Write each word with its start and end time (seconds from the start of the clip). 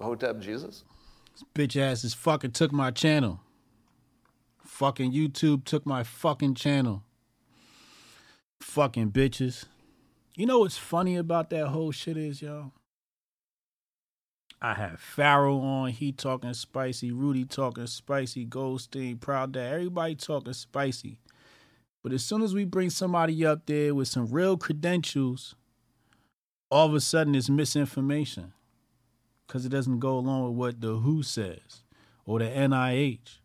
Hotep 0.00 0.40
Jesus? 0.40 0.84
This 1.32 1.44
bitch 1.54 1.80
ass 1.80 2.04
is 2.04 2.14
fucking 2.14 2.52
took 2.52 2.72
my 2.72 2.90
channel. 2.90 3.40
Fucking 4.64 5.12
YouTube 5.12 5.64
took 5.64 5.86
my 5.86 6.02
fucking 6.02 6.54
channel. 6.54 7.04
Fucking 8.60 9.12
bitches. 9.12 9.64
You 10.36 10.46
know 10.46 10.60
what's 10.60 10.78
funny 10.78 11.16
about 11.16 11.50
that 11.50 11.68
whole 11.68 11.90
shit 11.90 12.16
is, 12.16 12.42
y'all? 12.42 12.72
I 14.60 14.74
had 14.74 14.98
Pharaoh 14.98 15.58
on, 15.58 15.90
he 15.90 16.10
talking 16.10 16.52
spicy, 16.54 17.12
Rudy 17.12 17.44
talking 17.44 17.86
spicy, 17.86 18.44
Goldstein, 18.44 19.18
Proud 19.18 19.52
Dad, 19.52 19.72
everybody 19.72 20.16
talking 20.16 20.52
spicy. 20.52 21.20
But 22.02 22.12
as 22.12 22.24
soon 22.24 22.42
as 22.42 22.54
we 22.54 22.64
bring 22.64 22.90
somebody 22.90 23.46
up 23.46 23.66
there 23.66 23.94
with 23.94 24.08
some 24.08 24.26
real 24.26 24.56
credentials, 24.56 25.54
all 26.70 26.86
of 26.86 26.94
a 26.94 27.00
sudden 27.00 27.34
it's 27.34 27.48
misinformation 27.48 28.52
because 29.48 29.64
it 29.64 29.70
doesn't 29.70 29.98
go 29.98 30.18
along 30.18 30.44
with 30.44 30.56
what 30.56 30.80
the 30.80 30.98
WHO 30.98 31.22
says 31.22 31.82
or 32.26 32.38
the 32.38 32.44
NIH, 32.44 33.38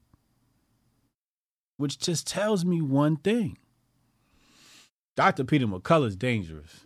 which 1.77 1.97
just 1.97 2.27
tells 2.27 2.65
me 2.65 2.81
one 2.81 3.15
thing. 3.15 3.57
Dr. 5.15 5.45
Peter 5.45 5.65
McCullough 5.65 6.07
is 6.07 6.15
dangerous. 6.17 6.81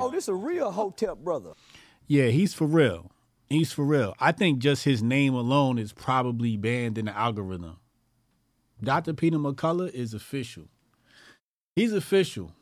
Oh, 0.00 0.10
this 0.10 0.24
is 0.24 0.28
a 0.28 0.34
real 0.34 0.72
Hotep 0.72 1.18
brother. 1.18 1.52
Yeah, 2.08 2.28
he's 2.28 2.54
for 2.54 2.66
real. 2.66 3.10
He's 3.48 3.72
for 3.72 3.84
real. 3.84 4.14
I 4.18 4.32
think 4.32 4.58
just 4.58 4.84
his 4.84 5.02
name 5.02 5.34
alone 5.34 5.78
is 5.78 5.92
probably 5.92 6.56
banned 6.56 6.96
in 6.96 7.04
the 7.04 7.16
algorithm. 7.16 7.76
Dr. 8.82 9.12
Peter 9.12 9.36
McCullough 9.36 9.90
is 9.90 10.14
official. 10.14 10.64
He's 11.76 11.92
official. 11.92 12.52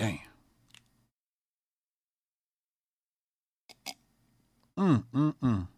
Damn. 0.00 0.18
Mm, 4.78 5.04
mm, 5.14 5.34
mm. 5.42 5.68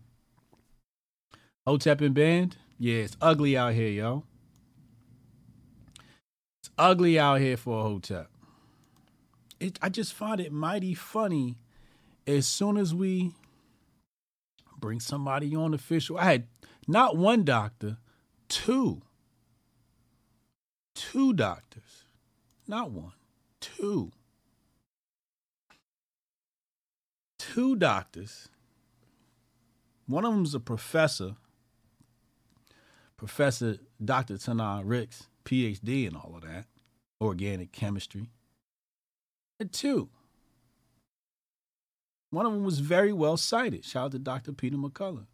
Hotep 1.66 2.00
and 2.02 2.14
band? 2.14 2.56
Yeah, 2.78 2.98
it's 2.98 3.16
ugly 3.20 3.56
out 3.56 3.74
here, 3.74 3.88
yo. 3.88 4.22
It's 6.60 6.70
ugly 6.78 7.18
out 7.18 7.40
here 7.40 7.56
for 7.56 7.80
a 7.80 7.82
Hotep. 7.82 8.30
It, 9.58 9.76
I 9.82 9.88
just 9.88 10.14
find 10.14 10.40
it 10.40 10.52
mighty 10.52 10.94
funny 10.94 11.56
as 12.24 12.46
soon 12.46 12.76
as 12.76 12.94
we 12.94 13.32
bring 14.78 15.00
somebody 15.00 15.56
on 15.56 15.74
official. 15.74 16.16
I 16.16 16.26
had 16.26 16.46
not 16.86 17.16
one 17.16 17.42
doctor, 17.42 17.96
two. 18.48 19.02
Two 20.94 21.32
doctors. 21.32 22.04
Not 22.68 22.92
one, 22.92 23.14
two. 23.62 24.12
Two 27.38 27.76
doctors. 27.76 28.48
One 30.06 30.24
of 30.26 30.34
them's 30.34 30.54
a 30.54 30.60
professor, 30.60 31.36
Professor 33.16 33.78
Dr. 34.04 34.34
Tanar 34.34 34.82
Ricks, 34.84 35.28
PhD 35.44 36.06
and 36.06 36.16
all 36.16 36.34
of 36.36 36.42
that, 36.42 36.66
organic 37.20 37.72
chemistry. 37.72 38.28
And 39.58 39.72
two. 39.72 40.10
One 42.30 42.46
of 42.46 42.52
them 42.52 42.64
was 42.64 42.80
very 42.80 43.12
well 43.12 43.36
cited. 43.36 43.84
Shout 43.84 44.06
out 44.06 44.12
to 44.12 44.18
Dr. 44.18 44.52
Peter 44.52 44.76
McCullough. 44.76 45.26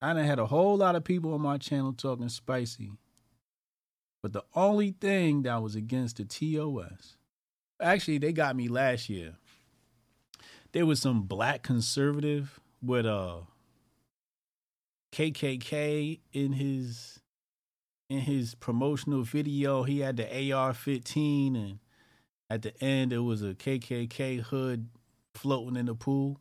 I 0.00 0.12
done 0.12 0.24
had 0.24 0.38
a 0.38 0.46
whole 0.46 0.76
lot 0.76 0.94
of 0.94 1.04
people 1.04 1.32
on 1.32 1.40
my 1.40 1.58
channel 1.58 1.92
talking 1.92 2.28
spicy. 2.28 2.92
But 4.22 4.32
the 4.32 4.44
only 4.54 4.92
thing 4.92 5.42
that 5.42 5.62
was 5.62 5.74
against 5.74 6.16
the 6.16 6.24
TOS, 6.24 7.16
actually, 7.80 8.18
they 8.18 8.32
got 8.32 8.56
me 8.56 8.68
last 8.68 9.08
year. 9.08 9.34
There 10.72 10.86
was 10.86 11.00
some 11.00 11.22
black 11.22 11.62
conservative 11.62 12.60
with 12.82 13.06
uh, 13.06 13.08
a 13.10 13.46
KKK 15.12 16.20
in 16.32 16.52
his 16.52 17.20
in 18.08 18.20
his 18.20 18.54
promotional 18.54 19.22
video. 19.22 19.82
He 19.82 20.00
had 20.00 20.16
the 20.16 20.52
AR-15, 20.52 21.56
and 21.56 21.78
at 22.48 22.62
the 22.62 22.80
end, 22.82 23.12
it 23.12 23.18
was 23.18 23.42
a 23.42 23.54
KKK 23.54 24.40
hood 24.40 24.88
floating 25.34 25.76
in 25.76 25.86
the 25.86 25.94
pool. 25.94 26.40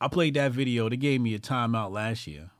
I 0.00 0.08
played 0.08 0.34
that 0.34 0.52
video. 0.52 0.88
They 0.88 0.96
gave 0.96 1.20
me 1.20 1.34
a 1.34 1.38
timeout 1.38 1.90
last 1.90 2.26
year. 2.26 2.50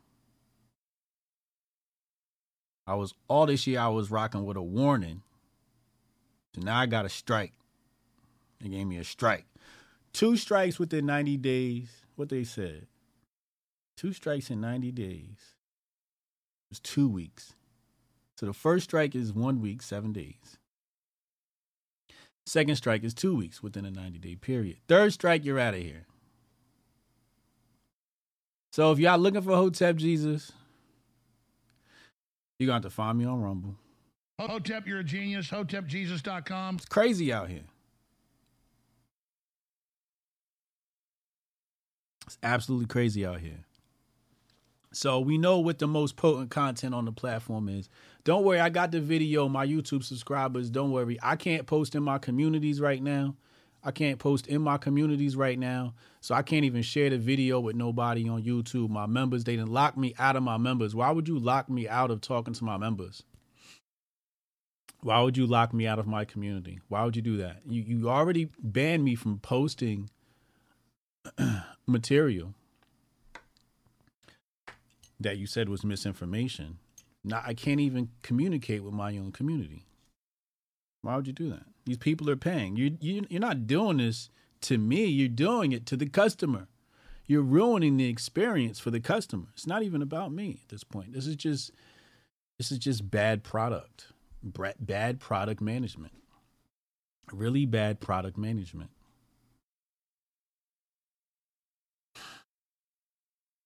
I 2.86 2.94
was 2.94 3.14
all 3.28 3.46
this 3.46 3.66
year 3.66 3.80
I 3.80 3.88
was 3.88 4.10
rocking 4.10 4.44
with 4.44 4.56
a 4.56 4.62
warning. 4.62 5.22
So 6.54 6.62
now 6.62 6.78
I 6.78 6.86
got 6.86 7.06
a 7.06 7.08
strike. 7.08 7.52
They 8.60 8.68
gave 8.68 8.86
me 8.86 8.98
a 8.98 9.04
strike. 9.04 9.46
Two 10.12 10.36
strikes 10.36 10.78
within 10.78 11.06
90 11.06 11.36
days. 11.38 11.88
What 12.16 12.28
they 12.28 12.44
said. 12.44 12.86
Two 13.96 14.12
strikes 14.12 14.50
in 14.50 14.60
90 14.60 14.92
days. 14.92 15.54
It's 16.70 16.80
two 16.80 17.08
weeks. 17.08 17.54
So 18.36 18.46
the 18.46 18.52
first 18.52 18.84
strike 18.84 19.14
is 19.14 19.32
one 19.32 19.60
week, 19.60 19.82
seven 19.82 20.12
days. 20.12 20.58
Second 22.46 22.76
strike 22.76 23.04
is 23.04 23.14
two 23.14 23.34
weeks 23.34 23.62
within 23.62 23.84
a 23.84 23.90
90 23.90 24.18
day 24.18 24.34
period. 24.36 24.76
Third 24.88 25.12
strike, 25.12 25.44
you're 25.44 25.58
out 25.58 25.74
of 25.74 25.80
here. 25.80 26.06
So 28.72 28.90
if 28.92 28.98
y'all 28.98 29.18
looking 29.18 29.40
for 29.40 29.54
Hotep 29.54 29.96
Jesus, 29.96 30.52
you're 32.64 32.72
going 32.72 32.82
to 32.82 32.86
have 32.86 32.92
to 32.92 32.96
find 32.96 33.18
me 33.18 33.24
on 33.24 33.42
Rumble. 33.42 33.76
Hotep, 34.40 34.86
you're 34.86 35.00
a 35.00 35.04
genius. 35.04 35.48
HotepJesus.com. 35.48 36.76
It's 36.76 36.86
crazy 36.86 37.32
out 37.32 37.48
here. 37.48 37.64
It's 42.26 42.38
absolutely 42.42 42.86
crazy 42.86 43.24
out 43.26 43.40
here. 43.40 43.64
So 44.92 45.20
we 45.20 45.38
know 45.38 45.58
what 45.58 45.78
the 45.78 45.86
most 45.86 46.16
potent 46.16 46.50
content 46.50 46.94
on 46.94 47.04
the 47.04 47.12
platform 47.12 47.68
is. 47.68 47.88
Don't 48.22 48.44
worry, 48.44 48.60
I 48.60 48.70
got 48.70 48.92
the 48.92 49.00
video. 49.00 49.48
My 49.48 49.66
YouTube 49.66 50.04
subscribers, 50.04 50.70
don't 50.70 50.92
worry. 50.92 51.18
I 51.22 51.36
can't 51.36 51.66
post 51.66 51.94
in 51.94 52.02
my 52.02 52.18
communities 52.18 52.80
right 52.80 53.02
now. 53.02 53.34
I 53.84 53.90
can't 53.90 54.18
post 54.18 54.46
in 54.46 54.62
my 54.62 54.78
communities 54.78 55.36
right 55.36 55.58
now. 55.58 55.94
So 56.22 56.34
I 56.34 56.42
can't 56.42 56.64
even 56.64 56.80
share 56.82 57.10
the 57.10 57.18
video 57.18 57.60
with 57.60 57.76
nobody 57.76 58.26
on 58.28 58.42
YouTube. 58.42 58.88
My 58.88 59.06
members, 59.06 59.44
they 59.44 59.56
didn't 59.56 59.72
lock 59.72 59.96
me 59.96 60.14
out 60.18 60.36
of 60.36 60.42
my 60.42 60.56
members. 60.56 60.94
Why 60.94 61.10
would 61.10 61.28
you 61.28 61.38
lock 61.38 61.68
me 61.68 61.86
out 61.86 62.10
of 62.10 62.22
talking 62.22 62.54
to 62.54 62.64
my 62.64 62.78
members? 62.78 63.22
Why 65.02 65.20
would 65.20 65.36
you 65.36 65.46
lock 65.46 65.74
me 65.74 65.86
out 65.86 65.98
of 65.98 66.06
my 66.06 66.24
community? 66.24 66.80
Why 66.88 67.04
would 67.04 67.14
you 67.14 67.20
do 67.20 67.36
that? 67.36 67.60
You 67.68 67.82
you 67.82 68.08
already 68.08 68.48
banned 68.58 69.04
me 69.04 69.16
from 69.16 69.38
posting 69.38 70.08
material 71.86 72.54
that 75.20 75.36
you 75.36 75.46
said 75.46 75.68
was 75.68 75.84
misinformation. 75.84 76.78
Now 77.22 77.42
I 77.44 77.52
can't 77.52 77.80
even 77.80 78.08
communicate 78.22 78.82
with 78.82 78.94
my 78.94 79.18
own 79.18 79.30
community. 79.30 79.84
Why 81.02 81.16
would 81.16 81.26
you 81.26 81.34
do 81.34 81.50
that? 81.50 81.66
These 81.86 81.98
people 81.98 82.30
are 82.30 82.36
paying. 82.36 82.76
You 82.76 82.96
you 83.00 83.26
you're 83.28 83.40
not 83.40 83.66
doing 83.66 83.98
this 83.98 84.30
to 84.62 84.78
me. 84.78 85.04
You're 85.04 85.28
doing 85.28 85.72
it 85.72 85.86
to 85.86 85.96
the 85.96 86.06
customer. 86.06 86.68
You're 87.26 87.42
ruining 87.42 87.96
the 87.96 88.08
experience 88.08 88.78
for 88.78 88.90
the 88.90 89.00
customer. 89.00 89.46
It's 89.54 89.66
not 89.66 89.82
even 89.82 90.02
about 90.02 90.32
me 90.32 90.60
at 90.62 90.68
this 90.68 90.84
point. 90.84 91.12
This 91.12 91.26
is 91.26 91.36
just 91.36 91.72
this 92.58 92.70
is 92.70 92.78
just 92.78 93.10
bad 93.10 93.42
product. 93.42 94.08
Bad 94.42 95.20
product 95.20 95.60
management. 95.60 96.12
Really 97.32 97.64
bad 97.64 98.00
product 98.00 98.36
management. 98.36 98.90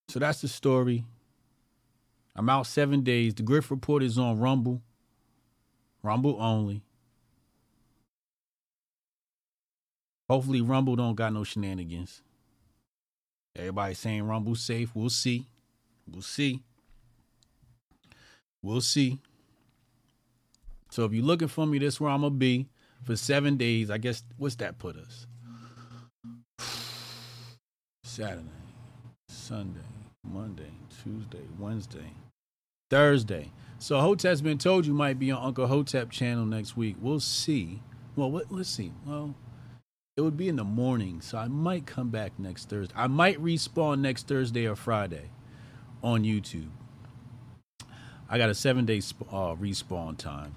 So 0.08 0.18
that's 0.18 0.40
the 0.40 0.48
story. 0.48 1.04
I'm 2.34 2.48
out 2.48 2.66
seven 2.66 3.02
days. 3.02 3.34
The 3.34 3.42
Grift 3.42 3.70
Report 3.70 4.02
is 4.02 4.16
on 4.16 4.38
Rumble. 4.38 4.80
Rumble 6.02 6.40
only. 6.40 6.82
Hopefully 10.28 10.60
Rumble 10.60 10.96
don't 10.96 11.14
got 11.14 11.32
no 11.32 11.44
shenanigans. 11.44 12.22
Everybody 13.56 13.94
saying 13.94 14.24
Rumble 14.24 14.54
safe. 14.54 14.90
We'll 14.94 15.10
see. 15.10 15.46
We'll 16.10 16.22
see. 16.22 16.62
We'll 18.62 18.80
see. 18.80 19.18
So 20.90 21.04
if 21.04 21.12
you're 21.12 21.24
looking 21.24 21.48
for 21.48 21.66
me, 21.66 21.78
this 21.78 22.00
where 22.00 22.10
I'm 22.10 22.20
gonna 22.20 22.34
be 22.34 22.66
for 23.04 23.16
seven 23.16 23.56
days. 23.56 23.90
I 23.90 23.98
guess 23.98 24.22
what's 24.36 24.56
that 24.56 24.78
put 24.78 24.96
us? 24.96 25.26
Saturday, 28.04 28.42
Sunday, 29.28 29.80
Monday, 30.24 30.72
Tuesday, 31.02 31.46
Wednesday, 31.58 32.12
Thursday. 32.90 33.50
So 33.78 34.00
Hotep's 34.00 34.40
been 34.40 34.58
told 34.58 34.86
you 34.86 34.92
might 34.92 35.18
be 35.18 35.30
on 35.30 35.42
Uncle 35.42 35.66
Hotep 35.66 36.10
channel 36.10 36.44
next 36.44 36.76
week. 36.76 36.96
We'll 37.00 37.20
see. 37.20 37.80
Well, 38.16 38.30
what, 38.30 38.50
let's 38.50 38.68
see. 38.68 38.92
Well, 39.06 39.34
it 40.18 40.22
would 40.22 40.36
be 40.36 40.48
in 40.48 40.56
the 40.56 40.64
morning, 40.64 41.20
so 41.20 41.38
I 41.38 41.46
might 41.46 41.86
come 41.86 42.08
back 42.08 42.40
next 42.40 42.68
Thursday. 42.68 42.92
I 42.96 43.06
might 43.06 43.40
respawn 43.40 44.00
next 44.00 44.26
Thursday 44.26 44.66
or 44.66 44.74
Friday 44.74 45.30
on 46.02 46.24
YouTube. 46.24 46.70
I 48.28 48.36
got 48.36 48.50
a 48.50 48.54
seven 48.54 48.84
day 48.84 48.96
uh, 48.96 49.54
respawn 49.54 50.16
time. 50.16 50.56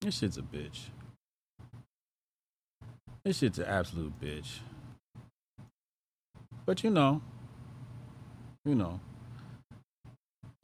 This 0.00 0.18
shit's 0.18 0.38
a 0.38 0.42
bitch. 0.42 0.88
This 3.24 3.38
shit's 3.38 3.60
an 3.60 3.66
absolute 3.66 4.20
bitch. 4.20 4.58
But 6.66 6.82
you 6.82 6.90
know, 6.90 7.22
you 8.64 8.74
know, 8.74 8.98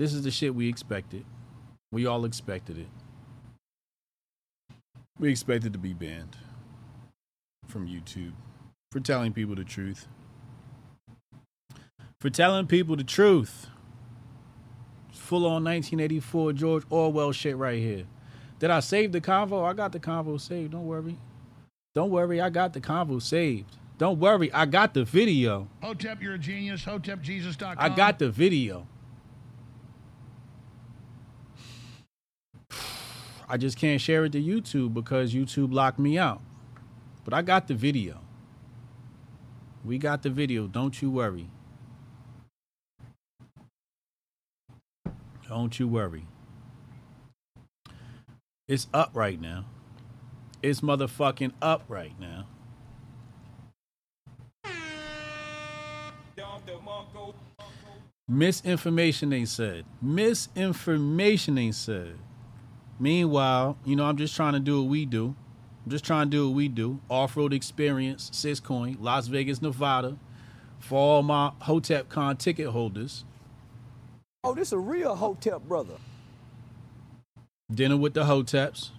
this 0.00 0.12
is 0.12 0.24
the 0.24 0.32
shit 0.32 0.52
we 0.52 0.68
expected. 0.68 1.24
We 1.92 2.06
all 2.06 2.24
expected 2.24 2.76
it. 2.76 2.88
We 5.20 5.30
expected 5.30 5.72
to 5.74 5.78
be 5.78 5.92
banned 5.92 6.36
from 7.66 7.86
YouTube 7.86 8.32
for 8.90 9.00
telling 9.00 9.32
people 9.32 9.54
the 9.54 9.64
truth. 9.64 10.08
For 12.20 12.30
telling 12.30 12.66
people 12.66 12.96
the 12.96 13.04
truth. 13.04 13.66
Full 15.12 15.44
on 15.44 15.64
1984 15.64 16.52
George 16.52 16.84
Orwell 16.88 17.32
shit 17.32 17.56
right 17.56 17.78
here. 17.78 18.04
Did 18.58 18.70
I 18.70 18.80
save 18.80 19.12
the 19.12 19.20
convo? 19.20 19.64
I 19.64 19.74
got 19.74 19.92
the 19.92 20.00
convo 20.00 20.40
saved. 20.40 20.72
Don't 20.72 20.86
worry. 20.86 21.18
Don't 21.94 22.10
worry. 22.10 22.40
I 22.40 22.48
got 22.48 22.72
the 22.72 22.80
convo 22.80 23.20
saved. 23.20 23.76
Don't 23.98 24.18
worry. 24.18 24.52
I 24.52 24.66
got 24.66 24.94
the 24.94 25.04
video. 25.04 25.68
Hotep, 25.82 26.22
you're 26.22 26.34
a 26.34 26.38
genius. 26.38 26.84
HotepJesus.com. 26.84 27.76
I 27.78 27.88
got 27.88 28.18
the 28.18 28.30
video. 28.30 28.86
I 33.48 33.56
just 33.56 33.76
can't 33.78 34.00
share 34.00 34.24
it 34.24 34.32
to 34.32 34.42
YouTube 34.42 34.94
because 34.94 35.34
YouTube 35.34 35.72
locked 35.72 35.98
me 35.98 36.18
out. 36.18 36.40
But 37.26 37.34
I 37.34 37.42
got 37.42 37.66
the 37.66 37.74
video. 37.74 38.20
We 39.84 39.98
got 39.98 40.22
the 40.22 40.30
video. 40.30 40.68
Don't 40.68 41.02
you 41.02 41.10
worry. 41.10 41.50
Don't 45.48 45.76
you 45.76 45.88
worry. 45.88 46.24
It's 48.68 48.86
up 48.94 49.10
right 49.12 49.40
now. 49.40 49.64
It's 50.62 50.82
motherfucking 50.82 51.50
up 51.60 51.82
right 51.88 52.14
now. 52.20 52.46
Misinformation 58.28 59.30
they 59.30 59.44
said. 59.46 59.84
Misinformation 60.00 61.56
they 61.56 61.72
said. 61.72 62.18
Meanwhile, 63.00 63.78
you 63.84 63.96
know, 63.96 64.04
I'm 64.04 64.16
just 64.16 64.36
trying 64.36 64.52
to 64.52 64.60
do 64.60 64.80
what 64.80 64.90
we 64.90 65.04
do. 65.04 65.34
I'm 65.86 65.92
just 65.92 66.04
trying 66.04 66.26
to 66.26 66.30
do 66.36 66.48
what 66.48 66.56
we 66.56 66.66
do. 66.66 66.98
Off-road 67.08 67.52
experience, 67.52 68.28
Syscoin, 68.30 68.96
Las 69.00 69.28
Vegas, 69.28 69.62
Nevada. 69.62 70.18
For 70.80 70.98
all 70.98 71.22
my 71.22 71.52
Hotep 71.60 72.08
Con 72.08 72.36
ticket 72.36 72.70
holders. 72.70 73.24
Oh, 74.42 74.52
this 74.52 74.68
is 74.68 74.72
a 74.72 74.78
real 74.78 75.14
Hotep 75.14 75.62
brother. 75.62 75.94
Dinner 77.72 77.96
with 77.96 78.14
the 78.14 78.24
Hoteps. 78.24 78.90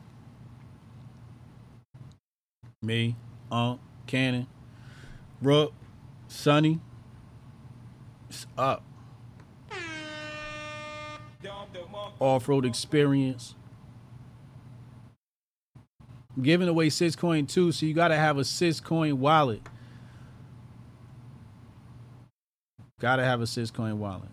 Me, 2.81 3.17
Unc, 3.51 3.81
Cannon, 4.05 4.47
Rook, 5.41 5.73
Sonny. 6.27 6.79
It's 8.29 8.47
up. 8.57 8.83
Off-road 12.19 12.65
experience. 12.65 13.55
Giving 16.41 16.67
away 16.67 16.89
Syscoin 16.89 17.47
too, 17.47 17.71
so 17.71 17.85
you 17.85 17.93
got 17.93 18.09
to 18.09 18.15
have 18.15 18.37
a 18.37 18.41
Syscoin 18.41 19.13
wallet. 19.13 19.61
Got 22.99 23.17
to 23.17 23.23
have 23.23 23.41
a 23.41 23.45
Syscoin 23.45 23.97
wallet. 23.97 24.29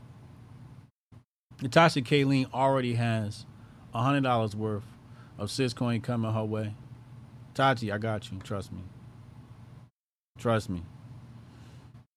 Natasha 1.63 2.03
Kayleen 2.03 2.53
already 2.53 2.95
has 2.95 3.47
$100 3.95 4.55
worth 4.55 4.85
of 5.39 5.49
Syscoin 5.49 6.03
coming 6.03 6.33
her 6.33 6.45
way. 6.45 6.75
Tati, 7.55 7.93
I 7.93 7.99
got 7.99 8.31
you. 8.31 8.39
Trust 8.41 8.73
me. 8.73 8.81
Trust 10.39 10.69
me. 10.69 10.83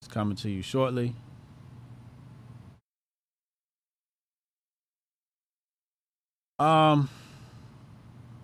It's 0.00 0.08
coming 0.08 0.36
to 0.36 0.50
you 0.50 0.62
shortly. 0.62 1.14
Um, 6.58 7.08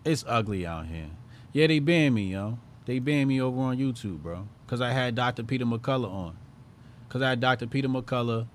it's 0.05 0.25
ugly 0.29 0.65
out 0.65 0.87
here. 0.87 1.11
Yeah, 1.55 1.69
they 1.69 1.79
banned 1.79 2.17
me, 2.17 2.33
yo. 2.33 2.59
They 2.85 2.99
banned 2.99 3.29
me 3.29 3.41
over 3.41 3.61
on 3.61 3.79
YouTube, 3.79 4.19
bro, 4.23 4.49
because 4.67 4.81
I 4.81 4.91
had 4.91 5.15
Dr. 5.15 5.45
Peter 5.45 5.65
McCullough 5.65 6.11
on. 6.11 6.37
Because 7.07 7.23
I 7.23 7.31
had 7.31 7.41
Dr. 7.41 7.69
Peter 7.69 7.89
McCullough 7.89 8.49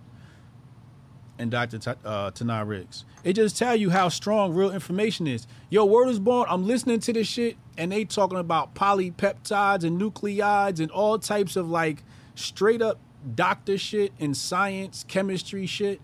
and 1.40 1.50
Dr. 1.50 1.80
T- 1.80 1.92
uh, 2.04 2.32
Tanai 2.32 2.62
Riggs. 2.64 3.06
It 3.24 3.34
just 3.34 3.58
tell 3.58 3.74
you 3.74 3.90
how 3.90 4.10
strong 4.10 4.54
real 4.54 4.72
information 4.72 5.28
is. 5.28 5.48
Yo, 5.70 5.86
word 5.86 6.10
is 6.10 6.20
born. 6.20 6.46
I'm 6.50 6.68
listening 6.68 7.00
to 7.00 7.14
this 7.14 7.26
shit, 7.26 7.56
and 7.78 7.94
they 7.94 8.04
talking 8.04 8.38
about 8.38 8.76
polypeptides 8.76 9.86
and 9.86 9.98
nucleides 9.98 10.82
and 10.82 10.92
all 10.92 11.18
types 11.18 11.56
of 11.56 11.70
like 11.70 12.04
straight 12.36 12.82
up 12.82 13.00
doctor 13.34 13.78
shit 13.78 14.12
and 14.20 14.36
science, 14.36 15.06
chemistry 15.08 15.66
shit. 15.66 16.02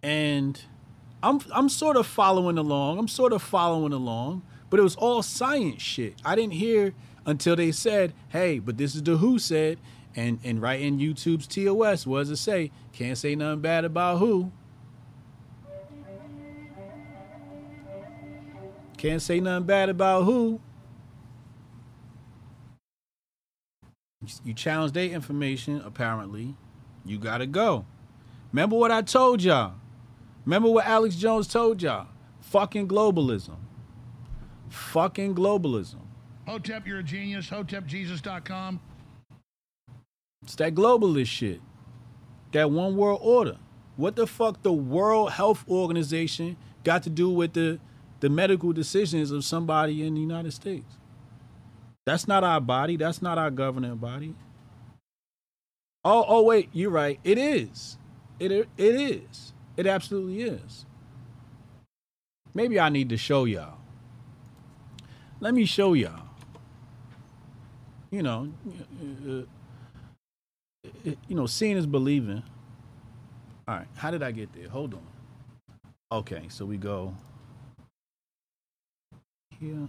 And 0.00 0.62
I'm 1.24 1.40
I'm 1.52 1.68
sort 1.68 1.96
of 1.96 2.06
following 2.06 2.56
along. 2.56 3.00
I'm 3.00 3.08
sort 3.08 3.32
of 3.32 3.42
following 3.42 3.92
along, 3.92 4.42
but 4.72 4.80
it 4.80 4.84
was 4.84 4.96
all 4.96 5.22
science 5.22 5.82
shit. 5.82 6.14
I 6.24 6.34
didn't 6.34 6.54
hear 6.54 6.94
until 7.26 7.56
they 7.56 7.72
said, 7.72 8.14
"Hey, 8.30 8.58
but 8.58 8.78
this 8.78 8.94
is 8.94 9.02
the 9.02 9.18
WHO 9.18 9.38
said," 9.38 9.78
and 10.16 10.38
and 10.42 10.62
right 10.62 10.80
in 10.80 10.98
YouTube's 10.98 11.46
TOS, 11.46 12.04
does 12.04 12.30
it 12.30 12.36
say? 12.36 12.70
Can't 12.94 13.18
say 13.18 13.34
nothing 13.34 13.60
bad 13.60 13.84
about 13.84 14.18
who. 14.18 14.50
Can't 18.96 19.20
say 19.20 19.40
nothing 19.40 19.66
bad 19.66 19.90
about 19.90 20.24
who. 20.24 20.58
You 24.42 24.54
challenge 24.54 24.92
their 24.92 25.10
information, 25.10 25.82
apparently. 25.84 26.56
You 27.04 27.18
gotta 27.18 27.46
go. 27.46 27.84
Remember 28.52 28.76
what 28.78 28.90
I 28.90 29.02
told 29.02 29.42
y'all. 29.42 29.74
Remember 30.46 30.70
what 30.70 30.86
Alex 30.86 31.16
Jones 31.16 31.46
told 31.46 31.82
y'all. 31.82 32.06
Fucking 32.40 32.88
globalism. 32.88 33.61
Fucking 34.72 35.34
globalism. 35.34 36.00
Hotep, 36.46 36.86
you're 36.86 37.00
a 37.00 37.02
genius. 37.02 37.50
HotepJesus.com. 37.50 38.80
It's 40.42 40.56
that 40.56 40.74
globalist 40.74 41.26
shit. 41.26 41.60
That 42.52 42.70
one 42.70 42.96
world 42.96 43.20
order. 43.22 43.58
What 43.96 44.16
the 44.16 44.26
fuck 44.26 44.62
the 44.62 44.72
World 44.72 45.32
Health 45.32 45.64
Organization 45.68 46.56
got 46.84 47.02
to 47.02 47.10
do 47.10 47.28
with 47.28 47.52
the 47.52 47.78
the 48.20 48.30
medical 48.30 48.72
decisions 48.72 49.30
of 49.30 49.44
somebody 49.44 50.06
in 50.06 50.14
the 50.14 50.20
United 50.20 50.52
States? 50.52 50.96
That's 52.06 52.26
not 52.26 52.42
our 52.42 52.60
body. 52.60 52.96
That's 52.96 53.20
not 53.20 53.36
our 53.36 53.50
governing 53.50 53.96
body. 53.96 54.34
Oh, 56.04 56.24
oh 56.26 56.42
wait, 56.42 56.70
you're 56.72 56.90
right. 56.90 57.20
It 57.22 57.36
is. 57.36 57.98
It 58.40 58.50
it 58.50 58.68
is. 58.78 59.52
It 59.76 59.86
absolutely 59.86 60.42
is. 60.42 60.86
Maybe 62.54 62.80
I 62.80 62.88
need 62.88 63.10
to 63.10 63.16
show 63.18 63.44
y'all. 63.44 63.81
Let 65.42 65.54
me 65.54 65.64
show 65.64 65.94
y'all. 65.94 66.22
You 68.12 68.22
know, 68.22 68.48
uh, 69.28 69.42
you 71.26 71.34
know, 71.34 71.46
seeing 71.46 71.76
is 71.76 71.84
believing. 71.84 72.44
All 73.66 73.74
right, 73.74 73.88
how 73.96 74.12
did 74.12 74.22
I 74.22 74.30
get 74.30 74.52
there? 74.52 74.68
Hold 74.68 74.94
on. 74.94 75.02
Okay, 76.12 76.44
so 76.48 76.64
we 76.64 76.76
go 76.76 77.12
here, 79.58 79.88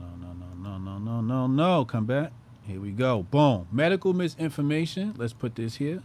no, 0.00 0.16
no, 0.22 0.32
no, 0.32 0.78
no, 0.78 0.78
no, 0.78 0.98
no, 0.98 1.20
no, 1.20 1.46
no. 1.48 1.84
Come 1.84 2.06
back. 2.06 2.32
Here 2.66 2.80
we 2.80 2.92
go. 2.92 3.24
Boom. 3.24 3.68
Medical 3.70 4.14
misinformation. 4.14 5.12
Let's 5.18 5.34
put 5.34 5.54
this 5.54 5.76
here. 5.76 6.02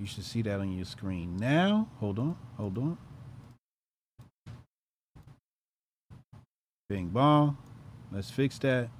You 0.00 0.06
should 0.06 0.24
see 0.24 0.42
that 0.42 0.60
on 0.60 0.72
your 0.72 0.84
screen 0.84 1.36
now. 1.36 1.88
Hold 2.00 2.18
on. 2.18 2.36
Hold 2.56 2.78
on. 2.78 2.98
Bing 6.88 7.08
bong. 7.08 7.56
Let's 8.12 8.30
fix 8.30 8.58
that. 8.58 8.90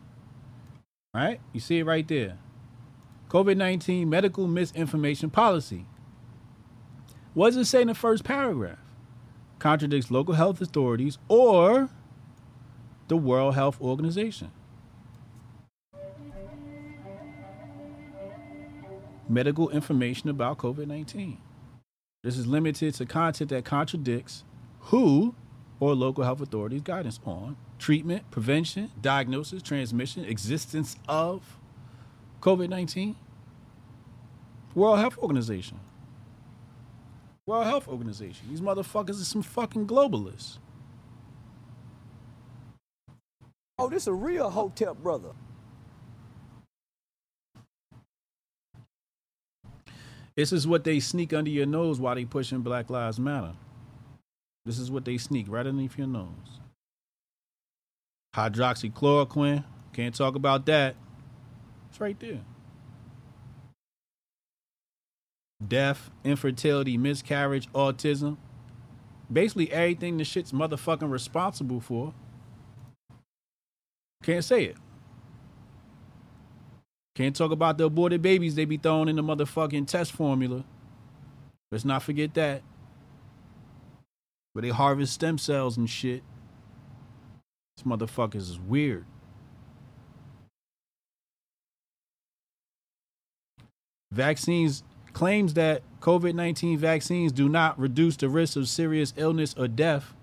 All 1.14 1.22
right? 1.22 1.40
You 1.52 1.60
see 1.60 1.78
it 1.78 1.84
right 1.84 2.06
there. 2.06 2.38
COVID 3.28 3.56
19 3.56 4.08
medical 4.08 4.46
misinformation 4.46 5.30
policy. 5.30 5.86
What 7.34 7.50
does 7.50 7.56
it 7.56 7.64
say 7.66 7.82
in 7.82 7.88
the 7.88 7.94
first 7.94 8.22
paragraph? 8.22 8.78
Contradicts 9.58 10.10
local 10.10 10.34
health 10.34 10.60
authorities 10.60 11.18
or 11.28 11.90
the 13.08 13.16
World 13.16 13.54
Health 13.54 13.80
Organization. 13.80 14.52
Medical 19.28 19.70
information 19.70 20.28
about 20.28 20.58
COVID 20.58 20.86
19. 20.86 21.38
This 22.22 22.36
is 22.36 22.46
limited 22.46 22.94
to 22.94 23.06
content 23.06 23.50
that 23.50 23.64
contradicts 23.64 24.44
WHO 24.80 25.34
or 25.80 25.94
local 25.94 26.24
health 26.24 26.40
authorities' 26.40 26.82
guidance 26.82 27.20
on 27.24 27.56
treatment, 27.78 28.30
prevention, 28.30 28.90
diagnosis, 29.00 29.62
transmission, 29.62 30.24
existence 30.24 30.96
of 31.08 31.58
COVID 32.40 32.68
19? 32.68 33.16
World 34.74 34.98
Health 34.98 35.18
Organization. 35.18 35.78
World 37.46 37.66
Health 37.66 37.88
Organization. 37.88 38.46
These 38.50 38.60
motherfuckers 38.60 39.20
are 39.20 39.24
some 39.24 39.42
fucking 39.42 39.86
globalists. 39.86 40.58
Oh, 43.78 43.88
this 43.88 44.06
a 44.06 44.12
real 44.12 44.50
Hotep 44.50 44.98
brother. 44.98 45.30
This 50.36 50.52
is 50.52 50.66
what 50.66 50.84
they 50.84 50.98
sneak 51.00 51.32
under 51.32 51.50
your 51.50 51.66
nose 51.66 52.00
while 52.00 52.14
they 52.14 52.24
pushing 52.24 52.60
Black 52.60 52.90
Lives 52.90 53.20
Matter. 53.20 53.52
This 54.64 54.78
is 54.78 54.90
what 54.90 55.04
they 55.04 55.18
sneak 55.18 55.46
right 55.48 55.66
underneath 55.66 55.96
your 55.96 56.06
nose. 56.06 56.60
Hydroxychloroquine. 58.34 59.64
Can't 59.92 60.14
talk 60.14 60.34
about 60.34 60.66
that. 60.66 60.96
It's 61.88 62.00
right 62.00 62.18
there. 62.18 62.40
Death, 65.66 66.10
infertility, 66.24 66.98
miscarriage, 66.98 67.70
autism. 67.72 68.36
Basically 69.32 69.72
everything 69.72 70.16
the 70.16 70.24
shit's 70.24 70.50
motherfucking 70.52 71.10
responsible 71.10 71.80
for. 71.80 72.12
Can't 74.22 74.44
say 74.44 74.64
it. 74.64 74.76
Can't 77.14 77.36
talk 77.36 77.52
about 77.52 77.78
the 77.78 77.84
aborted 77.84 78.22
babies 78.22 78.56
they 78.56 78.64
be 78.64 78.76
throwing 78.76 79.08
in 79.08 79.16
the 79.16 79.22
motherfucking 79.22 79.86
test 79.86 80.12
formula. 80.12 80.64
Let's 81.70 81.84
not 81.84 82.02
forget 82.02 82.34
that. 82.34 82.62
But 84.54 84.62
they 84.62 84.70
harvest 84.70 85.14
stem 85.14 85.38
cells 85.38 85.76
and 85.76 85.88
shit. 85.88 86.22
This 87.76 87.86
motherfuckers 87.86 88.36
is 88.36 88.58
weird. 88.58 89.04
Vaccines 94.10 94.84
claims 95.12 95.54
that 95.54 95.82
COVID 96.00 96.34
19 96.34 96.78
vaccines 96.78 97.32
do 97.32 97.48
not 97.48 97.78
reduce 97.78 98.16
the 98.16 98.28
risk 98.28 98.56
of 98.56 98.68
serious 98.68 99.12
illness 99.16 99.54
or 99.56 99.66
death. 99.68 100.14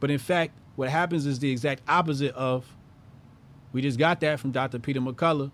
But 0.00 0.10
in 0.10 0.18
fact, 0.18 0.52
what 0.76 0.88
happens 0.88 1.26
is 1.26 1.38
the 1.38 1.50
exact 1.50 1.82
opposite 1.88 2.34
of. 2.34 2.66
We 3.72 3.82
just 3.82 3.98
got 3.98 4.20
that 4.20 4.38
from 4.38 4.52
Dr. 4.52 4.78
Peter 4.78 5.00
McCullough. 5.00 5.50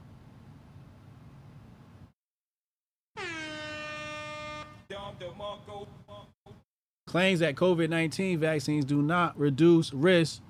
Claims 7.11 7.41
that 7.41 7.57
COVID 7.57 7.89
19 7.89 8.39
vaccines 8.39 8.85
do 8.85 9.03
not 9.03 9.37
reduce 9.37 9.93
risk 9.93 10.41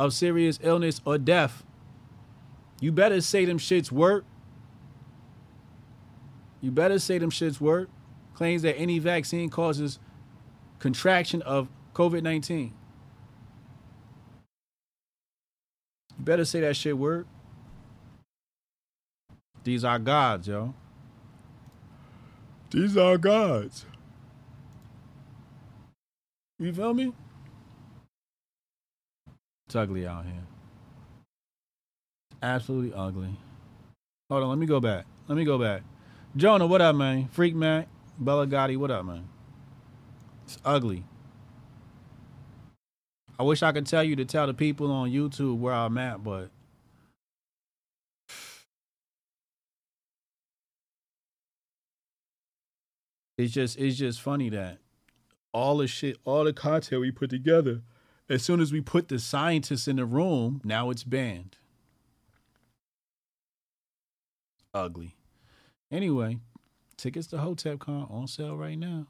of 0.00 0.12
serious 0.12 0.58
illness 0.64 1.00
or 1.04 1.16
death. 1.16 1.62
You 2.80 2.90
better 2.90 3.20
say 3.20 3.44
them 3.44 3.60
shits 3.60 3.92
work. 3.92 4.24
You 6.60 6.72
better 6.72 6.98
say 6.98 7.18
them 7.18 7.30
shits 7.30 7.60
work. 7.60 7.88
Claims 8.34 8.62
that 8.62 8.76
any 8.76 8.98
vaccine 8.98 9.48
causes 9.48 10.00
contraction 10.80 11.40
of 11.42 11.68
COVID 11.94 12.24
19. 12.24 12.74
You 16.18 16.24
better 16.24 16.44
say 16.44 16.62
that 16.62 16.74
shit 16.74 16.98
work. 16.98 17.28
These 19.62 19.84
are 19.84 20.00
gods, 20.00 20.48
yo. 20.48 20.74
These 22.72 22.96
are 22.96 23.16
gods. 23.18 23.86
You 26.58 26.72
feel 26.72 26.92
me? 26.92 27.12
It's 29.66 29.76
ugly 29.76 30.06
out 30.06 30.24
here. 30.24 30.42
Absolutely 32.42 32.92
ugly. 32.94 33.36
Hold 34.28 34.42
on, 34.42 34.48
let 34.48 34.58
me 34.58 34.66
go 34.66 34.80
back. 34.80 35.06
Let 35.28 35.36
me 35.36 35.44
go 35.44 35.58
back. 35.58 35.82
Jonah, 36.36 36.66
what 36.66 36.80
up, 36.80 36.96
man? 36.96 37.28
Freak 37.28 37.54
Mac, 37.54 37.88
Bella 38.18 38.46
Gotti, 38.46 38.76
what 38.76 38.90
up, 38.90 39.04
man? 39.04 39.28
It's 40.44 40.58
ugly. 40.64 41.04
I 43.38 43.44
wish 43.44 43.62
I 43.62 43.70
could 43.70 43.86
tell 43.86 44.02
you 44.02 44.16
to 44.16 44.24
tell 44.24 44.48
the 44.48 44.54
people 44.54 44.90
on 44.90 45.10
YouTube 45.10 45.58
where 45.58 45.74
I'm 45.74 45.96
at, 45.96 46.24
but 46.24 46.50
it's 53.38 53.52
just 53.52 53.78
it's 53.78 53.96
just 53.96 54.20
funny 54.20 54.48
that 54.50 54.78
all 55.52 55.78
the 55.78 55.86
shit, 55.86 56.16
all 56.24 56.44
the 56.44 56.52
content 56.52 57.00
we 57.00 57.10
put 57.10 57.30
together, 57.30 57.82
as 58.28 58.42
soon 58.42 58.60
as 58.60 58.72
we 58.72 58.80
put 58.80 59.08
the 59.08 59.18
scientists 59.18 59.88
in 59.88 59.96
the 59.96 60.04
room, 60.04 60.60
now 60.64 60.90
it's 60.90 61.04
banned. 61.04 61.56
Ugly. 64.74 65.16
Anyway, 65.90 66.38
tickets 66.96 67.26
to 67.28 67.36
HotepCon 67.36 68.10
on 68.10 68.26
sale 68.26 68.56
right 68.56 68.78
now. 68.78 69.06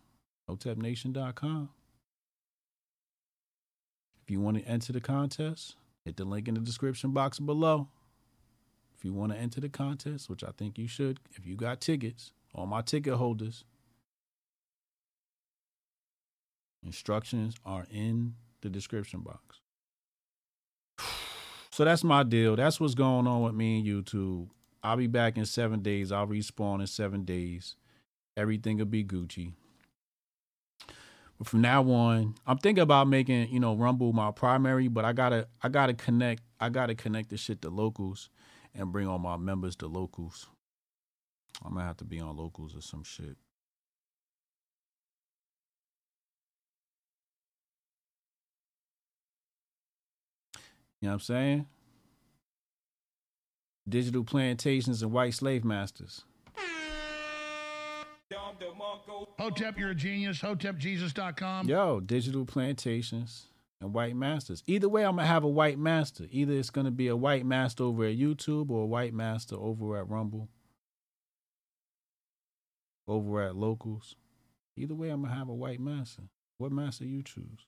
HotepNation.com. 0.48 1.70
If 4.22 4.30
you 4.30 4.40
want 4.40 4.58
to 4.58 4.64
enter 4.64 4.92
the 4.92 5.00
contest, 5.00 5.74
hit 6.04 6.16
the 6.16 6.24
link 6.24 6.48
in 6.48 6.54
the 6.54 6.60
description 6.60 7.12
box 7.12 7.38
below. 7.40 7.88
If 8.96 9.04
you 9.04 9.12
want 9.12 9.32
to 9.32 9.38
enter 9.38 9.60
the 9.60 9.68
contest, 9.68 10.28
which 10.28 10.44
I 10.44 10.50
think 10.56 10.78
you 10.78 10.86
should, 10.86 11.18
if 11.34 11.46
you 11.46 11.56
got 11.56 11.80
tickets, 11.80 12.32
all 12.54 12.66
my 12.66 12.82
ticket 12.82 13.14
holders, 13.14 13.64
instructions 16.84 17.54
are 17.64 17.86
in 17.90 18.34
the 18.62 18.68
description 18.68 19.20
box. 19.20 19.60
So 21.70 21.84
that's 21.84 22.02
my 22.02 22.24
deal. 22.24 22.56
That's 22.56 22.80
what's 22.80 22.96
going 22.96 23.28
on 23.28 23.42
with 23.42 23.54
me 23.54 23.78
and 23.78 23.86
YouTube. 23.86 24.48
I'll 24.82 24.96
be 24.96 25.06
back 25.06 25.36
in 25.36 25.46
seven 25.46 25.80
days. 25.80 26.10
I'll 26.10 26.26
respawn 26.26 26.80
in 26.80 26.88
seven 26.88 27.24
days. 27.24 27.76
Everything 28.36 28.78
will 28.78 28.86
be 28.86 29.04
Gucci. 29.04 29.52
But 31.38 31.46
from 31.46 31.60
now 31.60 31.88
on, 31.88 32.34
I'm 32.46 32.58
thinking 32.58 32.82
about 32.82 33.06
making, 33.06 33.50
you 33.50 33.60
know, 33.60 33.76
Rumble 33.76 34.12
my 34.12 34.32
primary, 34.32 34.88
but 34.88 35.04
I 35.04 35.12
gotta 35.12 35.46
I 35.62 35.68
gotta 35.68 35.94
connect 35.94 36.42
I 36.58 36.68
gotta 36.68 36.96
connect 36.96 37.30
the 37.30 37.36
shit 37.36 37.62
to 37.62 37.70
locals 37.70 38.28
and 38.74 38.90
bring 38.90 39.06
all 39.06 39.20
my 39.20 39.36
members 39.36 39.76
to 39.76 39.86
locals. 39.86 40.48
I'm 41.64 41.74
gonna 41.74 41.86
have 41.86 41.96
to 41.98 42.04
be 42.04 42.20
on 42.20 42.36
locals 42.36 42.76
or 42.76 42.80
some 42.80 43.04
shit. 43.04 43.36
You 51.00 51.06
know 51.06 51.10
what 51.10 51.14
I'm 51.14 51.20
saying? 51.20 51.66
Digital 53.88 54.24
plantations 54.24 55.02
and 55.02 55.12
white 55.12 55.34
slave 55.34 55.64
masters. 55.64 56.24
Hotep, 59.38 59.78
you're 59.78 59.90
a 59.90 59.94
genius. 59.94 60.40
HotepJesus.com. 60.40 61.68
Yo, 61.68 62.00
digital 62.00 62.44
plantations 62.44 63.46
and 63.80 63.94
white 63.94 64.16
masters. 64.16 64.62
Either 64.66 64.88
way, 64.88 65.04
I'm 65.04 65.16
gonna 65.16 65.26
have 65.26 65.44
a 65.44 65.48
white 65.48 65.78
master. 65.78 66.26
Either 66.30 66.52
it's 66.52 66.70
gonna 66.70 66.90
be 66.90 67.08
a 67.08 67.16
white 67.16 67.46
master 67.46 67.84
over 67.84 68.04
at 68.04 68.18
YouTube 68.18 68.70
or 68.70 68.82
a 68.82 68.86
white 68.86 69.14
master 69.14 69.54
over 69.56 69.96
at 69.96 70.08
Rumble, 70.08 70.48
over 73.06 73.42
at 73.42 73.56
locals. 73.56 74.16
Either 74.76 74.94
way, 74.94 75.08
I'm 75.08 75.22
gonna 75.22 75.34
have 75.34 75.48
a 75.48 75.54
white 75.54 75.80
master. 75.80 76.24
What 76.58 76.72
master 76.72 77.04
you 77.04 77.22
choose? 77.22 77.66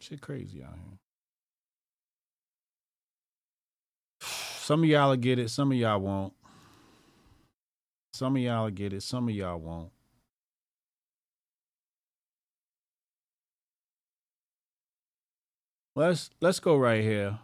Shit, 0.00 0.20
crazy 0.20 0.62
out 0.62 0.74
here. 0.76 0.98
Some 4.68 4.82
of 4.82 4.88
y'all 4.90 5.08
will 5.08 5.16
get 5.16 5.38
it. 5.38 5.48
Some 5.48 5.72
of 5.72 5.78
y'all 5.78 5.98
won't. 5.98 6.34
Some 8.12 8.36
of 8.36 8.42
y'all 8.42 8.64
will 8.64 8.70
get 8.70 8.92
it. 8.92 9.02
Some 9.02 9.26
of 9.26 9.34
y'all 9.34 9.58
won't. 9.58 9.90
Let's 15.96 16.28
let's 16.42 16.60
go 16.60 16.76
right 16.76 17.02
here. 17.02 17.38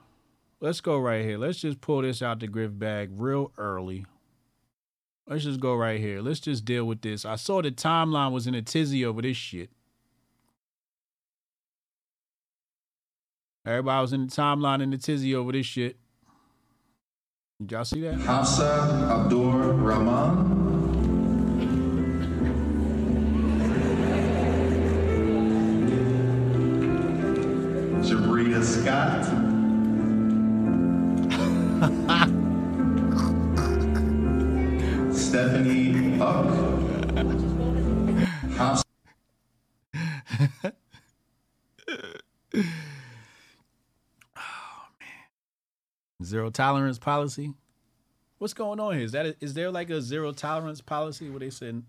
Let's 0.60 0.82
go 0.82 0.98
right 0.98 1.24
here. 1.24 1.38
Let's 1.38 1.58
just 1.60 1.80
pull 1.80 2.02
this 2.02 2.20
out 2.20 2.40
the 2.40 2.46
grift 2.46 2.78
bag 2.78 3.08
real 3.14 3.52
early. 3.56 4.04
Let's 5.26 5.44
just 5.44 5.60
go 5.60 5.74
right 5.74 5.98
here. 5.98 6.20
Let's 6.20 6.40
just 6.40 6.66
deal 6.66 6.84
with 6.84 7.00
this. 7.00 7.24
I 7.24 7.36
saw 7.36 7.62
the 7.62 7.70
timeline 7.70 8.32
was 8.32 8.46
in 8.46 8.54
a 8.54 8.60
tizzy 8.60 9.02
over 9.02 9.22
this 9.22 9.38
shit. 9.38 9.70
Everybody 13.64 14.02
was 14.02 14.12
in 14.12 14.26
the 14.26 14.30
timeline 14.30 14.82
in 14.82 14.90
the 14.90 14.98
tizzy 14.98 15.34
over 15.34 15.52
this 15.52 15.64
shit. 15.64 15.96
Did 17.60 17.70
y'all 17.70 17.84
see 17.84 18.00
that? 18.00 18.14
Hafsa 18.14 19.08
Abdur 19.12 19.74
Rahman. 19.74 20.64
Jabria 28.02 28.60
Scott. 28.60 29.24
Stephanie 35.14 36.20
Uck. 36.20 36.50
Hafsa 38.58 38.84
Zero 46.34 46.50
tolerance 46.50 46.98
policy. 46.98 47.54
What's 48.38 48.54
going 48.54 48.80
on 48.80 48.94
here? 48.94 49.04
Is 49.04 49.12
that 49.12 49.36
is 49.40 49.54
there 49.54 49.70
like 49.70 49.88
a 49.88 50.02
zero 50.02 50.32
tolerance 50.32 50.80
policy 50.80 51.30
where 51.30 51.38
they 51.38 51.50
said 51.50 51.84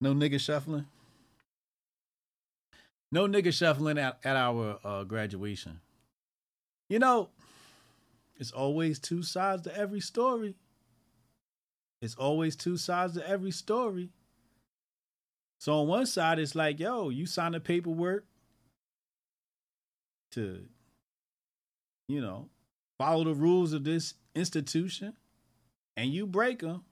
no 0.00 0.12
nigga 0.12 0.40
shuffling? 0.40 0.86
No 3.12 3.28
nigga 3.28 3.52
shuffling 3.52 3.96
at, 3.96 4.18
at 4.24 4.34
our 4.34 4.80
uh, 4.82 5.04
graduation. 5.04 5.78
You 6.88 6.98
know, 6.98 7.28
it's 8.40 8.50
always 8.50 8.98
two 8.98 9.22
sides 9.22 9.62
to 9.62 9.78
every 9.78 10.00
story. 10.00 10.56
It's 12.02 12.16
always 12.16 12.56
two 12.56 12.76
sides 12.76 13.14
to 13.14 13.28
every 13.28 13.52
story. 13.52 14.08
So 15.60 15.74
on 15.74 15.86
one 15.86 16.06
side, 16.06 16.40
it's 16.40 16.56
like, 16.56 16.80
yo, 16.80 17.10
you 17.10 17.24
signed 17.24 17.54
the 17.54 17.60
paperwork 17.60 18.24
to, 20.32 20.64
you 22.08 22.20
know, 22.20 22.48
follow 23.00 23.24
the 23.24 23.34
rules 23.34 23.72
of 23.72 23.82
this 23.82 24.12
institution, 24.34 25.14
and 25.96 26.12
you 26.12 26.26
break 26.26 26.58
them. 26.58 26.84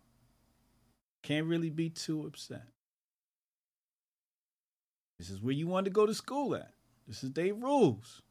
Can't 1.22 1.44
really 1.44 1.68
be 1.68 1.90
too 1.90 2.26
upset. 2.26 2.62
This 5.18 5.28
is 5.28 5.42
where 5.42 5.52
you 5.52 5.66
want 5.66 5.84
to 5.84 5.90
go 5.90 6.06
to 6.06 6.14
school 6.14 6.54
at. 6.54 6.70
This 7.06 7.22
is 7.22 7.32
their 7.32 7.52
rules. 7.52 8.22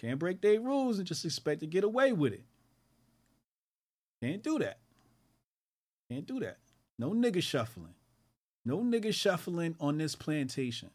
Can't 0.00 0.18
break 0.18 0.40
their 0.40 0.60
rules 0.60 0.98
and 0.98 1.06
just 1.06 1.24
expect 1.24 1.60
to 1.60 1.68
get 1.68 1.84
away 1.84 2.10
with 2.10 2.32
it. 2.32 2.44
Can't 4.20 4.42
do 4.42 4.58
that. 4.58 4.78
Can't 6.10 6.26
do 6.26 6.40
that. 6.40 6.58
No 6.98 7.10
nigga 7.12 7.40
shuffling. 7.40 7.94
No 8.64 8.78
nigga 8.78 9.14
shuffling 9.14 9.76
on 9.78 9.98
this 9.98 10.16
plantation. 10.16 10.90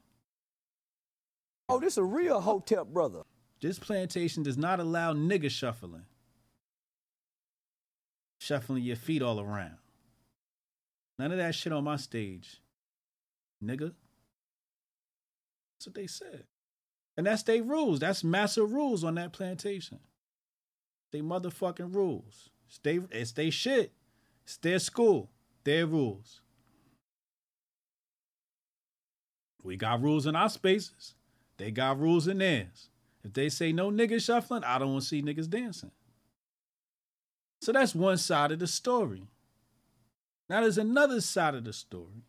Oh, 1.69 1.79
this 1.79 1.95
a 1.95 2.03
real 2.03 2.41
Hotep 2.41 2.87
brother. 2.87 3.21
This 3.63 3.79
plantation 3.79 4.43
does 4.43 4.57
not 4.57 4.81
allow 4.81 5.13
nigga 5.13 5.49
shuffling. 5.49 6.03
Shuffling 8.41 8.83
your 8.83 8.97
feet 8.97 9.21
all 9.21 9.39
around. 9.39 9.77
None 11.17 11.31
of 11.31 11.37
that 11.37 11.55
shit 11.55 11.71
on 11.71 11.85
my 11.85 11.95
stage. 11.95 12.61
Nigga. 13.63 13.93
That's 15.77 15.85
what 15.85 15.95
they 15.95 16.07
said. 16.07 16.43
And 17.15 17.25
that's 17.25 17.43
their 17.43 17.63
rules. 17.63 18.01
That's 18.01 18.21
massive 18.21 18.73
rules 18.73 19.01
on 19.05 19.15
that 19.15 19.31
plantation. 19.31 19.99
They 21.13 21.21
motherfucking 21.21 21.95
rules. 21.95 22.49
It's 22.67 22.79
they, 22.79 22.99
it's 23.11 23.31
they 23.31 23.49
shit. 23.49 23.93
It's 24.43 24.57
their 24.57 24.79
school. 24.79 25.29
Their 25.63 25.85
rules. 25.85 26.41
We 29.63 29.77
got 29.77 30.01
rules 30.01 30.25
in 30.25 30.35
our 30.35 30.49
spaces. 30.49 31.13
They 31.55 31.71
got 31.71 31.97
rules 31.97 32.27
in 32.27 32.39
theirs. 32.39 32.89
If 33.23 33.33
they 33.33 33.49
say 33.49 33.71
no 33.71 33.89
niggas 33.89 34.25
shuffling, 34.25 34.63
I 34.63 34.77
don't 34.79 34.91
want 34.91 35.03
to 35.03 35.07
see 35.07 35.21
niggas 35.21 35.49
dancing. 35.49 35.91
So 37.61 37.71
that's 37.71 37.95
one 37.95 38.17
side 38.17 38.51
of 38.51 38.59
the 38.59 38.67
story. 38.67 39.23
Now 40.49 40.61
there's 40.61 40.77
another 40.77 41.21
side 41.21 41.55
of 41.55 41.63
the 41.63 41.71
story 41.71 42.25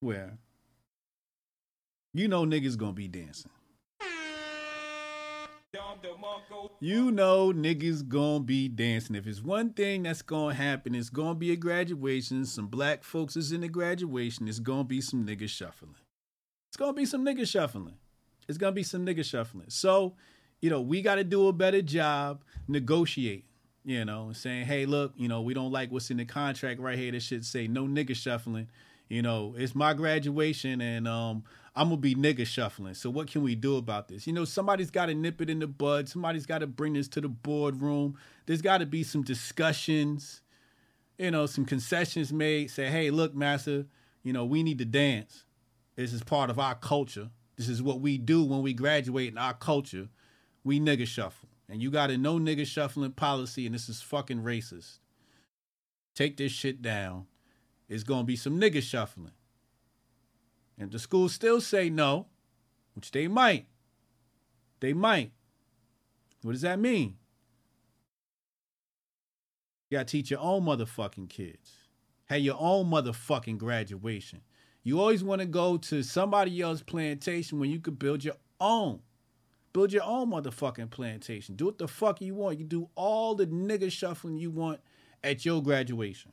where 0.00 0.38
you 2.12 2.28
know 2.28 2.44
niggas 2.44 2.78
gonna 2.78 2.92
be 2.92 3.08
dancing. 3.08 3.50
You 6.78 7.10
know 7.10 7.52
niggas 7.52 8.06
gonna 8.06 8.44
be 8.44 8.68
dancing. 8.68 9.16
If 9.16 9.26
it's 9.26 9.42
one 9.42 9.70
thing 9.70 10.04
that's 10.04 10.22
gonna 10.22 10.54
happen, 10.54 10.94
it's 10.94 11.10
gonna 11.10 11.34
be 11.34 11.50
a 11.50 11.56
graduation. 11.56 12.44
Some 12.46 12.68
black 12.68 13.02
folks 13.02 13.36
is 13.36 13.50
in 13.50 13.62
the 13.62 13.68
graduation. 13.68 14.46
It's 14.46 14.60
gonna 14.60 14.84
be 14.84 15.00
some 15.00 15.26
niggas 15.26 15.48
shuffling. 15.48 15.96
It's 16.70 16.76
gonna 16.76 16.92
be 16.92 17.06
some 17.06 17.24
niggas 17.24 17.48
shuffling. 17.48 17.96
It's 18.48 18.58
gonna 18.58 18.72
be 18.72 18.82
some 18.82 19.04
niggas 19.04 19.26
shuffling. 19.26 19.70
So, 19.70 20.14
you 20.60 20.70
know, 20.70 20.80
we 20.80 21.02
gotta 21.02 21.24
do 21.24 21.48
a 21.48 21.52
better 21.52 21.82
job 21.82 22.42
negotiate. 22.68 23.44
You 23.86 24.04
know, 24.06 24.32
saying, 24.32 24.64
hey, 24.64 24.86
look, 24.86 25.12
you 25.14 25.28
know, 25.28 25.42
we 25.42 25.52
don't 25.52 25.70
like 25.70 25.92
what's 25.92 26.10
in 26.10 26.16
the 26.16 26.24
contract 26.24 26.80
right 26.80 26.98
here. 26.98 27.12
That 27.12 27.20
should 27.20 27.44
say 27.44 27.66
no 27.66 27.84
nigga 27.84 28.16
shuffling. 28.16 28.68
You 29.08 29.20
know, 29.20 29.54
it's 29.58 29.74
my 29.74 29.92
graduation 29.92 30.80
and 30.80 31.06
um 31.06 31.44
I'm 31.76 31.88
gonna 31.88 32.00
be 32.00 32.14
nigga 32.14 32.46
shuffling. 32.46 32.94
So 32.94 33.10
what 33.10 33.26
can 33.26 33.42
we 33.42 33.54
do 33.54 33.76
about 33.76 34.08
this? 34.08 34.26
You 34.26 34.32
know, 34.32 34.44
somebody's 34.44 34.90
got 34.90 35.06
to 35.06 35.14
nip 35.14 35.40
it 35.40 35.50
in 35.50 35.58
the 35.58 35.66
bud. 35.66 36.08
Somebody's 36.08 36.46
got 36.46 36.58
to 36.58 36.68
bring 36.68 36.92
this 36.92 37.08
to 37.08 37.20
the 37.20 37.28
boardroom. 37.28 38.16
There's 38.46 38.62
got 38.62 38.78
to 38.78 38.86
be 38.86 39.02
some 39.02 39.22
discussions. 39.22 40.40
You 41.18 41.32
know, 41.32 41.46
some 41.46 41.64
concessions 41.64 42.32
made. 42.32 42.70
Say, 42.70 42.86
hey, 42.86 43.10
look, 43.10 43.34
master. 43.34 43.86
You 44.22 44.32
know, 44.32 44.44
we 44.44 44.62
need 44.62 44.78
to 44.78 44.84
dance. 44.84 45.44
This 45.96 46.12
is 46.12 46.22
part 46.22 46.48
of 46.48 46.58
our 46.58 46.76
culture. 46.76 47.30
This 47.56 47.68
is 47.68 47.82
what 47.82 48.00
we 48.00 48.18
do 48.18 48.44
when 48.44 48.62
we 48.62 48.72
graduate 48.72 49.28
in 49.28 49.38
our 49.38 49.54
culture. 49.54 50.08
We 50.64 50.80
nigga 50.80 51.06
shuffle. 51.06 51.48
And 51.68 51.82
you 51.82 51.90
got 51.90 52.10
a 52.10 52.18
no 52.18 52.38
nigga 52.38 52.66
shuffling 52.66 53.12
policy, 53.12 53.66
and 53.66 53.74
this 53.74 53.88
is 53.88 54.02
fucking 54.02 54.42
racist. 54.42 54.98
Take 56.14 56.36
this 56.36 56.52
shit 56.52 56.82
down. 56.82 57.26
It's 57.88 58.04
gonna 58.04 58.24
be 58.24 58.36
some 58.36 58.60
nigga 58.60 58.82
shuffling. 58.82 59.32
And 60.78 60.90
the 60.90 60.98
schools 60.98 61.32
still 61.32 61.60
say 61.60 61.88
no, 61.88 62.26
which 62.94 63.10
they 63.10 63.28
might. 63.28 63.66
They 64.80 64.92
might. 64.92 65.32
What 66.42 66.52
does 66.52 66.62
that 66.62 66.78
mean? 66.78 67.16
You 69.88 69.98
gotta 69.98 70.04
teach 70.06 70.30
your 70.30 70.40
own 70.40 70.64
motherfucking 70.64 71.28
kids. 71.28 71.72
Have 72.26 72.40
your 72.40 72.56
own 72.58 72.90
motherfucking 72.90 73.58
graduation. 73.58 74.40
You 74.84 75.00
always 75.00 75.24
want 75.24 75.40
to 75.40 75.46
go 75.46 75.78
to 75.78 76.02
somebody 76.02 76.60
else's 76.60 76.82
plantation 76.82 77.58
when 77.58 77.70
you 77.70 77.80
could 77.80 77.98
build 77.98 78.22
your 78.22 78.36
own. 78.60 79.00
Build 79.72 79.92
your 79.92 80.04
own 80.04 80.30
motherfucking 80.30 80.90
plantation. 80.90 81.56
Do 81.56 81.64
what 81.64 81.78
the 81.78 81.88
fuck 81.88 82.20
you 82.20 82.34
want. 82.34 82.58
You 82.58 82.64
do 82.66 82.90
all 82.94 83.34
the 83.34 83.46
nigga 83.46 83.90
shuffling 83.90 84.36
you 84.36 84.50
want 84.50 84.80
at 85.24 85.44
your 85.44 85.62
graduation. 85.62 86.32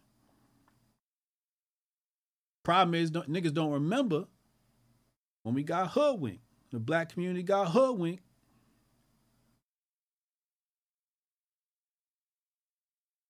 Problem 2.63 2.93
is, 2.93 3.09
don't, 3.09 3.31
niggas 3.31 3.53
don't 3.53 3.71
remember 3.71 4.25
when 5.43 5.55
we 5.55 5.63
got 5.63 5.91
hoodwinked. 5.91 6.43
The 6.71 6.79
black 6.79 7.13
community 7.13 7.41
got 7.41 7.69
hoodwinked. 7.69 8.23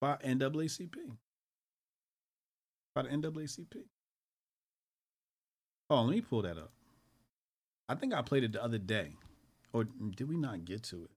By 0.02 0.18
NAACP. 0.26 0.96
By 2.96 3.04
the 3.04 3.10
NAACP. 3.10 3.84
Oh, 5.92 6.04
let 6.04 6.16
me 6.16 6.22
pull 6.22 6.42
that 6.44 6.58
up. 6.58 6.72
I 7.90 7.96
think 7.96 8.14
I 8.14 8.22
played 8.22 8.46
it 8.46 8.54
the 8.54 8.64
other 8.64 8.78
day. 8.78 9.18
Or 9.74 9.84
did 9.84 10.30
we 10.30 10.38
not 10.38 10.64
get 10.64 10.84
to 10.84 11.04
it? 11.04 11.12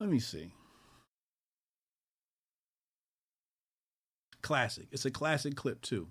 Let 0.00 0.08
me 0.08 0.18
see. 0.18 0.50
Classic. 4.40 4.86
It's 4.90 5.04
a 5.04 5.10
classic 5.10 5.56
clip, 5.56 5.82
too. 5.82 6.08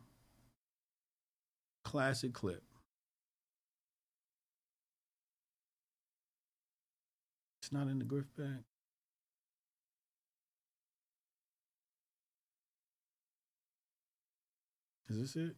Classic 1.83 2.31
clip. 2.33 2.61
It's 7.63 7.71
not 7.71 7.87
in 7.87 7.97
the 7.97 8.05
grift 8.05 8.35
bag. 8.37 8.63
Is 15.09 15.19
this 15.19 15.35
it? 15.35 15.55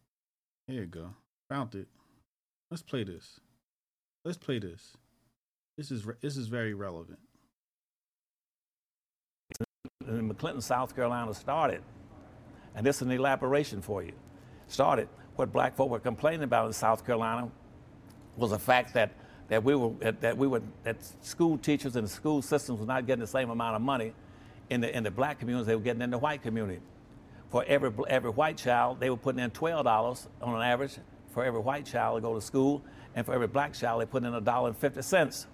Here 0.67 0.81
you 0.81 0.85
go. 0.85 1.09
Found 1.49 1.75
it. 1.75 1.87
Let's 2.69 2.83
play 2.83 3.03
this. 3.03 3.39
Let's 4.23 4.37
play 4.37 4.59
this. 4.59 4.95
This 5.77 5.91
is 5.91 6.05
this 6.21 6.37
is 6.37 6.47
very 6.47 6.73
relevant. 6.73 7.19
And 10.05 10.31
McClinton, 10.31 10.61
South 10.61 10.95
Carolina 10.95 11.33
started, 11.33 11.81
and 12.75 12.85
this 12.85 12.97
is 12.97 13.01
an 13.03 13.11
elaboration 13.11 13.81
for 13.81 14.03
you. 14.03 14.13
Started 14.67 15.07
what 15.35 15.53
black 15.53 15.75
folk 15.75 15.89
were 15.89 15.99
complaining 15.99 16.43
about 16.43 16.67
in 16.67 16.73
South 16.73 17.05
Carolina 17.05 17.49
was 18.35 18.51
the 18.51 18.59
fact 18.59 18.93
that 18.93 19.13
that 19.47 19.63
we 19.63 19.73
were 19.73 19.91
that 20.19 20.37
we 20.37 20.47
were 20.47 20.61
that 20.83 20.97
school 21.21 21.57
teachers 21.57 21.95
and 21.95 22.05
the 22.05 22.11
school 22.11 22.41
systems 22.41 22.79
were 22.79 22.85
not 22.85 23.07
getting 23.07 23.21
the 23.21 23.27
same 23.27 23.49
amount 23.49 23.75
of 23.75 23.81
money 23.81 24.13
in 24.69 24.81
the 24.81 24.95
in 24.95 25.03
the 25.03 25.11
black 25.11 25.39
communities 25.39 25.65
they 25.65 25.75
were 25.75 25.81
getting 25.81 26.01
in 26.01 26.11
the 26.11 26.17
white 26.17 26.43
community. 26.43 26.81
For 27.49 27.63
every 27.65 27.91
every 28.07 28.29
white 28.29 28.57
child, 28.57 28.99
they 28.99 29.09
were 29.09 29.17
putting 29.17 29.41
in 29.41 29.49
twelve 29.51 29.85
dollars 29.85 30.27
on 30.41 30.55
an 30.55 30.61
average 30.61 30.97
for 31.33 31.43
every 31.43 31.59
white 31.59 31.85
child 31.85 32.17
to 32.17 32.21
go 32.21 32.35
to 32.35 32.41
school, 32.41 32.83
and 33.15 33.25
for 33.25 33.33
every 33.33 33.47
black 33.47 33.73
child, 33.73 34.01
they 34.01 34.05
put 34.05 34.23
in 34.23 34.33
a 34.33 34.41
dollar 34.41 34.69
and 34.69 34.77
fifty 34.77 35.01
cents. 35.01 35.47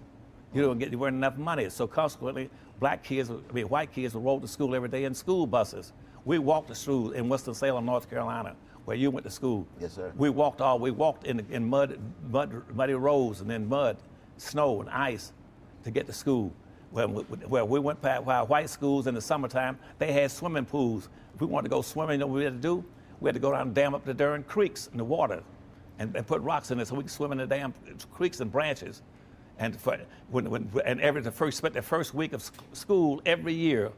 You 0.52 0.62
don't 0.62 0.78
get 0.78 0.90
you 0.90 0.98
weren't 0.98 1.16
enough 1.16 1.36
money, 1.36 1.68
so 1.70 1.86
consequently, 1.86 2.50
black 2.80 3.02
kids, 3.02 3.30
I 3.30 3.52
mean 3.52 3.68
white 3.68 3.92
kids, 3.92 4.14
would 4.14 4.24
roll 4.24 4.40
to 4.40 4.48
school 4.48 4.74
every 4.74 4.88
day 4.88 5.04
in 5.04 5.14
school 5.14 5.46
buses. 5.46 5.92
We 6.24 6.38
walked 6.38 6.68
to 6.68 6.74
school 6.74 7.12
in 7.12 7.28
Winston 7.28 7.54
Salem, 7.54 7.86
North 7.86 8.10
Carolina, 8.10 8.56
where 8.84 8.96
you 8.96 9.10
went 9.10 9.24
to 9.24 9.30
school. 9.30 9.66
Yes, 9.80 9.94
sir. 9.94 10.12
We 10.16 10.28
walked 10.28 10.60
all 10.60 10.78
we 10.78 10.90
walked 10.90 11.24
in 11.24 11.46
in 11.50 11.68
mud, 11.68 11.98
mud 12.30 12.62
muddy 12.74 12.94
roads 12.94 13.40
and 13.40 13.48
then 13.48 13.68
mud, 13.68 13.96
snow 14.36 14.80
and 14.80 14.90
ice 14.90 15.32
to 15.84 15.90
get 15.90 16.06
to 16.06 16.12
school. 16.12 16.52
Where, 16.90 17.08
where 17.08 17.64
we 17.64 17.80
went 17.80 18.00
past 18.00 18.24
while 18.24 18.46
white 18.46 18.70
schools 18.70 19.06
in 19.06 19.14
the 19.14 19.20
summertime, 19.20 19.78
they 19.98 20.12
had 20.12 20.30
swimming 20.30 20.64
pools. 20.64 21.08
If 21.34 21.40
we 21.40 21.46
wanted 21.46 21.68
to 21.68 21.74
go 21.74 21.82
swimming, 21.82 22.14
you 22.14 22.18
know 22.20 22.26
what 22.28 22.36
we 22.36 22.44
had 22.44 22.54
to 22.54 22.68
do? 22.68 22.84
We 23.20 23.28
had 23.28 23.34
to 23.34 23.40
go 23.40 23.52
down 23.52 23.62
and 23.62 23.74
dam 23.74 23.94
up 23.94 24.04
the 24.04 24.14
darn 24.14 24.44
creeks 24.44 24.88
in 24.92 24.98
the 24.98 25.04
water 25.04 25.42
and, 25.98 26.14
and 26.14 26.26
put 26.26 26.40
rocks 26.42 26.70
in 26.70 26.80
it 26.80 26.86
so 26.86 26.94
we 26.94 27.02
could 27.02 27.10
swim 27.10 27.32
in 27.32 27.38
the 27.38 27.46
damn 27.46 27.74
creeks 28.12 28.40
and 28.40 28.50
branches 28.50 29.02
and 29.58 29.78
for, 29.78 29.98
when, 30.30 30.50
when, 30.50 30.70
and 30.84 31.00
every 31.00 31.22
the 31.22 31.30
first 31.30 31.58
spent 31.58 31.74
the 31.74 31.82
first 31.82 32.14
week 32.14 32.32
of 32.32 32.50
school 32.72 33.22
every 33.24 33.54
year 33.54 33.90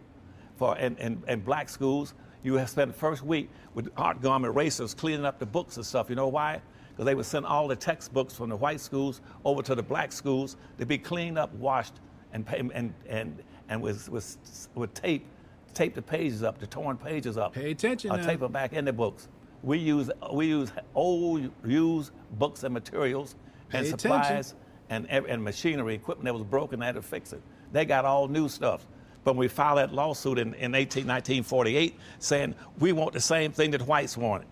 for 0.56 0.76
in, 0.78 0.96
in, 0.98 1.22
in 1.26 1.40
black 1.40 1.68
schools. 1.68 2.14
You 2.42 2.54
have 2.54 2.70
spent 2.70 2.92
the 2.92 2.98
first 2.98 3.24
week 3.24 3.50
with 3.74 3.90
art 3.96 4.22
gum 4.22 4.44
erasers 4.44 4.94
cleaning 4.94 5.24
up 5.24 5.38
the 5.38 5.46
books 5.46 5.76
and 5.76 5.84
stuff. 5.84 6.08
You 6.08 6.16
know 6.16 6.28
why? 6.28 6.60
Because 6.90 7.06
they 7.06 7.14
would 7.14 7.26
send 7.26 7.46
all 7.46 7.66
the 7.66 7.76
textbooks 7.76 8.34
from 8.34 8.50
the 8.50 8.56
white 8.56 8.80
schools 8.80 9.20
over 9.44 9.62
to 9.62 9.74
the 9.74 9.82
black 9.82 10.12
schools 10.12 10.56
to 10.78 10.86
be 10.86 10.98
cleaned 10.98 11.38
up, 11.38 11.52
washed, 11.54 11.94
and 12.32 12.44
and 12.74 12.94
and 13.08 13.42
and 13.68 13.82
with 13.82 14.08
with 14.08 14.36
with 14.74 14.94
tape, 14.94 15.26
tape 15.74 15.94
the 15.94 16.02
pages 16.02 16.42
up, 16.42 16.58
the 16.58 16.66
torn 16.66 16.96
pages 16.96 17.36
up. 17.36 17.54
Pay 17.54 17.70
attention 17.70 18.10
Or 18.10 18.16
now. 18.16 18.26
tape 18.26 18.40
them 18.40 18.52
back 18.52 18.72
in 18.72 18.84
the 18.84 18.92
books. 18.92 19.28
We 19.62 19.78
use 19.78 20.10
we 20.32 20.46
use 20.46 20.70
old 20.94 21.50
used 21.64 22.12
books 22.38 22.62
and 22.64 22.72
materials 22.72 23.34
and 23.72 23.86
supplies 23.86 24.54
and, 24.90 25.06
and 25.10 25.42
machinery, 25.44 25.94
equipment 25.94 26.24
that 26.24 26.32
was 26.32 26.42
broken, 26.44 26.80
they 26.80 26.86
had 26.86 26.94
to 26.94 27.02
fix 27.02 27.32
it. 27.32 27.42
They 27.72 27.84
got 27.84 28.04
all 28.04 28.28
new 28.28 28.48
stuff. 28.48 28.86
But 29.24 29.36
we 29.36 29.48
filed 29.48 29.78
that 29.78 29.92
lawsuit 29.92 30.38
in, 30.38 30.54
in 30.54 30.74
18, 30.74 31.06
1948 31.06 31.94
saying 32.18 32.54
we 32.78 32.92
want 32.92 33.12
the 33.12 33.20
same 33.20 33.52
thing 33.52 33.72
that 33.72 33.82
whites 33.82 34.16
wanted. 34.16 34.46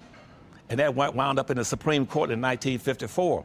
And 0.69 0.79
that 0.81 0.95
went- 0.95 1.15
wound 1.15 1.39
up 1.39 1.51
in 1.51 1.57
the 1.57 1.65
Supreme 1.65 2.05
Court 2.05 2.31
in 2.31 2.41
1954. 2.41 3.45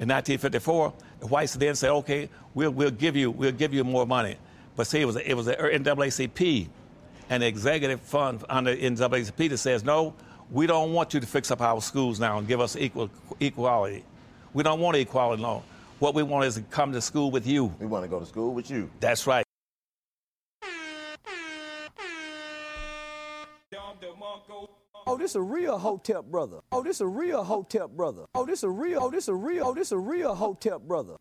In 0.00 0.08
1954, 0.08 0.92
the 1.24 1.28
whites 1.28 1.54
then 1.54 1.74
said, 1.74 1.90
okay, 1.90 2.28
we'll, 2.52 2.70
we'll, 2.70 2.90
give, 2.90 3.16
you, 3.16 3.30
we'll 3.30 3.50
give 3.50 3.72
you 3.72 3.82
more 3.82 4.06
money. 4.06 4.36
But 4.76 4.86
see, 4.86 5.00
it 5.00 5.06
was, 5.06 5.16
it 5.16 5.32
was 5.32 5.46
the 5.46 5.58
er, 5.58 5.70
NAACP 5.70 6.68
and 7.30 7.42
the 7.42 7.46
executive 7.46 8.02
fund 8.02 8.44
under 8.50 8.76
NAACP 8.76 9.48
that 9.48 9.56
says, 9.56 9.84
no, 9.84 10.14
we 10.50 10.66
don't 10.66 10.92
want 10.92 11.14
you 11.14 11.20
to 11.20 11.26
fix 11.26 11.50
up 11.50 11.62
our 11.62 11.80
schools 11.80 12.20
now 12.20 12.36
and 12.36 12.46
give 12.46 12.60
us 12.60 12.76
equal, 12.76 13.08
equality. 13.40 14.04
We 14.52 14.62
don't 14.64 14.80
want 14.80 14.98
equality 14.98 15.42
law. 15.42 15.62
What 15.98 16.14
we 16.14 16.22
want 16.22 16.44
is 16.44 16.56
to 16.56 16.60
come 16.60 16.92
to 16.92 17.00
school 17.00 17.30
with 17.30 17.46
you. 17.46 17.74
We 17.80 17.86
want 17.86 18.04
to 18.04 18.08
go 18.10 18.20
to 18.20 18.26
school 18.26 18.52
with 18.52 18.70
you. 18.70 18.90
That's 19.00 19.26
right. 19.26 19.43
Oh, 25.14 25.16
this 25.16 25.36
a 25.36 25.40
real 25.40 25.78
Hotep 25.78 26.24
brother. 26.24 26.58
Oh, 26.72 26.82
this 26.82 27.00
a 27.00 27.06
real 27.06 27.44
Hotep 27.44 27.90
brother. 27.90 28.24
Oh, 28.34 28.44
this 28.44 28.64
a 28.64 28.68
real. 28.68 28.98
Oh, 29.00 29.10
this 29.12 29.28
a 29.28 29.34
real. 29.34 29.68
Oh, 29.68 29.72
this 29.72 29.92
a 29.92 29.98
real 29.98 30.34
Hotep 30.34 30.80
brother. 30.80 31.18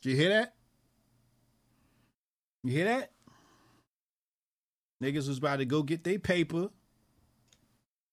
Did 0.00 0.10
you 0.10 0.16
hear 0.16 0.28
that? 0.28 0.54
You 2.62 2.70
hear 2.70 2.84
that? 2.84 3.10
Niggas 5.02 5.26
was 5.26 5.38
about 5.38 5.56
to 5.56 5.64
go 5.64 5.82
get 5.82 6.04
their 6.04 6.20
paper. 6.20 6.68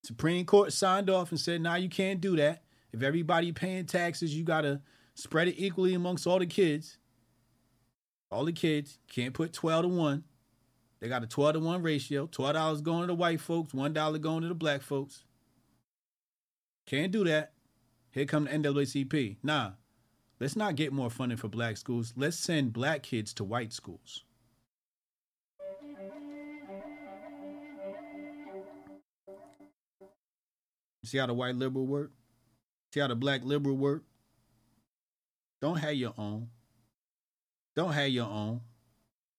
Supreme 0.02 0.44
Court 0.44 0.72
signed 0.72 1.08
off 1.08 1.30
and 1.30 1.38
said, 1.38 1.60
nah, 1.60 1.76
you 1.76 1.88
can't 1.88 2.20
do 2.20 2.34
that. 2.34 2.64
If 2.92 3.04
everybody 3.04 3.52
paying 3.52 3.86
taxes, 3.86 4.34
you 4.34 4.42
gotta 4.42 4.80
spread 5.14 5.46
it 5.46 5.54
equally 5.56 5.94
amongst 5.94 6.26
all 6.26 6.40
the 6.40 6.46
kids. 6.46 6.98
All 8.32 8.44
the 8.44 8.52
kids. 8.52 8.98
Can't 9.06 9.34
put 9.34 9.52
12 9.52 9.82
to 9.82 9.88
1. 9.88 10.24
They 11.00 11.08
got 11.08 11.22
a 11.22 11.26
12 11.26 11.54
to 11.54 11.60
1 11.60 11.82
ratio. 11.82 12.26
$12 12.26 12.82
going 12.82 13.02
to 13.02 13.06
the 13.08 13.14
white 13.14 13.40
folks, 13.40 13.72
$1 13.72 14.20
going 14.20 14.42
to 14.42 14.48
the 14.48 14.54
black 14.54 14.82
folks. 14.82 15.24
Can't 16.86 17.12
do 17.12 17.24
that. 17.24 17.52
Here 18.10 18.24
come 18.24 18.44
the 18.44 18.50
NAACP. 18.50 19.36
Nah, 19.42 19.72
let's 20.40 20.56
not 20.56 20.74
get 20.74 20.92
more 20.92 21.10
funding 21.10 21.38
for 21.38 21.48
black 21.48 21.76
schools. 21.76 22.14
Let's 22.16 22.38
send 22.38 22.72
black 22.72 23.02
kids 23.02 23.32
to 23.34 23.44
white 23.44 23.72
schools. 23.72 24.24
See 31.04 31.18
how 31.18 31.26
the 31.26 31.34
white 31.34 31.56
liberal 31.56 31.86
work? 31.86 32.10
See 32.92 33.00
how 33.00 33.06
the 33.06 33.16
black 33.16 33.42
liberal 33.44 33.76
work? 33.76 34.04
Don't 35.60 35.78
have 35.78 35.94
your 35.94 36.14
own. 36.18 36.48
Don't 37.76 37.92
have 37.92 38.08
your 38.08 38.26
own. 38.26 38.60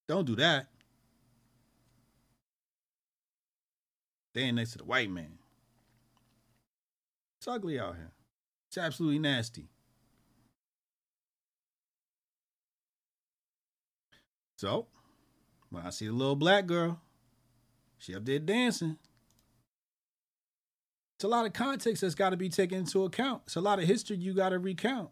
Don't 0.08 0.26
do 0.26 0.36
that. 0.38 0.67
Staying 4.33 4.55
next 4.55 4.71
to 4.71 4.77
the 4.79 4.85
white 4.85 5.09
man. 5.09 5.39
It's 7.39 7.47
ugly 7.47 7.79
out 7.79 7.95
here. 7.95 8.11
It's 8.67 8.77
absolutely 8.77 9.19
nasty. 9.19 9.69
So, 14.57 14.87
when 15.69 15.85
I 15.85 15.89
see 15.89 16.07
the 16.07 16.13
little 16.13 16.35
black 16.35 16.65
girl, 16.65 16.99
she 17.97 18.13
up 18.13 18.25
there 18.25 18.39
dancing. 18.39 18.97
It's 21.17 21.23
a 21.23 21.27
lot 21.27 21.45
of 21.45 21.53
context 21.53 22.01
that's 22.01 22.15
got 22.15 22.29
to 22.29 22.37
be 22.37 22.49
taken 22.49 22.79
into 22.79 23.03
account. 23.03 23.43
It's 23.45 23.55
a 23.55 23.61
lot 23.61 23.79
of 23.79 23.85
history 23.85 24.17
you 24.17 24.33
got 24.33 24.49
to 24.49 24.59
recount. 24.59 25.09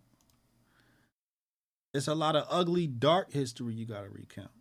It's 1.93 2.07
a 2.07 2.15
lot 2.15 2.35
of 2.35 2.45
ugly, 2.49 2.87
dark 2.87 3.31
history 3.31 3.73
you 3.73 3.85
got 3.85 4.03
to 4.03 4.09
recount. 4.09 4.51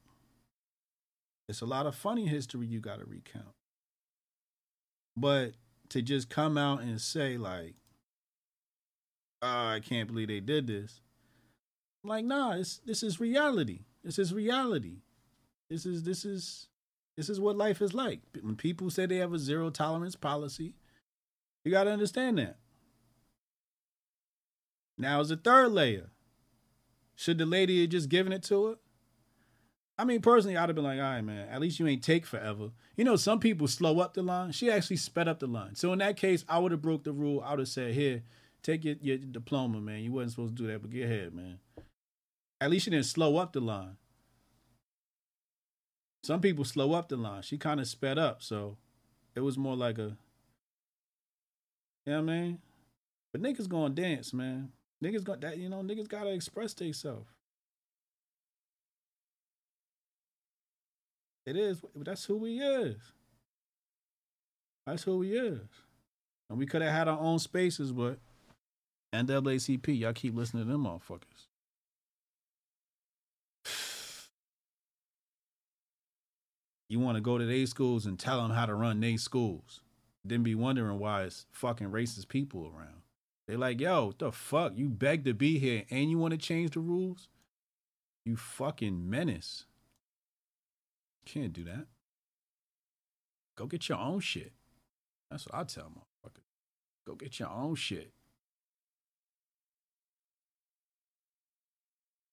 It's 1.49 1.61
a 1.61 1.67
lot 1.67 1.87
of 1.87 1.95
funny 1.95 2.27
history 2.27 2.67
you 2.67 2.81
got 2.81 2.99
to 2.99 3.05
recount. 3.05 3.55
But 5.17 5.53
to 5.91 6.03
just 6.03 6.29
come 6.29 6.59
out 6.59 6.83
and 6.83 7.01
say, 7.01 7.39
like, 7.39 7.75
oh, 9.43 9.69
I 9.69 9.81
can't 9.81 10.09
believe 10.09 10.29
they 10.29 10.41
did 10.41 10.67
this. 10.67 11.01
I'm 12.05 12.11
like, 12.11 12.25
nah, 12.25 12.53
it's, 12.57 12.79
this 12.85 13.03
is 13.03 13.19
reality. 13.19 13.81
This 14.05 14.19
is 14.19 14.33
reality. 14.33 14.99
This 15.69 15.85
is 15.85 16.05
this 16.05 16.25
is 16.25 16.69
this 17.17 17.29
is 17.29 17.41
what 17.41 17.57
life 17.57 17.83
is 17.83 17.95
like. 17.95 18.21
When 18.41 18.55
people 18.57 18.91
say 18.91 19.07
they 19.07 19.17
have 19.17 19.33
a 19.33 19.39
zero 19.39 19.71
tolerance 19.71 20.15
policy, 20.15 20.75
you 21.65 21.73
got 21.73 21.85
to 21.85 21.91
understand 21.91 22.39
that. 22.39 22.59
Now 24.99 25.21
is 25.21 25.31
the 25.31 25.37
third 25.37 25.73
layer. 25.73 26.11
Should 27.17 27.39
the 27.39 27.47
lady 27.47 27.81
have 27.81 27.91
just 27.91 28.09
given 28.09 28.33
it 28.33 28.43
to 28.45 28.67
her? 28.67 28.75
I 29.99 30.05
mean, 30.05 30.21
personally, 30.21 30.57
I'd 30.57 30.69
have 30.69 30.77
been 30.77 30.85
like, 30.85 30.99
all 30.99 31.05
right, 31.05 31.23
man, 31.23 31.49
at 31.49 31.61
least 31.61 31.81
you 31.81 31.87
ain't 31.87 32.05
take 32.05 32.27
forever. 32.27 32.71
You 32.97 33.05
know, 33.05 33.17
some 33.17 33.41
people 33.41 33.67
slow 33.67 34.01
up 34.01 34.13
the 34.13 34.23
line. 34.23 34.53
She 34.53 34.71
actually 34.71 34.99
sped 34.99 35.27
up 35.27 35.39
the 35.39 35.47
line. 35.47 35.75
So 35.75 35.93
in 35.93 36.01
that 36.01 36.17
case, 36.17 36.45
I 36.49 36.59
would 36.59 36.73
have 36.73 36.83
broke 36.83 37.05
the 37.05 37.13
rule. 37.13 37.43
I 37.45 37.51
would 37.51 37.61
have 37.61 37.69
said, 37.69 37.95
here, 37.95 38.23
take 38.63 38.85
your, 38.85 38.97
your 39.01 39.17
diploma, 39.17 39.81
man. 39.81 40.01
You 40.01 40.13
wasn't 40.13 40.33
supposed 40.33 40.57
to 40.57 40.63
do 40.63 40.69
that, 40.71 40.83
but 40.83 40.91
get 40.91 41.05
ahead, 41.05 41.35
man. 41.35 41.59
At 42.61 42.71
least 42.71 42.85
she 42.85 42.91
didn't 42.91 43.07
slow 43.07 43.39
up 43.39 43.55
the 43.55 43.61
line. 43.61 43.97
Some 46.25 46.41
people 46.41 46.65
slow 46.65 46.93
up 46.93 47.09
the 47.09 47.17
line. 47.17 47.43
She 47.43 47.57
kind 47.57 47.81
of 47.81 47.87
sped 47.87 48.19
up, 48.19 48.43
so 48.43 48.77
it 49.35 49.41
was 49.41 49.57
more 49.57 49.77
like 49.77 49.97
a, 49.99 50.17
you 52.05 52.13
know 52.13 52.19
I 52.19 52.23
mean? 52.23 52.59
But 53.33 53.43
niggas 53.43 53.69
gonna 53.69 53.95
dance, 53.95 54.33
man. 54.33 54.73
Niggas 55.03 55.23
got 55.23 55.41
that, 55.43 55.59
you 55.59 55.69
know, 55.69 55.83
niggas 55.83 56.09
gotta 56.09 56.33
express 56.33 56.75
themselves. 56.75 57.29
It 61.47 61.57
is, 61.57 61.81
that's 61.95 62.25
who 62.25 62.37
we 62.37 62.59
is. 62.59 62.97
That's 64.87 65.05
who 65.05 65.19
we 65.19 65.37
is. 65.37 65.61
And 66.51 66.59
we 66.59 66.67
could 66.67 66.83
have 66.83 66.93
had 66.93 67.09
our 67.09 67.19
own 67.19 67.39
spaces, 67.39 67.93
but 67.93 68.19
NAACP, 69.15 69.99
y'all 69.99 70.13
keep 70.13 70.35
listening 70.35 70.65
to 70.65 70.73
them 70.73 70.85
motherfuckers. 70.85 71.47
You 76.89 77.01
want 77.01 77.17
to 77.17 77.21
go 77.21 77.37
to 77.37 77.45
their 77.45 77.67
schools 77.67 78.07
and 78.07 78.17
tell 78.17 78.41
them 78.41 78.53
how 78.53 78.65
to 78.65 78.73
run 78.73 79.01
their 79.01 79.19
schools. 79.19 79.81
Then 80.25 80.45
be 80.45 80.55
wondering 80.55 81.01
why 81.01 81.25
it's 81.25 81.47
fucking 81.51 81.91
racist 81.91 82.29
people 82.29 82.73
around. 82.73 83.03
They 83.49 83.57
like, 83.57 83.81
yo, 83.81 84.07
what 84.07 84.21
the 84.21 84.31
fuck? 84.31 84.73
You 84.77 84.89
beg 84.89 85.25
to 85.25 85.35
be 85.35 85.59
here 85.59 85.83
and 85.91 86.09
you 86.11 86.17
want 86.17 86.31
to 86.31 86.39
change 86.39 86.71
the 86.73 86.81
rules? 86.81 87.27
You 88.25 88.37
fucking 88.37 89.11
menace. 89.11 89.65
Can't 91.27 91.53
do 91.53 91.65
that. 91.65 91.87
Go 93.57 93.67
get 93.67 93.89
your 93.89 93.99
own 93.99 94.21
shit. 94.21 94.53
That's 95.31 95.47
what 95.47 95.55
I 95.57 95.65
tell 95.65 95.91
motherfuckers. 95.91 96.45
Go 97.07 97.15
get 97.15 97.39
your 97.39 97.51
own 97.51 97.75
shit. 97.75 98.13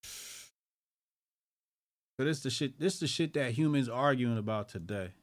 So 2.19 2.25
this 2.25 2.41
the 2.41 2.51
shit. 2.51 2.79
This 2.79 2.99
the 2.99 3.07
shit 3.07 3.33
that 3.33 3.53
humans 3.53 3.89
arguing 3.89 4.37
about 4.37 4.69
today. 4.69 5.13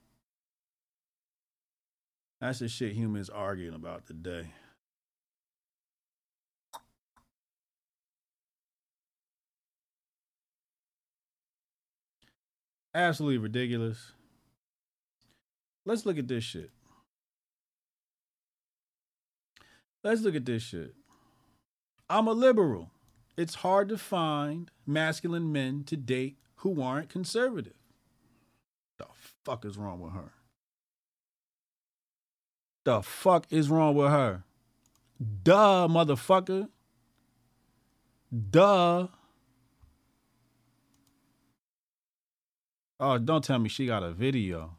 That's 2.41 2.59
the 2.59 2.69
shit 2.69 2.95
humans 2.95 3.31
arguing 3.31 3.75
about 3.75 4.07
today. 4.07 4.49
Absolutely 12.95 13.39
ridiculous. 13.39 14.13
Let's 15.85 16.05
look 16.05 16.19
at 16.19 16.29
this 16.29 16.45
shit. 16.45 16.71
Let's 20.03 20.23
look 20.23 20.35
at 20.35 20.47
this 20.47 20.63
shit. 20.63 20.95
I'm 22.09 22.27
a 22.27 22.33
liberal. 22.33 22.91
It's 23.37 23.57
hard 23.57 23.89
to 23.91 23.99
find 23.99 24.71
masculine 24.87 25.53
men 25.53 25.85
to 25.85 25.97
date 25.97 26.37
who 26.57 26.83
aren't 26.83 27.09
conservative. 27.09 27.75
The 28.99 29.07
fuck 29.45 29.65
is 29.65 29.79
wrong 29.79 30.01
with 30.01 30.13
her? 30.13 30.33
The 32.85 33.03
fuck 33.03 33.47
is 33.51 33.71
wrong 33.71 33.95
with 33.95 34.11
her? 34.11 34.43
Duh, 35.43 35.87
motherfucker. 35.89 36.69
Duh. 38.51 39.09
Oh, 43.03 43.17
don't 43.17 43.43
tell 43.43 43.59
me 43.59 43.71
she 43.71 43.87
got 43.87 44.03
a 44.03 44.13
video. 44.13 44.77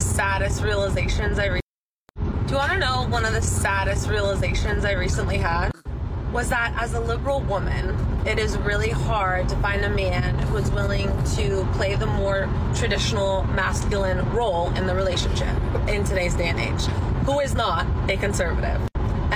saddest 0.00 0.62
realizations 0.62 1.38
I 1.38 1.46
re- 1.46 1.60
Do 2.16 2.22
you 2.50 2.56
want 2.56 2.72
to 2.72 2.78
know 2.78 3.06
one 3.08 3.24
of 3.24 3.32
the 3.32 3.42
saddest 3.42 4.08
realizations 4.08 4.84
I 4.84 4.92
recently 4.92 5.38
had? 5.38 5.70
Was 6.32 6.48
that 6.50 6.74
as 6.76 6.94
a 6.94 7.00
liberal 7.00 7.40
woman, 7.40 7.96
it 8.26 8.38
is 8.38 8.56
really 8.58 8.90
hard 8.90 9.48
to 9.48 9.56
find 9.56 9.84
a 9.84 9.90
man 9.90 10.36
who 10.46 10.56
is 10.56 10.70
willing 10.72 11.06
to 11.36 11.64
play 11.72 11.94
the 11.94 12.06
more 12.06 12.48
traditional 12.74 13.44
masculine 13.44 14.28
role 14.32 14.74
in 14.74 14.86
the 14.86 14.94
relationship 14.94 15.56
in 15.88 16.02
today's 16.02 16.34
day 16.34 16.48
and 16.48 16.58
age. 16.58 16.86
Who 17.26 17.38
is 17.38 17.54
not 17.54 17.86
a 18.10 18.16
conservative? 18.16 18.87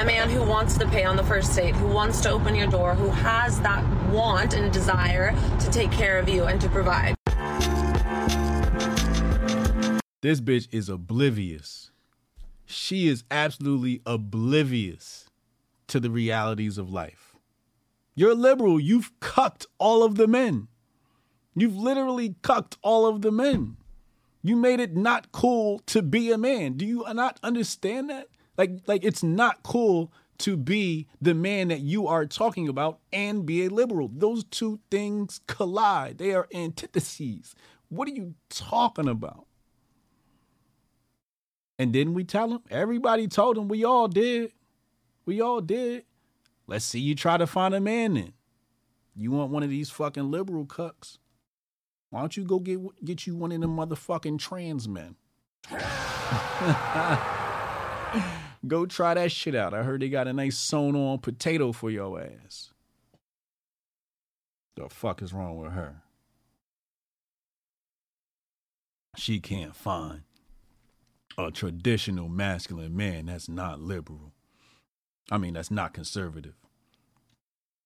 A 0.02 0.04
man 0.04 0.28
who 0.28 0.42
wants 0.42 0.76
to 0.78 0.88
pay 0.88 1.04
on 1.04 1.14
the 1.14 1.22
first 1.22 1.54
date, 1.54 1.76
who 1.76 1.86
wants 1.86 2.20
to 2.22 2.30
open 2.30 2.56
your 2.56 2.66
door, 2.66 2.96
who 2.96 3.08
has 3.08 3.60
that 3.60 3.84
want 4.10 4.52
and 4.52 4.72
desire 4.72 5.32
to 5.60 5.70
take 5.70 5.92
care 5.92 6.18
of 6.18 6.28
you 6.28 6.42
and 6.42 6.60
to 6.60 6.68
provide. 6.68 7.14
This 10.20 10.40
bitch 10.40 10.66
is 10.72 10.88
oblivious. 10.88 11.92
She 12.66 13.06
is 13.06 13.22
absolutely 13.30 14.02
oblivious 14.04 15.30
to 15.86 16.00
the 16.00 16.10
realities 16.10 16.78
of 16.78 16.90
life. 16.90 17.36
You're 18.16 18.32
a 18.32 18.34
liberal. 18.34 18.80
You've 18.80 19.12
cucked 19.20 19.68
all 19.78 20.02
of 20.02 20.16
the 20.16 20.26
men. 20.26 20.66
You've 21.54 21.76
literally 21.76 22.34
cucked 22.42 22.76
all 22.82 23.06
of 23.06 23.22
the 23.22 23.30
men. 23.30 23.76
You 24.42 24.56
made 24.56 24.80
it 24.80 24.96
not 24.96 25.30
cool 25.30 25.78
to 25.86 26.02
be 26.02 26.32
a 26.32 26.38
man. 26.38 26.72
Do 26.72 26.84
you 26.84 27.04
not 27.14 27.38
understand 27.44 28.10
that? 28.10 28.26
Like, 28.56 28.82
like 28.86 29.04
it's 29.04 29.22
not 29.22 29.62
cool 29.62 30.12
to 30.38 30.56
be 30.56 31.06
the 31.20 31.34
man 31.34 31.68
that 31.68 31.80
you 31.80 32.06
are 32.06 32.26
talking 32.26 32.68
about 32.68 32.98
and 33.12 33.46
be 33.46 33.64
a 33.64 33.70
liberal. 33.70 34.10
Those 34.12 34.44
two 34.44 34.80
things 34.90 35.40
collide. 35.46 36.18
They 36.18 36.34
are 36.34 36.48
antitheses. 36.52 37.54
What 37.88 38.08
are 38.08 38.12
you 38.12 38.34
talking 38.48 39.08
about? 39.08 39.46
And 41.78 41.92
didn't 41.92 42.14
we 42.14 42.24
tell 42.24 42.50
him? 42.50 42.60
Everybody 42.70 43.28
told 43.28 43.56
him. 43.58 43.68
We 43.68 43.84
all 43.84 44.08
did. 44.08 44.52
We 45.26 45.40
all 45.40 45.60
did. 45.60 46.04
Let's 46.66 46.84
see 46.84 47.00
you 47.00 47.14
try 47.14 47.36
to 47.36 47.46
find 47.46 47.74
a 47.74 47.80
man 47.80 48.14
then. 48.14 48.32
You 49.14 49.30
want 49.30 49.50
one 49.50 49.62
of 49.62 49.70
these 49.70 49.90
fucking 49.90 50.30
liberal 50.30 50.64
cucks? 50.64 51.18
Why 52.10 52.20
don't 52.20 52.36
you 52.36 52.44
go 52.44 52.58
get 52.58 52.78
get 53.04 53.26
you 53.26 53.36
one 53.36 53.52
of 53.52 53.60
them 53.60 53.76
motherfucking 53.76 54.38
trans 54.38 54.88
men? 54.88 55.16
go 58.66 58.86
try 58.86 59.14
that 59.14 59.32
shit 59.32 59.54
out. 59.54 59.74
I 59.74 59.82
heard 59.82 60.02
they 60.02 60.08
got 60.08 60.28
a 60.28 60.32
nice 60.32 60.58
sewn 60.58 60.96
on 60.96 61.18
potato 61.18 61.72
for 61.72 61.90
your 61.90 62.20
ass. 62.20 62.70
The 64.76 64.88
fuck 64.88 65.22
is 65.22 65.32
wrong 65.32 65.58
with 65.58 65.72
her? 65.72 66.02
She 69.16 69.40
can't 69.40 69.76
find 69.76 70.22
a 71.36 71.50
traditional 71.50 72.28
masculine 72.28 72.96
man 72.96 73.26
that's 73.26 73.48
not 73.48 73.80
liberal. 73.80 74.32
I 75.30 75.38
mean, 75.38 75.54
that's 75.54 75.70
not 75.70 75.94
conservative. 75.94 76.54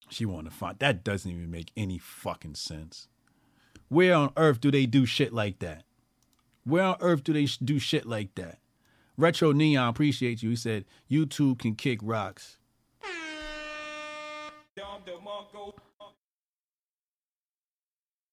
She 0.09 0.25
want 0.25 0.47
to 0.47 0.53
find 0.53 0.79
that 0.79 1.03
doesn't 1.03 1.31
even 1.31 1.51
make 1.51 1.73
any 1.77 1.99
fucking 1.99 2.55
sense. 2.55 3.09
Where 3.89 4.15
on 4.15 4.33
earth 4.37 4.61
do 4.61 4.71
they 4.71 4.87
do 4.87 5.05
shit 5.05 5.33
like 5.33 5.59
that? 5.61 5.85
Where 6.65 6.85
on 6.85 6.97
earth 7.01 7.25
do 7.25 7.33
they 7.33 7.47
do 7.47 7.79
shit 7.79 8.07
like 8.07 8.35
that? 8.37 8.59
Retro 9.17 9.53
Neon 9.53 9.89
appreciate 9.89 10.43
you. 10.43 10.51
He 10.51 10.57
said 10.57 10.85
YouTube 11.11 11.59
can 11.59 11.75
kick 11.75 12.01
rocks. 12.03 12.59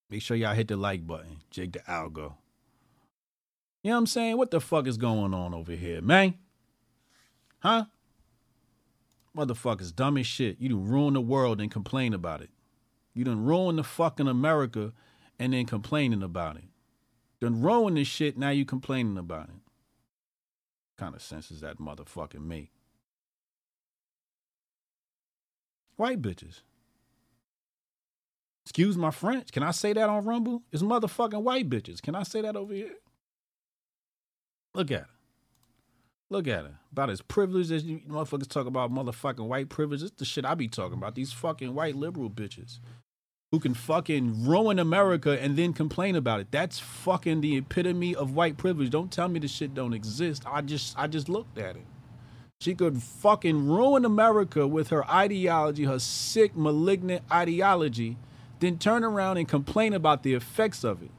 Make 0.10 0.22
sure 0.22 0.38
y'all 0.38 0.54
hit 0.54 0.68
the 0.68 0.76
like 0.76 1.08
button. 1.08 1.38
Jake 1.50 1.72
the 1.74 1.80
Algo. 1.80 2.34
You 3.82 3.90
know 3.90 3.96
what 3.96 3.98
I'm 3.98 4.08
saying? 4.08 4.38
What 4.38 4.52
the 4.52 4.62
fuck 4.62 4.88
is 4.88 4.98
going 4.98 5.34
on 5.34 5.54
over 5.54 5.72
here, 5.72 6.02
man? 6.02 6.36
Huh? 7.60 7.86
Motherfuckers 9.36 9.96
dumb 9.96 10.18
as 10.18 10.28
shit. 10.28 10.60
You 10.60 10.70
done 10.70 10.88
ruin 10.88 11.16
the 11.16 11.22
world 11.22 11.60
and 11.60 11.72
complain 11.72 12.14
about 12.14 12.42
it. 12.42 12.50
You 13.14 13.24
done 13.24 13.44
ruin 13.44 13.78
the 13.78 13.84
fucking 13.84 14.28
America 14.28 14.94
and 15.40 15.54
then 15.54 15.66
complaining 15.66 16.22
about 16.22 16.58
it. 16.58 16.66
Done 17.42 17.62
ruin 17.62 17.96
this 17.96 18.08
shit, 18.08 18.38
now 18.38 18.52
you 18.52 18.66
complaining 18.66 19.18
about 19.18 19.50
it. 19.50 19.63
Kind 20.98 21.16
of 21.16 21.22
sense 21.22 21.50
does 21.50 21.62
that 21.62 21.80
motherfucking 21.80 22.46
make? 22.46 22.72
White 25.96 26.22
bitches. 26.22 26.62
Excuse 28.66 28.98
my 28.98 29.12
French. 29.12 29.52
Can 29.52 29.64
I 29.64 29.72
say 29.72 29.94
that 29.94 30.10
on 30.10 30.26
Rumble? 30.26 30.64
It's 30.72 30.84
motherfucking 30.84 31.42
white 31.42 31.70
bitches. 31.70 32.02
Can 32.02 32.16
I 32.16 32.24
say 32.24 32.42
that 32.42 32.56
over 32.56 32.74
here? 32.74 32.96
Look 34.74 34.92
at 34.92 35.02
her. 35.02 35.08
Look 36.30 36.48
at 36.48 36.66
her. 36.66 36.80
About 36.92 37.10
as 37.10 37.22
privileged 37.22 37.72
as 37.72 37.84
you 37.84 38.00
motherfuckers 38.08 38.48
talk 38.48 38.66
about 38.66 38.92
motherfucking 38.92 39.48
white 39.48 39.70
privilege. 39.70 40.02
It's 40.02 40.16
the 40.18 40.26
shit 40.26 40.46
I 40.46 40.56
be 40.56 40.68
talking 40.68 40.98
about. 40.98 41.16
These 41.16 41.34
fucking 41.34 41.76
white 41.76 41.96
liberal 41.96 42.30
bitches 42.30 42.80
who 43.54 43.60
can 43.60 43.76
fucking 43.76 44.48
ruin 44.48 44.80
America 44.80 45.40
and 45.40 45.56
then 45.56 45.74
complain 45.74 46.16
about 46.16 46.40
it. 46.40 46.48
That's 46.50 46.80
fucking 46.80 47.42
the 47.42 47.58
epitome 47.58 48.16
of 48.16 48.34
white 48.34 48.58
privilege. 48.58 48.90
Don't 48.90 49.12
tell 49.12 49.28
me 49.28 49.40
the 49.40 49.48
shit 49.48 49.76
don't 49.76 49.94
exist. 49.94 50.42
I 50.48 50.62
just 50.62 50.98
I 50.98 51.06
just 51.06 51.30
looked 51.30 51.60
at 51.60 51.76
it. 51.76 51.86
She 52.62 52.74
could 52.74 53.04
fucking 53.04 53.68
ruin 53.68 54.06
America 54.06 54.66
with 54.66 54.90
her 54.90 55.08
ideology, 55.08 55.84
her 55.84 56.00
sick, 56.00 56.56
malignant 56.56 57.26
ideology, 57.32 58.18
then 58.60 58.80
turn 58.80 59.04
around 59.04 59.38
and 59.38 59.48
complain 59.48 59.94
about 59.94 60.24
the 60.24 60.34
effects 60.34 60.84
of 60.84 61.04
it. 61.04 61.12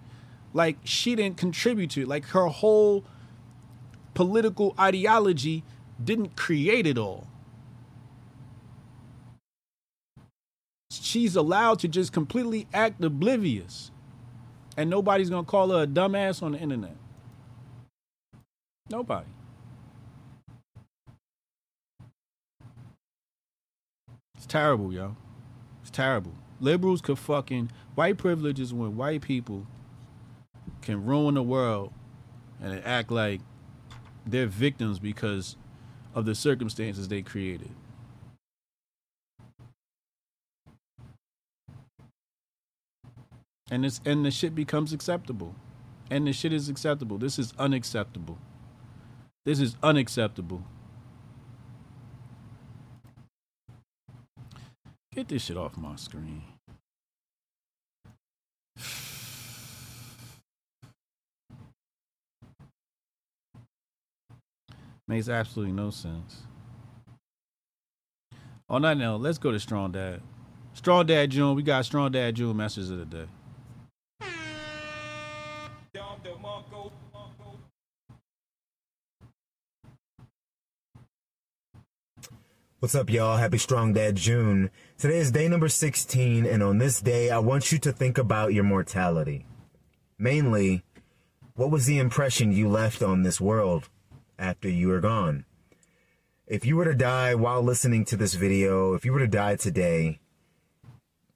Like 0.52 0.78
she 0.82 1.14
didn't 1.14 1.36
contribute 1.36 1.90
to 1.90 2.00
it. 2.02 2.08
Like 2.08 2.24
her 2.30 2.48
whole 2.48 3.04
political 4.14 4.74
ideology 4.76 5.62
didn't 6.02 6.34
create 6.34 6.84
it 6.84 6.98
all. 6.98 7.28
She's 11.02 11.36
allowed 11.36 11.78
to 11.80 11.88
just 11.88 12.12
completely 12.12 12.66
act 12.72 13.02
oblivious. 13.02 13.90
And 14.76 14.90
nobody's 14.90 15.30
to 15.44 15.50
call 15.50 15.70
her 15.70 15.84
a 15.84 15.86
dumbass 15.86 16.42
on 16.42 16.52
the 16.52 16.58
internet. 16.58 16.96
Nobody. 18.90 19.26
It's 24.34 24.46
terrible, 24.46 24.92
yo. 24.92 25.16
It's 25.82 25.90
terrible. 25.90 26.32
Liberals 26.60 27.00
could 27.00 27.18
fucking. 27.18 27.70
White 27.94 28.18
privilege 28.18 28.58
is 28.58 28.74
when 28.74 28.96
white 28.96 29.22
people 29.22 29.66
can 30.82 31.04
ruin 31.04 31.34
the 31.34 31.42
world 31.42 31.92
and 32.60 32.82
act 32.84 33.10
like 33.10 33.40
they're 34.26 34.46
victims 34.46 34.98
because 34.98 35.56
of 36.14 36.26
the 36.26 36.34
circumstances 36.34 37.08
they 37.08 37.22
created. 37.22 37.70
And 43.74 43.84
it's 43.84 44.00
and 44.04 44.24
the 44.24 44.30
shit 44.30 44.54
becomes 44.54 44.92
acceptable. 44.92 45.52
And 46.08 46.28
the 46.28 46.32
shit 46.32 46.52
is 46.52 46.68
acceptable. 46.68 47.18
This 47.18 47.40
is 47.40 47.52
unacceptable. 47.58 48.38
This 49.44 49.58
is 49.58 49.74
unacceptable. 49.82 50.62
Get 55.12 55.26
this 55.26 55.42
shit 55.42 55.56
off 55.56 55.76
my 55.76 55.96
screen. 55.96 56.44
Makes 65.08 65.28
absolutely 65.28 65.74
no 65.74 65.90
sense. 65.90 66.42
On 68.68 68.82
that 68.82 68.96
note, 68.96 69.20
let's 69.20 69.38
go 69.38 69.50
to 69.50 69.58
Strong 69.58 69.92
Dad. 69.92 70.20
Strong 70.74 71.06
Dad 71.06 71.30
June. 71.30 71.56
We 71.56 71.64
got 71.64 71.84
Strong 71.84 72.12
Dad 72.12 72.36
June 72.36 72.56
messages 72.56 72.92
of 72.92 72.98
the 72.98 73.04
day. 73.04 73.26
What's 82.84 82.94
up, 82.94 83.08
y'all? 83.08 83.38
Happy 83.38 83.56
Strong 83.56 83.94
Dad 83.94 84.14
June. 84.14 84.70
Today 84.98 85.16
is 85.16 85.30
day 85.30 85.48
number 85.48 85.70
16, 85.70 86.44
and 86.44 86.62
on 86.62 86.76
this 86.76 87.00
day, 87.00 87.30
I 87.30 87.38
want 87.38 87.72
you 87.72 87.78
to 87.78 87.90
think 87.90 88.18
about 88.18 88.52
your 88.52 88.64
mortality. 88.64 89.46
Mainly, 90.18 90.82
what 91.54 91.70
was 91.70 91.86
the 91.86 91.98
impression 91.98 92.52
you 92.52 92.68
left 92.68 93.02
on 93.02 93.22
this 93.22 93.40
world 93.40 93.88
after 94.38 94.68
you 94.68 94.92
are 94.92 95.00
gone? 95.00 95.46
If 96.46 96.66
you 96.66 96.76
were 96.76 96.84
to 96.84 96.94
die 96.94 97.34
while 97.34 97.62
listening 97.62 98.04
to 98.04 98.18
this 98.18 98.34
video, 98.34 98.92
if 98.92 99.06
you 99.06 99.14
were 99.14 99.20
to 99.20 99.26
die 99.26 99.56
today, 99.56 100.20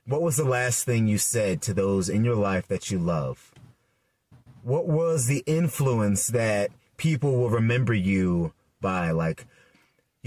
what 0.05 0.21
was 0.21 0.37
the 0.37 0.45
last 0.45 0.85
thing 0.85 1.09
you 1.09 1.17
said 1.17 1.63
to 1.63 1.73
those 1.73 2.11
in 2.11 2.27
your 2.27 2.37
life 2.37 2.69
that 2.69 2.91
you 2.91 2.99
love? 2.99 3.55
What 4.63 4.87
was 4.87 5.25
the 5.25 5.45
influence 5.47 6.27
that 6.27 6.73
people 6.99 7.39
will 7.39 7.49
remember 7.49 7.95
you 7.95 8.53
by? 8.83 9.13
Like, 9.13 9.47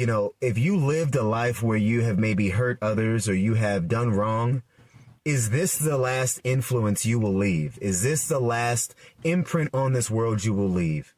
you 0.01 0.07
know, 0.07 0.33
if 0.41 0.57
you 0.57 0.77
lived 0.77 1.15
a 1.15 1.21
life 1.21 1.61
where 1.61 1.77
you 1.77 2.01
have 2.01 2.17
maybe 2.17 2.49
hurt 2.49 2.79
others 2.81 3.29
or 3.29 3.35
you 3.35 3.53
have 3.53 3.87
done 3.87 4.09
wrong, 4.09 4.63
is 5.23 5.51
this 5.51 5.77
the 5.77 5.95
last 5.95 6.41
influence 6.43 7.05
you 7.05 7.19
will 7.19 7.35
leave? 7.35 7.77
Is 7.79 8.01
this 8.01 8.27
the 8.27 8.39
last 8.39 8.95
imprint 9.23 9.69
on 9.75 9.93
this 9.93 10.09
world 10.09 10.43
you 10.43 10.55
will 10.55 10.71
leave? 10.71 11.13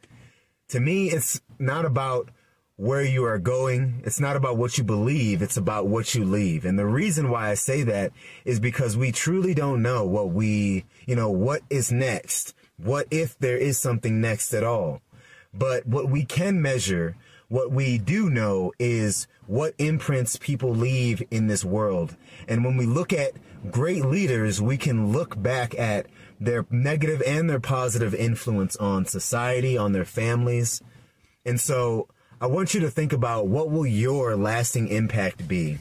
To 0.68 0.82
me, 0.82 1.12
it's 1.12 1.40
not 1.58 1.86
about 1.86 2.28
where 2.76 3.06
you 3.06 3.24
are 3.24 3.40
going. 3.40 4.02
It's 4.04 4.20
not 4.20 4.36
about 4.36 4.58
what 4.58 4.78
you 4.78 4.84
believe. 4.84 5.42
It's 5.42 5.56
about 5.56 5.88
what 5.88 6.14
you 6.14 6.26
leave. 6.26 6.66
And 6.66 6.78
the 6.78 6.86
reason 6.86 7.30
why 7.30 7.52
I 7.52 7.54
say 7.54 7.84
that 7.84 8.12
is 8.44 8.60
because 8.60 8.98
we 8.98 9.14
truly 9.14 9.54
don't 9.54 9.82
know 9.82 10.04
what 10.04 10.32
we, 10.32 10.84
you 11.06 11.16
know, 11.16 11.32
what 11.32 11.62
is 11.70 11.90
next. 11.90 12.54
What 12.76 13.08
if 13.12 13.40
there 13.40 13.58
is 13.58 13.78
something 13.78 14.20
next 14.20 14.54
at 14.54 14.66
all? 14.66 15.00
But 15.54 15.88
what 15.88 16.10
we 16.10 16.26
can 16.26 16.62
measure, 16.62 17.16
what 17.54 17.72
we 17.72 18.00
do 18.00 18.32
know 18.32 18.74
is 18.80 19.28
what 19.46 19.76
imprints 19.78 20.38
people 20.38 20.74
leave 20.74 21.22
in 21.30 21.46
this 21.46 21.64
world. 21.64 22.18
And 22.48 22.66
when 22.66 22.78
we 22.78 22.88
look 22.88 23.14
at 23.14 23.34
great 23.70 24.04
leaders, 24.04 24.60
we 24.60 24.76
can 24.76 25.12
look 25.12 25.40
back 25.40 25.78
at 25.78 26.08
their 26.40 26.66
negative 26.72 27.22
and 27.28 27.48
their 27.48 27.60
positive 27.60 28.16
influence 28.16 28.76
on 28.78 29.06
society, 29.06 29.78
on 29.78 29.92
their 29.92 30.04
families. 30.04 30.82
And 31.46 31.62
so 31.62 32.08
I 32.42 32.48
want 32.48 32.74
you 32.74 32.80
to 32.80 32.90
think 32.90 33.14
about 33.14 33.46
what 33.46 33.70
will 33.70 33.86
your 33.86 34.36
lasting 34.36 34.88
impact 34.88 35.48
be? 35.48 35.78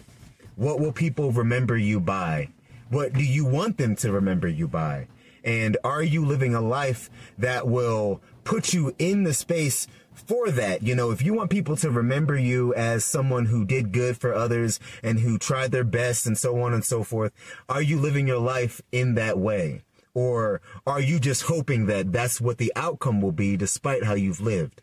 What 0.57 0.79
will 0.79 0.93
people 0.93 1.33
remember 1.33 1.79
you 1.79 2.01
by? 2.01 2.51
What 2.91 3.15
do 3.15 3.25
you 3.25 3.47
want 3.47 3.79
them 3.79 3.97
to 3.97 4.13
remember 4.13 4.47
you 4.47 4.69
by? 4.69 5.09
And 5.43 5.79
are 5.83 6.03
you 6.03 6.27
living 6.27 6.55
a 6.55 6.61
life 6.61 7.09
that 7.39 7.67
will 7.67 8.21
put 8.45 8.75
you 8.75 8.95
in 8.99 9.25
the 9.25 9.33
space 9.33 9.87
for 10.27 10.51
that? 10.51 10.83
You 10.83 10.95
know, 10.95 11.11
if 11.11 11.23
you 11.23 11.35
want 11.35 11.51
people 11.51 11.77
to 11.77 11.91
remember 11.91 12.37
you 12.37 12.75
as 12.75 13.05
someone 13.05 13.47
who 13.47 13.65
did 13.65 13.93
good 13.93 14.17
for 14.17 14.35
others 14.35 14.81
and 15.03 15.21
who 15.21 15.39
tried 15.39 15.73
their 15.73 15.85
best 15.85 16.27
and 16.27 16.37
so 16.37 16.61
on 16.63 16.73
and 16.73 16.85
so 16.85 17.03
forth, 17.03 17.33
are 17.69 17.83
you 17.83 17.99
living 17.99 18.27
your 18.27 18.39
life 18.39 18.81
in 18.93 19.15
that 19.15 19.39
way? 19.39 19.83
Or 20.15 20.61
are 20.87 21.01
you 21.01 21.19
just 21.19 21.43
hoping 21.43 21.87
that 21.87 22.13
that's 22.13 22.41
what 22.41 22.59
the 22.59 22.73
outcome 22.77 23.21
will 23.21 23.33
be 23.33 23.57
despite 23.57 24.05
how 24.05 24.15
you've 24.15 24.41
lived? 24.41 24.83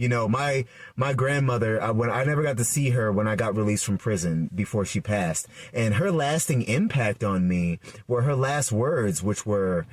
You 0.00 0.08
know, 0.08 0.28
my 0.28 0.64
my 0.96 1.12
grandmother, 1.12 1.80
I, 1.80 1.90
when 1.90 2.08
I 2.08 2.24
never 2.24 2.42
got 2.42 2.56
to 2.56 2.64
see 2.64 2.88
her 2.90 3.12
when 3.12 3.28
I 3.28 3.36
got 3.36 3.54
released 3.54 3.84
from 3.84 3.98
prison 3.98 4.48
before 4.54 4.86
she 4.86 4.98
passed, 4.98 5.46
and 5.74 5.96
her 5.96 6.10
lasting 6.10 6.62
impact 6.62 7.22
on 7.22 7.46
me 7.46 7.80
were 8.08 8.22
her 8.22 8.34
last 8.34 8.72
words, 8.72 9.22
which 9.22 9.44
were, 9.44 9.84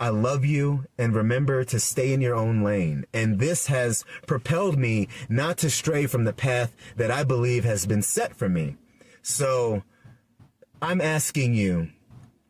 "I 0.00 0.08
love 0.08 0.44
you, 0.44 0.86
and 0.98 1.14
remember 1.14 1.62
to 1.62 1.78
stay 1.78 2.12
in 2.12 2.20
your 2.20 2.34
own 2.34 2.62
lane." 2.62 3.04
And 3.12 3.38
this 3.38 3.66
has 3.66 4.04
propelled 4.26 4.78
me 4.78 5.06
not 5.28 5.58
to 5.58 5.70
stray 5.70 6.06
from 6.06 6.24
the 6.24 6.32
path 6.32 6.74
that 6.96 7.10
I 7.12 7.22
believe 7.22 7.62
has 7.64 7.86
been 7.86 8.02
set 8.02 8.34
for 8.34 8.48
me. 8.48 8.76
So, 9.22 9.84
I'm 10.82 11.00
asking 11.00 11.54
you, 11.54 11.90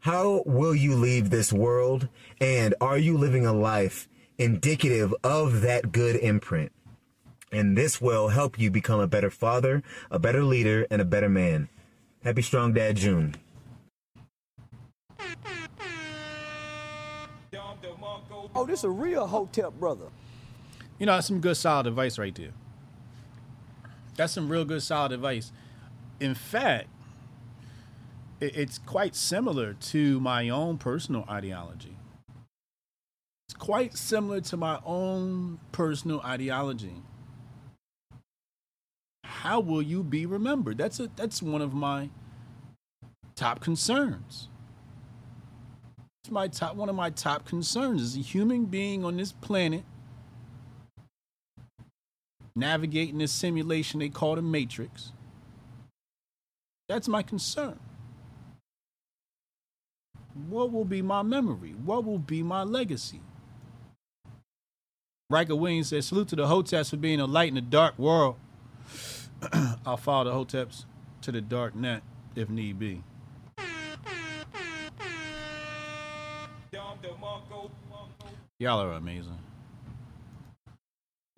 how 0.00 0.44
will 0.46 0.74
you 0.74 0.94
leave 0.94 1.28
this 1.28 1.52
world, 1.52 2.08
and 2.40 2.74
are 2.80 2.96
you 2.96 3.18
living 3.18 3.44
a 3.44 3.52
life 3.52 4.08
indicative 4.38 5.12
of 5.22 5.60
that 5.60 5.92
good 5.92 6.16
imprint? 6.16 6.72
And 7.52 7.76
this 7.76 8.00
will 8.00 8.28
help 8.28 8.58
you 8.58 8.70
become 8.70 9.00
a 9.00 9.08
better 9.08 9.30
father, 9.30 9.82
a 10.10 10.20
better 10.20 10.44
leader, 10.44 10.86
and 10.90 11.02
a 11.02 11.04
better 11.04 11.28
man. 11.28 11.68
Happy 12.22 12.42
Strong 12.42 12.74
Dad 12.74 12.96
June. 12.96 13.34
Oh, 18.54 18.66
this 18.66 18.84
a 18.84 18.90
real 18.90 19.26
Hotep 19.26 19.74
brother. 19.74 20.06
You 20.98 21.06
know, 21.06 21.14
that's 21.14 21.28
some 21.28 21.40
good 21.40 21.56
solid 21.56 21.86
advice 21.86 22.18
right 22.18 22.34
there. 22.34 22.52
That's 24.16 24.32
some 24.34 24.50
real 24.50 24.64
good 24.64 24.82
solid 24.82 25.12
advice. 25.12 25.52
In 26.20 26.34
fact, 26.34 26.88
it- 28.40 28.56
it's 28.56 28.78
quite 28.78 29.16
similar 29.16 29.74
to 29.74 30.20
my 30.20 30.48
own 30.48 30.78
personal 30.78 31.24
ideology. 31.28 31.96
It's 33.48 33.56
quite 33.58 33.96
similar 33.96 34.40
to 34.42 34.56
my 34.58 34.80
own 34.84 35.60
personal 35.72 36.20
ideology. 36.22 37.02
How 39.24 39.60
will 39.60 39.82
you 39.82 40.04
be 40.04 40.26
remembered? 40.26 40.78
That's 40.78 41.00
a 41.00 41.08
that's 41.16 41.42
one 41.42 41.62
of 41.62 41.74
my 41.74 42.10
top 43.36 43.60
concerns. 43.60 44.49
My 46.28 46.48
top 46.48 46.76
one 46.76 46.88
of 46.88 46.94
my 46.94 47.10
top 47.10 47.46
concerns 47.46 48.02
as 48.02 48.16
a 48.16 48.20
human 48.20 48.66
being 48.66 49.04
on 49.04 49.16
this 49.16 49.32
planet 49.32 49.84
navigating 52.54 53.18
this 53.18 53.32
simulation 53.32 54.00
they 54.00 54.08
call 54.08 54.34
the 54.36 54.42
matrix. 54.42 55.12
That's 56.88 57.08
my 57.08 57.22
concern. 57.22 57.78
What 60.48 60.72
will 60.72 60.84
be 60.84 61.02
my 61.02 61.22
memory? 61.22 61.70
What 61.84 62.04
will 62.04 62.18
be 62.18 62.42
my 62.42 62.62
legacy? 62.64 63.20
Riker 65.30 65.56
Williams 65.56 65.88
says, 65.88 66.06
salute 66.06 66.28
to 66.28 66.36
the 66.36 66.46
Hoteps 66.46 66.90
for 66.90 66.96
being 66.96 67.20
a 67.20 67.26
light 67.26 67.48
in 67.48 67.54
the 67.54 67.60
dark 67.60 67.98
world. 67.98 68.36
I'll 69.86 69.96
follow 69.96 70.24
the 70.24 70.32
Hoteps 70.32 70.84
to 71.22 71.32
the 71.32 71.40
dark 71.40 71.74
net 71.74 72.02
if 72.34 72.50
need 72.50 72.78
be. 72.78 73.02
Y'all 78.58 78.82
are 78.82 78.92
amazing. 78.92 79.38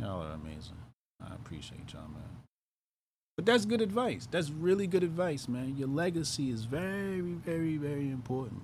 Y'all 0.01 0.23
are 0.23 0.33
amazing. 0.33 0.77
I 1.21 1.35
appreciate 1.35 1.93
y'all, 1.93 2.03
man. 2.03 2.23
But 3.37 3.47
that's 3.47 3.65
good 3.65 3.81
advice. 3.81 4.27
That's 4.31 4.51
really 4.51 4.87
good 4.87 5.03
advice, 5.03 5.49
man. 5.49 5.77
Your 5.77 5.89
legacy 5.89 6.51
is 6.51 6.65
very, 6.65 7.21
very, 7.21 7.77
very 7.77 8.11
important. 8.11 8.63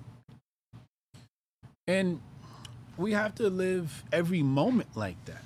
And 1.86 2.20
we 2.96 3.12
have 3.12 3.34
to 3.36 3.48
live 3.48 4.02
every 4.12 4.42
moment 4.42 4.88
like 4.94 5.24
that. 5.26 5.42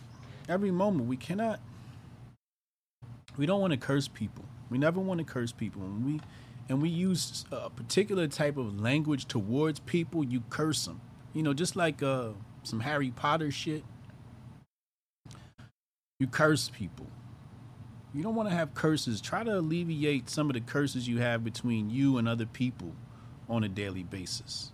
Every 0.48 0.70
moment. 0.70 1.08
We 1.08 1.16
cannot, 1.16 1.60
we 3.36 3.46
don't 3.46 3.60
want 3.60 3.72
to 3.72 3.76
curse 3.76 4.08
people. 4.08 4.44
We 4.70 4.78
never 4.78 5.00
want 5.00 5.18
to 5.18 5.24
curse 5.24 5.52
people. 5.52 5.82
And 5.82 6.04
we, 6.04 6.20
and 6.68 6.80
we 6.80 6.88
use 6.88 7.44
a 7.52 7.68
particular 7.68 8.26
type 8.26 8.56
of 8.56 8.80
language 8.80 9.26
towards 9.26 9.80
people, 9.80 10.24
you 10.24 10.42
curse 10.48 10.86
them. 10.86 11.00
You 11.34 11.42
know, 11.42 11.54
just 11.54 11.76
like 11.76 12.02
uh, 12.02 12.30
some 12.62 12.80
Harry 12.80 13.10
Potter 13.10 13.50
shit. 13.50 13.84
You 16.20 16.26
curse 16.26 16.70
people. 16.70 17.06
You 18.14 18.22
don't 18.22 18.34
want 18.34 18.48
to 18.48 18.54
have 18.54 18.74
curses. 18.74 19.20
Try 19.20 19.42
to 19.42 19.58
alleviate 19.58 20.28
some 20.28 20.50
of 20.50 20.54
the 20.54 20.60
curses 20.60 21.08
you 21.08 21.18
have 21.18 21.42
between 21.42 21.90
you 21.90 22.18
and 22.18 22.28
other 22.28 22.46
people 22.46 22.92
on 23.48 23.64
a 23.64 23.68
daily 23.68 24.02
basis. 24.02 24.72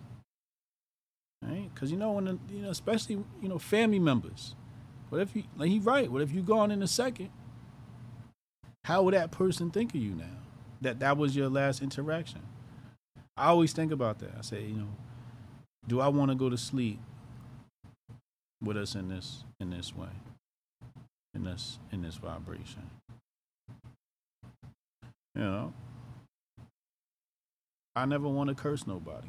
Right? 1.41 1.69
Because 1.73 1.91
you 1.91 1.97
know, 1.97 2.11
when 2.11 2.39
you 2.51 2.61
know, 2.61 2.69
especially 2.69 3.15
you 3.41 3.49
know, 3.49 3.57
family 3.57 3.99
members. 3.99 4.55
What 5.09 5.21
if 5.21 5.35
you 5.35 5.43
like 5.57 5.69
he 5.69 5.79
right? 5.79 6.11
What 6.11 6.21
if 6.21 6.31
you 6.31 6.41
gone 6.41 6.69
in 6.69 6.83
a 6.83 6.87
second? 6.87 7.29
How 8.83 9.03
would 9.03 9.13
that 9.13 9.31
person 9.31 9.71
think 9.71 9.95
of 9.95 10.01
you 10.01 10.11
now? 10.11 10.25
That 10.81 10.99
that 10.99 11.17
was 11.17 11.35
your 11.35 11.49
last 11.49 11.81
interaction. 11.81 12.41
I 13.35 13.47
always 13.47 13.73
think 13.73 13.91
about 13.91 14.19
that. 14.19 14.31
I 14.37 14.41
say, 14.41 14.63
you 14.63 14.75
know, 14.75 14.89
do 15.87 15.99
I 15.99 16.07
want 16.07 16.31
to 16.31 16.35
go 16.35 16.49
to 16.49 16.57
sleep 16.57 16.99
with 18.63 18.77
us 18.77 18.95
in 18.95 19.09
this 19.09 19.43
in 19.59 19.69
this 19.69 19.95
way? 19.95 20.09
In 21.33 21.43
this 21.43 21.79
in 21.91 22.01
this 22.01 22.15
vibration. 22.15 22.89
You 25.35 25.43
know. 25.43 25.73
I 27.95 28.05
never 28.05 28.27
want 28.27 28.49
to 28.49 28.55
curse 28.55 28.87
nobody. 28.87 29.27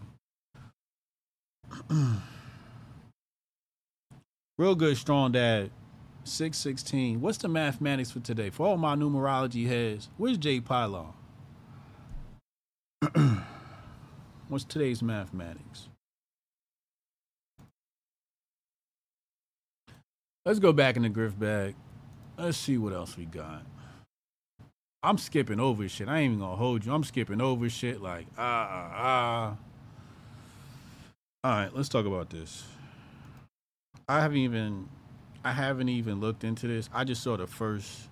Real 4.58 4.74
good, 4.74 4.96
strong 4.96 5.32
dad. 5.32 5.70
616. 6.24 7.20
What's 7.20 7.38
the 7.38 7.48
mathematics 7.48 8.10
for 8.10 8.20
today? 8.20 8.50
For 8.50 8.66
all 8.66 8.76
my 8.76 8.94
numerology 8.94 9.66
heads, 9.66 10.08
where's 10.16 10.38
Jay 10.38 10.60
Pylon? 10.60 11.12
What's 14.48 14.64
today's 14.64 15.02
mathematics? 15.02 15.89
Let's 20.50 20.58
go 20.58 20.72
back 20.72 20.96
in 20.96 21.04
the 21.04 21.08
grift 21.08 21.38
bag. 21.38 21.76
Let's 22.36 22.58
see 22.58 22.76
what 22.76 22.92
else 22.92 23.16
we 23.16 23.24
got. 23.24 23.62
I'm 25.00 25.16
skipping 25.16 25.60
over 25.60 25.88
shit. 25.88 26.08
I 26.08 26.18
ain't 26.18 26.32
even 26.32 26.40
gonna 26.40 26.56
hold 26.56 26.84
you. 26.84 26.92
I'm 26.92 27.04
skipping 27.04 27.40
over 27.40 27.70
shit 27.70 28.02
like 28.02 28.26
ah 28.36 28.68
ah 28.68 28.92
ah. 28.96 29.56
All 31.44 31.52
right, 31.52 31.72
let's 31.72 31.88
talk 31.88 32.04
about 32.04 32.30
this. 32.30 32.64
I 34.08 34.20
haven't 34.20 34.38
even 34.38 34.88
I 35.44 35.52
haven't 35.52 35.88
even 35.88 36.18
looked 36.18 36.42
into 36.42 36.66
this. 36.66 36.90
I 36.92 37.04
just 37.04 37.22
saw 37.22 37.36
the 37.36 37.46
first 37.46 38.08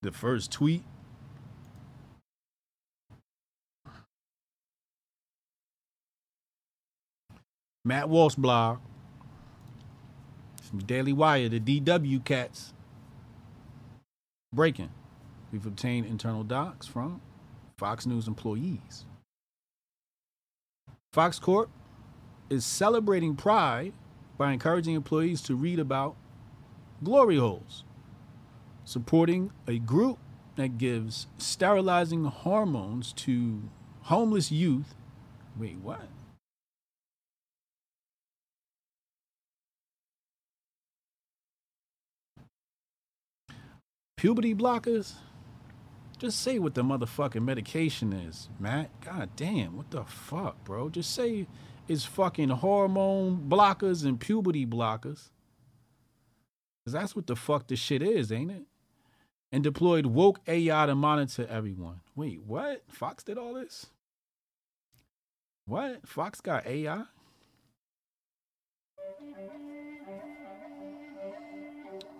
the 0.00 0.12
first 0.12 0.50
tweet. 0.50 0.84
Matt 7.84 8.08
Walsh 8.08 8.36
blog. 8.36 8.78
From 10.66 10.80
Daily 10.80 11.12
Wire, 11.12 11.48
the 11.48 11.60
DW 11.60 12.24
cats. 12.24 12.72
Breaking. 14.52 14.90
We've 15.52 15.64
obtained 15.64 16.06
internal 16.06 16.42
docs 16.42 16.86
from 16.86 17.20
Fox 17.78 18.04
News 18.04 18.26
employees. 18.26 19.04
Fox 21.12 21.38
Corp 21.38 21.70
is 22.50 22.66
celebrating 22.66 23.36
pride 23.36 23.92
by 24.36 24.52
encouraging 24.52 24.94
employees 24.94 25.40
to 25.42 25.54
read 25.54 25.78
about 25.78 26.16
glory 27.02 27.36
holes, 27.36 27.84
supporting 28.84 29.52
a 29.68 29.78
group 29.78 30.18
that 30.56 30.78
gives 30.78 31.28
sterilizing 31.38 32.24
hormones 32.24 33.12
to 33.12 33.62
homeless 34.02 34.50
youth. 34.50 34.94
Wait, 35.56 35.76
what? 35.76 36.08
Puberty 44.16 44.54
blockers? 44.54 45.12
Just 46.18 46.40
say 46.40 46.58
what 46.58 46.74
the 46.74 46.82
motherfucking 46.82 47.44
medication 47.44 48.14
is, 48.14 48.48
Matt. 48.58 48.90
God 49.02 49.28
damn, 49.36 49.76
what 49.76 49.90
the 49.90 50.04
fuck, 50.04 50.64
bro? 50.64 50.88
Just 50.88 51.14
say 51.14 51.46
it's 51.86 52.06
fucking 52.06 52.48
hormone 52.48 53.46
blockers 53.48 54.06
and 54.06 54.18
puberty 54.18 54.64
blockers. 54.64 55.28
Cause 56.84 56.92
that's 56.92 57.14
what 57.14 57.26
the 57.26 57.36
fuck 57.36 57.66
this 57.66 57.78
shit 57.78 58.00
is, 58.00 58.32
ain't 58.32 58.50
it? 58.50 58.62
And 59.52 59.62
deployed 59.62 60.06
woke 60.06 60.40
AI 60.46 60.86
to 60.86 60.94
monitor 60.94 61.46
everyone. 61.50 62.00
Wait, 62.14 62.40
what? 62.42 62.84
Fox 62.88 63.22
did 63.22 63.36
all 63.36 63.52
this? 63.54 63.86
What? 65.66 66.08
Fox 66.08 66.40
got 66.40 66.66
AI? 66.66 67.02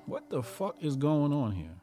What 0.05 0.28
the 0.28 0.42
fuck 0.42 0.76
is 0.82 0.97
going 0.97 1.32
on 1.32 1.53
here? 1.53 1.80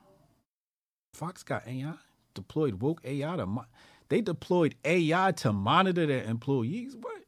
Fox 1.13 1.43
got 1.43 1.67
AI? 1.67 1.93
Deployed 2.33 2.81
woke 2.81 3.01
AI 3.03 3.35
to 3.37 3.45
mo- 3.45 3.65
they 4.09 4.21
deployed 4.21 4.75
AI 4.83 5.31
to 5.33 5.53
monitor 5.53 6.05
their 6.05 6.23
employees. 6.23 6.95
What? 6.99 7.23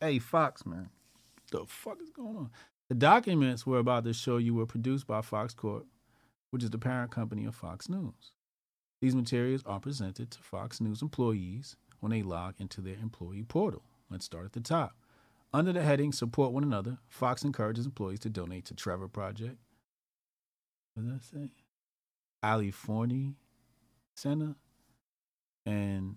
Hey, 0.00 0.18
Fox, 0.18 0.64
man. 0.66 0.90
The 1.50 1.64
fuck 1.66 2.00
is 2.02 2.10
going 2.10 2.36
on? 2.36 2.50
The 2.88 2.94
documents 2.94 3.66
we're 3.66 3.78
about 3.78 4.04
to 4.04 4.12
show 4.12 4.36
you 4.36 4.54
were 4.54 4.66
produced 4.66 5.06
by 5.06 5.22
Fox 5.22 5.54
Corp, 5.54 5.86
which 6.50 6.62
is 6.62 6.70
the 6.70 6.78
parent 6.78 7.10
company 7.10 7.44
of 7.44 7.54
Fox 7.54 7.88
News. 7.88 8.32
These 9.00 9.14
materials 9.14 9.62
are 9.64 9.80
presented 9.80 10.30
to 10.30 10.38
Fox 10.42 10.80
News 10.80 11.02
employees 11.02 11.76
when 12.00 12.10
they 12.12 12.22
log 12.22 12.54
into 12.58 12.80
their 12.80 12.96
employee 12.96 13.44
portal. 13.44 13.82
Let's 14.10 14.24
start 14.26 14.44
at 14.44 14.52
the 14.52 14.60
top. 14.60 14.94
Under 15.54 15.72
the 15.72 15.82
heading 15.82 16.12
Support 16.12 16.52
One 16.52 16.64
Another, 16.64 16.98
Fox 17.08 17.44
encourages 17.44 17.86
employees 17.86 18.20
to 18.20 18.30
donate 18.30 18.64
to 18.66 18.74
Trevor 18.74 19.08
Project. 19.08 19.56
What 20.94 21.06
does 21.06 21.12
that 21.14 21.24
say? 21.38 21.50
California 22.42 23.32
Center 24.16 24.56
and 25.64 26.16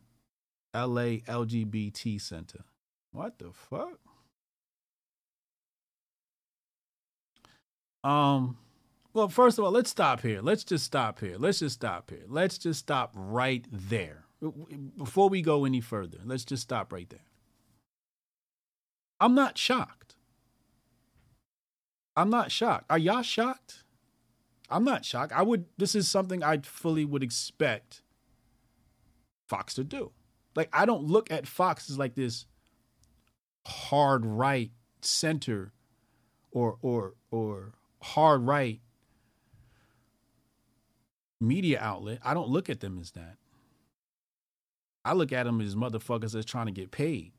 LA 0.73 1.21
LGBT 1.28 2.19
Center. 2.19 2.65
What 3.11 3.39
the 3.39 3.51
fuck? 3.51 3.99
Um, 8.03 8.57
well, 9.13 9.30
first 9.30 9.57
of 9.57 9.65
all, 9.65 9.71
let's 9.71 9.89
stop 9.89 10.21
here. 10.21 10.41
Let's 10.41 10.63
just 10.63 10.84
stop 10.84 11.19
here. 11.19 11.38
Let's 11.39 11.59
just 11.59 11.76
stop 11.76 12.09
here. 12.09 12.26
Let's 12.28 12.57
just 12.57 12.80
stop 12.80 13.13
right 13.15 13.65
there. 13.71 14.26
Before 14.97 15.30
we 15.30 15.41
go 15.41 15.65
any 15.65 15.82
further, 15.82 16.19
let's 16.26 16.43
just 16.43 16.63
stop 16.63 16.91
right 16.91 17.09
there. 17.09 17.26
I'm 19.19 19.34
not 19.34 19.57
shocked. 19.57 20.15
I'm 22.17 22.30
not 22.30 22.51
shocked. 22.51 22.86
Are 22.89 22.97
y'all 22.97 23.21
shocked? 23.21 23.84
I'm 24.70 24.84
not 24.84 25.05
shocked. 25.05 25.34
I 25.34 25.41
would 25.41 25.66
this 25.78 25.95
is 25.95 26.07
something 26.07 26.43
I 26.43 26.57
fully 26.59 27.05
would 27.05 27.24
expect 27.24 28.01
Fox 29.47 29.74
to 29.76 29.84
do. 29.84 30.11
Like 30.55 30.70
I 30.74 30.86
don't 30.86 31.03
look 31.03 31.32
at 31.32 31.47
Fox 31.47 31.89
as 31.89 31.99
like 31.99 32.16
this 32.16 32.45
hard 33.66 34.26
right 34.26 34.72
center 35.01 35.74
or 36.51 36.78
or 36.82 37.13
or 37.32 37.74
hard 38.01 38.41
right 38.41 38.80
media 41.39 41.80
outlet. 41.80 42.20
I 42.24 42.34
don't 42.34 42.49
look 42.49 42.70
at 42.70 42.80
them 42.80 42.97
as 42.99 43.11
that. 43.11 43.38
I 45.03 45.13
look 45.13 45.32
at 45.32 45.43
them 45.43 45.61
as 45.61 45.76
motherfuckers 45.76 46.32
that's 46.32 46.45
trying 46.45 46.66
to 46.66 46.72
get 46.72 46.89
paid. 46.89 47.32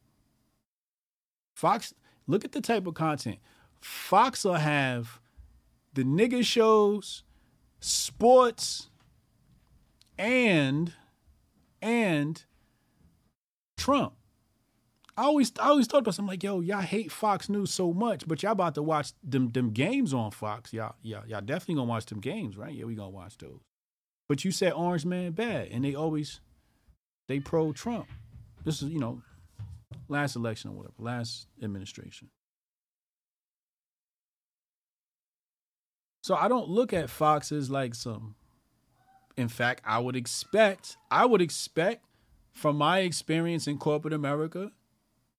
Fox, 1.54 1.92
look 2.26 2.44
at 2.44 2.52
the 2.52 2.60
type 2.60 2.86
of 2.86 2.94
content. 2.94 3.38
Fox 3.80 4.44
will 4.44 4.54
have 4.54 5.20
the 5.96 6.04
nigga 6.04 6.44
shows, 6.44 7.24
sports, 7.80 8.88
and 10.18 10.92
and 11.82 12.44
Trump. 13.76 14.12
I 15.16 15.22
always 15.24 15.50
I 15.58 15.68
always 15.68 15.86
thought 15.86 16.00
about 16.00 16.14
something 16.14 16.28
like, 16.28 16.42
yo, 16.42 16.60
y'all 16.60 16.82
hate 16.82 17.10
Fox 17.10 17.48
News 17.48 17.72
so 17.72 17.92
much, 17.94 18.28
but 18.28 18.42
y'all 18.42 18.52
about 18.52 18.74
to 18.74 18.82
watch 18.82 19.12
them 19.24 19.48
them 19.48 19.70
games 19.70 20.12
on 20.12 20.30
Fox. 20.30 20.72
Y'all, 20.72 20.94
y'all, 21.02 21.26
y'all 21.26 21.40
definitely 21.40 21.76
gonna 21.76 21.88
watch 21.88 22.06
them 22.06 22.20
games, 22.20 22.58
right? 22.58 22.74
Yeah, 22.74 22.84
we 22.84 22.94
gonna 22.94 23.08
watch 23.08 23.38
those. 23.38 23.60
But 24.28 24.44
you 24.44 24.50
said 24.50 24.74
Orange 24.74 25.06
Man 25.06 25.32
bad, 25.32 25.68
and 25.70 25.82
they 25.82 25.94
always 25.94 26.40
they 27.26 27.40
pro 27.40 27.72
Trump. 27.72 28.08
This 28.64 28.82
is, 28.82 28.90
you 28.90 28.98
know, 28.98 29.22
last 30.08 30.36
election 30.36 30.70
or 30.70 30.74
whatever, 30.74 30.94
last 30.98 31.46
administration. 31.62 32.28
So 36.26 36.34
I 36.34 36.48
don't 36.48 36.68
look 36.68 36.92
at 36.92 37.08
Fox 37.08 37.52
as 37.52 37.70
like 37.70 37.94
some. 37.94 38.34
In 39.36 39.46
fact, 39.46 39.80
I 39.86 40.00
would 40.00 40.16
expect, 40.16 40.96
I 41.08 41.24
would 41.24 41.40
expect 41.40 42.04
from 42.52 42.74
my 42.74 42.98
experience 42.98 43.68
in 43.68 43.78
corporate 43.78 44.12
America, 44.12 44.72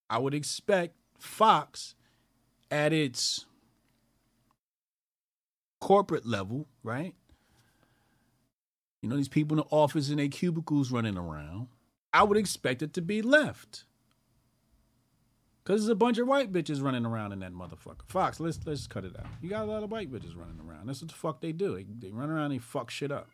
I 0.10 0.20
would 0.20 0.34
expect 0.34 0.96
Fox 1.20 1.96
at 2.72 2.94
its 2.94 3.46
corporate 5.82 6.26
level, 6.26 6.70
right? 6.84 7.14
You 9.02 9.10
know, 9.10 9.18
these 9.18 9.28
people 9.28 9.60
in 9.60 9.66
the 9.70 9.76
office 9.76 10.10
in 10.10 10.16
their 10.16 10.30
cubicles 10.30 10.90
running 10.90 11.18
around. 11.18 11.68
I 12.14 12.24
would 12.24 12.38
expect 12.38 12.82
it 12.82 12.94
to 12.94 13.02
be 13.02 13.22
left. 13.22 13.84
Cause 15.68 15.82
there's 15.82 15.90
a 15.90 15.96
bunch 15.96 16.18
of 16.18 16.30
white 16.30 16.54
bitches 16.54 16.82
running 16.82 17.06
around 17.06 17.34
in 17.34 17.40
that 17.40 17.52
motherfucker. 17.52 18.08
Fox, 18.08 18.40
let's 18.40 18.58
let's 18.66 18.88
cut 18.88 19.04
it 19.04 19.14
out. 19.20 19.26
You 19.42 19.50
got 19.50 19.64
a 19.64 19.66
lot 19.66 19.84
of 19.84 19.92
white 19.92 20.10
bitches 20.10 20.34
running 20.34 20.62
around. 20.66 20.88
That's 20.88 21.02
what 21.02 21.12
the 21.12 21.18
fuck 21.18 21.42
they 21.42 21.52
do. 21.52 21.76
They, 21.76 21.86
they 22.08 22.10
run 22.10 22.30
around 22.30 22.46
and 22.46 22.54
they 22.54 22.60
fuck 22.60 22.90
shit 22.90 23.12
up. 23.12 23.30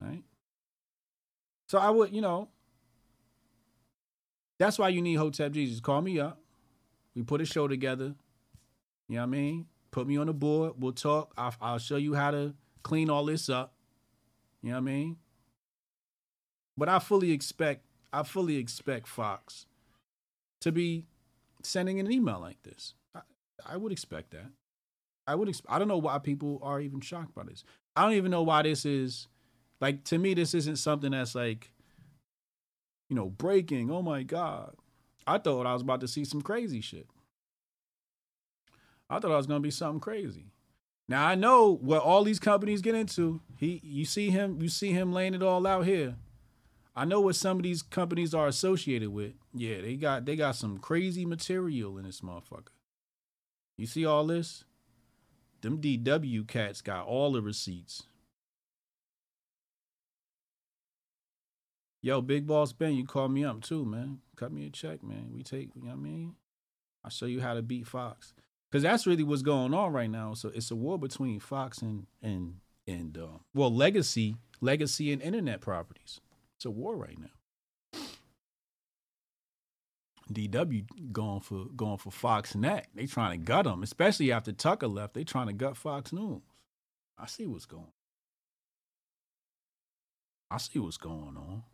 Right? 0.00 0.22
So 1.66 1.78
I 1.78 1.90
would, 1.90 2.14
you 2.14 2.20
know, 2.20 2.50
that's 4.60 4.78
why 4.78 4.90
you 4.90 5.02
need 5.02 5.16
Hotep 5.16 5.50
Jesus. 5.50 5.80
Call 5.80 6.00
me 6.02 6.20
up. 6.20 6.38
We 7.16 7.24
put 7.24 7.40
a 7.40 7.44
show 7.44 7.66
together. 7.66 8.14
You 9.08 9.16
know 9.16 9.22
what 9.22 9.26
I 9.26 9.26
mean? 9.30 9.66
Put 9.90 10.06
me 10.06 10.16
on 10.18 10.28
the 10.28 10.34
board. 10.34 10.74
We'll 10.78 10.92
talk. 10.92 11.34
I'll, 11.36 11.54
I'll 11.60 11.78
show 11.78 11.96
you 11.96 12.14
how 12.14 12.30
to 12.30 12.54
clean 12.84 13.10
all 13.10 13.24
this 13.24 13.48
up. 13.48 13.74
You 14.62 14.68
know 14.68 14.76
what 14.76 14.82
I 14.82 14.82
mean? 14.82 15.16
But 16.76 16.88
I 16.88 17.00
fully 17.00 17.32
expect, 17.32 17.86
I 18.12 18.22
fully 18.22 18.56
expect 18.56 19.08
Fox 19.08 19.66
to 20.64 20.72
be 20.72 21.04
sending 21.62 22.00
an 22.00 22.10
email 22.10 22.40
like 22.40 22.62
this. 22.62 22.94
I, 23.14 23.20
I 23.66 23.76
would 23.76 23.92
expect 23.92 24.32
that. 24.32 24.50
I 25.26 25.34
would. 25.34 25.54
I 25.68 25.78
don't 25.78 25.88
know 25.88 25.98
why 25.98 26.18
people 26.18 26.58
are 26.62 26.80
even 26.80 27.00
shocked 27.00 27.34
by 27.34 27.44
this. 27.44 27.64
I 27.94 28.02
don't 28.02 28.14
even 28.14 28.30
know 28.30 28.42
why 28.42 28.62
this 28.62 28.84
is. 28.84 29.28
Like 29.80 30.04
to 30.04 30.18
me, 30.18 30.34
this 30.34 30.54
isn't 30.54 30.76
something 30.76 31.10
that's 31.10 31.34
like, 31.34 31.70
you 33.08 33.16
know, 33.16 33.28
breaking. 33.28 33.90
Oh 33.90 34.02
my 34.02 34.22
god! 34.22 34.74
I 35.26 35.38
thought 35.38 35.66
I 35.66 35.72
was 35.72 35.82
about 35.82 36.00
to 36.00 36.08
see 36.08 36.24
some 36.24 36.42
crazy 36.42 36.80
shit. 36.80 37.06
I 39.08 39.18
thought 39.18 39.32
I 39.32 39.36
was 39.36 39.46
gonna 39.46 39.60
be 39.60 39.70
something 39.70 40.00
crazy. 40.00 40.46
Now 41.08 41.26
I 41.26 41.34
know 41.34 41.76
what 41.76 42.02
all 42.02 42.24
these 42.24 42.38
companies 42.38 42.80
get 42.80 42.94
into. 42.94 43.40
He, 43.58 43.80
you 43.84 44.06
see 44.06 44.30
him, 44.30 44.60
you 44.62 44.68
see 44.68 44.92
him 44.92 45.12
laying 45.12 45.34
it 45.34 45.42
all 45.42 45.66
out 45.66 45.84
here. 45.84 46.16
I 46.96 47.04
know 47.04 47.20
what 47.20 47.36
some 47.36 47.56
of 47.56 47.64
these 47.64 47.82
companies 47.82 48.34
are 48.34 48.46
associated 48.46 49.10
with. 49.10 49.32
Yeah, 49.52 49.80
they 49.80 49.96
got 49.96 50.24
they 50.24 50.36
got 50.36 50.56
some 50.56 50.78
crazy 50.78 51.26
material 51.26 51.98
in 51.98 52.04
this 52.04 52.20
motherfucker. 52.20 52.68
You 53.76 53.86
see 53.86 54.06
all 54.06 54.26
this? 54.26 54.64
Them 55.62 55.80
DW 55.80 56.46
cats 56.46 56.80
got 56.82 57.06
all 57.06 57.32
the 57.32 57.42
receipts. 57.42 58.04
Yo, 62.02 62.20
Big 62.20 62.46
Boss 62.46 62.72
Ben, 62.72 62.92
you 62.92 63.06
call 63.06 63.28
me 63.28 63.44
up 63.44 63.62
too, 63.62 63.84
man. 63.84 64.18
Cut 64.36 64.52
me 64.52 64.66
a 64.66 64.70
check, 64.70 65.02
man. 65.02 65.30
We 65.34 65.42
take, 65.42 65.70
you 65.74 65.82
know 65.82 65.88
what 65.88 65.96
I 65.96 66.00
mean? 66.00 66.34
I'll 67.02 67.10
show 67.10 67.24
you 67.24 67.40
how 67.40 67.54
to 67.54 67.62
beat 67.62 67.86
Fox. 67.86 68.34
Cause 68.70 68.82
that's 68.82 69.06
really 69.06 69.22
what's 69.22 69.42
going 69.42 69.72
on 69.72 69.92
right 69.92 70.10
now. 70.10 70.34
So 70.34 70.50
it's 70.52 70.70
a 70.70 70.76
war 70.76 70.98
between 70.98 71.40
Fox 71.40 71.80
and 71.80 72.06
and 72.22 72.56
and 72.86 73.16
uh, 73.16 73.38
well, 73.54 73.74
legacy, 73.74 74.36
legacy 74.60 75.12
and 75.12 75.22
internet 75.22 75.60
properties. 75.60 76.20
It's 76.64 76.66
a 76.66 76.70
war 76.70 76.96
right 76.96 77.18
now. 77.20 78.00
DW 80.32 81.12
going 81.12 81.40
for 81.40 81.66
going 81.76 81.98
for 81.98 82.10
Fox 82.10 82.54
Net. 82.54 82.86
They 82.94 83.04
trying 83.04 83.38
to 83.38 83.44
gut 83.44 83.66
them, 83.66 83.82
especially 83.82 84.32
after 84.32 84.50
Tucker 84.50 84.88
left. 84.88 85.12
They 85.12 85.24
trying 85.24 85.48
to 85.48 85.52
gut 85.52 85.76
Fox 85.76 86.10
News. 86.10 86.40
I 87.18 87.26
see 87.26 87.44
what's 87.44 87.66
going. 87.66 87.82
On. 87.82 87.92
I 90.52 90.56
see 90.56 90.78
what's 90.78 90.96
going 90.96 91.36
on. 91.36 91.64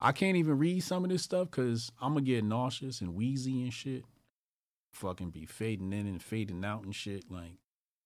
I 0.00 0.10
can't 0.10 0.36
even 0.36 0.58
read 0.58 0.82
some 0.82 1.04
of 1.04 1.10
this 1.10 1.22
stuff 1.22 1.52
because 1.52 1.92
I'm 2.00 2.14
gonna 2.14 2.26
get 2.26 2.42
nauseous 2.42 3.00
and 3.00 3.14
wheezy 3.14 3.62
and 3.62 3.72
shit. 3.72 4.02
Fucking 4.92 5.30
be 5.30 5.46
fading 5.46 5.92
in 5.92 6.08
and 6.08 6.20
fading 6.20 6.64
out 6.64 6.82
and 6.82 6.92
shit. 6.92 7.30
Like 7.30 7.58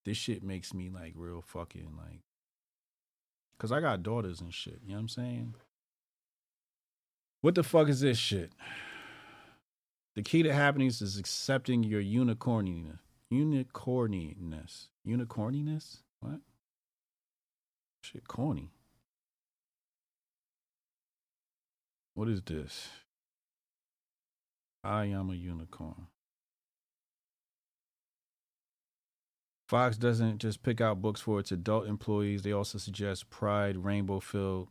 this 0.05 0.17
shit 0.17 0.43
makes 0.43 0.71
me 0.71 0.91
like 0.91 1.13
real 1.15 1.41
fucking 1.41 1.95
like. 1.97 2.26
Cause 3.59 3.71
I 3.71 3.81
got 3.81 4.03
daughters 4.03 4.39
and 4.39 4.53
shit. 4.53 4.81
You 4.83 4.89
know 4.89 4.95
what 4.95 5.01
I'm 5.01 5.09
saying? 5.09 5.55
What 7.41 7.55
the 7.55 7.63
fuck 7.63 7.89
is 7.89 8.01
this 8.01 8.17
shit? 8.17 8.51
The 10.15 10.21
key 10.21 10.43
to 10.43 10.53
happiness 10.53 11.01
is 11.01 11.17
accepting 11.17 11.83
your 11.83 12.01
unicorniness. 12.01 12.99
Unicorniness. 13.31 14.87
Unicorniness? 15.07 15.97
What? 16.19 16.39
Shit, 18.01 18.27
corny. 18.27 18.71
What 22.13 22.29
is 22.29 22.41
this? 22.41 22.89
I 24.83 25.05
am 25.05 25.29
a 25.29 25.35
unicorn. 25.35 26.07
Fox 29.67 29.97
doesn't 29.97 30.37
just 30.37 30.63
pick 30.63 30.79
out 30.79 31.01
books 31.01 31.19
for 31.19 31.39
its 31.39 31.51
adult 31.51 31.87
employees. 31.87 32.41
They 32.41 32.53
also 32.53 32.77
suggest 32.77 33.29
Pride, 33.29 33.83
rainbow 33.83 34.21
filled 34.21 34.69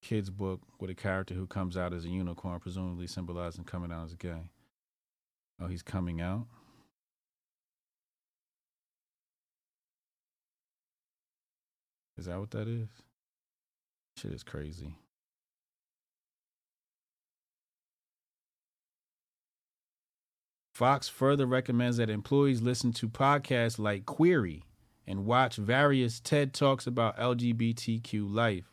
kids 0.00 0.30
book 0.30 0.60
with 0.80 0.88
a 0.88 0.94
character 0.94 1.34
who 1.34 1.46
comes 1.46 1.76
out 1.76 1.92
as 1.92 2.06
a 2.06 2.08
unicorn, 2.08 2.58
presumably 2.58 3.06
symbolizing 3.06 3.64
coming 3.64 3.92
out 3.92 4.06
as 4.06 4.14
gay. 4.14 4.50
Oh, 5.60 5.66
he's 5.66 5.82
coming 5.82 6.20
out. 6.22 6.46
Is 12.16 12.24
that 12.24 12.40
what 12.40 12.50
that 12.52 12.68
is? 12.68 12.88
Shit 14.16 14.32
is 14.32 14.42
crazy. 14.42 14.94
Fox 20.78 21.08
further 21.08 21.44
recommends 21.44 21.96
that 21.96 22.08
employees 22.08 22.62
listen 22.62 22.92
to 22.92 23.08
podcasts 23.08 23.80
like 23.80 24.06
Queery 24.06 24.62
and 25.08 25.26
watch 25.26 25.56
various 25.56 26.20
TED 26.20 26.54
Talks 26.54 26.86
about 26.86 27.18
LGBTQ 27.18 28.32
life. 28.32 28.70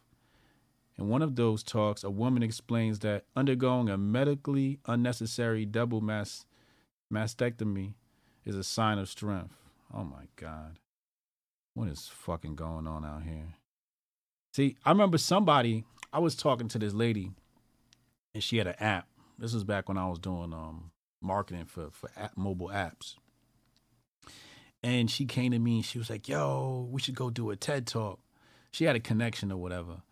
In 1.00 1.10
one 1.10 1.24
of 1.24 1.36
those 1.36 1.64
talks, 1.64 2.04
a 2.04 2.12
woman 2.12 2.44
explains 2.44 3.00
that 3.00 3.26
undergoing 3.36 3.90
a 3.90 3.98
medically 3.98 4.78
unnecessary 4.86 5.66
double 5.66 6.00
mas- 6.00 6.46
mastectomy 7.12 7.96
is 8.46 8.56
a 8.56 8.64
sign 8.64 9.00
of 9.00 9.10
strength. 9.10 9.56
Oh 9.92 10.04
my 10.04 10.28
God. 10.36 10.78
What 11.74 11.88
is 11.88 12.08
fucking 12.08 12.54
going 12.54 12.86
on 12.86 13.04
out 13.04 13.24
here? 13.24 13.56
See, 14.54 14.78
I 14.86 14.92
remember 14.92 15.18
somebody, 15.18 15.86
I 16.14 16.20
was 16.20 16.36
talking 16.36 16.68
to 16.68 16.78
this 16.78 16.94
lady 16.94 17.32
and 18.36 18.44
she 18.44 18.58
had 18.58 18.68
an 18.68 18.76
app. 18.80 19.08
This 19.40 19.56
was 19.56 19.64
back 19.64 19.90
when 19.90 19.98
I 19.98 20.08
was 20.08 20.20
doing 20.20 20.54
um, 20.54 20.92
marketing 21.26 21.66
for, 21.66 21.90
for 21.92 22.12
app, 22.16 22.38
mobile 22.38 22.70
apps. 22.70 23.16
And 24.84 25.10
she 25.10 25.26
came 25.26 25.52
to 25.52 25.60
me 25.60 25.78
and 25.78 25.86
she 25.86 25.98
was 25.98 26.10
like, 26.10 26.28
yo, 26.28 26.88
we 26.92 27.02
should 27.02 27.16
go 27.16 27.30
do 27.30 27.50
a 27.50 27.56
TED 27.56 27.88
talk. 27.88 28.20
She 28.72 28.84
had 28.84 28.96
a 28.96 29.00
connection 29.00 29.52
or 29.52 29.58
whatever. 29.58 30.04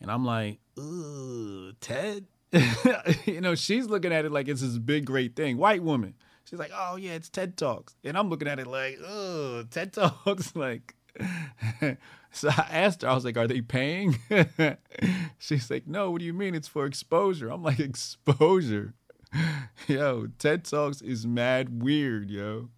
And 0.00 0.10
I'm 0.10 0.24
like, 0.24 0.60
ugh, 0.78 1.74
Ted? 1.80 2.26
you 3.26 3.40
know, 3.40 3.54
she's 3.54 3.86
looking 3.86 4.12
at 4.12 4.24
it 4.24 4.30
like 4.32 4.48
it's 4.48 4.60
this 4.60 4.78
big, 4.78 5.06
great 5.06 5.34
thing. 5.34 5.56
White 5.56 5.82
woman. 5.82 6.14
She's 6.44 6.58
like, 6.58 6.72
oh, 6.74 6.96
yeah, 6.96 7.12
it's 7.12 7.28
TED 7.28 7.56
Talks. 7.56 7.96
And 8.04 8.16
I'm 8.16 8.28
looking 8.28 8.48
at 8.48 8.58
it 8.58 8.66
like, 8.66 8.98
ugh, 9.04 9.68
TED 9.70 9.92
Talks. 9.92 10.54
like, 10.56 10.94
so 12.30 12.48
I 12.48 12.66
asked 12.70 13.02
her, 13.02 13.08
I 13.08 13.14
was 13.14 13.24
like, 13.24 13.36
are 13.36 13.48
they 13.48 13.60
paying? 13.60 14.18
She's 15.38 15.70
like, 15.70 15.86
no, 15.86 16.10
what 16.10 16.20
do 16.20 16.24
you 16.24 16.34
mean? 16.34 16.54
It's 16.54 16.68
for 16.68 16.84
exposure. 16.84 17.48
I'm 17.48 17.62
like, 17.62 17.80
exposure? 17.80 18.94
Yo, 19.88 20.28
TED 20.38 20.64
Talks 20.64 21.00
is 21.00 21.26
mad 21.26 21.82
weird, 21.82 22.30
yo. 22.30 22.68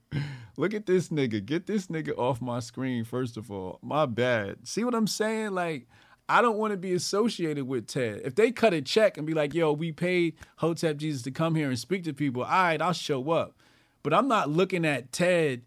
Look 0.56 0.72
at 0.72 0.86
this 0.86 1.08
nigga. 1.08 1.44
Get 1.44 1.66
this 1.66 1.88
nigga 1.88 2.16
off 2.16 2.40
my 2.40 2.60
screen, 2.60 3.04
first 3.04 3.36
of 3.36 3.50
all. 3.50 3.78
My 3.82 4.06
bad. 4.06 4.68
See 4.68 4.84
what 4.84 4.94
I'm 4.94 5.08
saying? 5.08 5.50
Like, 5.50 5.88
I 6.28 6.40
don't 6.40 6.56
want 6.56 6.70
to 6.70 6.76
be 6.76 6.92
associated 6.92 7.66
with 7.66 7.86
TED. 7.86 8.22
If 8.24 8.36
they 8.36 8.52
cut 8.52 8.72
a 8.72 8.80
check 8.80 9.18
and 9.18 9.26
be 9.26 9.34
like, 9.34 9.52
yo, 9.52 9.72
we 9.72 9.90
paid 9.90 10.36
Hotep 10.56 10.96
Jesus 10.96 11.22
to 11.22 11.30
come 11.30 11.54
here 11.54 11.68
and 11.68 11.78
speak 11.78 12.04
to 12.04 12.14
people, 12.14 12.42
all 12.42 12.50
right, 12.50 12.80
I'll 12.80 12.92
show 12.92 13.30
up. 13.30 13.56
But 14.02 14.14
I'm 14.14 14.28
not 14.28 14.48
looking 14.48 14.84
at 14.84 15.12
TED, 15.12 15.62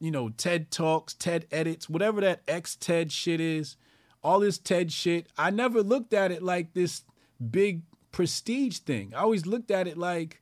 you 0.00 0.10
know, 0.10 0.30
TED 0.30 0.70
Talks, 0.70 1.14
TED 1.14 1.46
Edits, 1.52 1.88
whatever 1.88 2.20
that 2.22 2.42
X 2.48 2.74
TED 2.74 3.12
shit 3.12 3.40
is, 3.40 3.76
all 4.24 4.40
this 4.40 4.58
TED 4.58 4.92
shit. 4.92 5.28
I 5.38 5.50
never 5.50 5.82
looked 5.82 6.12
at 6.12 6.32
it 6.32 6.42
like 6.42 6.74
this 6.74 7.04
big 7.50 7.82
prestige 8.16 8.78
thing. 8.78 9.12
I 9.14 9.20
always 9.20 9.46
looked 9.46 9.70
at 9.70 9.86
it 9.86 9.98
like, 9.98 10.40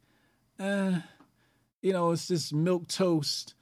uh, 0.61 1.01
you 1.83 1.93
know, 1.93 2.13
it's 2.13 2.29
just 2.29 2.53
milk 2.55 2.89
toast 2.89 3.55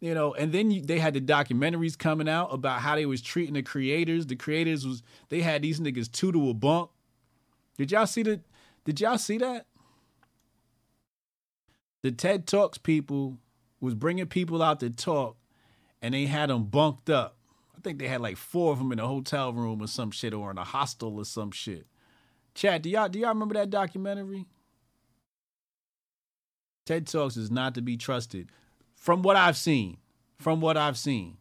you 0.00 0.14
know. 0.14 0.32
And 0.32 0.52
then 0.52 0.70
you, 0.70 0.80
they 0.80 1.00
had 1.00 1.14
the 1.14 1.20
documentaries 1.20 1.98
coming 1.98 2.28
out 2.28 2.54
about 2.54 2.82
how 2.82 2.94
they 2.94 3.04
was 3.04 3.20
treating 3.20 3.54
the 3.54 3.64
creators. 3.64 4.26
The 4.26 4.36
creators 4.36 4.86
was 4.86 5.02
they 5.28 5.40
had 5.40 5.62
these 5.62 5.80
niggas 5.80 6.12
two 6.12 6.30
to 6.30 6.50
a 6.50 6.54
bunk 6.54 6.90
did 7.78 7.92
y'all 7.92 8.06
see 8.06 8.24
the 8.24 8.40
did 8.84 9.00
y'all 9.00 9.16
see 9.16 9.38
that? 9.38 9.66
The 12.02 12.10
ted 12.10 12.46
talks 12.46 12.76
people 12.76 13.38
was 13.80 13.94
bringing 13.94 14.26
people 14.26 14.62
out 14.62 14.80
to 14.80 14.90
talk 14.90 15.36
and 16.02 16.12
they 16.12 16.26
had 16.26 16.50
them 16.50 16.64
bunked 16.64 17.08
up. 17.08 17.36
I 17.76 17.80
think 17.80 17.98
they 17.98 18.08
had 18.08 18.20
like 18.20 18.36
four 18.36 18.72
of 18.72 18.78
them 18.78 18.90
in 18.90 18.98
a 18.98 19.06
hotel 19.06 19.52
room 19.52 19.80
or 19.80 19.86
some 19.86 20.10
shit 20.10 20.34
or 20.34 20.50
in 20.50 20.58
a 20.58 20.64
hostel 20.64 21.18
or 21.18 21.24
some 21.24 21.52
shit 21.52 21.86
Chad, 22.58 22.82
do 22.82 22.90
y'all 22.90 23.08
do 23.08 23.20
y'all 23.20 23.28
remember 23.28 23.54
that 23.54 23.70
documentary 23.70 24.44
ted 26.86 27.06
talks 27.06 27.36
is 27.36 27.52
not 27.52 27.76
to 27.76 27.82
be 27.82 27.96
trusted 27.96 28.50
from 28.96 29.22
what 29.22 29.36
I've 29.36 29.56
seen. 29.56 29.98
From 30.40 30.60
what 30.60 30.76
I've 30.76 30.98
seen. 30.98 31.36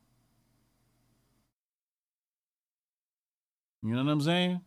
You 3.82 3.96
know 3.96 4.04
what 4.04 4.12
I'm 4.12 4.22
saying? 4.22 4.62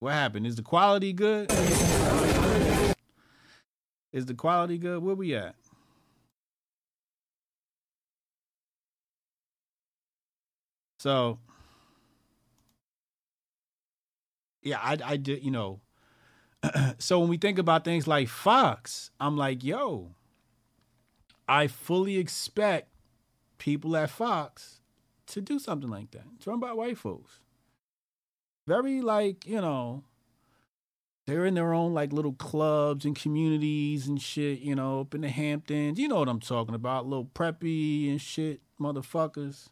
What 0.00 0.14
happened? 0.14 0.48
Is 0.48 0.56
the 0.56 0.62
quality 0.62 1.12
good? 1.12 1.52
Is 4.12 4.26
the 4.26 4.34
quality 4.34 4.78
good? 4.78 5.04
Where 5.04 5.14
we 5.14 5.36
at? 5.36 5.54
So, 11.02 11.40
yeah, 14.62 14.78
I, 14.80 14.96
I 15.04 15.16
did, 15.16 15.42
you 15.42 15.50
know, 15.50 15.80
so 16.98 17.18
when 17.18 17.28
we 17.28 17.38
think 17.38 17.58
about 17.58 17.84
things 17.84 18.06
like 18.06 18.28
Fox, 18.28 19.10
I'm 19.18 19.36
like, 19.36 19.64
yo, 19.64 20.14
I 21.48 21.66
fully 21.66 22.18
expect 22.18 22.88
people 23.58 23.96
at 23.96 24.10
Fox 24.10 24.80
to 25.26 25.40
do 25.40 25.58
something 25.58 25.90
like 25.90 26.12
that. 26.12 26.22
It's 26.36 26.46
run 26.46 26.60
by 26.60 26.72
white 26.72 26.98
folks. 26.98 27.40
Very 28.68 29.00
like, 29.00 29.44
you 29.44 29.60
know, 29.60 30.04
they're 31.26 31.46
in 31.46 31.54
their 31.54 31.74
own 31.74 31.94
like 31.94 32.12
little 32.12 32.34
clubs 32.34 33.04
and 33.04 33.16
communities 33.16 34.06
and 34.06 34.22
shit, 34.22 34.60
you 34.60 34.76
know, 34.76 35.00
up 35.00 35.16
in 35.16 35.22
the 35.22 35.30
Hamptons. 35.30 35.98
You 35.98 36.06
know 36.06 36.20
what 36.20 36.28
I'm 36.28 36.38
talking 36.38 36.76
about. 36.76 37.08
Little 37.08 37.28
preppy 37.34 38.08
and 38.08 38.20
shit, 38.20 38.60
motherfuckers. 38.80 39.70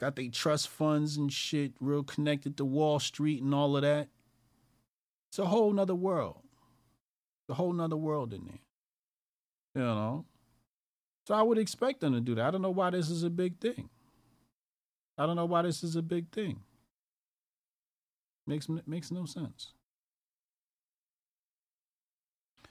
Got 0.00 0.16
they 0.16 0.28
trust 0.28 0.68
funds 0.68 1.16
and 1.16 1.32
shit, 1.32 1.72
real 1.80 2.04
connected 2.04 2.56
to 2.56 2.64
Wall 2.64 3.00
Street 3.00 3.42
and 3.42 3.52
all 3.52 3.76
of 3.76 3.82
that. 3.82 4.08
It's 5.30 5.38
a 5.38 5.46
whole 5.46 5.72
nother 5.72 5.94
world. 5.94 6.40
It's 7.42 7.50
a 7.50 7.54
whole 7.54 7.72
nother 7.72 7.96
world 7.96 8.32
in 8.32 8.44
there. 8.44 8.60
You 9.74 9.82
know? 9.82 10.24
So 11.26 11.34
I 11.34 11.42
would 11.42 11.58
expect 11.58 12.00
them 12.00 12.14
to 12.14 12.20
do 12.20 12.34
that. 12.36 12.46
I 12.46 12.50
don't 12.50 12.62
know 12.62 12.70
why 12.70 12.90
this 12.90 13.10
is 13.10 13.22
a 13.22 13.30
big 13.30 13.58
thing. 13.58 13.90
I 15.18 15.26
don't 15.26 15.36
know 15.36 15.46
why 15.46 15.62
this 15.62 15.82
is 15.82 15.96
a 15.96 16.02
big 16.02 16.30
thing. 16.30 16.60
Makes 18.46 18.68
makes 18.86 19.10
no 19.10 19.26
sense. 19.26 19.74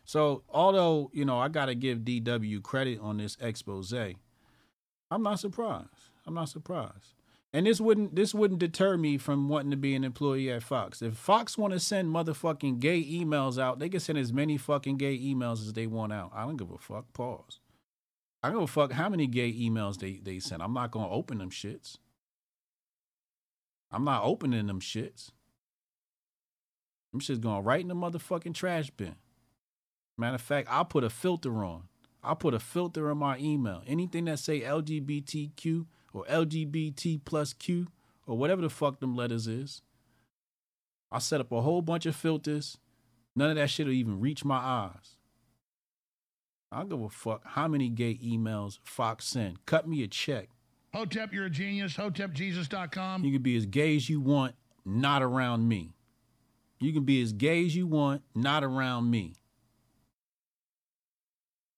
So 0.06 0.44
although, 0.50 1.12
you 1.14 1.26
know, 1.26 1.38
I 1.38 1.50
gotta 1.50 1.76
give 1.76 2.00
DW 2.00 2.64
credit 2.64 3.00
on 3.00 3.18
this 3.18 3.38
expose, 3.42 3.94
I'm 3.94 5.22
not 5.22 5.40
surprised. 5.40 6.10
I'm 6.26 6.34
not 6.34 6.50
surprised. 6.50 7.17
And 7.58 7.66
this 7.66 7.82
wouldn't 7.82 8.16
this 8.16 8.36
wouldn't 8.36 8.60
deter 8.60 8.98
me 8.98 9.18
from 9.18 9.50
wanting 9.50 9.72
to 9.72 9.78
be 9.78 9.96
an 9.96 10.04
employee 10.04 10.52
at 10.52 10.62
Fox. 10.62 11.02
If 11.02 11.16
Fox 11.16 11.58
want 11.58 11.74
to 11.74 11.80
send 11.80 12.08
motherfucking 12.08 12.80
gay 12.80 13.04
emails 13.04 13.60
out, 13.60 13.80
they 13.80 13.90
can 13.90 14.00
send 14.00 14.20
as 14.20 14.32
many 14.32 14.58
fucking 14.58 14.98
gay 14.98 15.18
emails 15.18 15.66
as 15.66 15.74
they 15.74 15.88
want 15.88 16.14
out. 16.14 16.32
I 16.36 16.44
don't 16.44 16.58
give 16.58 16.70
a 16.70 16.78
fuck. 16.78 17.12
Pause. 17.14 17.60
I 18.44 18.50
don't 18.50 18.60
give 18.60 18.70
a 18.70 18.72
fuck 18.72 18.92
how 18.92 19.10
many 19.10 19.26
gay 19.26 19.52
emails 19.52 19.98
they 19.98 20.20
they 20.22 20.38
send. 20.38 20.62
I'm 20.62 20.76
not 20.76 20.92
gonna 20.92 21.10
open 21.10 21.40
them 21.40 21.50
shits. 21.50 21.98
I'm 23.92 24.04
not 24.04 24.24
opening 24.24 24.68
them 24.68 24.80
shits. 24.80 25.32
Them 27.12 27.22
shit's 27.22 27.40
going 27.40 27.64
right 27.64 27.82
in 27.82 27.88
the 27.88 27.96
motherfucking 27.96 28.54
trash 28.54 28.92
bin. 28.92 29.16
Matter 30.16 30.36
of 30.36 30.42
fact, 30.42 30.68
I'll 30.70 30.86
put 30.86 31.04
a 31.04 31.10
filter 31.10 31.64
on. 31.64 31.86
I 32.24 32.36
put 32.36 32.54
a 32.54 32.60
filter 32.60 33.10
on 33.10 33.18
my 33.18 33.40
email. 33.40 33.82
Anything 33.88 34.26
that 34.26 34.38
say 34.38 34.62
LGBTQ 34.62 35.88
or 36.18 36.26
LGBT 36.26 37.22
plus 37.24 37.54
Q 37.54 37.88
or 38.26 38.38
whatever 38.38 38.62
the 38.62 38.70
fuck 38.70 39.00
them 39.00 39.16
letters 39.16 39.48
is. 39.48 39.82
I 41.12 41.20
set 41.20 41.40
up 41.40 41.52
a 41.52 41.62
whole 41.62 41.82
bunch 41.82 42.06
of 42.06 42.16
filters. 42.16 42.78
None 43.36 43.52
of 43.52 43.56
that 43.56 43.70
shit 43.70 43.86
will 43.86 43.94
even 43.94 44.20
reach 44.20 44.44
my 44.44 44.58
eyes. 44.58 45.18
I 46.72 46.80
don't 46.80 46.90
give 46.90 47.02
a 47.02 47.10
fuck 47.10 47.44
how 47.46 47.68
many 47.68 47.90
gay 47.90 48.16
emails 48.16 48.80
Fox 48.84 49.26
send. 49.26 49.66
Cut 49.66 49.88
me 49.88 50.04
a 50.04 50.08
check. 50.08 50.50
Hotep, 50.94 51.34
you're 51.34 51.46
a 51.46 51.50
genius. 51.50 51.94
HotepJesus.com. 51.94 53.24
You 53.24 53.32
can 53.32 53.42
be 53.42 53.56
as 53.56 53.66
gay 53.66 53.96
as 53.96 54.10
you 54.10 54.20
want, 54.20 54.56
not 54.84 55.22
around 55.22 55.68
me. 55.68 55.94
You 56.80 56.92
can 56.94 57.04
be 57.04 57.22
as 57.22 57.32
gay 57.32 57.66
as 57.66 57.76
you 57.76 57.88
want, 57.88 58.24
not 58.36 58.64
around 58.64 59.10
me. 59.10 59.36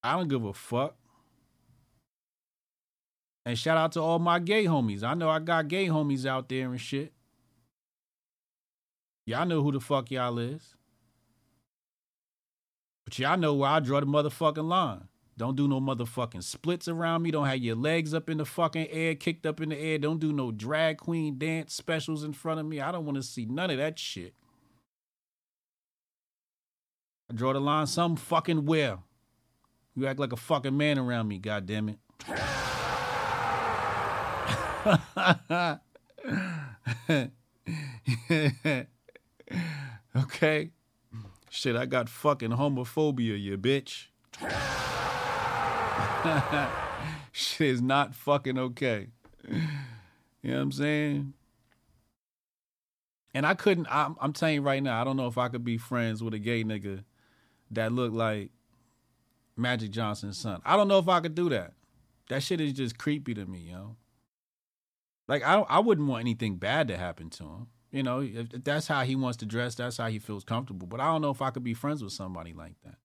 I 0.02 0.14
don't 0.14 0.30
give 0.30 0.46
a 0.46 0.54
fuck. 0.54 0.96
And 3.50 3.58
shout 3.58 3.78
out 3.78 3.94
to 3.94 4.00
all 4.00 4.20
my 4.20 4.38
gay 4.38 4.66
homies. 4.66 5.02
I 5.02 5.16
know 5.16 5.28
I 5.28 5.40
got 5.40 5.70
gay 5.70 5.88
homies 5.88 6.24
out 6.24 6.50
there 6.50 6.70
and 6.70 6.80
shit. 6.80 7.14
Y'all 9.26 9.48
know 9.48 9.64
who 9.64 9.72
the 9.72 9.80
fuck 9.80 10.12
y'all 10.12 10.38
is. 10.38 10.76
But 13.06 13.18
y'all 13.18 13.40
know 13.40 13.56
where 13.56 13.72
I 13.72 13.80
draw 13.80 14.02
the 14.02 14.06
motherfucking 14.06 14.68
line. 14.68 15.08
Don't 15.36 15.56
do 15.56 15.68
no 15.68 15.82
motherfucking 15.82 16.44
splits 16.44 16.88
around 16.88 17.24
me. 17.24 17.32
Don't 17.32 17.48
have 17.48 17.58
your 17.58 17.76
legs 17.76 18.14
up 18.14 18.30
in 18.30 18.38
the 18.38 18.46
fucking 18.46 18.88
air, 18.92 19.16
kicked 19.16 19.48
up 19.48 19.60
in 19.60 19.70
the 19.70 19.80
air. 19.80 19.98
Don't 19.98 20.20
do 20.20 20.32
no 20.32 20.52
drag 20.52 21.00
queen 21.00 21.40
dance 21.40 21.74
specials 21.74 22.24
in 22.24 22.34
front 22.34 22.60
of 22.60 22.68
me. 22.68 22.80
I 22.80 22.92
don't 22.92 23.06
want 23.06 23.16
to 23.16 23.24
see 23.24 23.46
none 23.46 23.72
of 23.72 23.78
that 23.78 23.98
shit. 23.98 24.36
I 27.32 27.34
draw 27.34 27.54
the 27.54 27.60
line 27.60 27.88
some 27.88 28.16
fucking 28.16 28.68
where. 28.68 29.00
You 29.96 30.06
act 30.06 30.20
like 30.20 30.34
a 30.34 30.38
fucking 30.38 30.78
man 30.78 31.00
around 31.00 31.28
me, 31.28 31.40
goddamn 31.40 31.90
it. 31.90 31.98
okay. 40.16 40.72
Shit, 41.50 41.76
I 41.76 41.86
got 41.86 42.08
fucking 42.08 42.52
homophobia, 42.52 43.42
you 43.42 43.58
bitch. 43.58 44.06
Shit 47.32 47.68
is 47.68 47.82
not 47.82 48.16
fucking 48.16 48.58
okay. 48.58 49.08
You 49.48 49.58
know 50.44 50.56
what 50.56 50.62
I'm 50.62 50.72
saying? 50.72 51.34
And 53.34 53.46
I 53.46 53.54
couldn't, 53.54 53.88
I'm, 53.90 54.16
I'm 54.22 54.34
telling 54.34 54.56
you 54.56 54.62
right 54.62 54.82
now, 54.82 55.02
I 55.02 55.04
don't 55.04 55.18
know 55.18 55.28
if 55.28 55.38
I 55.38 55.50
could 55.50 55.64
be 55.64 55.78
friends 55.78 56.24
with 56.24 56.34
a 56.34 56.40
gay 56.40 56.64
nigga 56.64 57.04
that 57.72 57.92
looked 57.92 58.16
like 58.16 58.52
Magic 59.58 59.92
Johnson's 59.92 60.38
son. 60.38 60.62
I 60.66 60.78
don't 60.78 60.88
know 60.88 61.00
if 61.00 61.10
I 61.10 61.20
could 61.20 61.36
do 61.36 61.50
that. 61.50 61.74
That 62.30 62.44
shit 62.44 62.62
is 62.62 62.74
just 62.74 62.98
creepy 62.98 63.34
to 63.34 63.46
me, 63.46 63.70
yo. 63.72 63.98
Like 65.30 65.44
I 65.44 65.60
I 65.60 65.80
wouldn't 65.80 66.08
want 66.08 66.22
anything 66.22 66.56
bad 66.56 66.88
to 66.88 66.98
happen 66.98 67.30
to 67.30 67.44
him. 67.44 67.68
You 67.92 68.04
know, 68.04 68.20
if 68.22 68.50
that's 68.64 68.88
how 68.88 69.04
he 69.04 69.16
wants 69.16 69.38
to 69.38 69.46
dress, 69.46 69.76
that's 69.76 69.98
how 69.98 70.08
he 70.08 70.18
feels 70.18 70.44
comfortable. 70.44 70.88
But 70.88 71.00
I 71.00 71.06
don't 71.06 71.22
know 71.22 71.30
if 71.30 71.42
I 71.42 71.52
could 71.52 71.64
be 71.64 71.76
friends 71.76 72.04
with 72.04 72.14
somebody 72.14 72.52
like 72.52 72.74
that. 72.84 72.96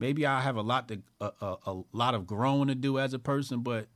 Maybe 0.00 0.26
I 0.26 0.40
have 0.40 0.56
a 0.56 0.62
lot 0.62 0.88
to 0.88 1.02
a, 1.20 1.30
a, 1.40 1.56
a 1.66 1.82
lot 1.92 2.14
of 2.14 2.26
growing 2.26 2.66
to 2.68 2.74
do 2.74 2.98
as 2.98 3.14
a 3.14 3.18
person, 3.18 3.60
but 3.60 3.86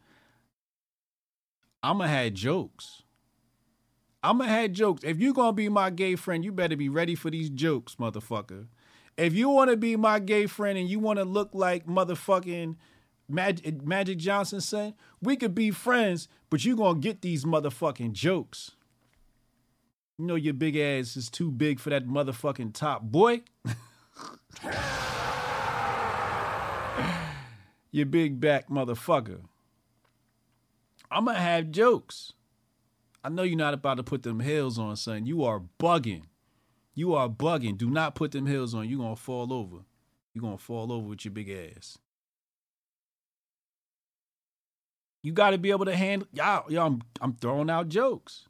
I'ma 1.83 2.05
have 2.05 2.35
jokes. 2.35 3.03
I'ma 4.23 4.45
have 4.45 4.71
jokes. 4.71 5.03
If 5.03 5.19
you're 5.19 5.35
gonna 5.35 5.53
be 5.53 5.69
my 5.69 5.91
gay 5.91 6.15
friend, 6.15 6.45
you 6.45 6.53
better 6.53 6.77
be 6.77 6.89
ready 6.89 7.17
for 7.17 7.31
these 7.33 7.51
jokes, 7.51 7.97
motherfucker. 7.97 8.69
If 9.17 9.35
you 9.35 9.49
want 9.49 9.71
to 9.71 9.77
be 9.77 9.97
my 9.97 10.21
gay 10.21 10.47
friend 10.47 10.79
and 10.79 10.89
you 10.89 11.01
want 11.01 11.19
to 11.19 11.25
look 11.25 11.51
like 11.53 11.87
motherfucking 11.87 12.77
Magic, 13.31 13.83
Magic 13.83 14.19
Johnson 14.19 14.61
son, 14.61 14.95
we 15.23 15.37
could 15.37 15.55
be 15.55 15.71
friends, 15.71 16.29
but 16.49 16.65
you 16.65 16.77
gonna 16.77 16.99
get 16.99 17.23
these 17.23 17.45
motherfucking 17.45 18.13
jokes. 18.13 18.73
You 20.19 20.27
know 20.27 20.35
your 20.35 20.55
big 20.55 20.77
ass 20.77 21.17
is 21.17 21.31
too 21.31 21.51
big 21.51 21.81
for 21.81 21.91
that 21.91 22.07
motherfucking 22.07 22.75
top, 22.75 23.03
boy. 23.03 23.43
you 27.91 28.05
big 28.05 28.39
back 28.41 28.69
motherfucker. 28.69 29.41
I'm 31.11 31.25
gonna 31.25 31.39
have 31.39 31.71
jokes. 31.71 32.35
I 33.25 33.29
know 33.29 33.43
you're 33.43 33.57
not 33.59 33.75
about 33.75 33.97
to 33.97 34.03
put 34.03 34.23
them 34.23 34.41
heels 34.41 34.79
on, 34.79 34.97
son. 34.97 35.27
You 35.27 35.45
are 35.45 35.63
bugging. 35.79 36.25
You 36.95 37.15
are 37.15 37.29
bugging. 37.29 37.77
Do 37.77 37.91
not 37.91 38.15
put 38.15 38.33
them 38.33 38.47
heels 38.47 38.75
on. 38.75 38.89
You're 38.89 38.99
gonna 39.01 39.17
fall 39.17 39.53
over. 39.53 39.79
You're 40.35 40.43
gonna 40.43 40.59
fall 40.59 40.93
over 40.93 41.09
with 41.09 41.25
your 41.25 41.33
big 41.33 41.51
ass. 41.51 41.99
You 45.23 45.33
got 45.33 45.51
to 45.51 45.59
be 45.59 45.71
able 45.71 45.85
to 45.85 45.97
handle. 45.97 46.29
Y'all, 46.33 46.71
y'all, 46.71 46.87
I'm, 46.87 47.03
I'm 47.21 47.35
throwing 47.35 47.69
out 47.69 47.89
jokes. 47.89 48.47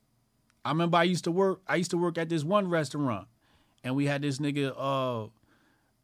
I 0.64 0.70
remember 0.70 0.98
I 0.98 1.04
used 1.04 1.24
to 1.24 1.32
work. 1.32 1.60
I 1.66 1.76
used 1.76 1.90
to 1.90 1.98
work 1.98 2.18
at 2.18 2.28
this 2.28 2.44
one 2.44 2.68
restaurant, 2.68 3.26
and 3.82 3.96
we 3.96 4.06
had 4.06 4.22
this 4.22 4.38
nigga. 4.38 4.74
Uh, 4.76 5.28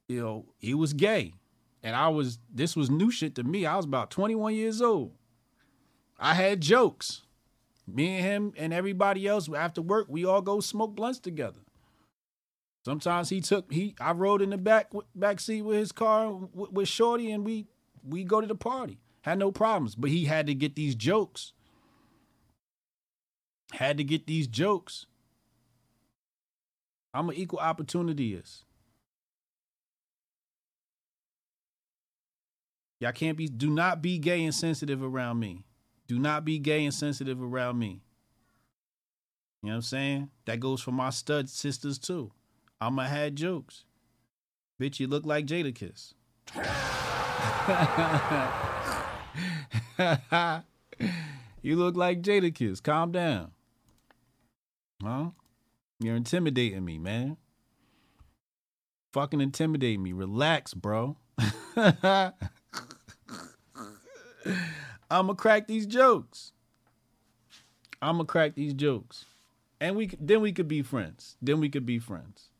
you 0.08 0.20
know, 0.20 0.46
he 0.58 0.74
was 0.74 0.92
gay, 0.92 1.34
and 1.82 1.94
I 1.94 2.08
was. 2.08 2.38
This 2.52 2.74
was 2.74 2.90
new 2.90 3.10
shit 3.10 3.34
to 3.36 3.44
me. 3.44 3.66
I 3.66 3.76
was 3.76 3.84
about 3.84 4.10
21 4.10 4.54
years 4.54 4.82
old. 4.82 5.12
I 6.18 6.34
had 6.34 6.60
jokes. 6.60 7.22
Me 7.86 8.16
and 8.16 8.24
him 8.24 8.52
and 8.56 8.72
everybody 8.72 9.28
else 9.28 9.48
after 9.52 9.80
work, 9.80 10.06
we 10.08 10.24
all 10.24 10.42
go 10.42 10.58
smoke 10.58 10.96
blunts 10.96 11.20
together. 11.20 11.60
Sometimes 12.84 13.28
he 13.28 13.40
took 13.40 13.72
he. 13.72 13.94
I 14.00 14.12
rode 14.12 14.42
in 14.42 14.50
the 14.50 14.58
back 14.58 14.90
back 15.14 15.38
seat 15.38 15.62
with 15.62 15.78
his 15.78 15.92
car 15.92 16.32
with, 16.32 16.72
with 16.72 16.88
Shorty, 16.88 17.30
and 17.30 17.44
we 17.44 17.66
we 18.04 18.24
go 18.24 18.40
to 18.40 18.46
the 18.46 18.56
party. 18.56 18.98
Had 19.26 19.40
no 19.40 19.50
problems, 19.50 19.96
but 19.96 20.08
he 20.10 20.26
had 20.26 20.46
to 20.46 20.54
get 20.54 20.76
these 20.76 20.94
jokes. 20.94 21.52
Had 23.72 23.96
to 23.96 24.04
get 24.04 24.28
these 24.28 24.46
jokes. 24.46 25.06
I'm 27.12 27.28
an 27.28 27.34
equal 27.34 27.58
opportunityist. 27.58 28.62
Y'all 33.00 33.10
can't 33.10 33.36
be, 33.36 33.48
do 33.48 33.68
not 33.68 34.00
be 34.00 34.18
gay 34.18 34.44
and 34.44 34.54
sensitive 34.54 35.02
around 35.02 35.40
me. 35.40 35.64
Do 36.06 36.20
not 36.20 36.44
be 36.44 36.60
gay 36.60 36.84
and 36.84 36.94
sensitive 36.94 37.42
around 37.42 37.80
me. 37.80 38.02
You 39.60 39.70
know 39.70 39.72
what 39.72 39.74
I'm 39.74 39.82
saying? 39.82 40.30
That 40.44 40.60
goes 40.60 40.80
for 40.80 40.92
my 40.92 41.10
stud 41.10 41.50
sisters 41.50 41.98
too. 41.98 42.30
I'ma 42.80 43.02
have 43.02 43.34
jokes. 43.34 43.82
Bitch, 44.80 45.00
you 45.00 45.08
look 45.08 45.26
like 45.26 45.46
Jadakiss. 45.46 46.12
you 51.62 51.76
look 51.76 51.96
like 51.96 52.22
Jadakiss. 52.22 52.82
Calm 52.82 53.12
down. 53.12 53.50
Huh? 55.02 55.30
You're 56.00 56.16
intimidating 56.16 56.84
me, 56.84 56.98
man. 56.98 57.36
Fucking 59.12 59.40
intimidate 59.40 60.00
me. 60.00 60.12
Relax, 60.12 60.74
bro. 60.74 61.16
I'ma 65.10 65.34
crack 65.34 65.66
these 65.66 65.86
jokes. 65.86 66.52
I'ma 68.02 68.24
crack 68.24 68.54
these 68.54 68.74
jokes. 68.74 69.24
And 69.80 69.96
we 69.96 70.10
then 70.18 70.40
we 70.40 70.52
could 70.52 70.68
be 70.68 70.82
friends. 70.82 71.36
Then 71.40 71.60
we 71.60 71.68
could 71.68 71.86
be 71.86 71.98
friends. 71.98 72.50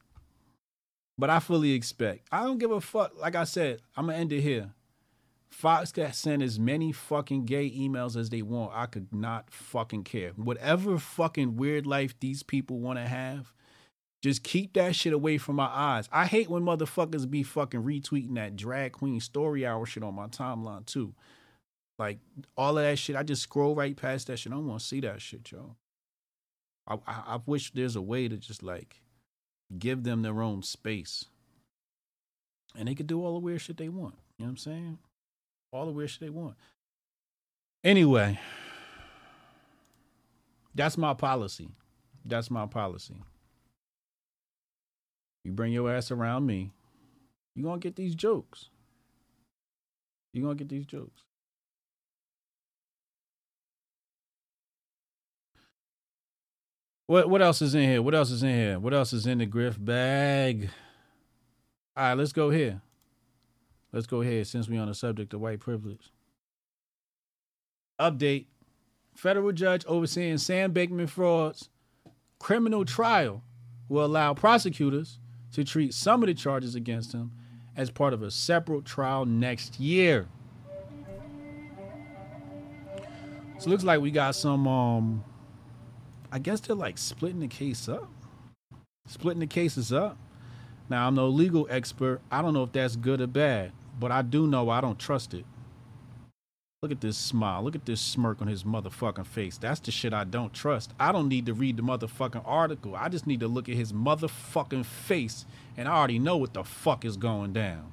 But 1.18 1.30
I 1.30 1.40
fully 1.40 1.72
expect. 1.72 2.26
I 2.30 2.42
don't 2.42 2.58
give 2.58 2.70
a 2.70 2.80
fuck. 2.80 3.12
Like 3.18 3.34
I 3.36 3.44
said, 3.44 3.80
I'm 3.96 4.06
gonna 4.06 4.18
end 4.18 4.32
it 4.32 4.42
here. 4.42 4.72
Fox 5.56 5.90
can 5.90 6.12
send 6.12 6.42
as 6.42 6.58
many 6.58 6.92
fucking 6.92 7.46
gay 7.46 7.70
emails 7.70 8.14
as 8.14 8.28
they 8.28 8.42
want. 8.42 8.72
I 8.74 8.84
could 8.84 9.10
not 9.10 9.50
fucking 9.50 10.04
care. 10.04 10.32
Whatever 10.36 10.98
fucking 10.98 11.56
weird 11.56 11.86
life 11.86 12.14
these 12.20 12.42
people 12.42 12.78
want 12.78 12.98
to 12.98 13.06
have, 13.06 13.54
just 14.20 14.42
keep 14.42 14.74
that 14.74 14.94
shit 14.94 15.14
away 15.14 15.38
from 15.38 15.56
my 15.56 15.70
eyes. 15.72 16.10
I 16.12 16.26
hate 16.26 16.50
when 16.50 16.62
motherfuckers 16.62 17.30
be 17.30 17.42
fucking 17.42 17.82
retweeting 17.82 18.34
that 18.34 18.56
drag 18.56 18.92
queen 18.92 19.18
story 19.18 19.64
hour 19.64 19.86
shit 19.86 20.02
on 20.02 20.14
my 20.14 20.26
timeline 20.26 20.84
too. 20.84 21.14
Like 21.98 22.18
all 22.54 22.76
of 22.76 22.84
that 22.84 22.98
shit, 22.98 23.16
I 23.16 23.22
just 23.22 23.40
scroll 23.40 23.74
right 23.74 23.96
past 23.96 24.26
that 24.26 24.38
shit. 24.38 24.52
I 24.52 24.56
don't 24.56 24.68
want 24.68 24.80
to 24.80 24.86
see 24.86 25.00
that 25.00 25.22
shit, 25.22 25.50
yo. 25.50 25.74
I, 26.86 26.96
I 27.06 27.22
I 27.28 27.40
wish 27.46 27.72
there's 27.72 27.96
a 27.96 28.02
way 28.02 28.28
to 28.28 28.36
just 28.36 28.62
like 28.62 29.00
give 29.78 30.04
them 30.04 30.20
their 30.20 30.42
own 30.42 30.62
space, 30.62 31.24
and 32.78 32.86
they 32.86 32.94
could 32.94 33.06
do 33.06 33.24
all 33.24 33.32
the 33.32 33.40
weird 33.40 33.62
shit 33.62 33.78
they 33.78 33.88
want. 33.88 34.16
You 34.36 34.44
know 34.44 34.48
what 34.48 34.50
I'm 34.50 34.56
saying? 34.58 34.98
All 35.76 35.84
the 35.84 35.92
weird 35.92 36.10
they 36.20 36.30
want. 36.30 36.54
Anyway, 37.84 38.40
that's 40.74 40.96
my 40.96 41.12
policy. 41.12 41.68
That's 42.24 42.50
my 42.50 42.64
policy. 42.64 43.22
You 45.44 45.52
bring 45.52 45.74
your 45.74 45.92
ass 45.94 46.10
around 46.10 46.46
me, 46.46 46.72
you're 47.54 47.64
going 47.64 47.78
to 47.78 47.86
get 47.86 47.94
these 47.94 48.14
jokes. 48.14 48.70
You're 50.32 50.44
going 50.44 50.56
to 50.56 50.64
get 50.64 50.70
these 50.70 50.86
jokes. 50.86 51.22
What 57.06 57.28
what 57.28 57.42
else 57.42 57.60
is 57.60 57.74
in 57.74 57.82
here? 57.82 58.02
What 58.02 58.14
else 58.14 58.30
is 58.30 58.42
in 58.42 58.48
here? 58.48 58.80
What 58.80 58.94
else 58.94 59.12
is 59.12 59.26
in 59.26 59.38
the 59.38 59.46
grift 59.46 59.84
bag? 59.84 60.70
All 61.96 62.02
right, 62.02 62.14
let's 62.14 62.32
go 62.32 62.48
here. 62.48 62.80
Let's 63.96 64.06
go 64.06 64.20
ahead 64.20 64.46
since 64.46 64.68
we're 64.68 64.78
on 64.78 64.88
the 64.88 64.94
subject 64.94 65.32
of 65.32 65.40
white 65.40 65.58
privilege. 65.58 66.12
Update 67.98 68.44
Federal 69.14 69.52
judge 69.52 69.86
overseeing 69.86 70.36
Sam 70.36 70.74
Bankman 70.74 71.08
Fraud's 71.08 71.70
criminal 72.38 72.84
trial 72.84 73.42
will 73.88 74.04
allow 74.04 74.34
prosecutors 74.34 75.18
to 75.52 75.64
treat 75.64 75.94
some 75.94 76.22
of 76.22 76.26
the 76.26 76.34
charges 76.34 76.74
against 76.74 77.14
him 77.14 77.32
as 77.74 77.90
part 77.90 78.12
of 78.12 78.22
a 78.22 78.30
separate 78.30 78.84
trial 78.84 79.24
next 79.24 79.80
year. 79.80 80.28
So 83.56 83.62
it 83.62 83.66
looks 83.68 83.84
like 83.84 84.02
we 84.02 84.10
got 84.10 84.34
some 84.34 84.68
um 84.68 85.24
I 86.30 86.38
guess 86.38 86.60
they're 86.60 86.76
like 86.76 86.98
splitting 86.98 87.40
the 87.40 87.48
case 87.48 87.88
up. 87.88 88.10
Splitting 89.06 89.40
the 89.40 89.46
cases 89.46 89.90
up. 89.90 90.18
Now 90.90 91.08
I'm 91.08 91.14
no 91.14 91.28
legal 91.28 91.66
expert. 91.70 92.20
I 92.30 92.42
don't 92.42 92.52
know 92.52 92.62
if 92.62 92.72
that's 92.72 92.94
good 92.94 93.22
or 93.22 93.26
bad, 93.26 93.72
but 93.98 94.12
I 94.12 94.22
do 94.22 94.46
know 94.46 94.70
I 94.70 94.80
don't 94.80 94.98
trust 94.98 95.34
it. 95.34 95.44
Look 96.82 96.92
at 96.92 97.00
this 97.00 97.16
smile. 97.16 97.62
Look 97.62 97.74
at 97.74 97.86
this 97.86 98.00
smirk 98.00 98.40
on 98.42 98.48
his 98.48 98.62
motherfucking 98.62 99.26
face. 99.26 99.58
That's 99.58 99.80
the 99.80 99.90
shit 99.90 100.12
I 100.12 100.24
don't 100.24 100.52
trust. 100.52 100.92
I 101.00 101.10
don't 101.10 101.28
need 101.28 101.46
to 101.46 101.54
read 101.54 101.78
the 101.78 101.82
motherfucking 101.82 102.42
article. 102.44 102.94
I 102.94 103.08
just 103.08 103.26
need 103.26 103.40
to 103.40 103.48
look 103.48 103.68
at 103.68 103.74
his 103.76 103.92
motherfucking 103.92 104.84
face 104.84 105.46
and 105.76 105.88
I 105.88 105.96
already 105.96 106.18
know 106.18 106.36
what 106.36 106.54
the 106.54 106.64
fuck 106.64 107.04
is 107.04 107.16
going 107.16 107.54
down. 107.54 107.90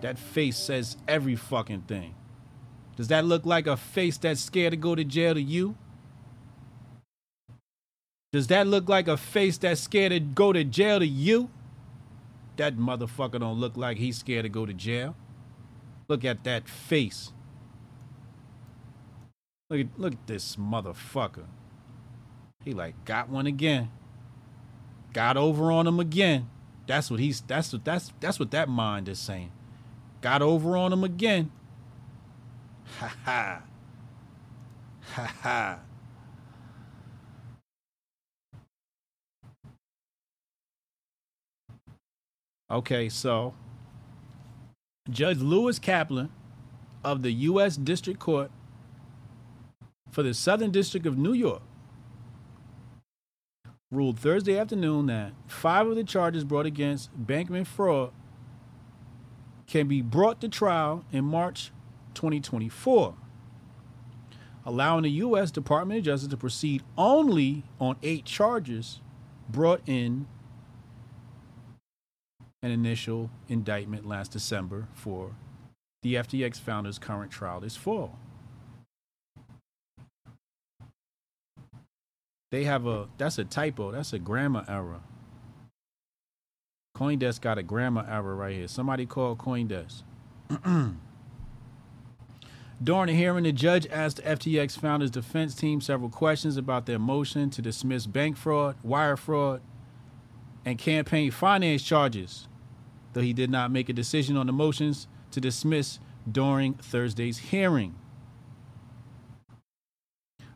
That 0.00 0.18
face 0.18 0.56
says 0.56 0.96
every 1.06 1.36
fucking 1.36 1.82
thing. 1.82 2.14
Does 2.96 3.08
that 3.08 3.24
look 3.24 3.46
like 3.46 3.66
a 3.66 3.76
face 3.76 4.18
that's 4.18 4.40
scared 4.40 4.72
to 4.72 4.76
go 4.76 4.94
to 4.94 5.04
jail 5.04 5.34
to 5.34 5.42
you? 5.42 5.76
Does 8.32 8.46
that 8.48 8.66
look 8.66 8.88
like 8.88 9.08
a 9.08 9.16
face 9.16 9.58
that's 9.58 9.82
scared 9.82 10.12
to 10.12 10.20
go 10.20 10.52
to 10.52 10.64
jail 10.64 10.98
to 10.98 11.06
you? 11.06 11.50
That 12.56 12.76
motherfucker 12.76 13.40
don't 13.40 13.58
look 13.58 13.76
like 13.76 13.96
he's 13.96 14.18
scared 14.18 14.44
to 14.44 14.48
go 14.48 14.66
to 14.66 14.74
jail. 14.74 15.16
Look 16.08 16.24
at 16.24 16.44
that 16.44 16.68
face. 16.68 17.32
Look 19.70 19.80
at 19.80 19.98
look 19.98 20.12
at 20.12 20.26
this 20.26 20.56
motherfucker. 20.56 21.46
He 22.64 22.72
like 22.74 23.04
got 23.04 23.28
one 23.28 23.46
again. 23.46 23.90
Got 25.12 25.36
over 25.36 25.72
on 25.72 25.86
him 25.86 25.98
again. 25.98 26.48
That's 26.86 27.10
what 27.10 27.20
he's 27.20 27.40
that's 27.40 27.72
what 27.72 27.84
that's 27.84 28.12
that's 28.20 28.38
what 28.38 28.50
that 28.50 28.68
mind 28.68 29.08
is 29.08 29.18
saying. 29.18 29.52
Got 30.20 30.42
over 30.42 30.76
on 30.76 30.92
him 30.92 31.04
again. 31.04 31.50
Ha 32.98 33.16
ha. 33.24 33.62
Ha 35.14 35.34
ha. 35.42 35.78
Okay, 42.72 43.10
so 43.10 43.52
Judge 45.10 45.40
Lewis 45.40 45.78
Kaplan 45.78 46.30
of 47.04 47.20
the 47.20 47.30
U.S. 47.30 47.76
District 47.76 48.18
Court 48.18 48.50
for 50.10 50.22
the 50.22 50.32
Southern 50.32 50.70
District 50.70 51.04
of 51.04 51.18
New 51.18 51.34
York 51.34 51.60
ruled 53.90 54.18
Thursday 54.18 54.58
afternoon 54.58 55.04
that 55.06 55.32
five 55.46 55.86
of 55.86 55.96
the 55.96 56.04
charges 56.04 56.44
brought 56.44 56.64
against 56.64 57.10
Bankman 57.14 57.66
fraud 57.66 58.10
can 59.66 59.86
be 59.86 60.00
brought 60.00 60.40
to 60.40 60.48
trial 60.48 61.04
in 61.12 61.26
March 61.26 61.72
2024, 62.14 63.14
allowing 64.64 65.02
the 65.02 65.10
U.S. 65.10 65.50
Department 65.50 65.98
of 65.98 66.04
Justice 66.06 66.28
to 66.28 66.38
proceed 66.38 66.82
only 66.96 67.64
on 67.78 67.96
eight 68.02 68.24
charges 68.24 69.00
brought 69.50 69.82
in 69.84 70.26
an 72.62 72.70
initial 72.70 73.30
indictment 73.48 74.06
last 74.06 74.30
December 74.32 74.86
for 74.94 75.32
the 76.02 76.14
FTX 76.14 76.60
founder's 76.60 76.98
current 76.98 77.30
trial 77.30 77.60
this 77.60 77.76
fall. 77.76 78.18
They 82.50 82.64
have 82.64 82.86
a 82.86 83.08
that's 83.16 83.38
a 83.38 83.44
typo. 83.44 83.92
That's 83.92 84.12
a 84.12 84.18
grammar 84.18 84.64
error. 84.68 85.00
Coindesk 86.96 87.40
got 87.40 87.56
a 87.58 87.62
grammar 87.62 88.06
error 88.08 88.36
right 88.36 88.54
here. 88.54 88.68
Somebody 88.68 89.06
call 89.06 89.34
Coindesk. 89.34 90.02
During 92.82 93.06
the 93.06 93.14
hearing, 93.14 93.44
the 93.44 93.52
judge 93.52 93.86
asked 93.90 94.16
the 94.16 94.22
FTX 94.22 94.78
founder's 94.78 95.10
defense 95.10 95.54
team 95.54 95.80
several 95.80 96.10
questions 96.10 96.56
about 96.56 96.84
their 96.86 96.98
motion 96.98 97.48
to 97.50 97.62
dismiss 97.62 98.06
bank 98.06 98.36
fraud, 98.36 98.76
wire 98.82 99.16
fraud, 99.16 99.62
and 100.64 100.78
campaign 100.78 101.30
finance 101.30 101.82
charges, 101.82 102.48
though 103.12 103.20
he 103.20 103.32
did 103.32 103.50
not 103.50 103.70
make 103.70 103.88
a 103.88 103.92
decision 103.92 104.36
on 104.36 104.46
the 104.46 104.52
motions 104.52 105.06
to 105.30 105.40
dismiss 105.40 105.98
during 106.30 106.74
Thursday's 106.74 107.38
hearing. 107.38 107.94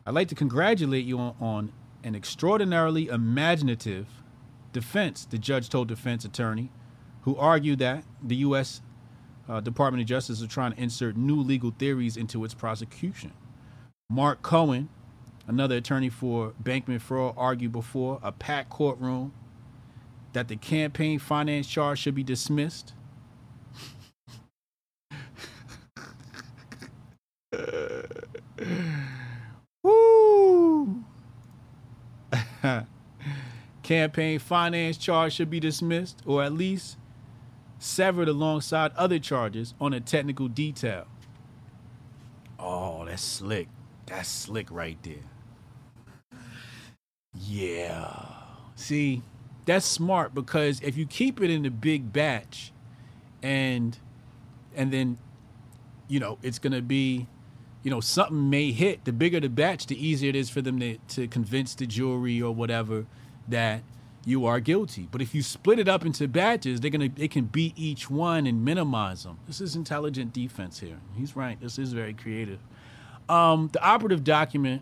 I'd 0.05 0.13
like 0.13 0.29
to 0.29 0.35
congratulate 0.35 1.05
you 1.05 1.19
on, 1.19 1.35
on 1.41 1.71
an 2.03 2.15
extraordinarily 2.15 3.07
imaginative 3.07 4.07
defense, 4.71 5.25
the 5.25 5.37
judge 5.37 5.69
told 5.69 5.87
defense 5.87 6.23
attorney, 6.23 6.71
who 7.23 7.35
argued 7.35 7.79
that 7.79 8.05
the 8.23 8.37
U.S. 8.37 8.81
Uh, 9.49 9.59
Department 9.59 10.01
of 10.01 10.07
Justice 10.07 10.39
is 10.39 10.47
trying 10.47 10.73
to 10.73 10.81
insert 10.81 11.17
new 11.17 11.41
legal 11.41 11.71
theories 11.71 12.15
into 12.15 12.45
its 12.45 12.53
prosecution. 12.53 13.33
Mark 14.09 14.41
Cohen, 14.41 14.87
another 15.47 15.75
attorney 15.75 16.09
for 16.09 16.53
Bankman 16.63 17.01
Fraud, 17.01 17.33
argued 17.35 17.73
before 17.73 18.19
a 18.23 18.31
packed 18.31 18.69
courtroom 18.69 19.33
that 20.37 20.47
the 20.49 20.55
campaign 20.55 21.17
finance 21.17 21.65
charge 21.65 21.97
should 21.97 22.13
be 22.13 22.21
dismissed. 22.21 22.93
Woo! 29.81 31.03
campaign 33.81 34.37
finance 34.37 34.97
charge 34.97 35.33
should 35.33 35.49
be 35.49 35.59
dismissed 35.59 36.21
or 36.23 36.43
at 36.43 36.53
least 36.53 36.97
severed 37.79 38.27
alongside 38.27 38.91
other 38.95 39.17
charges 39.17 39.73
on 39.81 39.91
a 39.91 39.99
technical 39.99 40.47
detail. 40.47 41.07
Oh, 42.59 43.05
that's 43.05 43.23
slick. 43.23 43.69
That's 44.05 44.29
slick 44.29 44.69
right 44.69 45.01
there. 45.01 45.15
Yeah. 47.33 48.23
See, 48.75 49.23
that's 49.67 49.85
smart 49.85 50.33
because 50.33 50.81
if 50.81 50.97
you 50.97 51.05
keep 51.05 51.39
it 51.41 51.51
in 51.51 51.65
a 51.65 51.71
big 51.71 52.11
batch 52.11 52.71
and 53.43 53.99
and 54.75 54.91
then 54.91 55.19
you 56.07 56.19
know, 56.19 56.39
it's 56.41 56.57
going 56.57 56.73
to 56.73 56.81
be 56.81 57.27
you 57.83 57.91
know, 57.91 58.01
something 58.01 58.49
may 58.49 58.71
hit. 58.71 59.05
The 59.05 59.13
bigger 59.13 59.39
the 59.39 59.47
batch, 59.47 59.87
the 59.87 59.95
easier 60.05 60.29
it 60.29 60.35
is 60.35 60.49
for 60.49 60.61
them 60.61 60.77
to, 60.81 60.97
to 61.09 61.27
convince 61.27 61.73
the 61.73 61.85
jury 61.85 62.41
or 62.41 62.53
whatever 62.53 63.05
that 63.47 63.81
you 64.25 64.45
are 64.45 64.59
guilty. 64.59 65.07
But 65.09 65.21
if 65.21 65.33
you 65.33 65.41
split 65.41 65.79
it 65.79 65.87
up 65.87 66.05
into 66.05 66.27
batches, 66.27 66.81
they're 66.81 66.91
gonna 66.91 67.07
they 67.07 67.29
can 67.29 67.45
beat 67.45 67.73
each 67.77 68.09
one 68.09 68.45
and 68.45 68.65
minimize 68.65 69.23
them. 69.23 69.39
This 69.47 69.61
is 69.61 69.75
intelligent 69.75 70.33
defense 70.33 70.81
here. 70.81 70.99
He's 71.15 71.35
right. 71.35 71.57
This 71.61 71.79
is 71.79 71.93
very 71.93 72.13
creative. 72.13 72.59
Um, 73.29 73.69
the 73.71 73.81
operative 73.81 74.25
document 74.25 74.81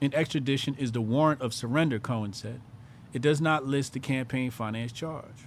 in 0.00 0.14
extradition 0.14 0.76
is 0.78 0.92
the 0.92 1.02
warrant 1.02 1.42
of 1.42 1.52
surrender. 1.52 1.98
Cohen 1.98 2.32
said, 2.32 2.62
it 3.12 3.22
does 3.22 3.40
not 3.40 3.66
list 3.66 3.92
the 3.94 4.00
campaign 4.00 4.50
finance 4.50 4.92
charge. 4.92 5.46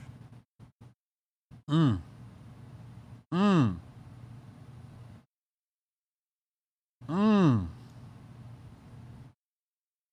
Mm. 1.69 1.99
Mm. 3.33 3.77
Mm. 7.09 7.67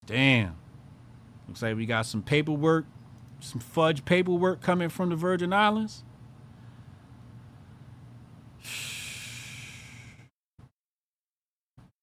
Damn. 0.07 0.57
Looks 1.49 1.63
like 1.63 1.77
we 1.77 1.87
got 1.87 2.07
some 2.07 2.23
paperwork, 2.23 2.87
some 3.41 3.61
fudge 3.61 4.05
paperwork 4.05 4.61
coming 4.61 4.89
from 4.89 5.11
the 5.11 5.17
Virgin 5.17 5.53
Islands. 5.53 6.05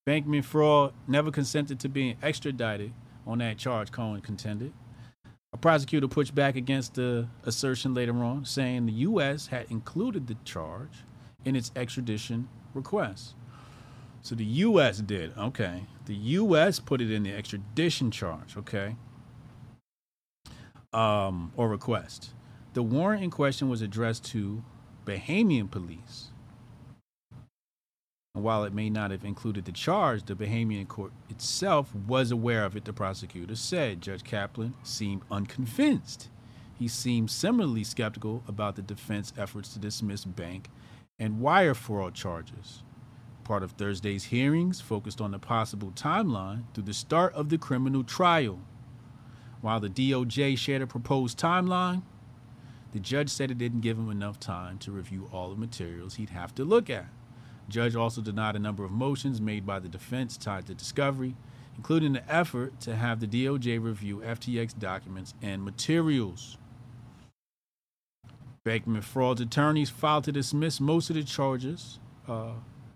Bankman 0.07 0.43
fraud 0.43 0.93
never 1.07 1.31
consented 1.31 1.79
to 1.81 1.89
being 1.89 2.17
extradited 2.23 2.93
on 3.25 3.39
that 3.39 3.57
charge, 3.57 3.91
Cohen 3.91 4.21
contended. 4.21 4.73
A 5.53 5.57
prosecutor 5.57 6.07
pushed 6.07 6.35
back 6.35 6.55
against 6.55 6.95
the 6.95 7.27
assertion 7.43 7.93
later 7.93 8.23
on, 8.23 8.45
saying 8.45 8.85
the 8.85 8.91
U.S. 8.93 9.47
had 9.47 9.65
included 9.69 10.27
the 10.27 10.35
charge 10.43 11.03
in 11.45 11.55
its 11.55 11.71
extradition 11.75 12.49
request. 12.73 13.33
So 14.21 14.35
the 14.35 14.43
U.S. 14.43 14.97
did, 14.99 15.37
okay. 15.37 15.83
The 16.05 16.15
U.S. 16.15 16.79
put 16.79 17.01
it 17.01 17.11
in 17.11 17.23
the 17.23 17.33
extradition 17.33 18.11
charge, 18.11 18.57
okay, 18.57 18.97
um, 20.93 21.53
or 21.55 21.69
request. 21.69 22.33
The 22.73 22.83
warrant 22.83 23.23
in 23.23 23.31
question 23.31 23.69
was 23.69 23.81
addressed 23.81 24.25
to 24.31 24.63
Bahamian 25.05 25.71
police. 25.71 26.27
And 28.37 28.43
while 28.43 28.65
it 28.65 28.71
may 28.71 28.91
not 28.91 29.09
have 29.09 29.25
included 29.25 29.65
the 29.65 29.71
charge, 29.71 30.25
the 30.25 30.35
Bahamian 30.35 30.87
court 30.87 31.11
itself 31.27 31.95
was 31.95 32.29
aware 32.29 32.65
of 32.65 32.75
it, 32.75 32.85
the 32.85 32.93
prosecutor 32.93 33.55
said. 33.55 33.99
Judge 33.99 34.23
Kaplan 34.23 34.75
seemed 34.83 35.23
unconvinced. 35.31 36.29
He 36.77 36.87
seemed 36.87 37.31
similarly 37.31 37.83
skeptical 37.83 38.43
about 38.47 38.75
the 38.75 38.83
defense 38.83 39.33
efforts 39.39 39.73
to 39.73 39.79
dismiss 39.79 40.23
bank 40.23 40.69
and 41.17 41.39
wire 41.39 41.73
fraud 41.73 42.13
charges. 42.13 42.83
Part 43.43 43.63
of 43.63 43.71
Thursday's 43.71 44.25
hearings 44.25 44.81
focused 44.81 45.19
on 45.19 45.31
the 45.31 45.39
possible 45.39 45.91
timeline 45.95 46.65
through 46.75 46.83
the 46.83 46.93
start 46.93 47.33
of 47.33 47.49
the 47.49 47.57
criminal 47.57 48.03
trial. 48.03 48.59
While 49.61 49.79
the 49.79 49.89
DOJ 49.89 50.59
shared 50.59 50.83
a 50.83 50.87
proposed 50.87 51.39
timeline, 51.39 52.03
the 52.93 52.99
judge 52.99 53.29
said 53.29 53.49
it 53.49 53.57
didn't 53.57 53.81
give 53.81 53.97
him 53.97 54.11
enough 54.11 54.39
time 54.39 54.77
to 54.77 54.91
review 54.91 55.27
all 55.33 55.49
the 55.49 55.55
materials 55.55 56.17
he'd 56.17 56.29
have 56.29 56.53
to 56.53 56.63
look 56.63 56.87
at. 56.87 57.07
Judge 57.69 57.95
also 57.95 58.21
denied 58.21 58.55
a 58.55 58.59
number 58.59 58.83
of 58.83 58.91
motions 58.91 59.41
made 59.41 59.65
by 59.65 59.79
the 59.79 59.89
defense 59.89 60.37
tied 60.37 60.67
to 60.67 60.73
discovery, 60.73 61.35
including 61.75 62.13
the 62.13 62.33
effort 62.33 62.79
to 62.81 62.95
have 62.95 63.19
the 63.19 63.27
DOJ 63.27 63.83
review 63.83 64.21
FTX 64.25 64.77
documents 64.77 65.33
and 65.41 65.63
materials. 65.63 66.57
Bankman 68.65 69.03
Fraud's 69.03 69.41
attorneys 69.41 69.89
filed 69.89 70.25
to 70.25 70.31
dismiss 70.31 70.79
most 70.79 71.09
of 71.09 71.15
the 71.15 71.23
charges. 71.23 71.99
Uh, 72.27 72.51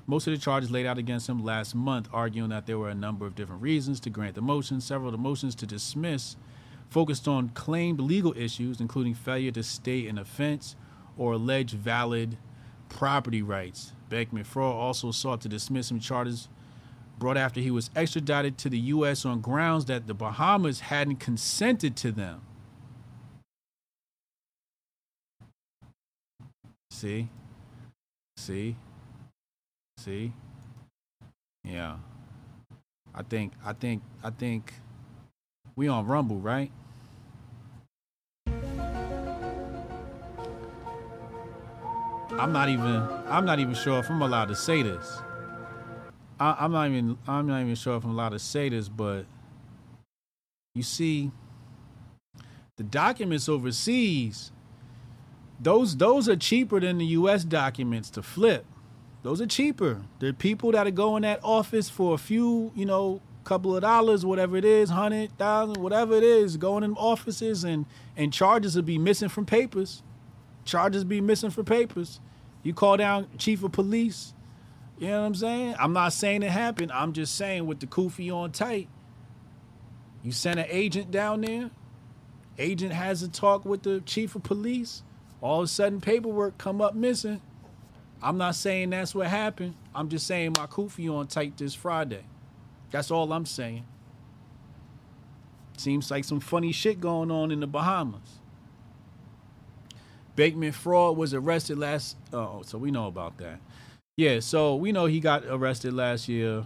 most 0.08 0.28
of 0.28 0.34
the 0.34 0.40
charges 0.40 0.72
laid 0.72 0.86
out 0.86 0.98
against 0.98 1.30
him 1.30 1.44
last 1.44 1.76
month, 1.76 2.10
arguing 2.12 2.50
that 2.50 2.66
there 2.66 2.78
were 2.78 2.90
a 2.90 2.96
number 2.96 3.26
of 3.26 3.36
different 3.36 3.62
reasons 3.62 4.00
to 4.02 4.10
grant 4.10 4.36
the 4.36 4.42
motion. 4.42 4.82
Several 4.82 5.08
of 5.08 5.14
the 5.14 5.18
motions 5.18 5.56
to 5.56 5.66
dismiss 5.66 6.36
focused 6.90 7.28
on 7.28 7.50
claimed 7.50 8.02
legal 8.02 8.34
issues, 8.38 8.82
including 8.82 9.14
failure 9.14 9.52
to 9.52 9.64
state 9.64 10.08
an 10.10 10.18
offense 10.18 10.76
or 11.18 11.34
alleged 11.34 11.74
valid 11.74 12.38
property 12.90 13.42
rights. 13.42 13.94
Bankman 14.12 14.46
Fraud 14.46 14.76
also 14.76 15.12
sought 15.12 15.40
to 15.42 15.50
dismiss 15.50 15.88
some 15.88 16.00
charges 16.00 16.50
brought 17.18 17.38
after 17.38 17.62
he 17.62 17.72
was 17.72 17.90
extradited 17.96 18.58
to 18.58 18.70
the 18.70 18.78
U.S. 18.78 19.26
on 19.26 19.40
grounds 19.40 19.86
that 19.86 20.08
the 20.08 20.14
Bahamas 20.14 20.82
hadn't 20.82 21.18
consented 21.18 21.96
to 21.98 22.12
them. 22.12 22.42
See? 26.90 27.30
See? 28.36 28.76
See? 29.98 30.34
Yeah. 31.64 31.98
I 33.16 33.24
think 33.24 33.54
I 33.64 33.74
think 33.74 34.02
I 34.24 34.30
think 34.30 34.74
we 35.76 35.88
on 35.88 36.06
Rumble, 36.06 36.38
right? 36.40 36.72
I'm 42.40 42.54
not 42.54 42.70
even 42.70 43.08
I'm 43.28 43.46
not 43.46 43.60
even 43.60 43.74
sure 43.74 44.00
if 44.00 44.10
I'm 44.10 44.22
allowed 44.22 44.48
to 44.50 44.56
say 44.56 44.82
this. 44.82 45.20
I, 46.40 46.56
I'm 46.60 46.72
not 46.72 46.88
even 46.88 47.18
I'm 47.28 47.48
not 47.48 47.62
even 47.62 47.76
sure 47.76 47.98
if 47.98 48.04
I'm 48.04 48.12
allowed 48.12 48.30
to 48.30 48.40
say 48.40 48.70
this, 48.70 48.90
but 48.90 49.26
you 50.74 50.84
see, 50.84 51.32
the 52.78 52.84
documents 52.84 53.50
overseas, 53.50 54.52
those 55.60 55.98
those 55.98 56.30
are 56.30 56.38
cheaper 56.38 56.80
than 56.80 56.98
the 56.98 57.06
US 57.08 57.44
documents 57.44 58.10
to 58.12 58.24
flip. 58.24 58.66
Those 59.24 59.42
are 59.42 59.48
cheaper. 59.48 60.02
There 60.20 60.30
are 60.30 60.34
people 60.34 60.72
that 60.72 60.88
are 60.88 60.92
going 60.92 61.24
that 61.24 61.42
office 61.44 61.90
for 61.90 62.16
a 62.16 62.18
few, 62.18 62.72
you 62.76 62.86
know, 62.86 63.22
couple 63.44 63.76
of 63.76 63.82
dollars, 63.82 64.26
whatever 64.26 64.56
it 64.58 64.66
is, 64.66 64.90
hundred 64.90 65.38
thousand, 65.38 65.78
whatever 65.78 66.16
it 66.16 66.24
is, 66.24 66.58
going 66.58 66.84
in 66.84 66.94
offices 66.94 67.64
and 67.64 67.86
and 68.16 68.32
charges 68.32 68.76
will 68.76 68.84
be 68.84 68.98
missing 68.98 69.30
from 69.30 69.46
papers. 69.46 70.02
Charges 70.66 71.04
be 71.04 71.22
missing 71.22 71.50
for 71.50 71.64
papers. 71.64 72.20
You 72.64 72.74
call 72.74 72.98
down 72.98 73.28
chief 73.38 73.64
of 73.64 73.72
police. 73.72 74.34
You 75.00 75.08
know 75.08 75.22
what 75.22 75.28
I'm 75.28 75.36
saying? 75.36 75.76
I'm 75.80 75.94
not 75.94 76.14
saying 76.14 76.44
it 76.44 76.52
happened. 76.52 76.92
I'm 76.92 77.14
just 77.14 77.36
saying 77.36 77.66
with 77.66 77.80
the 77.80 77.88
kufi 77.88 78.32
on 78.32 78.52
tight. 78.52 78.88
You 80.24 80.32
send 80.32 80.60
an 80.60 80.68
agent 80.70 81.10
down 81.10 81.42
there. 81.42 81.72
Agent 82.60 82.94
has 82.94 83.24
a 83.24 83.28
talk 83.28 83.66
with 83.66 83.82
the 83.82 84.02
chief 84.02 84.36
of 84.36 84.44
police. 84.44 85.02
All 85.42 85.62
of 85.62 85.66
a 85.66 85.68
sudden, 85.68 86.02
paperwork 86.02 86.60
come 86.60 86.82
up 86.82 86.94
missing. 86.94 87.42
I'm 88.22 88.38
not 88.38 88.54
saying 88.54 88.92
that's 88.92 89.16
what 89.16 89.28
happened. 89.28 89.74
I'm 89.96 90.10
just 90.10 90.28
saying 90.28 90.54
my 90.56 90.68
kufi 90.68 91.12
on 91.12 91.26
tight 91.26 91.58
this 91.58 91.74
Friday. 91.74 92.24
That's 92.92 93.10
all 93.10 93.34
I'm 93.34 93.48
saying. 93.48 93.86
Seems 95.78 96.12
like 96.12 96.26
some 96.26 96.40
funny 96.40 96.72
shit 96.72 97.02
going 97.02 97.32
on 97.32 97.50
in 97.50 97.62
the 97.62 97.68
Bahamas. 97.68 98.41
Bankman 100.38 100.74
Fraud 100.74 101.18
was 101.18 101.34
arrested 101.34 101.78
last. 101.78 102.18
Oh, 102.34 102.62
so 102.66 102.78
we 102.78 102.92
know 102.92 103.08
about 103.08 103.38
that. 103.40 103.60
Yeah, 104.18 104.40
so 104.40 104.76
we 104.76 104.92
know 104.92 105.06
he 105.06 105.20
got 105.20 105.44
arrested 105.48 105.94
last 105.94 106.30
year. 106.30 106.66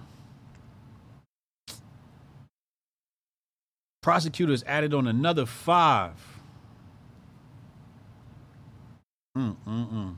Prosecutors 4.01 4.63
added 4.67 4.93
on 4.93 5.07
another 5.07 5.45
five. 5.45 6.13
Mm 9.37 9.55
mm 9.67 9.93
mm. 9.93 10.15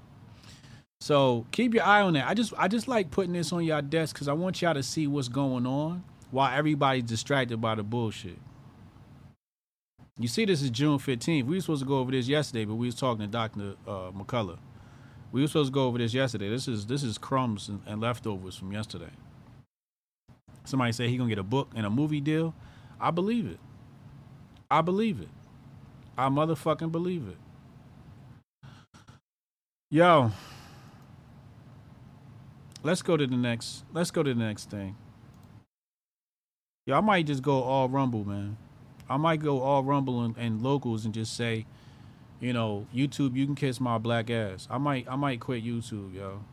So 1.01 1.45
keep 1.51 1.73
your 1.73 1.83
eye 1.83 2.01
on 2.01 2.13
that. 2.13 2.27
I 2.27 2.33
just 2.33 2.53
I 2.57 2.67
just 2.67 2.87
like 2.87 3.11
putting 3.11 3.33
this 3.33 3.53
on 3.53 3.63
y'all 3.63 3.81
desk 3.81 4.15
because 4.15 4.27
I 4.27 4.33
want 4.33 4.61
y'all 4.61 4.73
to 4.73 4.83
see 4.83 5.07
what's 5.07 5.29
going 5.29 5.65
on 5.65 6.03
while 6.31 6.55
everybody's 6.55 7.03
distracted 7.03 7.61
by 7.61 7.75
the 7.75 7.83
bullshit. 7.83 8.37
You 10.19 10.27
see, 10.27 10.45
this 10.45 10.63
is 10.63 10.71
June 10.71 10.97
15th. 10.97 11.43
We 11.45 11.57
were 11.57 11.61
supposed 11.61 11.83
to 11.83 11.87
go 11.87 11.99
over 11.99 12.11
this 12.11 12.27
yesterday, 12.27 12.65
but 12.65 12.75
we 12.75 12.87
was 12.87 12.95
talking 12.95 13.21
to 13.21 13.27
Dr. 13.27 13.75
Uh, 13.87 14.11
McCullough. 14.11 14.57
We 15.31 15.41
were 15.41 15.47
supposed 15.47 15.69
to 15.69 15.73
go 15.73 15.85
over 15.85 15.99
this 15.99 16.13
yesterday. 16.13 16.49
This 16.49 16.67
is 16.67 16.87
this 16.87 17.03
is 17.03 17.17
crumbs 17.17 17.69
and, 17.69 17.81
and 17.85 18.01
leftovers 18.01 18.55
from 18.55 18.71
yesterday. 18.71 19.11
Somebody 20.65 20.91
said 20.93 21.09
he 21.09 21.17
gonna 21.17 21.29
get 21.29 21.37
a 21.37 21.43
book 21.43 21.69
and 21.75 21.85
a 21.85 21.89
movie 21.89 22.21
deal. 22.21 22.55
I 22.99 23.11
believe 23.11 23.45
it. 23.45 23.59
I 24.71 24.81
believe 24.81 25.21
it. 25.21 25.29
I 26.17 26.29
motherfucking 26.29 26.91
believe 26.91 27.27
it. 27.27 27.37
Yo, 29.91 30.31
let's 32.83 33.01
go 33.03 33.17
to 33.17 33.27
the 33.27 33.37
next. 33.37 33.83
Let's 33.93 34.09
go 34.09 34.23
to 34.23 34.33
the 34.33 34.39
next 34.39 34.71
thing. 34.71 34.95
Yo, 36.87 36.97
I 36.97 37.01
might 37.01 37.27
just 37.27 37.43
go 37.43 37.61
all 37.61 37.87
rumble, 37.87 38.25
man. 38.25 38.57
I 39.09 39.17
might 39.17 39.41
go 39.41 39.61
all 39.61 39.83
rumble 39.83 40.23
and, 40.23 40.35
and 40.37 40.61
locals 40.61 41.05
and 41.05 41.13
just 41.13 41.35
say, 41.35 41.65
you 42.39 42.53
know, 42.53 42.85
YouTube, 42.93 43.35
you 43.35 43.45
can 43.45 43.55
kiss 43.55 43.79
my 43.79 43.97
black 43.97 44.29
ass. 44.29 44.67
I 44.69 44.77
might 44.77 45.07
I 45.09 45.15
might 45.15 45.39
quit 45.39 45.63
YouTube, 45.63 46.13
yo. 46.13 46.43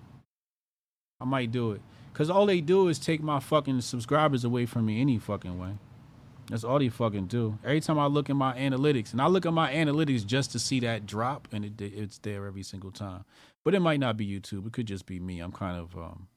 I 1.20 1.24
might 1.24 1.52
do 1.52 1.72
it. 1.72 1.80
Cause 2.12 2.30
all 2.30 2.46
they 2.46 2.60
do 2.60 2.88
is 2.88 2.98
take 2.98 3.22
my 3.22 3.40
fucking 3.40 3.80
subscribers 3.80 4.44
away 4.44 4.66
from 4.66 4.86
me 4.86 5.00
any 5.00 5.18
fucking 5.18 5.58
way. 5.58 5.72
That's 6.48 6.62
all 6.62 6.78
they 6.78 6.90
fucking 6.90 7.26
do. 7.26 7.58
Every 7.64 7.80
time 7.80 7.98
I 7.98 8.06
look 8.06 8.28
at 8.28 8.36
my 8.36 8.56
analytics, 8.56 9.12
and 9.12 9.20
I 9.20 9.26
look 9.26 9.46
at 9.46 9.52
my 9.52 9.72
analytics 9.72 10.26
just 10.26 10.52
to 10.52 10.58
see 10.58 10.78
that 10.80 11.06
drop, 11.06 11.48
and 11.52 11.64
it, 11.64 11.80
it's 11.80 12.18
there 12.18 12.46
every 12.46 12.62
single 12.62 12.92
time. 12.92 13.24
But 13.64 13.74
it 13.74 13.80
might 13.80 13.98
not 13.98 14.16
be 14.16 14.28
YouTube. 14.28 14.66
It 14.66 14.72
could 14.74 14.86
just 14.86 15.06
be 15.06 15.18
me. 15.18 15.40
I'm 15.40 15.52
kind 15.52 15.80
of 15.80 15.96
um, 15.96 16.28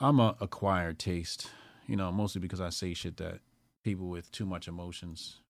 I'm 0.00 0.18
a 0.18 0.36
acquired 0.40 0.98
taste, 0.98 1.50
you 1.86 1.96
know, 1.96 2.10
mostly 2.10 2.40
because 2.40 2.60
I 2.60 2.70
say 2.70 2.94
shit 2.94 3.18
that 3.18 3.40
people 3.84 4.08
with 4.08 4.30
too 4.30 4.46
much 4.46 4.68
emotions. 4.68 5.40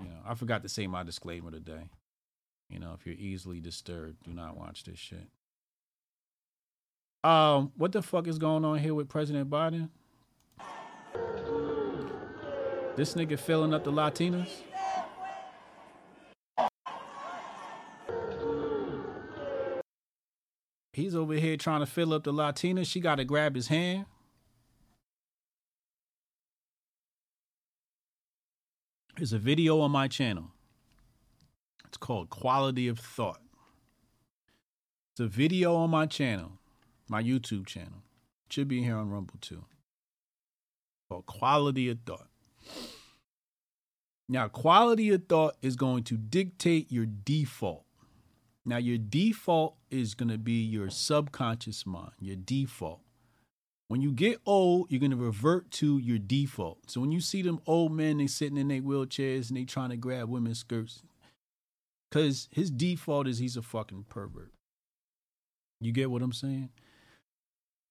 You 0.00 0.08
know, 0.08 0.18
I 0.26 0.34
forgot 0.34 0.62
to 0.62 0.68
say 0.68 0.86
my 0.86 1.02
disclaimer 1.02 1.50
today. 1.50 1.88
You 2.68 2.78
know, 2.78 2.92
if 2.98 3.06
you're 3.06 3.14
easily 3.16 3.60
disturbed, 3.60 4.24
do 4.24 4.32
not 4.32 4.56
watch 4.56 4.84
this 4.84 4.98
shit. 4.98 5.28
Um, 7.22 7.72
what 7.76 7.92
the 7.92 8.02
fuck 8.02 8.26
is 8.26 8.38
going 8.38 8.64
on 8.64 8.78
here 8.78 8.94
with 8.94 9.08
President 9.08 9.48
Biden? 9.48 9.88
This 12.96 13.14
nigga 13.14 13.38
filling 13.38 13.74
up 13.74 13.84
the 13.84 13.92
Latinas? 13.92 14.50
He's 20.92 21.16
over 21.16 21.34
here 21.34 21.56
trying 21.56 21.80
to 21.80 21.86
fill 21.86 22.14
up 22.14 22.22
the 22.22 22.32
Latinas. 22.32 22.86
She 22.86 23.00
got 23.00 23.16
to 23.16 23.24
grab 23.24 23.56
his 23.56 23.66
hand. 23.66 24.06
There's 29.16 29.32
a 29.32 29.38
video 29.38 29.78
on 29.78 29.92
my 29.92 30.08
channel. 30.08 30.50
It's 31.86 31.96
called 31.96 32.30
Quality 32.30 32.88
of 32.88 32.98
Thought. 32.98 33.40
It's 35.12 35.20
a 35.20 35.28
video 35.28 35.76
on 35.76 35.90
my 35.90 36.06
channel, 36.06 36.58
my 37.08 37.22
YouTube 37.22 37.64
channel. 37.64 38.02
It 38.46 38.52
should 38.52 38.66
be 38.66 38.82
here 38.82 38.96
on 38.96 39.10
Rumble 39.10 39.36
too. 39.40 39.66
Called 41.08 41.26
Quality 41.26 41.88
of 41.90 42.00
Thought. 42.04 42.26
Now, 44.28 44.48
quality 44.48 45.10
of 45.10 45.26
thought 45.28 45.54
is 45.62 45.76
going 45.76 46.02
to 46.04 46.16
dictate 46.16 46.90
your 46.90 47.06
default. 47.06 47.84
Now, 48.64 48.78
your 48.78 48.98
default 48.98 49.76
is 49.90 50.14
going 50.14 50.30
to 50.30 50.38
be 50.38 50.64
your 50.64 50.90
subconscious 50.90 51.86
mind, 51.86 52.14
your 52.18 52.36
default. 52.36 53.03
When 53.88 54.00
you 54.00 54.12
get 54.12 54.40
old, 54.46 54.90
you're 54.90 55.00
gonna 55.00 55.16
revert 55.16 55.70
to 55.72 55.98
your 55.98 56.18
default. 56.18 56.90
So 56.90 57.00
when 57.00 57.12
you 57.12 57.20
see 57.20 57.42
them 57.42 57.60
old 57.66 57.92
men, 57.92 58.18
they 58.18 58.26
sitting 58.26 58.56
in 58.56 58.68
their 58.68 58.80
wheelchairs 58.80 59.48
and 59.48 59.56
they 59.56 59.64
trying 59.64 59.90
to 59.90 59.96
grab 59.96 60.28
women's 60.28 60.58
skirts, 60.58 61.02
cause 62.10 62.48
his 62.50 62.70
default 62.70 63.28
is 63.28 63.38
he's 63.38 63.56
a 63.56 63.62
fucking 63.62 64.06
pervert. 64.08 64.52
You 65.80 65.92
get 65.92 66.10
what 66.10 66.22
I'm 66.22 66.32
saying? 66.32 66.70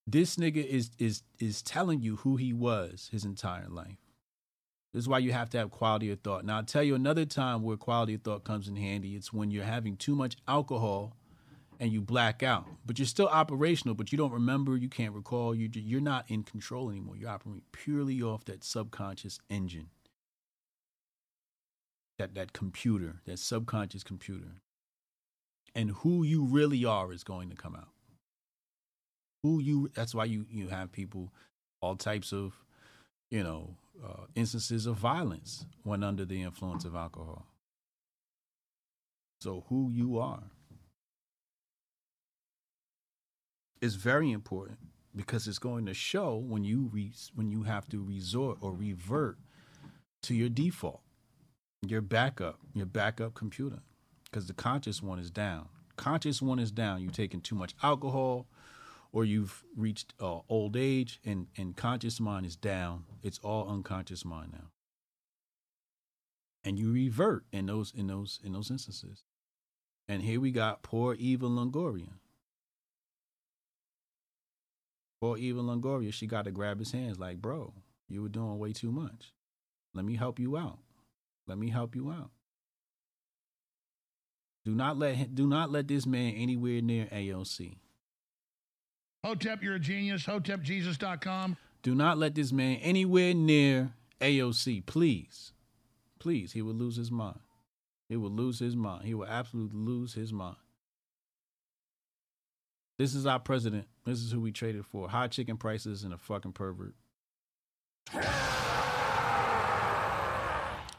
This 0.08 0.36
nigga 0.36 0.66
is 0.66 0.92
is 0.98 1.24
is 1.40 1.62
telling 1.62 2.02
you 2.02 2.18
who 2.18 2.38
he 2.38 2.54
was 2.54 3.10
his 3.12 3.24
entire 3.24 3.70
life. 3.70 3.98
This 4.94 5.04
is 5.04 5.10
why 5.10 5.20
you 5.20 5.32
have 5.32 5.50
to 5.52 5.58
have 5.58 5.72
quality 5.72 6.12
of 6.12 6.20
thought. 6.20 6.46
Now, 6.46 6.58
I'll 6.58 6.64
tell 6.64 6.84
you 6.84 6.94
another 6.94 7.26
time 7.26 7.64
where 7.64 7.78
quality 7.78 8.14
of 8.14 8.22
thought 8.22 8.44
comes 8.44 8.68
in 8.68 8.76
handy. 8.76 9.16
It's 9.16 9.34
when 9.34 9.50
you're 9.50 9.64
having 9.64 9.98
too 9.98 10.16
much 10.16 10.38
alcohol 10.48 11.16
and 11.84 11.92
you 11.92 12.00
black 12.00 12.42
out, 12.42 12.66
but 12.86 12.98
you're 12.98 13.06
still 13.06 13.28
operational, 13.28 13.94
but 13.94 14.10
you 14.14 14.18
don't 14.18 14.32
remember, 14.32 14.78
you 14.78 14.88
can't 14.88 15.14
recall, 15.14 15.54
you, 15.54 15.70
you're 15.74 16.00
not 16.00 16.24
in 16.32 16.42
control 16.42 16.90
anymore. 16.90 17.18
You're 17.18 17.30
operating 17.30 17.62
purely 17.74 18.22
off 18.22 18.46
that 18.46 18.64
subconscious 18.64 19.38
engine, 19.50 19.90
that, 22.18 22.36
that 22.36 22.54
computer, 22.54 23.16
that 23.26 23.38
subconscious 23.38 24.02
computer. 24.02 24.62
And 25.76 25.92
who 25.92 26.24
you 26.24 26.46
really 26.46 26.86
are 26.86 27.12
is 27.12 27.26
going 27.26 27.50
to 27.50 27.56
come 27.58 27.76
out. 27.76 27.90
Who 29.44 29.60
you, 29.60 29.90
that's 29.94 30.16
why 30.16 30.24
you, 30.24 30.46
you 30.50 30.70
have 30.70 30.94
people, 30.94 31.34
all 31.82 31.98
types 31.98 32.32
of, 32.32 32.54
you 33.30 33.44
know, 33.44 33.76
uh, 34.02 34.24
instances 34.36 34.86
of 34.86 34.96
violence 34.96 35.66
when 35.84 36.02
under 36.02 36.24
the 36.24 36.44
influence 36.44 36.86
of 36.86 36.96
alcohol. 36.96 37.46
So, 39.42 39.66
who 39.68 39.92
you 39.92 40.18
are 40.20 40.44
is 43.84 43.96
very 43.96 44.32
important 44.32 44.80
because 45.14 45.46
it's 45.46 45.60
going 45.60 45.86
to 45.86 45.94
show 45.94 46.38
when 46.38 46.64
you 46.64 46.90
re- 46.94 47.12
when 47.36 47.50
you 47.50 47.64
have 47.64 47.88
to 47.90 48.02
resort 48.02 48.58
or 48.62 48.72
revert 48.72 49.38
to 50.24 50.34
your 50.34 50.48
default, 50.48 51.02
your 51.86 52.00
backup, 52.00 52.60
your 52.74 52.86
backup 52.86 53.34
computer, 53.34 53.80
because 54.24 54.48
the 54.48 54.54
conscious 54.54 55.04
one 55.04 55.20
is 55.20 55.30
down. 55.30 55.68
Conscious 55.98 56.42
one 56.42 56.60
is 56.60 56.72
down. 56.72 57.02
You've 57.02 57.12
taken 57.12 57.42
too 57.42 57.56
much 57.56 57.76
alcohol, 57.84 58.48
or 59.12 59.26
you've 59.26 59.66
reached 59.76 60.14
uh, 60.18 60.40
old 60.48 60.78
age, 60.78 61.20
and 61.26 61.48
and 61.58 61.76
conscious 61.76 62.22
mind 62.22 62.46
is 62.46 62.56
down. 62.56 63.04
It's 63.22 63.40
all 63.40 63.68
unconscious 63.68 64.24
mind 64.24 64.54
now, 64.54 64.70
and 66.64 66.80
you 66.80 66.90
revert 66.90 67.44
in 67.52 67.66
those 67.66 67.94
in 67.94 68.08
those 68.08 68.40
in 68.46 68.54
those 68.54 68.72
instances. 68.72 69.26
And 70.08 70.22
here 70.22 70.40
we 70.40 70.52
got 70.52 70.84
poor 70.84 71.16
Eva 71.16 71.48
Longoria. 71.48 72.14
Poor 75.24 75.38
Eva 75.38 75.62
Longoria, 75.62 76.12
she 76.12 76.28
got 76.28 76.44
to 76.44 76.52
grab 76.52 76.80
his 76.80 76.92
hands 76.92 77.18
like, 77.18 77.42
bro, 77.42 77.74
you 78.10 78.22
were 78.22 78.28
doing 78.28 78.60
way 78.60 78.74
too 78.74 78.92
much. 78.92 79.32
Let 79.94 80.04
me 80.04 80.18
help 80.18 80.38
you 80.38 80.58
out. 80.58 80.80
Let 81.48 81.58
me 81.58 81.70
help 81.70 81.96
you 81.96 82.12
out. 82.12 82.32
Do 84.66 84.76
not 84.76 84.98
let 84.98 85.16
him, 85.16 85.30
do 85.34 85.48
not 85.48 85.72
let 85.72 85.88
this 85.88 86.06
man 86.06 86.34
anywhere 86.34 86.82
near 86.82 87.06
AOC. 87.06 87.78
Hotep, 89.24 89.64
you're 89.64 89.76
a 89.76 89.80
genius. 89.80 90.26
HotepJesus.com. 90.26 91.56
Do 91.84 91.96
not 91.96 92.18
let 92.18 92.36
this 92.36 92.52
man 92.52 92.80
anywhere 92.82 93.34
near 93.34 93.94
AOC, 94.20 94.86
please. 94.86 95.54
Please, 96.20 96.52
he 96.52 96.62
will 96.62 96.74
lose 96.74 96.98
his 96.98 97.12
mind. 97.12 97.40
He 98.10 98.18
will 98.18 98.30
lose 98.30 98.60
his 98.60 98.76
mind. 98.76 99.06
He 99.06 99.14
will 99.14 99.28
absolutely 99.28 99.80
lose 99.80 100.16
his 100.16 100.34
mind. 100.34 100.58
This 102.98 103.16
is 103.16 103.26
our 103.26 103.40
president. 103.40 103.88
This 104.06 104.20
is 104.20 104.32
who 104.32 104.42
we 104.42 104.52
traded 104.52 104.86
for. 104.86 105.10
High 105.10 105.28
chicken 105.28 105.58
prices 105.58 106.04
and 106.04 106.14
a 106.14 106.18
fucking 106.18 106.52
pervert. 106.52 106.96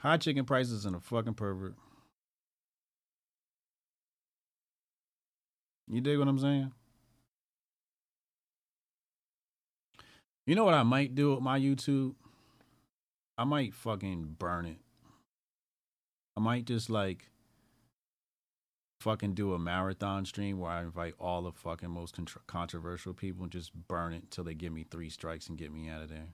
High 0.03 0.17
chicken 0.19 0.45
prices 0.45 0.87
and 0.87 0.97
a 0.97 1.01
fucking 1.01 1.35
pervert. 1.35 1.75
You 5.87 6.01
dig 6.01 6.19
what 6.19 6.29
I'm 6.29 6.39
saying? 6.39 6.73
You 10.47 10.55
know 10.55 10.65
what 10.65 10.75
I 10.75 10.83
might 10.83 11.15
do 11.15 11.35
with 11.35 11.43
my 11.43 11.59
YouTube? 11.59 12.15
I 13.37 13.45
might 13.45 13.75
fucking 13.75 14.37
burn 14.39 14.67
it. 14.67 14.79
I 16.37 16.41
might 16.41 16.65
just 16.65 16.91
like 16.91 17.31
fucking 19.05 19.35
do 19.35 19.53
a 19.53 19.59
marathon 19.59 20.25
stream 20.25 20.59
where 20.59 20.71
I 20.71 20.81
invite 20.81 21.13
all 21.21 21.43
the 21.43 21.53
fucking 21.53 21.91
most 21.91 22.17
contr 22.17 22.39
controversial 22.47 23.13
people 23.13 23.43
and 23.43 23.53
just 23.53 23.71
burn 23.87 24.15
it 24.15 24.23
until 24.23 24.45
they 24.45 24.55
give 24.55 24.73
me 24.73 24.87
three 24.91 25.11
strikes 25.11 25.47
and 25.47 25.59
get 25.59 25.71
me 25.71 25.91
out 25.91 26.03
of 26.03 26.09
there. 26.09 26.29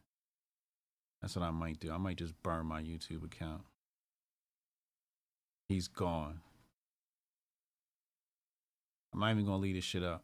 That's 1.21 1.35
what 1.35 1.45
I 1.45 1.51
might 1.51 1.81
do. 1.81 1.91
I 1.91 1.99
might 1.99 2.17
just 2.17 2.41
burn 2.45 2.67
my 2.67 2.81
YouTube 2.81 3.25
account. 3.25 3.63
He's 5.69 5.89
gone. 5.89 6.41
I'm 9.13 9.19
not 9.19 9.33
even 9.33 9.47
gonna 9.47 9.59
leave 9.59 9.75
this 9.75 9.85
shit 9.85 10.05
up. 10.05 10.23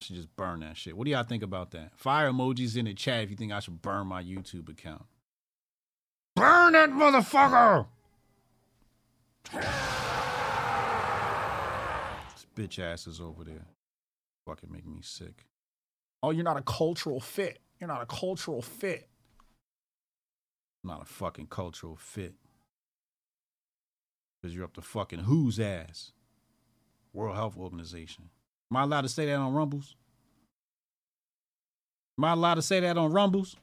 I 0.00 0.04
should 0.04 0.16
just 0.16 0.34
burn 0.34 0.60
that 0.60 0.76
shit. 0.76 0.96
What 0.96 1.04
do 1.04 1.12
y'all 1.12 1.22
think 1.22 1.44
about 1.44 1.70
that? 1.70 1.92
Fire 1.96 2.32
emojis 2.32 2.76
in 2.76 2.86
the 2.86 2.94
chat 2.94 3.22
if 3.22 3.30
you 3.30 3.36
think 3.36 3.52
I 3.52 3.60
should 3.60 3.80
burn 3.80 4.08
my 4.08 4.24
YouTube 4.24 4.68
account. 4.68 5.04
Burn 6.34 6.72
that 6.72 6.90
motherfucker! 6.90 7.86
Bitch 12.54 12.78
ass 12.78 13.06
is 13.06 13.20
over 13.20 13.44
there. 13.44 13.66
Fucking 14.46 14.70
make 14.70 14.86
me 14.86 15.00
sick. 15.02 15.46
Oh, 16.22 16.30
you're 16.30 16.44
not 16.44 16.56
a 16.56 16.62
cultural 16.62 17.20
fit. 17.20 17.60
You're 17.78 17.88
not 17.88 18.02
a 18.02 18.06
cultural 18.06 18.62
fit. 18.62 19.08
I'm 20.82 20.90
not 20.90 21.02
a 21.02 21.06
fucking 21.06 21.46
cultural 21.46 21.96
fit. 21.96 22.34
Because 24.40 24.54
you're 24.54 24.64
up 24.64 24.74
to 24.74 24.82
fucking 24.82 25.20
whose 25.20 25.58
ass? 25.60 26.12
World 27.12 27.36
Health 27.36 27.56
Organization. 27.56 28.30
Am 28.70 28.76
I 28.76 28.82
allowed 28.82 29.02
to 29.02 29.08
say 29.08 29.26
that 29.26 29.36
on 29.36 29.52
Rumbles? 29.52 29.96
Am 32.18 32.24
I 32.24 32.32
allowed 32.32 32.54
to 32.54 32.62
say 32.62 32.80
that 32.80 32.98
on 32.98 33.12
Rumbles? 33.12 33.56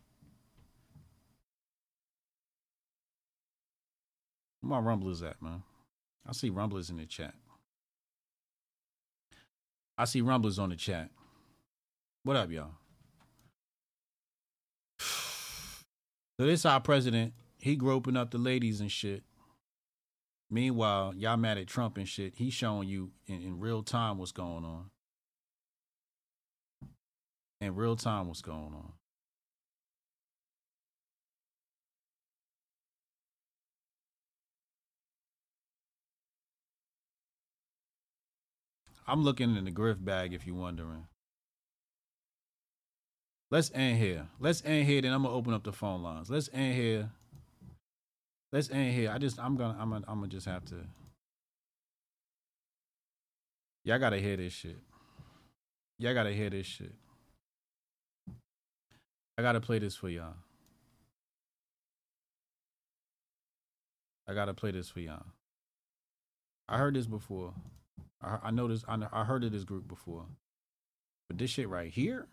Where 4.61 4.69
my 4.69 4.79
Rumblers 4.79 5.23
at, 5.23 5.41
man? 5.41 5.63
I 6.27 6.33
see 6.33 6.49
Rumblers 6.49 6.89
in 6.89 6.97
the 6.97 7.05
chat. 7.05 7.33
I 9.99 10.05
see 10.05 10.21
Rumblers 10.21 10.57
on 10.57 10.69
the 10.69 10.77
chat. 10.77 11.09
What 12.23 12.37
up, 12.37 12.49
y'all? 12.49 12.71
So 16.39 16.45
this 16.45 16.65
our 16.65 16.79
president. 16.79 17.33
He 17.57 17.75
groping 17.75 18.15
up 18.15 18.31
the 18.31 18.37
ladies 18.37 18.79
and 18.79 18.89
shit. 18.89 19.23
Meanwhile, 20.49 21.15
y'all 21.17 21.35
mad 21.35 21.57
at 21.57 21.67
Trump 21.67 21.97
and 21.97 22.07
shit. 22.07 22.35
He's 22.35 22.53
showing 22.53 22.87
you 22.87 23.11
in, 23.27 23.41
in 23.41 23.59
real 23.59 23.83
time 23.83 24.17
what's 24.17 24.31
going 24.31 24.63
on. 24.63 24.85
In 27.59 27.75
real 27.75 27.97
time 27.97 28.29
what's 28.29 28.41
going 28.41 28.73
on. 28.73 28.93
I'm 39.09 39.23
looking 39.23 39.55
in 39.55 39.65
the 39.65 39.71
grift 39.71 40.05
bag 40.05 40.33
if 40.33 40.45
you're 40.45 40.55
wondering. 40.55 41.07
Let's 43.49 43.71
end 43.73 43.97
here. 43.97 44.27
Let's 44.39 44.63
end 44.63 44.85
here, 44.85 45.01
then 45.01 45.11
I'm 45.11 45.23
gonna 45.23 45.33
open 45.33 45.53
up 45.53 45.63
the 45.63 45.73
phone 45.73 46.03
lines. 46.03 46.29
Let's 46.29 46.49
end 46.53 46.75
here. 46.75 47.09
Let's 48.51 48.69
end 48.69 48.93
here. 48.93 49.09
I 49.11 49.17
just 49.17 49.39
I'm 49.39 49.57
gonna 49.57 49.75
I'm 49.79 49.89
gonna 49.89 50.05
I'm 50.07 50.19
gonna 50.19 50.27
just 50.27 50.45
have 50.45 50.63
to. 50.65 50.75
Y'all 53.83 53.97
gotta 53.97 54.19
hear 54.19 54.37
this 54.37 54.53
shit. 54.53 54.77
Y'all 55.97 56.13
gotta 56.13 56.31
hear 56.31 56.51
this 56.51 56.67
shit. 56.67 56.93
I 59.37 59.41
gotta 59.41 59.59
play 59.59 59.79
this 59.79 59.95
for 59.95 60.09
y'all. 60.09 60.35
I 64.27 64.35
gotta 64.35 64.53
play 64.53 64.69
this 64.69 64.89
for 64.89 64.99
y'all. 64.99 65.25
I 66.67 66.77
heard 66.77 66.93
this 66.95 67.07
before. 67.07 67.55
I, 68.21 68.37
I 68.43 68.51
this. 68.67 68.83
I, 68.87 68.97
I 69.11 69.23
heard 69.23 69.43
of 69.43 69.51
this 69.51 69.63
group 69.63 69.87
before, 69.87 70.25
but 71.27 71.37
this 71.37 71.51
shit 71.51 71.69
right 71.69 71.91
here. 71.91 72.27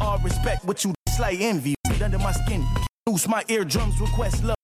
All 0.00 0.18
respect 0.18 0.64
what 0.64 0.84
you 0.84 0.94
slight 1.10 1.38
envy. 1.40 1.74
Under 2.02 2.18
my 2.18 2.32
skin. 2.32 2.66
Loose 3.06 3.26
my 3.28 3.44
eardrums, 3.48 3.98
request 4.00 4.44
love. 4.44 4.56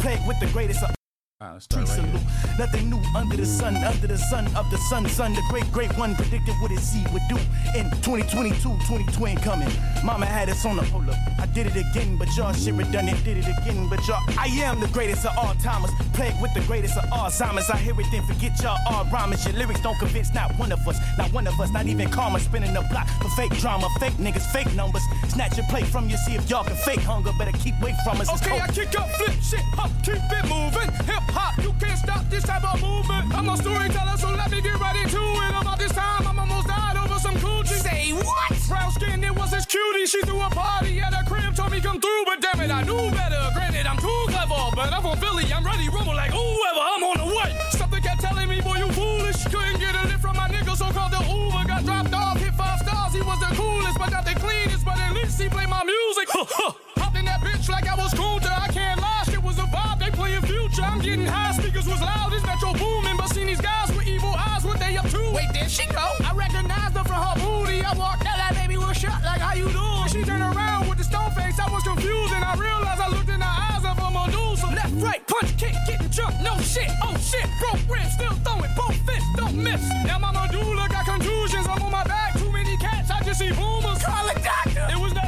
Plague 0.00 0.26
with 0.26 0.40
the 0.40 0.46
greatest. 0.46 0.82
Of 0.82 0.97
Uh, 1.40 1.44
all 1.44 1.50
right, 1.50 1.54
let's 1.54 1.64
start 1.66 1.88
right 1.88 1.94
salute. 1.94 2.58
Nothing 2.58 2.90
new 2.90 3.00
under 3.14 3.36
the 3.36 3.46
sun, 3.46 3.76
under 3.76 4.08
the 4.08 4.18
sun 4.18 4.46
of 4.56 4.68
the 4.72 4.76
sun, 4.90 5.06
son. 5.06 5.34
The 5.34 5.42
great, 5.48 5.70
great 5.70 5.96
one 5.96 6.16
predicted 6.16 6.56
what 6.60 6.72
his 6.72 6.82
seed 6.82 7.06
would 7.12 7.22
do 7.28 7.36
in 7.78 7.88
2022, 8.02 8.58
2020 8.58 9.36
coming. 9.42 9.70
Mama 10.02 10.26
had 10.26 10.50
us 10.50 10.66
on 10.66 10.74
the 10.74 10.82
hold 10.86 11.08
up. 11.08 11.14
I 11.38 11.46
did 11.46 11.68
it 11.68 11.76
again, 11.76 12.16
but 12.16 12.26
y'all 12.36 12.52
shit 12.52 12.74
redundant. 12.74 13.22
Did 13.22 13.38
it 13.38 13.46
again, 13.46 13.88
but 13.88 14.04
y'all. 14.08 14.20
I 14.36 14.46
am 14.66 14.80
the 14.80 14.88
greatest 14.88 15.26
of 15.26 15.38
all 15.38 15.54
timers. 15.62 15.92
Plague 16.12 16.34
with 16.42 16.52
the 16.54 16.60
greatest 16.62 16.98
of 16.98 17.04
all 17.12 17.30
Alzheimer's. 17.30 17.70
I 17.70 17.76
hear 17.76 17.94
it, 18.00 18.06
then 18.10 18.26
forget 18.26 18.60
y'all 18.60 18.76
all 18.90 19.04
rhymers. 19.04 19.46
Your 19.46 19.54
lyrics 19.54 19.80
don't 19.80 19.98
convince 20.00 20.34
not 20.34 20.50
one 20.58 20.72
of 20.72 20.80
us, 20.88 20.98
not 21.16 21.32
one 21.32 21.46
of 21.46 21.60
us, 21.60 21.70
not 21.70 21.86
even 21.86 22.10
karma. 22.10 22.40
Spinning 22.40 22.74
the 22.74 22.82
block 22.90 23.06
for 23.22 23.28
fake 23.36 23.56
drama, 23.60 23.86
fake 24.00 24.14
niggas, 24.14 24.50
fake 24.50 24.74
numbers. 24.74 25.02
Snatch 25.28 25.56
your 25.56 25.66
plate 25.66 25.86
from 25.86 26.08
you, 26.10 26.16
see 26.16 26.34
if 26.34 26.50
y'all 26.50 26.64
can 26.64 26.74
fake 26.74 27.02
hunger. 27.02 27.30
Better 27.38 27.56
keep 27.58 27.80
away 27.80 27.94
from 28.02 28.20
us. 28.20 28.28
Okay. 28.42 28.58
I 28.58 28.66
kick 28.72 28.98
up, 28.98 29.08
flip 29.10 29.36
shit, 29.40 29.62
hop, 29.78 29.90
keep 30.02 30.16
it 30.18 30.44
moving. 30.48 30.90
Hip 31.06 31.27
hop, 31.30 31.58
you 31.62 31.72
can't 31.80 31.98
stop 31.98 32.24
this 32.30 32.44
type 32.44 32.64
of 32.64 32.80
movement. 32.80 33.34
I'm 33.34 33.48
a 33.48 33.56
storyteller, 33.56 34.16
so 34.16 34.30
let 34.30 34.50
me 34.50 34.60
get 34.60 34.78
right 34.80 34.96
into 34.96 35.20
it. 35.20 35.54
About 35.60 35.78
this 35.78 35.92
time, 35.92 36.26
I'm 36.26 36.38
almost 36.38 36.66
died 36.68 36.96
over 36.96 37.18
some 37.18 37.36
coochie. 37.36 37.80
Say 37.80 38.12
what? 38.12 38.52
Brown 38.68 38.92
skin, 38.92 39.24
it 39.24 39.34
was 39.34 39.52
his 39.52 39.66
cutie. 39.66 40.06
She 40.06 40.20
threw 40.22 40.40
a 40.40 40.50
party 40.50 41.00
at 41.00 41.12
a 41.12 41.24
crib, 41.24 41.54
told 41.54 41.72
me 41.72 41.80
come 41.80 42.00
through, 42.00 42.24
but 42.26 42.40
damn 42.40 42.60
it, 42.60 42.70
I 42.70 42.82
knew 42.82 43.10
better. 43.10 43.42
Granted, 43.54 43.86
I'm 43.86 43.98
too 43.98 44.22
clever, 44.28 44.70
but 44.74 44.92
I'm 44.92 45.02
from 45.02 45.18
Philly, 45.18 45.44
I'm 45.52 45.64
ready, 45.64 45.88
rumble 45.88 46.14
like 46.14 46.30
whoever, 46.30 46.82
I'm 46.82 47.02
on 47.04 47.16
the 47.18 47.28
way. 47.34 47.50
Something 47.70 48.02
kept 48.02 48.20
telling 48.20 48.48
me, 48.48 48.60
boy, 48.60 48.76
you 48.76 48.90
foolish. 48.92 49.44
Couldn't 49.44 49.80
get 49.80 49.94
a 49.94 50.02
lift 50.08 50.20
from 50.20 50.36
my 50.36 50.48
nigga, 50.48 50.76
so 50.76 50.90
called 50.92 51.12
the 51.12 51.22
Uber. 51.24 51.64
Got 51.68 51.84
dropped 51.84 52.14
off, 52.14 52.38
hit 52.38 52.54
five 52.54 52.80
stars, 52.80 53.14
he 53.14 53.20
was 53.20 53.38
the 53.40 53.52
coolest, 53.56 53.98
but 53.98 54.10
not 54.10 54.24
the 54.24 54.34
cleanest, 54.34 54.84
but 54.84 54.98
at 54.98 55.12
least 55.14 55.40
he 55.40 55.48
played 55.48 55.68
my 55.68 55.84
music. 55.84 56.28
Hopped 56.30 57.16
in 57.16 57.24
that 57.24 57.40
bitch 57.40 57.68
like 57.68 57.86
I 57.88 57.94
was 57.94 58.12
Kunta, 58.14 58.50
I 58.50 58.68
can't 58.72 59.00
lie, 59.00 59.22
shit 59.26 59.42
was 59.42 59.58
a 59.58 59.68
vibe, 59.68 59.98
they 60.00 60.10
playing 60.10 60.42
future. 60.42 60.67
I'm 60.98 61.04
getting 61.04 61.26
high, 61.26 61.52
speakers 61.52 61.86
was 61.86 62.00
loud, 62.00 62.32
this 62.32 62.42
Metro 62.42 62.72
Boomin, 62.72 63.16
but 63.16 63.28
seen 63.30 63.46
these 63.46 63.60
guys 63.60 63.88
with 63.94 64.08
evil 64.08 64.34
eyes, 64.34 64.64
what 64.64 64.80
they 64.80 64.96
up 64.96 65.08
to? 65.10 65.30
Wait, 65.30 65.46
there 65.54 65.68
she 65.68 65.86
go. 65.86 66.02
I 66.26 66.34
recognized 66.34 66.96
her 66.96 67.04
from 67.04 67.22
her 67.22 67.38
booty, 67.38 67.84
I 67.86 67.94
walked 67.94 68.26
out, 68.26 68.34
that 68.34 68.58
baby 68.58 68.76
was 68.78 68.96
shot, 68.98 69.22
like 69.22 69.38
how 69.38 69.54
you 69.54 69.70
doing? 69.70 70.08
She 70.10 70.26
turned 70.26 70.42
around 70.42 70.88
with 70.88 70.98
the 70.98 71.04
stone 71.04 71.30
face, 71.38 71.54
I 71.60 71.70
was 71.70 71.84
confused, 71.84 72.34
and 72.34 72.42
I 72.42 72.52
realized 72.58 73.00
I 73.00 73.14
looked 73.14 73.30
in 73.30 73.38
the 73.38 73.46
eyes 73.46 73.86
of 73.86 73.94
a 73.94 74.10
Medusa. 74.10 74.74
Left, 74.74 74.90
right, 74.98 75.22
punch, 75.28 75.54
kick, 75.56 75.78
getting 75.86 76.10
jumped, 76.10 76.42
no 76.42 76.58
shit, 76.66 76.90
oh 77.06 77.14
shit, 77.22 77.46
broke 77.62 77.78
ribs, 77.86 78.18
still 78.18 78.34
throwing, 78.42 78.74
both 78.74 78.98
fists, 79.06 79.30
don't 79.38 79.54
miss. 79.54 79.86
Now 80.02 80.18
my 80.18 80.34
medulla 80.34 80.90
got 80.90 81.06
contusions, 81.06 81.68
I'm 81.70 81.78
on 81.78 81.92
my 81.94 82.02
back, 82.10 82.34
too 82.34 82.50
many 82.50 82.76
cats, 82.78 83.08
I 83.08 83.22
just 83.22 83.38
see 83.38 83.54
boomers. 83.54 84.02
Call 84.02 84.26
a 84.26 84.34
doctor. 84.42 84.82
It 84.90 84.98
was 84.98 85.14
nothing 85.14 85.27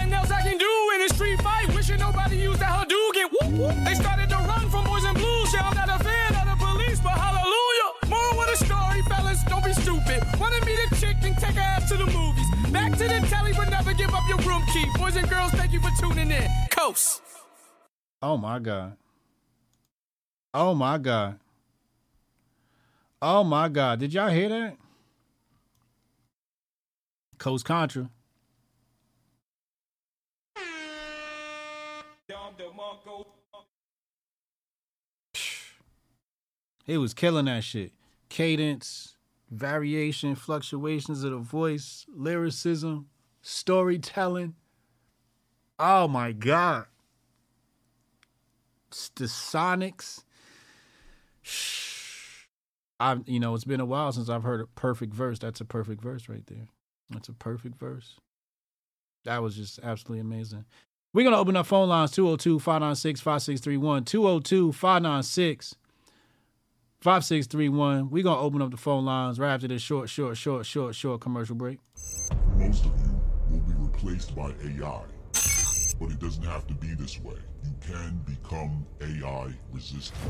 in 0.95 1.03
a 1.03 1.09
street 1.09 1.41
fight, 1.43 1.69
wishing 1.75 1.99
nobody 1.99 2.37
used 2.37 2.61
that 2.61 2.71
Hadouken. 2.71 3.29
Whoop, 3.33 3.53
whoop. 3.59 3.85
They 3.85 3.95
started 3.95 4.29
to 4.31 4.37
run 4.37 4.69
from 4.71 4.85
boys 4.85 5.05
and 5.05 5.17
blues, 5.17 5.53
yeah, 5.55 5.69
I'm 5.69 5.75
not 5.77 5.89
a 5.89 6.03
fan 6.03 6.35
of 6.35 6.47
the 6.51 6.65
police, 6.65 7.01
but 7.01 7.13
hallelujah. 7.13 7.89
More 8.09 8.39
with 8.39 8.61
a 8.61 8.65
story, 8.65 9.03
fellas, 9.09 9.43
don't 9.45 9.65
be 9.65 9.73
stupid. 9.73 10.23
Wanted 10.41 10.65
me 10.67 10.77
to 10.77 10.95
chick 11.01 11.17
and 11.23 11.37
take 11.39 11.55
her 11.55 11.61
ass 11.61 11.89
to 11.91 11.97
the 11.97 12.07
movies. 12.07 12.47
Back 12.73 12.93
to 12.99 13.05
the 13.05 13.27
telly, 13.29 13.53
but 13.53 13.69
never 13.71 13.93
give 13.95 14.13
up 14.15 14.23
your 14.29 14.39
room 14.39 14.63
key. 14.73 14.87
Boys 14.99 15.17
and 15.17 15.29
girls, 15.29 15.51
thank 15.53 15.73
you 15.73 15.81
for 15.81 15.91
tuning 16.01 16.31
in. 16.31 16.49
Coast. 16.71 17.23
Oh 18.23 18.37
my 18.37 18.59
god. 18.59 18.97
Oh 20.53 20.75
my 20.75 20.99
god. 20.99 21.39
Oh 23.23 23.45
my 23.45 23.69
god. 23.69 24.01
Did 24.01 24.15
y'all 24.15 24.29
hear 24.29 24.49
that? 24.49 24.77
Coast 27.39 27.65
Contra. 27.65 28.11
He 36.85 36.97
was 36.99 37.15
killing 37.15 37.45
that 37.47 37.65
shit. 37.65 37.93
Cadence, 38.29 39.17
variation, 39.51 40.35
fluctuations 40.35 41.25
of 41.25 41.33
the 41.33 41.39
voice, 41.39 42.07
lyricism, 42.15 43.07
storytelling. 43.43 44.55
Oh 45.79 46.09
my 46.09 46.33
god. 46.33 46.87
S- 48.93 49.11
The 49.15 49.25
Sonics. 49.25 50.25
I've 53.01 53.27
you 53.27 53.41
know, 53.41 53.55
it's 53.55 53.65
been 53.65 53.81
a 53.81 53.87
while 53.87 54.13
since 54.13 54.29
I've 54.29 54.43
heard 54.43 54.61
a 54.61 54.67
perfect 54.67 55.15
verse. 55.15 55.39
That's 55.39 55.61
a 55.61 55.65
perfect 55.65 56.03
verse 56.03 56.29
right 56.29 56.47
there. 56.47 56.69
That's 57.09 57.29
a 57.29 57.33
perfect 57.33 57.79
verse. 57.79 58.17
That 59.25 59.43
was 59.43 59.57
just 59.57 59.81
absolutely 59.83 60.21
amazing. 60.21 60.65
We're 61.15 61.25
gonna 61.25 61.39
open 61.39 61.57
up 61.57 61.67
phone 61.67 61.89
lines 61.89 62.13
202-596-5631. 62.13 64.05
202-596 64.05 64.73
5631. 64.73 65.80
We're 67.03 68.23
gonna 68.23 68.41
open 68.43 68.61
up 68.61 68.71
the 68.71 68.77
phone 68.77 69.07
lines 69.07 69.41
right 69.41 69.55
after 69.55 69.67
this 69.67 69.81
short, 69.81 70.11
short, 70.11 70.37
short, 70.37 70.67
short, 70.67 70.95
short 70.95 71.23
commercial 71.23 71.57
break. 71.57 71.79
Most 72.59 72.85
of 72.85 72.93
you 73.01 73.19
will 73.51 73.61
be 73.61 73.73
replaced 73.79 74.37
by 74.37 74.53
AI. 74.63 75.01
But 75.99 76.11
it 76.11 76.19
doesn't 76.19 76.45
have 76.45 76.67
to 76.67 76.75
be 76.75 76.93
this 76.95 77.19
way. 77.21 77.37
You 77.65 77.73
can 77.81 78.21
become 78.27 78.85
AI 79.01 79.55
resistant. 79.73 80.21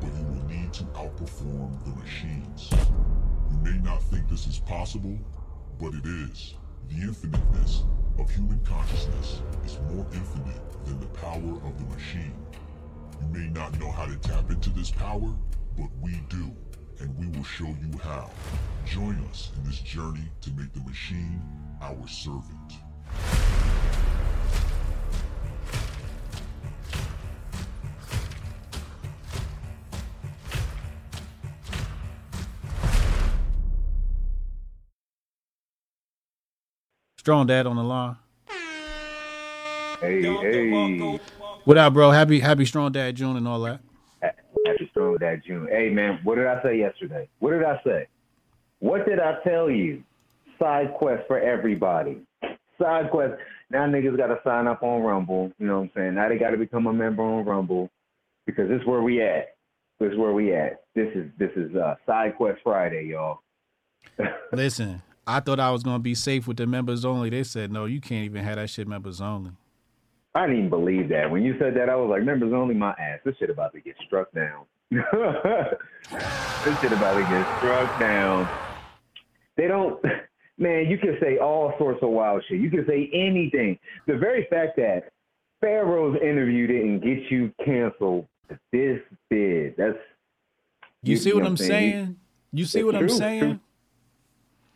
But 0.00 0.16
you 0.18 0.24
will 0.24 0.48
need 0.48 0.72
to 0.74 0.84
outperform 0.84 1.84
the 1.84 1.94
machines. 2.00 2.70
You 3.50 3.58
may 3.62 3.78
not 3.78 4.02
think 4.04 4.30
this 4.30 4.46
is 4.46 4.60
possible, 4.60 5.18
but 5.78 5.92
it 5.92 6.06
is. 6.06 6.54
The 6.88 7.02
infiniteness 7.02 7.84
of 8.18 8.30
human 8.30 8.60
consciousness 8.64 9.42
is 9.66 9.78
more 9.92 10.06
infinite 10.14 10.62
than 10.86 11.00
the 11.00 11.06
power 11.08 11.60
of 11.66 11.78
the 11.78 11.94
machine. 11.94 12.32
You 13.20 13.28
may 13.28 13.48
not 13.48 13.78
know 13.78 13.90
how 13.90 14.06
to 14.06 14.16
tap 14.16 14.50
into 14.50 14.70
this 14.70 14.90
power, 14.90 15.34
but 15.78 15.88
we 16.02 16.20
do, 16.28 16.50
and 16.98 17.16
we 17.16 17.28
will 17.28 17.44
show 17.44 17.66
you 17.66 17.98
how. 18.02 18.30
Join 18.84 19.24
us 19.30 19.52
in 19.56 19.62
this 19.62 19.78
journey 19.78 20.24
to 20.40 20.50
make 20.50 20.72
the 20.72 20.80
machine 20.80 21.40
our 21.80 22.08
servant. 22.08 22.72
Strong 37.18 37.46
Dad 37.46 37.66
on 37.66 37.76
the 37.76 37.84
line. 37.84 38.16
Hey, 40.00 40.22
hey. 40.22 41.20
What 41.64 41.76
up, 41.76 41.92
bro? 41.92 42.10
Happy 42.10 42.40
Happy 42.40 42.64
Strong 42.64 42.92
Dad 42.92 43.14
June 43.14 43.36
and 43.36 43.46
all 43.46 43.60
that. 43.60 43.80
Strong 44.98 45.18
Dad 45.18 45.42
June. 45.46 45.68
Hey, 45.70 45.90
man, 45.90 46.18
what 46.24 46.34
did 46.34 46.48
I 46.48 46.60
say 46.60 46.76
yesterday? 46.76 47.28
What 47.38 47.52
did 47.52 47.62
I 47.62 47.80
say? 47.84 48.08
What 48.80 49.06
did 49.06 49.20
I 49.20 49.36
tell 49.44 49.70
you? 49.70 50.02
Side 50.58 50.92
quest 50.98 51.22
for 51.28 51.38
everybody. 51.38 52.20
Side 52.80 53.08
quest. 53.12 53.34
Now 53.70 53.86
niggas 53.86 54.16
got 54.16 54.26
to 54.26 54.40
sign 54.42 54.66
up 54.66 54.82
on 54.82 55.02
Rumble. 55.02 55.52
You 55.60 55.68
know 55.68 55.76
what 55.76 55.82
I'm 55.82 55.90
saying? 55.94 56.14
Now 56.16 56.28
they 56.28 56.36
got 56.36 56.50
to 56.50 56.56
become 56.56 56.88
a 56.88 56.92
member 56.92 57.22
on 57.22 57.44
Rumble 57.44 57.90
because 58.44 58.68
this 58.68 58.80
is 58.80 58.86
where 58.88 59.02
we 59.02 59.22
at. 59.22 59.54
This 60.00 60.12
is 60.12 60.18
where 60.18 60.32
we 60.32 60.52
at. 60.52 60.82
This 60.96 61.08
is 61.14 61.30
this 61.38 61.50
is 61.54 61.76
uh, 61.76 61.94
Side 62.04 62.36
Quest 62.36 62.58
Friday, 62.64 63.06
y'all. 63.10 63.40
Listen, 64.52 65.02
I 65.28 65.38
thought 65.38 65.60
I 65.60 65.70
was 65.70 65.84
gonna 65.84 66.00
be 66.00 66.16
safe 66.16 66.48
with 66.48 66.56
the 66.56 66.66
members 66.66 67.04
only. 67.04 67.30
They 67.30 67.44
said 67.44 67.70
no, 67.70 67.84
you 67.84 68.00
can't 68.00 68.24
even 68.24 68.42
have 68.42 68.56
that 68.56 68.70
shit 68.70 68.88
members 68.88 69.20
only. 69.20 69.52
I 70.34 70.46
didn't 70.46 70.56
even 70.56 70.70
believe 70.70 71.08
that. 71.10 71.30
When 71.30 71.42
you 71.42 71.54
said 71.60 71.74
that, 71.76 71.88
I 71.88 71.94
was 71.94 72.10
like, 72.10 72.22
members 72.24 72.52
only 72.52 72.74
my 72.74 72.90
ass. 72.90 73.20
This 73.24 73.36
shit 73.38 73.50
about 73.50 73.72
to 73.74 73.80
get 73.80 73.94
struck 74.06 74.32
down. 74.32 74.64
this 74.90 76.80
shit 76.80 76.92
about 76.92 77.14
to 77.14 77.22
get 77.28 77.58
struck 77.58 78.00
down. 78.00 78.48
They 79.56 79.68
don't, 79.68 80.02
man, 80.58 80.86
you 80.88 80.96
can 80.98 81.18
say 81.20 81.38
all 81.38 81.74
sorts 81.78 82.02
of 82.02 82.10
wild 82.10 82.42
shit. 82.48 82.60
You 82.60 82.70
can 82.70 82.86
say 82.86 83.10
anything. 83.12 83.78
The 84.06 84.16
very 84.16 84.46
fact 84.48 84.76
that 84.76 85.12
Pharaoh's 85.60 86.16
interview 86.22 86.66
didn't 86.66 87.00
get 87.00 87.30
you 87.30 87.52
canceled 87.64 88.26
this 88.72 89.00
big, 89.28 89.76
that's. 89.76 89.98
You, 91.02 91.16
see 91.16 91.32
what 91.32 91.44
I'm 91.44 91.56
saying? 91.56 92.16
You 92.52 92.64
see 92.64 92.82
what 92.82 92.94
I'm 92.94 93.08
saying? 93.08 93.40
Truth, 93.40 93.58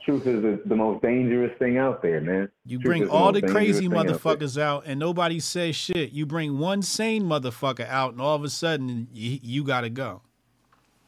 truth 0.04 0.26
is 0.26 0.42
the, 0.42 0.60
the 0.66 0.76
most 0.76 1.02
dangerous 1.02 1.56
thing 1.58 1.78
out 1.78 2.02
there, 2.02 2.20
man. 2.20 2.48
You 2.64 2.78
Truth 2.78 2.84
bring 2.84 3.08
all 3.08 3.32
most 3.32 3.42
the 3.42 3.48
crazy 3.48 3.88
thing 3.88 3.96
out 3.96 4.06
motherfuckers 4.06 4.60
out 4.60 4.84
and 4.86 4.98
nobody 4.98 5.40
says 5.40 5.76
shit. 5.76 6.12
You 6.12 6.26
bring 6.26 6.58
one 6.58 6.82
sane 6.82 7.24
motherfucker 7.24 7.88
out 7.88 8.12
and 8.12 8.20
all 8.20 8.36
of 8.36 8.44
a 8.44 8.50
sudden 8.50 9.08
you, 9.12 9.38
you 9.42 9.64
gotta 9.64 9.90
go. 9.90 10.22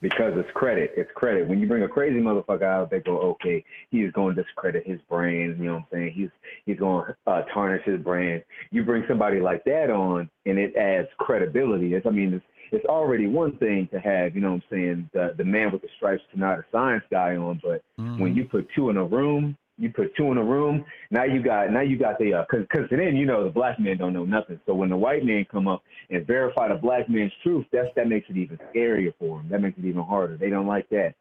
because 0.00 0.34
it's 0.36 0.50
credit. 0.52 0.92
It's 0.96 1.10
credit. 1.14 1.48
When 1.48 1.58
you 1.60 1.66
bring 1.66 1.82
a 1.82 1.88
crazy 1.88 2.20
motherfucker 2.20 2.62
out, 2.62 2.90
they 2.90 3.00
go, 3.00 3.18
okay, 3.20 3.64
he's 3.90 4.12
going 4.12 4.36
to 4.36 4.42
discredit 4.42 4.86
his 4.86 5.00
brand. 5.08 5.56
You 5.58 5.64
know 5.64 5.74
what 5.74 5.78
I'm 5.78 5.86
saying? 5.92 6.12
He's 6.14 6.28
he's 6.66 6.78
going 6.78 7.06
to 7.06 7.16
uh, 7.30 7.42
tarnish 7.54 7.84
his 7.86 8.00
brand. 8.00 8.44
You 8.70 8.84
bring 8.84 9.04
somebody 9.08 9.40
like 9.40 9.64
that 9.64 9.90
on, 9.90 10.28
and 10.44 10.58
it 10.58 10.76
adds 10.76 11.08
credibility. 11.18 11.94
It's, 11.94 12.06
I 12.06 12.10
mean, 12.10 12.34
it's 12.34 12.44
it's 12.72 12.84
already 12.86 13.26
one 13.26 13.56
thing 13.58 13.88
to 13.92 14.00
have, 14.00 14.34
you 14.34 14.40
know 14.40 14.52
what 14.52 14.62
I'm 14.70 14.70
saying, 14.70 15.10
the 15.12 15.34
the 15.36 15.44
man 15.44 15.72
with 15.72 15.82
the 15.82 15.88
stripes 15.96 16.22
not 16.34 16.58
a 16.58 16.64
science 16.72 17.04
guy 17.10 17.36
on, 17.36 17.60
but 17.62 17.82
when 18.18 18.34
you 18.34 18.44
put 18.44 18.68
two 18.74 18.90
in 18.90 18.96
a 18.96 19.04
room, 19.04 19.56
you 19.78 19.90
put 19.90 20.14
two 20.16 20.30
in 20.30 20.38
a 20.38 20.44
room. 20.44 20.84
Now 21.10 21.24
you 21.24 21.42
got 21.42 21.70
now 21.70 21.80
you 21.80 21.98
got 21.98 22.18
the 22.18 22.44
because 22.48 22.66
because 22.70 22.88
then 22.90 23.16
you 23.16 23.26
know 23.26 23.44
the 23.44 23.50
black 23.50 23.80
man 23.80 23.98
don't 23.98 24.12
know 24.12 24.24
nothing. 24.24 24.60
So 24.66 24.74
when 24.74 24.88
the 24.88 24.96
white 24.96 25.24
man 25.24 25.46
come 25.50 25.66
up 25.66 25.82
and 26.10 26.26
verify 26.26 26.68
the 26.68 26.76
black 26.76 27.08
man's 27.08 27.32
truth, 27.42 27.66
that's 27.72 27.88
that 27.96 28.08
makes 28.08 28.28
it 28.30 28.36
even 28.36 28.58
scarier 28.72 29.12
for 29.18 29.38
them. 29.38 29.48
That 29.50 29.60
makes 29.60 29.78
it 29.78 29.84
even 29.84 30.02
harder. 30.02 30.36
They 30.36 30.50
don't 30.50 30.66
like 30.66 30.88
that. 30.90 31.14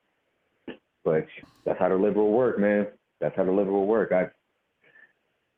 But 1.03 1.26
that's 1.65 1.80
how 1.80 1.90
the 1.90 1.95
liberal 1.95 2.32
work, 2.32 2.60
man. 2.60 2.88
That's 3.20 3.36
how 3.36 3.44
the 3.44 3.52
liberal 3.52 3.88
work. 3.88 4.11
I 4.11 4.30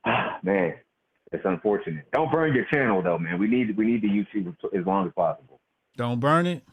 ah, 0.06 0.40
man, 0.42 0.76
it's 1.32 1.46
unfortunate. 1.46 2.06
Don't 2.14 2.32
burn 2.32 2.56
your 2.56 2.66
channel 2.74 3.02
though, 3.02 3.18
man. 3.18 3.40
We 3.40 3.48
need 3.48 3.76
we 3.76 3.86
need 3.86 4.02
the 4.02 4.08
YouTube 4.08 4.56
as 4.78 4.86
long 4.86 5.08
as 5.08 5.14
possible. 5.14 5.55
Don't 5.98 6.20
burn 6.20 6.46
it. 6.46 6.64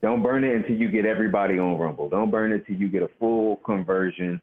Don't 0.00 0.22
burn 0.22 0.44
it 0.44 0.54
until 0.54 0.76
you 0.76 0.88
get 0.90 1.04
everybody 1.04 1.58
on 1.58 1.76
Rumble. 1.76 2.08
Don't 2.08 2.30
burn 2.30 2.52
it 2.52 2.66
until 2.66 2.76
you 2.76 2.88
get 2.88 3.02
a 3.02 3.10
full 3.18 3.56
conversion. 3.56 4.40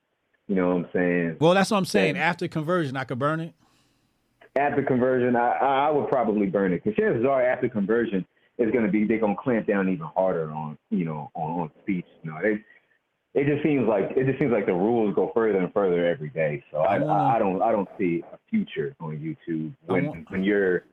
You 0.48 0.56
know 0.56 0.68
what 0.68 0.76
I'm 0.76 0.90
saying? 0.94 1.38
Well, 1.40 1.54
that's 1.54 1.72
what 1.72 1.78
I'm 1.78 1.86
saying. 1.86 2.18
After 2.18 2.48
conversion, 2.48 2.98
I 2.98 3.04
could 3.06 3.20
burn 3.20 3.40
it. 3.40 3.54
After 4.58 4.84
conversion, 4.84 5.36
I, 5.36 5.52
I 5.52 5.90
would 5.90 6.08
probably 6.08 6.48
burn 6.48 6.74
it 6.74 6.84
because 6.84 6.98
chances 6.98 7.26
are 7.26 7.42
after 7.42 7.68
conversion, 7.68 8.26
it's 8.58 8.72
going 8.72 8.86
to 8.86 8.92
be 8.92 9.06
they're 9.06 9.20
going 9.20 9.36
to 9.36 9.42
clamp 9.42 9.68
down 9.68 9.90
even 9.90 10.08
harder 10.16 10.50
on 10.52 10.78
you 10.90 11.04
know 11.04 11.30
on, 11.34 11.62
on 11.62 11.72
speech. 11.82 12.06
You 12.24 12.32
know, 12.32 12.38
they 12.42 12.64
it 13.40 13.48
just 13.48 13.64
seems 13.64 13.88
like 13.88 14.12
it 14.16 14.26
just 14.26 14.40
seems 14.40 14.52
like 14.52 14.66
the 14.66 14.74
rules 14.74 15.14
go 15.14 15.32
further 15.34 15.58
and 15.58 15.74
further 15.74 16.06
every 16.06 16.30
day. 16.30 16.64
So 16.72 16.78
I, 16.78 16.98
I, 16.98 17.36
I, 17.36 17.40
don't 17.40 17.62
I 17.62 17.72
don't 17.72 17.90
see 17.98 18.24
a 18.32 18.38
future 18.50 18.96
on 19.02 19.18
YouTube 19.18 19.74
when 19.88 20.26
when 20.30 20.44
you're 20.44 20.86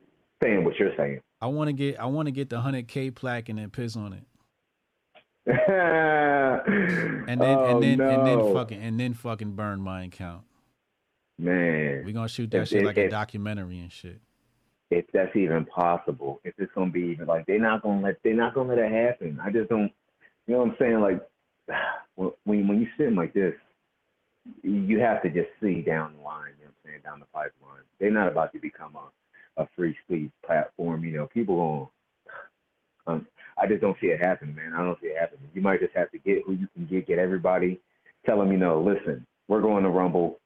saying 0.43 0.65
what 0.65 0.77
you're 0.77 0.97
saying. 0.97 1.21
I 1.43 1.47
want 1.47 1.67
to 1.69 1.73
get 1.73 1.99
I 1.99 2.07
want 2.07 2.27
to 2.27 2.33
get 2.33 2.49
the 2.51 2.61
hundred 2.61 2.87
K 2.87 3.11
plaque 3.11 3.49
and 3.49 3.59
then 3.59 3.69
piss 3.71 3.97
on 3.97 4.13
it, 4.13 4.23
and 7.27 7.41
then 7.41 7.43
oh, 7.43 7.67
and 7.67 7.83
then 7.83 8.01
and 8.01 8.23
oh, 8.23 8.25
then 8.25 8.55
fucking 8.55 8.81
and 8.81 8.99
then 9.01 9.13
fucking 9.15 9.53
burn 9.53 9.81
my 9.81 10.05
account. 10.05 10.43
man. 11.39 12.05
We 12.05 12.13
gonna 12.13 12.29
shoot 12.29 12.51
that 12.53 12.63
If- 12.63 12.69
shit 12.69 12.81
if- 12.83 12.87
like 12.87 12.97
a 12.97 13.09
documentary 13.09 13.81
and 13.81 13.91
shit. 13.91 14.21
if 14.91 15.05
that's 15.13 15.35
even 15.35 15.65
possible, 15.67 16.41
if 16.45 16.55
it's 16.59 16.73
gonna 16.75 16.91
be 16.93 17.01
even 17.01 17.27
like 17.27 17.45
they're 17.47 17.59
not 17.59 17.83
gonna 17.83 18.01
let 18.03 18.23
they're 18.23 18.35
not 18.35 18.55
gonna 18.55 18.69
let 18.69 18.79
it 18.79 18.93
happen. 18.93 19.41
I 19.43 19.51
just 19.51 19.69
don't 19.69 19.91
you 20.47 20.55
know 20.55 20.59
what 20.61 20.69
I'm 20.71 20.77
saying? 20.79 21.01
Like 21.01 21.21
when 22.15 22.31
when 22.45 22.81
you 22.81 22.87
sitting 22.97 23.17
like 23.17 23.35
this, 23.35 23.55
you 24.63 25.01
have 25.01 25.23
to 25.23 25.29
just 25.31 25.49
see 25.61 25.83
down 25.83 26.15
the 26.17 26.23
line, 26.23 26.53
you 26.59 26.67
know 26.67 26.71
what 26.71 26.75
I'm 26.85 26.91
saying, 26.91 27.01
down 27.05 27.19
the 27.19 27.27
pipeline. 27.35 27.83
They're 27.99 28.11
not 28.13 28.29
about 28.29 28.53
to 28.53 28.61
become 28.61 28.95
a, 28.95 29.09
a 29.57 29.67
free 29.77 29.97
speech 30.05 30.31
platform, 30.45 31.05
you 31.05 31.13
know, 31.13 31.27
people 31.27 31.57
going 31.57 31.89
um 33.07 33.27
I 33.59 33.67
just 33.67 33.81
don't 33.83 33.97
see 34.01 34.07
it 34.09 34.21
happening, 34.21 34.55
man. 34.55 34.73
I 34.75 34.83
don't 34.83 34.99
see 35.01 35.09
it 35.09 35.19
happening. 35.19 35.51
You 35.55 35.61
might 35.61 35.81
just 35.81 35.95
have 35.95 36.11
to 36.13 36.19
get 36.19 36.43
who 36.47 36.53
you 36.55 36.69
can 36.75 36.87
get, 36.87 37.07
get 37.07 37.19
everybody, 37.19 37.81
tell 38.25 38.39
them, 38.39 38.51
you 38.51 38.59
know, 38.59 38.81
listen, 38.81 39.27
we're 39.49 39.61
going 39.61 39.85
to 39.85 39.91
Rumble. 39.91 40.39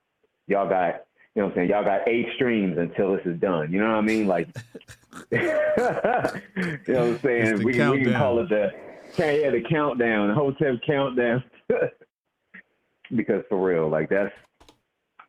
Y'all 0.48 0.68
got 0.68 1.04
you 1.34 1.42
know 1.42 1.48
what 1.48 1.52
I'm 1.52 1.56
saying? 1.58 1.70
Y'all 1.70 1.84
got 1.84 2.08
eight 2.08 2.26
streams 2.34 2.78
until 2.78 3.14
this 3.14 3.26
is 3.26 3.38
done. 3.38 3.70
You 3.70 3.78
know 3.78 3.88
what 3.88 3.96
I 3.96 4.00
mean? 4.00 4.26
Like, 4.26 4.48
you 5.30 5.38
know 5.38 6.30
what 6.54 6.88
I'm 6.88 7.20
saying? 7.22 7.62
We, 7.62 7.74
can- 7.74 7.90
we 7.90 8.04
can 8.04 8.14
call 8.14 8.38
it 8.40 8.48
the, 8.48 8.70
yeah, 9.18 9.50
the 9.50 9.62
countdown, 9.68 10.28
the 10.28 10.34
Hotep 10.34 10.80
countdown. 10.86 11.44
because 13.14 13.42
for 13.48 13.62
real, 13.62 13.88
like 13.88 14.08
that's 14.08 14.32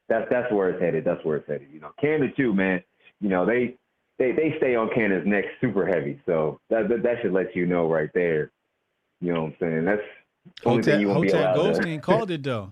that's 0.08 0.28
that's 0.30 0.52
where 0.52 0.70
it's 0.70 0.82
headed. 0.82 1.04
That's 1.04 1.24
where 1.26 1.38
it's 1.38 1.48
headed. 1.48 1.68
You 1.72 1.80
know, 1.82 1.92
Canada 2.00 2.32
too, 2.36 2.54
man. 2.54 2.82
You 3.22 3.30
know 3.30 3.46
they 3.46 3.76
they 4.20 4.32
they 4.32 4.54
stay 4.58 4.76
on 4.76 4.90
Canada's 4.94 5.28
neck 5.28 5.46
super 5.62 5.86
heavy. 5.86 6.20
So 6.26 6.60
that 6.70 6.90
that, 6.90 7.04
that 7.04 7.16
should 7.22 7.34
let 7.34 7.56
you 7.56 7.66
know 7.66 7.90
right 7.90 8.10
there. 8.14 8.52
You 9.22 9.34
know 9.34 9.44
what 9.44 9.48
I'm 9.54 9.56
saying? 9.60 9.86
That's 9.86 10.02
only 10.66 10.78
Hotep, 10.80 10.94
thing 10.94 11.02
you 11.02 11.08
won't 11.10 11.22
be 11.24 11.30
allowed 11.30 11.54
to- 11.54 11.60
Goldstein 11.60 12.02
called 12.02 12.32
it 12.32 12.44
though. 12.44 12.72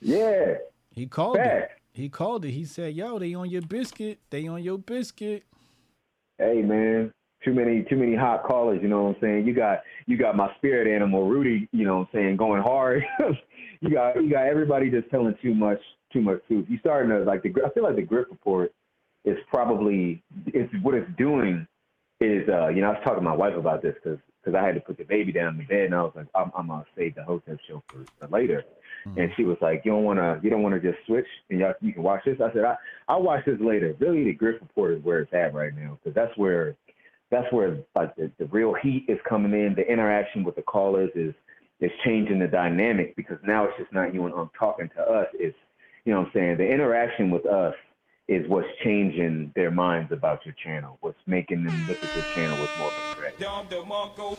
Yeah. 0.00 0.54
He 0.94 1.06
called 1.06 1.36
Facts. 1.36 1.72
it. 1.94 1.98
He 2.00 2.08
called 2.08 2.44
it. 2.44 2.52
He 2.52 2.64
said, 2.64 2.94
"Yo, 2.94 3.18
they 3.18 3.34
on 3.34 3.50
your 3.50 3.62
biscuit. 3.62 4.18
They 4.30 4.46
on 4.46 4.62
your 4.62 4.78
biscuit." 4.78 5.44
hey 6.38 6.62
man, 6.62 7.12
too 7.44 7.52
many 7.52 7.82
too 7.90 7.96
many 7.96 8.14
hot 8.14 8.44
callers, 8.44 8.78
you 8.82 8.88
know 8.88 9.04
what 9.04 9.16
I'm 9.16 9.20
saying? 9.20 9.46
You 9.46 9.54
got 9.54 9.80
you 10.06 10.16
got 10.16 10.36
my 10.36 10.54
spirit 10.56 10.86
animal, 10.92 11.28
Rudy, 11.28 11.68
you 11.72 11.84
know 11.84 11.98
what 11.98 12.00
I'm 12.02 12.08
saying, 12.12 12.36
going 12.36 12.62
hard. 12.62 13.04
you 13.80 13.90
got 13.90 14.16
you 14.16 14.30
got 14.30 14.46
everybody 14.46 14.90
just 14.90 15.10
telling 15.10 15.34
too 15.42 15.54
much 15.54 15.80
too 16.12 16.20
much 16.20 16.38
truth. 16.46 16.66
You 16.68 16.78
starting 16.78 17.10
to 17.10 17.20
like 17.24 17.42
the 17.42 17.52
I 17.64 17.70
feel 17.70 17.82
like 17.82 17.96
the 17.96 18.02
Grift 18.02 18.30
Report 18.30 18.72
is 19.24 19.38
probably 19.48 20.22
it's 20.46 20.72
what 20.82 20.94
it's 20.94 21.10
doing 21.16 21.66
is 22.20 22.48
uh 22.48 22.68
you 22.68 22.80
know 22.80 22.88
I 22.88 22.92
was 22.92 23.00
talking 23.04 23.20
to 23.20 23.28
my 23.28 23.36
wife 23.36 23.56
about 23.56 23.82
this 23.82 23.94
because 24.02 24.18
because 24.42 24.58
I 24.58 24.64
had 24.64 24.74
to 24.74 24.80
put 24.80 24.96
the 24.96 25.04
baby 25.04 25.32
down 25.32 25.54
in 25.54 25.58
the 25.58 25.64
bed 25.64 25.86
and 25.86 25.94
I 25.94 26.02
was 26.02 26.12
like 26.14 26.26
I'm, 26.34 26.50
I'm 26.56 26.68
gonna 26.68 26.84
save 26.96 27.14
the 27.14 27.24
Hotep 27.24 27.58
show 27.68 27.82
for, 27.88 28.04
for 28.18 28.28
later. 28.28 28.64
And 29.16 29.30
she 29.36 29.44
was 29.44 29.56
like, 29.60 29.82
"You 29.84 29.92
don't 29.92 30.04
want 30.04 30.18
to, 30.18 30.40
you 30.42 30.50
don't 30.50 30.62
want 30.62 30.74
to 30.74 30.80
just 30.80 31.04
switch, 31.06 31.26
and 31.50 31.60
y'all, 31.60 31.74
you 31.80 31.92
can 31.92 32.02
watch 32.02 32.24
this." 32.24 32.40
I 32.40 32.52
said, 32.52 32.64
"I, 32.64 32.76
I'll 33.08 33.22
watch 33.22 33.44
this 33.46 33.58
later." 33.60 33.94
Really, 33.98 34.24
the 34.24 34.36
Grift 34.36 34.60
Report 34.60 34.92
is 34.92 35.02
where 35.04 35.20
it's 35.20 35.32
at 35.32 35.54
right 35.54 35.74
now, 35.74 35.98
because 36.02 36.14
that's 36.14 36.36
where, 36.36 36.76
that's 37.30 37.50
where 37.52 37.78
like 37.94 38.14
the, 38.16 38.30
the 38.38 38.46
real 38.46 38.74
heat 38.74 39.06
is 39.08 39.18
coming 39.28 39.52
in. 39.52 39.74
The 39.74 39.90
interaction 39.90 40.44
with 40.44 40.56
the 40.56 40.62
callers 40.62 41.10
is 41.14 41.34
is 41.80 41.90
changing 42.04 42.40
the 42.40 42.48
dynamic 42.48 43.14
because 43.16 43.38
now 43.46 43.64
it's 43.64 43.78
just 43.78 43.92
not 43.92 44.12
you 44.12 44.26
and 44.26 44.34
I'm 44.34 44.50
talking 44.58 44.90
to 44.96 45.02
us. 45.02 45.28
It's, 45.34 45.56
you 46.04 46.12
know, 46.12 46.20
what 46.20 46.26
I'm 46.26 46.32
saying 46.34 46.56
the 46.56 46.68
interaction 46.68 47.30
with 47.30 47.46
us 47.46 47.74
is 48.28 48.46
what's 48.48 48.68
changing 48.84 49.50
their 49.56 49.70
minds 49.70 50.12
about 50.12 50.44
your 50.44 50.54
channel. 50.62 50.98
What's 51.00 51.18
making 51.26 51.64
them 51.64 51.86
look 51.88 52.02
at 52.02 52.14
your 52.14 52.24
channel 52.34 52.58
with 52.58 52.74
more 52.76 52.88
of 52.88 52.98
a 52.98 53.14
threat. 53.14 53.34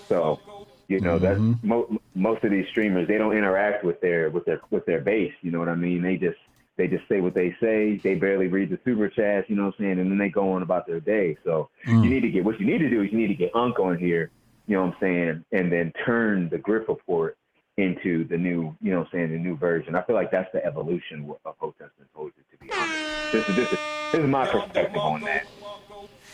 So, 0.10 0.40
you 0.88 1.00
know, 1.02 1.18
that's 1.20 1.40
mo- 1.64 1.98
most 2.16 2.44
of 2.44 2.52
these 2.52 2.68
streamers. 2.70 3.08
They 3.08 3.18
don't 3.18 3.36
interact 3.36 3.84
with 3.84 4.00
their 4.02 4.30
with 4.30 4.46
their 4.46 4.62
with 4.70 4.86
their 4.86 5.02
base. 5.02 5.34
You 5.42 5.52
know 5.52 5.60
what 5.60 5.70
I 5.70 5.76
mean? 5.76 6.02
They 6.04 6.18
just 6.18 6.38
they 6.78 6.88
just 6.88 7.08
say 7.10 7.20
what 7.20 7.34
they 7.34 7.56
say. 7.62 8.00
They 8.04 8.16
barely 8.16 8.48
read 8.48 8.70
the 8.70 8.80
super 8.86 9.10
chats. 9.10 9.50
You 9.50 9.56
know 9.56 9.66
what 9.66 9.76
I'm 9.80 9.86
saying? 9.86 10.00
And 10.00 10.12
then 10.12 10.18
they 10.18 10.30
go 10.30 10.52
on 10.54 10.62
about 10.62 10.88
their 10.88 11.00
day. 11.00 11.36
So 11.44 11.70
Mm. 11.86 12.04
you 12.04 12.10
need 12.10 12.22
to 12.22 12.30
get 12.30 12.46
what 12.46 12.60
you 12.60 12.66
need 12.66 12.80
to 12.80 12.90
do 12.90 13.02
is 13.02 13.12
you 13.12 13.18
need 13.18 13.28
to 13.28 13.36
get 13.36 13.56
Unk 13.56 13.80
on 13.80 13.98
here. 13.98 14.32
You 14.68 14.76
know 14.76 14.86
what 14.86 14.94
I'm 14.94 14.98
saying? 15.02 15.46
And 15.52 15.72
then 15.72 15.92
turn 16.06 16.48
the 16.50 16.58
Grift 16.58 16.88
Report 16.88 17.38
into 17.78 18.28
the 18.28 18.38
new, 18.38 18.76
you 18.82 18.92
know 18.92 19.00
what 19.00 19.08
I'm 19.08 19.12
saying, 19.14 19.32
the 19.32 19.38
new 19.40 19.56
version. 19.58 19.96
I 19.96 20.04
feel 20.04 20.16
like 20.16 20.32
that's 20.32 20.52
the 20.54 20.64
evolution 20.66 21.30
of 21.46 21.56
Hotep 21.58 21.92
and 22.00 22.12
Poetry, 22.14 22.44
to 22.52 22.58
be 22.58 22.72
honest. 22.78 23.02
This 23.32 23.44
is 23.50 23.56
this 23.56 23.68
is 23.72 23.80
this 24.14 24.22
is 24.24 24.28
my 24.30 24.48
perspective 24.48 25.04
on 25.04 25.24
that. 25.26 25.44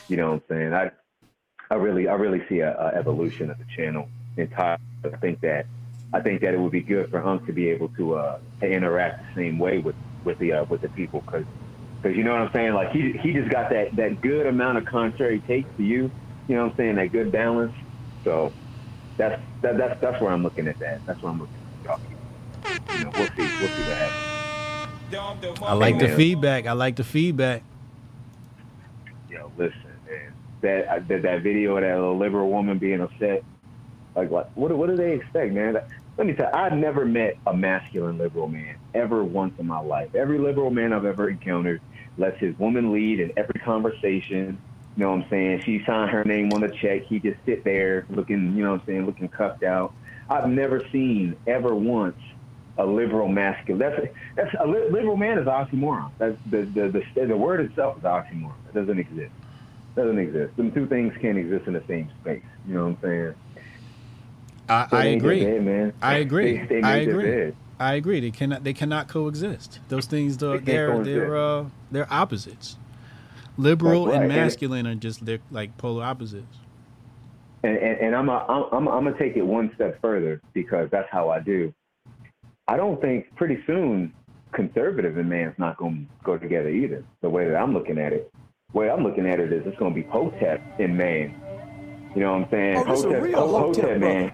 You 0.09 0.17
know 0.17 0.33
what 0.33 0.35
I'm 0.35 0.43
saying? 0.49 0.73
I 0.73 0.91
I 1.71 1.75
really 1.75 2.07
I 2.07 2.13
really 2.13 2.41
see 2.49 2.59
a, 2.59 2.75
a 2.77 2.87
evolution 2.97 3.49
of 3.51 3.57
the 3.59 3.65
channel 3.77 4.09
entirely. 4.37 4.79
I 5.05 5.17
think 5.17 5.41
that 5.41 5.67
I 6.13 6.21
think 6.21 6.41
that 6.41 6.53
it 6.53 6.59
would 6.59 6.71
be 6.73 6.83
good 6.83 7.09
for 7.11 7.23
Unk 7.25 7.45
to 7.47 7.53
be 7.53 7.69
able 7.69 7.89
to 7.97 8.15
uh 8.15 8.39
to 8.61 8.67
interact 8.67 9.21
the 9.21 9.41
same 9.41 9.59
way 9.59 9.79
with 9.79 9.95
with 10.25 10.37
the 10.39 10.53
uh, 10.53 10.65
with 10.69 10.81
the 10.81 10.89
people 10.89 11.23
because 11.25 11.45
because 12.03 12.17
you 12.17 12.23
know 12.23 12.31
what 12.33 12.41
I'm 12.41 12.51
saying 12.55 12.73
like 12.73 12.91
he 12.91 13.13
he 13.23 13.33
just 13.33 13.51
got 13.51 13.69
that 13.71 13.95
that 13.97 14.21
good 14.21 14.47
amount 14.47 14.77
of 14.79 14.85
contrary 14.85 15.41
takes 15.41 15.69
to 15.77 15.83
you 15.83 16.11
you 16.47 16.55
know 16.55 16.63
what 16.63 16.71
I'm 16.71 16.77
saying 16.77 16.95
that 16.97 17.11
good 17.13 17.31
balance 17.31 17.73
so 18.25 18.55
that's 19.17 19.41
that, 19.63 19.77
that's 19.77 19.95
that's 20.01 20.21
where 20.21 20.31
I'm 20.31 20.43
looking 20.43 20.67
at 20.67 20.79
that 20.79 21.01
that's 21.07 21.21
where 21.23 21.31
I'm 21.31 21.39
looking 21.39 21.61
at. 21.61 21.99
You 22.93 23.01
know, 23.01 23.11
we'll 23.15 23.29
see 23.37 23.53
we'll 23.59 23.71
see 23.75 23.83
what 23.83 23.97
happens. 23.97 24.27
I 25.13 25.73
like 25.73 25.99
the 25.99 26.09
feedback. 26.15 26.67
I 26.67 26.73
like 26.73 26.95
the 26.95 27.03
feedback. 27.03 27.63
Yo, 29.29 29.51
listen, 29.57 29.81
man. 30.09 30.33
That 30.61 31.07
that 31.07 31.21
that 31.21 31.41
video 31.41 31.77
of 31.77 31.83
that 31.83 31.95
little 31.95 32.17
liberal 32.17 32.49
woman 32.49 32.77
being 32.77 33.01
upset. 33.01 33.43
Like, 34.15 34.29
what? 34.29 34.55
What, 34.55 34.71
what 34.77 34.89
do 34.89 34.95
they 34.95 35.13
expect, 35.13 35.53
man? 35.53 35.77
Let 36.17 36.27
me 36.27 36.33
tell 36.33 36.47
you, 36.47 36.53
I've 36.53 36.73
never 36.73 37.05
met 37.05 37.37
a 37.45 37.53
masculine 37.53 38.17
liberal 38.17 38.47
man 38.47 38.77
ever 38.93 39.23
once 39.23 39.53
in 39.59 39.67
my 39.67 39.79
life. 39.79 40.15
Every 40.15 40.37
liberal 40.37 40.71
man 40.71 40.93
I've 40.93 41.05
ever 41.05 41.29
encountered 41.29 41.81
lets 42.17 42.39
his 42.39 42.57
woman 42.57 42.93
lead 42.93 43.19
in 43.19 43.33
every 43.35 43.59
conversation. 43.59 44.57
You 44.95 45.03
know 45.03 45.11
what 45.11 45.23
I'm 45.23 45.29
saying? 45.29 45.63
She 45.63 45.83
signed 45.85 46.11
her 46.11 46.23
name 46.23 46.53
on 46.53 46.61
the 46.61 46.69
check. 46.69 47.03
He 47.03 47.19
just 47.19 47.37
sit 47.45 47.65
there 47.65 48.05
looking, 48.09 48.55
you 48.55 48.63
know 48.63 48.71
what 48.71 48.81
I'm 48.81 48.85
saying, 48.87 49.05
looking 49.05 49.27
cuffed 49.27 49.63
out. 49.63 49.93
I've 50.29 50.47
never 50.47 50.87
seen 50.91 51.35
ever 51.45 51.75
once 51.75 52.15
a 52.77 52.85
liberal 52.85 53.27
masculine. 53.27 53.79
That's 53.79 54.07
that's 54.35 54.55
a 54.59 54.67
li- 54.67 54.89
liberal 54.91 55.17
man 55.17 55.37
is 55.37 55.47
an 55.47 55.53
oxymoron. 55.53 56.11
That's 56.17 56.37
the 56.49 56.63
the 56.63 57.03
the, 57.15 57.25
the 57.27 57.37
word 57.37 57.61
itself 57.61 57.97
is 57.97 58.03
an 58.03 58.11
oxymoron. 58.11 58.53
It 58.69 58.73
doesn't 58.73 58.99
exist. 58.99 59.31
doesn't 59.95 60.19
exist. 60.19 60.55
Them 60.57 60.71
two 60.71 60.87
things 60.87 61.13
can't 61.21 61.37
exist 61.37 61.67
in 61.67 61.73
the 61.73 61.83
same 61.87 62.09
space. 62.21 62.43
You 62.67 62.73
know 62.75 62.83
what 62.87 62.89
I'm 62.89 62.97
saying? 63.01 63.33
I, 64.67 64.87
I 64.91 65.05
agree. 65.05 65.43
bed, 65.45 65.63
man. 65.63 65.93
I 66.01 66.15
agree. 66.17 66.57
They, 66.57 66.65
they 66.65 66.81
I 66.81 66.97
agree. 66.97 67.53
I 67.79 67.93
agree. 67.95 68.19
They 68.19 68.31
cannot. 68.31 68.63
They 68.63 68.73
cannot 68.73 69.07
coexist. 69.07 69.79
Those 69.89 70.05
things. 70.05 70.37
They 70.37 70.57
They're 70.57 70.59
they're 70.59 71.03
they're, 71.03 71.37
uh, 71.37 71.65
they're 71.91 72.11
opposites. 72.13 72.77
Liberal 73.57 74.07
right. 74.07 74.15
and 74.15 74.23
And- 74.25 74.33
masculine 74.33 74.87
are 74.87 74.95
just 74.95 75.25
they're 75.25 75.39
like 75.51 75.77
polar 75.77 76.03
opposites. 76.03 76.57
And, 77.63 77.77
and, 77.77 77.99
and 77.99 78.15
I'm, 78.15 78.29
a, 78.29 78.45
I'm, 78.47 78.63
I'm, 78.71 78.87
I'm 78.87 79.03
gonna 79.05 79.17
take 79.17 79.37
it 79.37 79.41
one 79.41 79.71
step 79.73 79.99
further 79.99 80.39
because 80.53 80.87
that's 80.91 81.09
how 81.09 81.29
I 81.29 81.39
do. 81.39 81.73
I 82.67 82.77
don't 82.77 82.99
think 82.99 83.35
pretty 83.35 83.59
soon 83.67 84.13
conservative 84.51 85.17
and 85.17 85.29
man's 85.29 85.57
not 85.57 85.77
gonna 85.77 86.05
go 86.23 86.37
together 86.37 86.69
either. 86.69 87.03
The 87.21 87.29
way 87.29 87.47
that 87.47 87.55
I'm 87.55 87.73
looking 87.73 87.97
at 87.97 88.13
it, 88.13 88.31
the 88.71 88.79
way 88.79 88.89
I'm 88.89 89.03
looking 89.03 89.27
at 89.27 89.39
it 89.39 89.53
is 89.53 89.65
it's 89.65 89.77
gonna 89.77 89.93
be 89.93 90.03
Hotep 90.03 90.61
and 90.79 90.97
man. 90.97 91.35
You 92.15 92.21
know 92.21 92.31
what 92.31 92.43
I'm 92.43 92.49
saying? 92.49 92.77
Oh, 92.77 92.83
Hotep, 92.83 93.21
real 93.21 93.39
oh, 93.39 93.47
Ho- 93.47 93.59
Hotep, 93.59 93.83
Hotep 93.83 93.99
man. 93.99 94.31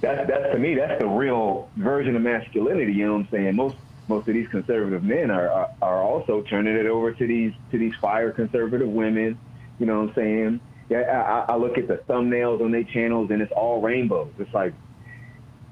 That's 0.00 0.28
that's 0.28 0.52
to 0.52 0.58
me 0.58 0.74
that's 0.76 1.00
the 1.00 1.08
real 1.08 1.68
version 1.76 2.14
of 2.14 2.22
masculinity. 2.22 2.92
You 2.92 3.06
know 3.06 3.12
what 3.14 3.20
I'm 3.20 3.28
saying? 3.30 3.56
Most 3.56 3.76
most 4.06 4.28
of 4.28 4.34
these 4.34 4.48
conservative 4.48 5.02
men 5.02 5.30
are, 5.30 5.50
are 5.50 5.70
are 5.82 6.02
also 6.02 6.42
turning 6.42 6.76
it 6.76 6.86
over 6.86 7.12
to 7.12 7.26
these 7.26 7.52
to 7.72 7.78
these 7.78 7.94
fire 8.00 8.30
conservative 8.30 8.88
women. 8.88 9.38
You 9.78 9.86
know 9.86 10.00
what 10.00 10.10
I'm 10.10 10.14
saying? 10.14 10.60
Yeah, 10.88 11.44
I, 11.48 11.52
I 11.52 11.56
look 11.56 11.78
at 11.78 11.86
the 11.86 11.98
thumbnails 12.08 12.60
on 12.60 12.72
their 12.72 12.84
channels 12.84 13.30
and 13.30 13.40
it's 13.40 13.52
all 13.52 13.80
rainbows. 13.80 14.32
It's 14.40 14.52
like, 14.52 14.74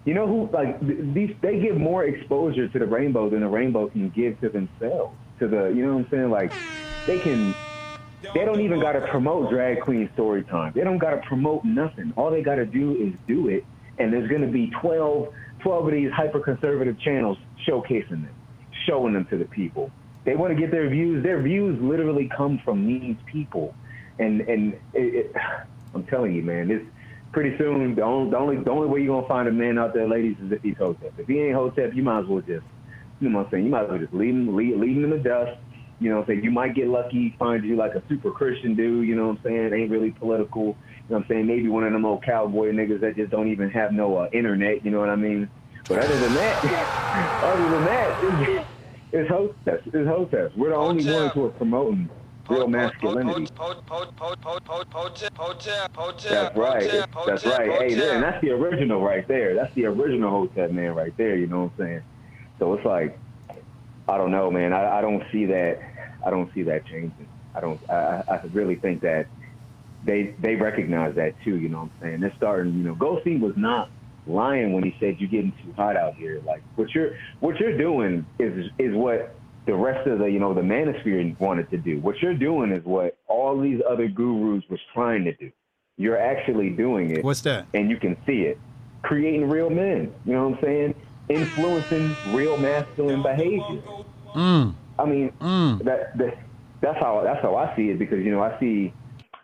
you 0.09 0.15
know 0.15 0.27
who 0.27 0.49
like 0.53 0.81
these 1.13 1.37
they 1.43 1.61
give 1.61 1.77
more 1.77 2.05
exposure 2.05 2.67
to 2.67 2.79
the 2.79 2.87
rainbow 2.87 3.29
than 3.29 3.41
the 3.41 3.49
rainbow 3.49 3.89
can 3.89 4.09
give 4.09 4.41
to 4.41 4.49
themselves. 4.49 5.15
To 5.39 5.49
the 5.49 5.69
you 5.69 5.85
know 5.85 5.97
what 5.97 6.07
I'm 6.07 6.11
saying? 6.11 6.31
Like 6.31 6.55
they 7.07 7.19
can 7.19 7.55
they 8.35 8.47
don't 8.47 8.63
even 8.63 8.81
gotta 8.81 9.07
promote 9.11 9.51
drag 9.51 9.83
queen 9.83 10.09
story 10.15 10.45
time. 10.45 10.73
They 10.75 10.83
don't 10.83 10.97
gotta 10.97 11.21
promote 11.29 11.63
nothing. 11.67 12.15
All 12.17 12.31
they 12.31 12.41
gotta 12.41 12.65
do 12.65 12.97
is 12.97 13.13
do 13.27 13.49
it 13.49 13.67
and 13.99 14.11
there's 14.11 14.31
gonna 14.31 14.51
be 14.51 14.71
12, 14.81 15.29
12 15.63 15.87
of 15.87 15.93
these 15.93 16.11
hyper 16.11 16.41
conservative 16.41 16.99
channels 17.01 17.37
showcasing 17.69 18.09
them, 18.09 18.35
showing 18.87 19.13
them 19.13 19.27
to 19.27 19.37
the 19.37 19.45
people. 19.45 19.91
They 20.25 20.37
want 20.37 20.55
to 20.55 20.59
get 20.59 20.71
their 20.71 20.89
views. 20.89 21.23
Their 21.23 21.43
views 21.43 21.79
literally 21.83 22.31
come 22.35 22.61
from 22.65 22.87
these 22.87 23.17
people, 23.27 23.75
and 24.19 24.41
and 24.43 24.73
it, 24.95 25.27
it, 25.35 25.37
I'm 25.95 26.05
telling 26.05 26.35
you, 26.35 26.43
man, 26.43 26.69
this 26.69 26.83
pretty 27.39 27.57
soon 27.57 27.95
the 27.95 28.03
only, 28.03 28.31
the 28.31 28.37
only 28.37 28.57
the 28.65 28.71
only 28.71 28.89
way 28.89 29.01
you're 29.01 29.15
gonna 29.15 29.29
find 29.29 29.47
a 29.47 29.53
man 29.53 29.79
out 29.79 29.95
there, 29.95 30.09
ladies, 30.09 30.37
is 30.45 30.51
if 30.51 30.61
he's 30.61 30.77
Hotep. 30.77 31.13
If 31.19 31.29
he 31.29 31.39
ain't 31.39 31.55
Hotep, 31.55 31.95
you 31.95 32.03
might 32.03 32.23
as 32.23 32.27
well 32.27 32.41
just 32.41 32.67
you 33.21 33.29
know 33.29 33.39
what 33.39 33.47
I'm 33.47 33.51
saying. 33.53 33.65
You 33.65 33.71
might 33.71 33.85
as 33.85 33.91
well 33.91 33.99
just 33.99 34.13
leave 34.13 34.35
him 34.35 34.57
leave, 34.57 34.77
leave 34.77 34.97
him 34.97 35.05
in 35.05 35.11
the 35.11 35.19
dust. 35.19 35.57
You 36.01 36.11
know 36.11 36.17
what 36.17 36.23
I'm 36.23 36.27
saying? 36.35 36.45
You 36.45 36.51
might 36.51 36.75
get 36.75 36.89
lucky, 36.89 37.37
find 37.39 37.65
you 37.65 37.77
like 37.77 37.95
a 37.95 38.03
super 38.09 38.33
Christian 38.33 38.75
dude, 38.75 39.07
you 39.07 39.15
know 39.15 39.29
what 39.29 39.39
I'm 39.39 39.43
saying? 39.45 39.73
Ain't 39.73 39.91
really 39.91 40.11
political. 40.11 40.63
You 40.63 40.71
know 40.71 40.75
what 41.07 41.17
I'm 41.19 41.25
saying? 41.29 41.47
Maybe 41.47 41.69
one 41.69 41.85
of 41.85 41.93
them 41.93 42.05
old 42.05 42.25
cowboy 42.25 42.73
niggas 42.73 43.01
that 43.03 43.15
just 43.15 43.31
don't 43.31 43.49
even 43.49 43.71
have 43.71 43.93
no 43.93 44.17
uh, 44.17 44.29
internet, 44.33 44.85
you 44.85 44.91
know 44.91 44.99
what 44.99 45.09
I 45.09 45.17
mean? 45.17 45.49
But 45.89 45.99
other 45.99 46.19
than 46.19 46.35
that, 46.35 46.65
other 47.43 47.69
than 47.69 47.85
that, 47.85 48.19
it's, 48.21 48.69
it's 49.13 49.31
Hoteps. 49.31 49.87
It's 49.87 49.95
Hoteps. 49.95 50.57
We're 50.57 50.71
the 50.71 50.77
only 50.77 51.09
ones 51.13 51.33
who 51.35 51.47
are 51.47 51.51
promoting 51.51 52.11
real 52.49 52.69
masculinity. 52.69 53.47
That's 56.31 56.57
right. 56.57 56.91
That's 57.27 57.45
right. 57.47 57.71
Hey, 57.71 57.95
and 58.15 58.23
that's 58.23 58.41
the 58.43 58.51
original 58.51 59.03
right 59.03 59.27
there. 59.29 59.55
That's 59.55 59.75
the 59.75 59.87
original 59.87 60.31
Hotep 60.31 60.71
man 60.71 60.95
right 60.95 61.17
there. 61.17 61.37
You 61.37 61.47
know 61.47 61.65
what 61.65 61.73
I'm 61.79 61.87
saying? 61.87 62.03
So 62.59 62.75
it's 62.75 62.85
like, 62.85 63.19
I 64.09 64.17
don't 64.17 64.31
know, 64.31 64.51
man. 64.51 64.73
I, 64.73 64.99
I 64.99 65.01
don't 65.01 65.23
see 65.33 65.47
that. 65.47 65.81
I 66.25 66.31
don't 66.31 66.53
see 66.55 66.63
that 66.65 66.87
changing. 66.87 67.29
I 67.55 67.61
don't. 67.61 67.81
I, 67.91 68.25
I 68.29 68.41
really 68.53 68.77
think 68.77 69.03
that 69.03 69.27
they 70.05 70.35
they 70.41 70.57
recognize 70.57 71.15
that 71.17 71.35
too. 71.45 71.57
You 71.57 71.69
know 71.69 71.83
what 71.83 71.85
I'm 71.85 72.01
saying? 72.03 72.21
They're 72.21 72.35
starting. 72.37 72.75
You 72.75 72.85
know, 72.85 72.95
Goldstein 72.95 73.41
was 73.41 73.57
not 73.57 73.91
lying 74.27 74.73
when 74.73 74.85
he 74.85 74.95
said 75.01 75.17
you're 75.19 75.31
getting 75.31 75.53
too 75.63 75.73
hot 75.77 75.97
out 75.97 76.15
here. 76.15 76.41
Like 76.45 76.63
what 76.77 76.95
you're 76.95 77.13
what 77.41 77.59
you're 77.61 77.77
doing 77.77 78.27
is 78.39 78.71
is 78.79 78.95
what 78.95 79.38
the 79.69 79.75
rest 79.75 80.09
of 80.09 80.19
the 80.19 80.25
you 80.25 80.39
know 80.41 80.55
the 80.55 80.63
manosphere 80.63 81.39
wanted 81.39 81.71
to 81.71 81.77
do. 81.77 82.01
What 82.01 82.21
you're 82.23 82.35
doing 82.35 82.73
is 82.73 82.83
what 82.85 83.19
all 83.29 83.61
these 83.61 83.81
other 83.89 84.09
gurus 84.09 84.65
was 84.71 84.81
trying 84.95 85.25
to 85.25 85.33
do. 85.35 85.53
You're 85.99 86.19
actually 86.19 86.71
doing 86.71 87.11
it. 87.11 87.23
What's 87.23 87.43
that? 87.43 87.67
And 87.75 87.91
you 87.91 87.99
can 87.99 88.17
see 88.27 88.43
it. 88.43 88.59
Creating 89.03 89.49
real 89.49 89.69
men. 89.69 90.13
You 90.25 90.33
know 90.33 90.49
what 90.49 90.59
I'm 90.59 90.65
saying? 90.65 90.95
Influencing 91.29 92.17
real 92.33 92.57
masculine 92.57 93.23
behavior. 93.23 93.83
Mm. 94.35 94.75
I 94.99 95.05
mean, 95.05 95.33
Mm. 95.41 95.85
that, 95.85 96.17
that 96.17 96.39
that's 96.81 96.99
how 96.99 97.21
that's 97.23 97.43
how 97.43 97.57
I 97.57 97.77
see 97.77 97.91
it 97.91 97.99
because 97.99 98.25
you 98.25 98.31
know 98.31 98.43
I 98.43 98.59
see 98.59 98.93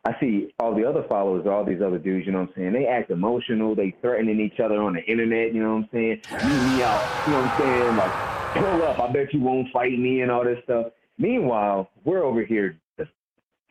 I 0.07 0.13
see 0.21 0.53
all 0.59 0.75
the 0.75 0.85
other 0.85 1.05
followers, 1.09 1.47
all 1.47 1.65
these 1.65 1.81
other 1.85 1.99
dudes. 1.99 2.27
You 2.27 2.33
know 2.33 2.41
what 2.41 2.51
I'm 2.51 2.55
saying? 2.57 2.73
They 2.75 2.87
act 2.87 3.11
emotional. 3.11 3.75
They 3.75 3.97
threatening 4.03 4.41
each 4.41 4.61
other 4.61 4.83
on 4.83 4.95
the 4.95 5.03
internet. 5.05 5.55
You 5.55 5.63
know 5.63 5.71
what 5.71 5.85
I'm 5.85 5.89
saying? 5.93 6.23
Meet 6.43 6.61
me 6.61 6.83
out. 6.83 7.13
You 7.25 7.33
know 7.33 7.41
what 7.41 7.51
I'm 7.53 7.55
saying? 7.59 7.97
Like 7.97 8.15
pull 8.57 8.83
up. 8.83 9.01
I 9.01 9.13
bet 9.13 9.33
you 9.33 9.41
won't 9.41 9.69
fight 9.73 9.99
me 9.99 10.21
and 10.21 10.31
all 10.31 10.45
this 10.45 10.59
stuff. 10.65 10.87
Meanwhile, 11.19 11.91
we're 12.05 12.25
over 12.25 12.45
here 12.45 12.79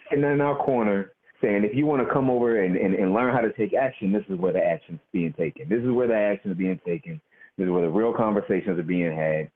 sitting 0.09 0.23
in 0.23 0.41
our 0.41 0.57
corner 0.57 1.11
saying, 1.41 1.63
if 1.65 1.75
you 1.75 1.85
want 1.85 2.05
to 2.05 2.13
come 2.13 2.29
over 2.29 2.63
and, 2.63 2.77
and, 2.77 2.95
and 2.95 3.13
learn 3.13 3.33
how 3.33 3.41
to 3.41 3.51
take 3.53 3.73
action, 3.73 4.11
this 4.13 4.23
is 4.29 4.39
where 4.39 4.53
the 4.53 4.63
action's 4.63 4.99
being 5.11 5.33
taken. 5.33 5.67
This 5.67 5.81
is 5.81 5.91
where 5.91 6.07
the 6.07 6.15
action 6.15 6.51
is 6.51 6.57
being 6.57 6.79
taken. 6.85 7.19
This 7.57 7.65
is 7.65 7.71
where 7.71 7.81
the 7.81 7.89
real 7.89 8.13
conversations 8.13 8.79
are 8.79 8.83
being 8.83 9.15
had. 9.15 9.51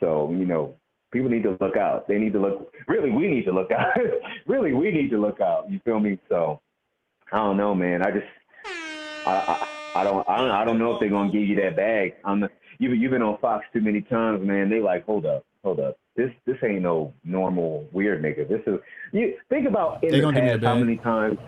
So, 0.00 0.30
you 0.30 0.44
know, 0.44 0.76
people 1.14 1.30
need 1.30 1.44
to 1.44 1.56
look 1.60 1.76
out. 1.76 2.06
They 2.08 2.18
need 2.18 2.32
to 2.34 2.40
look. 2.40 2.74
Really, 2.88 3.10
we 3.10 3.28
need 3.28 3.44
to 3.46 3.52
look 3.52 3.70
out. 3.70 3.96
really, 4.46 4.74
we 4.74 4.90
need 4.90 5.10
to 5.10 5.18
look 5.18 5.40
out. 5.40 5.70
You 5.70 5.80
feel 5.84 6.00
me? 6.00 6.18
So, 6.28 6.60
I 7.32 7.36
don't 7.36 7.56
know, 7.56 7.74
man. 7.74 8.02
I 8.02 8.10
just, 8.10 8.26
I, 9.24 9.30
I, 9.30 9.66
I 10.00 10.04
don't, 10.04 10.28
I 10.28 10.36
don't, 10.36 10.50
I 10.50 10.64
don't 10.64 10.78
know 10.78 10.94
if 10.94 11.00
they're 11.00 11.08
gonna 11.08 11.32
give 11.32 11.42
you 11.42 11.56
that 11.62 11.76
bag. 11.76 12.14
I'm, 12.24 12.44
you've, 12.78 12.98
you've 12.98 13.12
been 13.12 13.22
on 13.22 13.38
Fox 13.38 13.64
too 13.72 13.80
many 13.80 14.02
times, 14.02 14.46
man. 14.46 14.68
They 14.68 14.80
like, 14.80 15.06
hold 15.06 15.24
up, 15.24 15.46
hold 15.62 15.78
up. 15.80 15.96
This, 16.16 16.30
this 16.46 16.56
ain't 16.64 16.82
no 16.82 17.14
normal 17.24 17.88
weird 17.92 18.22
nigga. 18.22 18.48
This 18.48 18.60
is. 18.66 18.80
You 19.12 19.34
think 19.48 19.68
about 19.68 20.02
in 20.02 20.10
They 20.10 20.20
the 20.20 20.32
give 20.32 20.42
past 20.42 20.64
how 20.64 20.74
many 20.74 20.96
times 20.98 21.38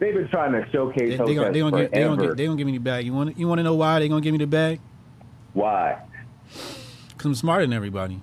they've 0.00 0.14
been 0.14 0.28
trying 0.28 0.52
to 0.52 0.64
showcase 0.72 1.18
They, 1.18 1.24
they 1.24 1.34
gonna, 1.34 1.52
they, 1.52 1.60
gonna 1.60 1.76
Hotep 1.76 1.92
they, 1.92 2.02
gonna 2.02 2.34
they 2.34 2.46
gonna 2.46 2.56
give 2.56 2.66
me 2.66 2.72
the 2.72 2.78
bag. 2.78 3.04
You 3.04 3.12
want 3.12 3.38
you 3.38 3.46
want 3.48 3.58
to 3.58 3.62
know 3.62 3.74
why 3.74 3.98
they 3.98 4.08
gonna 4.08 4.22
give 4.22 4.32
me 4.32 4.38
the 4.38 4.46
bag? 4.46 4.80
Why? 5.52 6.02
Cause 7.18 7.26
I'm 7.26 7.34
smarter 7.34 7.64
than 7.64 7.72
everybody. 7.72 8.20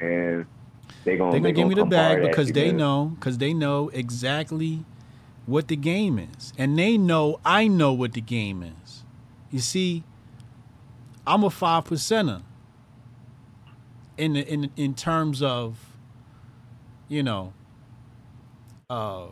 And 0.00 0.46
they 1.04 1.16
gonna 1.16 1.30
They're 1.32 1.40
they 1.40 1.52
gonna 1.52 1.52
give 1.52 1.68
me 1.68 1.74
the 1.74 1.84
bag 1.84 2.20
because 2.22 2.52
they 2.52 2.72
man. 2.72 2.76
know 2.78 3.12
because 3.16 3.38
they 3.38 3.54
know 3.54 3.90
exactly 3.90 4.84
what 5.46 5.68
the 5.68 5.76
game 5.76 6.18
is, 6.18 6.52
and 6.58 6.78
they 6.78 6.96
know 6.98 7.40
I 7.44 7.68
know 7.68 7.92
what 7.92 8.12
the 8.14 8.20
game 8.20 8.62
is. 8.62 9.04
You 9.50 9.60
see, 9.60 10.04
I'm 11.26 11.44
a 11.44 11.50
five 11.50 11.84
percenter 11.84 12.42
in 14.16 14.34
the, 14.34 14.46
in 14.46 14.70
in 14.76 14.94
terms 14.94 15.42
of 15.42 15.78
you 17.08 17.22
know 17.22 17.52
uh 18.90 19.26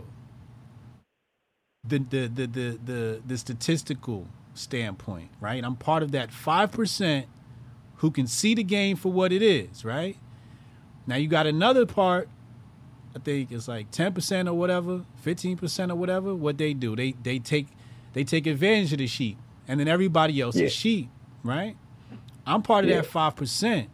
the 1.84 1.98
the 1.98 2.28
the 2.28 2.46
the 2.46 2.78
the, 2.84 3.22
the 3.26 3.38
statistical 3.38 4.28
standpoint, 4.54 5.30
right? 5.40 5.64
I'm 5.64 5.76
part 5.76 6.02
of 6.02 6.12
that 6.12 6.30
five 6.32 6.72
percent 6.72 7.26
who 7.96 8.10
can 8.10 8.26
see 8.26 8.54
the 8.54 8.64
game 8.64 8.96
for 8.96 9.12
what 9.12 9.32
it 9.32 9.42
is, 9.42 9.84
right? 9.84 10.16
Now 11.06 11.16
you 11.16 11.28
got 11.28 11.46
another 11.46 11.86
part. 11.86 12.28
I 13.14 13.18
think 13.18 13.52
it's 13.52 13.68
like 13.68 13.90
ten 13.90 14.12
percent 14.12 14.48
or 14.48 14.54
whatever, 14.54 15.04
fifteen 15.16 15.56
percent 15.56 15.92
or 15.92 15.96
whatever. 15.96 16.34
What 16.34 16.58
they 16.58 16.72
do, 16.74 16.96
they 16.96 17.12
they 17.22 17.38
take 17.38 17.68
they 18.14 18.24
take 18.24 18.46
advantage 18.46 18.92
of 18.92 18.98
the 18.98 19.06
sheep, 19.06 19.38
and 19.68 19.78
then 19.80 19.88
everybody 19.88 20.40
else 20.40 20.56
Yeah. 20.56 20.66
is 20.66 20.72
sheep, 20.72 21.10
right? 21.42 21.76
I'm 22.46 22.62
part 22.62 22.84
of 22.84 22.90
Yeah. 22.90 22.96
that 22.96 23.06
five 23.06 23.36
percent, 23.36 23.90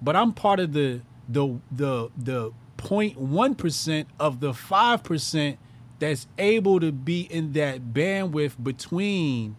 but 0.00 0.16
I'm 0.16 0.32
part 0.32 0.60
of 0.60 0.72
the 0.72 1.02
the 1.28 1.58
the 1.70 2.10
the 2.16 2.52
0.1 2.78 3.54
percent 3.56 4.08
of 4.20 4.40
the 4.40 4.54
five 4.54 5.02
percent 5.02 5.58
that's 5.98 6.26
able 6.38 6.78
to 6.80 6.92
be 6.92 7.22
in 7.22 7.52
that 7.54 7.92
bandwidth 7.94 8.62
between 8.62 9.56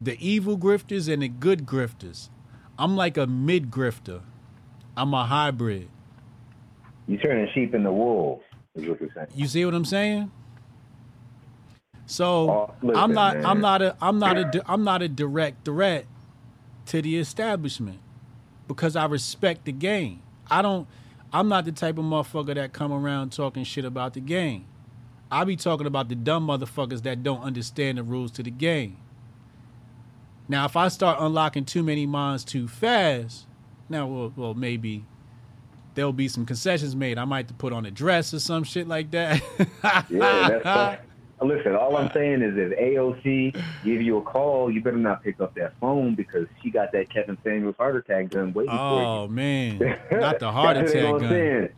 the 0.00 0.16
evil 0.24 0.58
grifters 0.58 1.10
and 1.12 1.22
the 1.22 1.28
good 1.28 1.64
grifters. 1.66 2.28
I'm 2.78 2.96
like 2.96 3.16
a 3.16 3.26
mid 3.26 3.70
grifter. 3.70 4.20
I'm 4.96 5.12
a 5.14 5.24
hybrid. 5.24 5.88
You 7.06 7.18
turning 7.18 7.48
sheep 7.54 7.74
into 7.74 7.92
wolves, 7.92 8.42
is 8.74 8.88
what 8.88 9.00
you're 9.00 9.10
saying. 9.14 9.28
You 9.34 9.46
see 9.46 9.64
what 9.64 9.74
I'm 9.74 9.84
saying? 9.84 10.30
So 12.06 12.50
Oh, 12.50 12.74
listen, 12.82 13.02
I'm 13.02 13.12
not. 13.12 13.36
I'm 13.44 13.60
not 13.60 13.82
a. 13.82 13.96
I'm 14.00 14.18
not 14.18 14.38
a. 14.38 14.62
I'm 14.66 14.84
not 14.84 15.02
a 15.02 15.08
direct 15.08 15.64
threat 15.64 16.06
to 16.86 17.02
the 17.02 17.18
establishment 17.18 17.98
because 18.68 18.96
I 18.96 19.06
respect 19.06 19.64
the 19.64 19.72
game. 19.72 20.22
I 20.50 20.62
don't. 20.62 20.86
I'm 21.32 21.48
not 21.48 21.64
the 21.64 21.72
type 21.72 21.98
of 21.98 22.04
motherfucker 22.04 22.54
that 22.54 22.72
come 22.72 22.92
around 22.92 23.32
talking 23.32 23.64
shit 23.64 23.84
about 23.84 24.14
the 24.14 24.20
game. 24.20 24.66
I 25.30 25.44
be 25.44 25.56
talking 25.56 25.88
about 25.88 26.08
the 26.08 26.14
dumb 26.14 26.46
motherfuckers 26.46 27.02
that 27.02 27.24
don't 27.24 27.42
understand 27.42 27.98
the 27.98 28.04
rules 28.04 28.30
to 28.32 28.44
the 28.44 28.50
game. 28.50 28.96
Now, 30.48 30.64
if 30.64 30.76
I 30.76 30.86
start 30.88 31.18
unlocking 31.20 31.64
too 31.64 31.82
many 31.82 32.06
minds 32.06 32.44
too 32.44 32.68
fast, 32.68 33.45
now, 33.88 34.06
well, 34.06 34.32
well 34.36 34.54
maybe 34.54 35.04
there'll 35.94 36.12
be 36.12 36.28
some 36.28 36.44
concessions 36.46 36.94
made. 36.94 37.18
I 37.18 37.24
might 37.24 37.38
have 37.38 37.46
to 37.48 37.54
put 37.54 37.72
on 37.72 37.86
a 37.86 37.90
dress 37.90 38.32
or 38.34 38.38
some 38.38 38.64
shit 38.64 38.86
like 38.86 39.10
that. 39.12 39.40
Yeah, 40.10 40.48
that's 40.48 40.62
fine. 40.64 40.98
Listen, 41.42 41.74
all 41.74 41.96
I'm 41.98 42.10
saying 42.14 42.40
is 42.40 42.54
if 42.56 42.78
AOC 42.78 43.62
give 43.84 44.00
you 44.00 44.16
a 44.16 44.22
call, 44.22 44.70
you 44.70 44.82
better 44.82 44.96
not 44.96 45.22
pick 45.22 45.38
up 45.38 45.54
that 45.56 45.74
phone 45.80 46.14
because 46.14 46.46
she 46.62 46.70
got 46.70 46.92
that 46.92 47.10
Kevin 47.10 47.36
Samuels 47.44 47.76
heart 47.76 47.94
attack 47.96 48.30
gun 48.30 48.54
waiting 48.54 48.72
Oh 48.72 48.78
for 48.78 49.00
you. 49.02 49.06
Oh 49.06 49.28
man, 49.28 49.78
not 50.12 50.38
the 50.38 50.50
heart 50.50 50.78
attack 50.78 50.92
they 50.94 51.02
gonna 51.02 51.20
gun. 51.20 51.28
Send. 51.30 51.68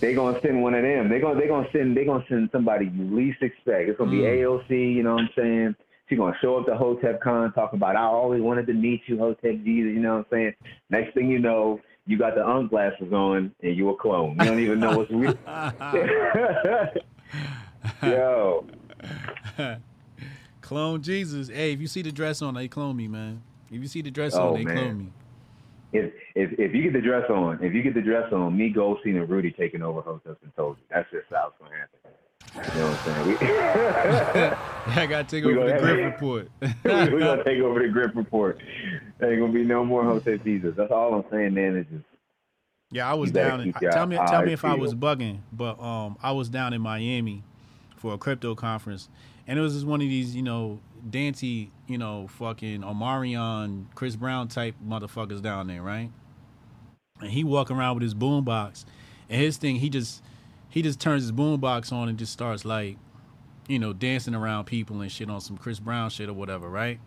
They 0.00 0.14
gonna 0.14 0.40
send 0.42 0.62
one 0.62 0.74
of 0.74 0.82
them. 0.82 1.08
They 1.08 1.20
gonna 1.20 1.40
they 1.40 1.48
gonna 1.48 1.68
send 1.72 1.96
they 1.96 2.04
gonna 2.04 2.24
send 2.28 2.50
somebody 2.52 2.86
you 2.94 3.04
least 3.16 3.40
expect. 3.42 3.88
It's 3.88 3.96
gonna 3.98 4.10
be 4.10 4.18
Mm. 4.18 4.40
AOC. 4.68 4.94
You 4.94 5.02
know 5.02 5.14
what 5.14 5.22
I'm 5.22 5.30
saying? 5.34 5.76
She's 6.08 6.18
gonna 6.18 6.36
show 6.40 6.58
up 6.58 6.66
to 6.66 6.76
Hotep 6.76 7.20
Con, 7.20 7.52
talk 7.52 7.72
about 7.74 7.94
I 7.96 8.02
always 8.04 8.40
wanted 8.42 8.66
to 8.68 8.72
meet 8.72 9.02
you, 9.06 9.18
Hotep 9.18 9.42
Jesus. 9.64 9.92
You 9.92 10.00
know 10.00 10.16
what 10.18 10.18
I'm 10.20 10.26
saying? 10.30 10.54
Next 10.90 11.14
thing 11.14 11.28
you 11.28 11.38
know, 11.38 11.80
you 12.06 12.16
got 12.18 12.34
the 12.34 12.46
unk 12.46 12.70
glasses 12.70 13.12
on 13.12 13.52
and 13.62 13.76
you 13.76 13.90
a 13.90 13.96
clone. 13.96 14.36
You 14.38 14.46
don't 14.46 14.60
even 14.60 14.80
know 14.80 14.96
what's 14.96 15.10
real. 15.10 15.34
Yo. 18.02 18.66
clone 20.62 21.02
Jesus. 21.02 21.48
Hey, 21.48 21.72
if 21.72 21.80
you 21.80 21.86
see 21.86 22.02
the 22.02 22.12
dress 22.12 22.40
on, 22.42 22.54
they 22.54 22.68
clone 22.68 22.96
me, 22.96 23.06
man. 23.08 23.42
If 23.70 23.80
you 23.82 23.86
see 23.88 24.00
the 24.02 24.10
dress 24.10 24.34
Oh, 24.34 24.48
on, 24.48 24.54
they 24.54 24.64
man. 24.64 24.74
clone 24.76 24.98
me. 24.98 25.12
if 25.92 26.12
if 26.34 26.58
if 26.58 26.74
you 26.74 26.82
get 26.84 26.92
the 26.94 27.00
dress 27.00 27.24
on, 27.30 27.62
if 27.62 27.74
you 27.74 27.82
get 27.82 27.94
the 27.94 28.00
dress 28.02 28.32
on, 28.32 28.56
me, 28.56 28.70
Goldstein, 28.70 29.16
and 29.16 29.28
Rudy 29.28 29.50
taking 29.50 29.82
over 29.82 30.00
Hotep 30.00 30.38
and 30.42 30.54
told 30.56 30.78
you. 30.78 30.84
That's 30.90 31.10
just 31.10 31.26
how 31.30 31.48
it's 31.48 31.56
gonna 31.60 31.76
happen. 31.76 31.98
You 32.54 32.80
know 32.80 32.90
what 32.90 33.08
I'm 33.08 33.38
saying? 33.38 34.54
I 34.86 35.06
gotta 35.06 35.24
take 35.24 35.44
over 35.44 35.66
the 35.66 35.72
Grift 35.72 36.04
Report. 36.04 36.50
we're 36.84 37.18
gonna 37.20 37.44
take 37.44 37.60
over 37.60 37.78
the 37.80 37.88
Grift 37.88 38.16
Report. 38.16 38.60
There 39.18 39.30
ain't 39.32 39.40
gonna 39.40 39.52
be 39.52 39.64
no 39.64 39.84
more 39.84 40.04
Hotep 40.04 40.44
Jesus. 40.44 40.74
That's 40.76 40.90
all 40.90 41.14
I'm 41.14 41.24
saying, 41.30 41.54
man. 41.54 41.76
Is 41.76 41.86
just 41.90 42.04
Yeah, 42.90 43.10
I 43.10 43.14
was 43.14 43.30
down. 43.30 43.60
In, 43.60 43.72
tell 43.72 44.06
me, 44.06 44.16
tell 44.16 44.42
me 44.42 44.52
if 44.52 44.64
I 44.64 44.74
was 44.74 44.94
bugging, 44.94 45.40
but 45.52 45.80
um, 45.80 46.16
I 46.22 46.32
was 46.32 46.48
down 46.48 46.72
in 46.72 46.80
Miami 46.80 47.42
for 47.96 48.14
a 48.14 48.18
crypto 48.18 48.54
conference, 48.54 49.08
and 49.46 49.58
it 49.58 49.62
was 49.62 49.74
just 49.74 49.86
one 49.86 50.00
of 50.00 50.08
these, 50.08 50.34
you 50.34 50.42
know, 50.42 50.80
Dante, 51.08 51.68
you 51.86 51.98
know, 51.98 52.28
fucking 52.28 52.82
Omarion, 52.82 53.86
Chris 53.94 54.16
Brown 54.16 54.48
type 54.48 54.74
motherfuckers 54.86 55.42
down 55.42 55.66
there, 55.66 55.82
right? 55.82 56.10
And 57.20 57.30
he 57.30 57.44
walking 57.44 57.76
around 57.76 57.94
with 57.96 58.02
his 58.02 58.14
boombox, 58.14 58.84
and 59.28 59.40
his 59.40 59.56
thing, 59.56 59.76
he 59.76 59.90
just, 59.90 60.22
he 60.68 60.82
just 60.82 61.00
turns 61.00 61.22
his 61.22 61.32
boombox 61.32 61.92
on 61.92 62.08
and 62.08 62.18
just 62.18 62.32
starts 62.32 62.64
like, 62.64 62.96
you 63.68 63.78
know, 63.78 63.92
dancing 63.92 64.34
around 64.34 64.64
people 64.64 65.00
and 65.00 65.10
shit 65.10 65.30
on 65.30 65.40
some 65.40 65.56
Chris 65.56 65.78
Brown 65.78 66.10
shit 66.10 66.28
or 66.28 66.32
whatever, 66.32 66.68
right? 66.68 67.00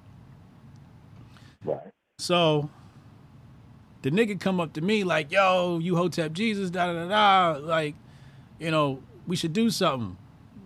Right. 1.64 1.92
So 2.18 2.70
the 4.02 4.12
nigga 4.12 4.40
come 4.40 4.60
up 4.60 4.74
to 4.74 4.82
me 4.82 5.04
like, 5.04 5.32
yo, 5.32 5.80
you 5.80 5.96
Hotep 5.96 6.34
Jesus, 6.34 6.70
da 6.70 6.92
da 6.92 7.08
da 7.08 7.54
da. 7.54 7.60
Like, 7.60 7.96
you 8.60 8.72
know, 8.72 9.02
we 9.28 9.36
should 9.36 9.54
do 9.54 9.70
something. 9.70 10.18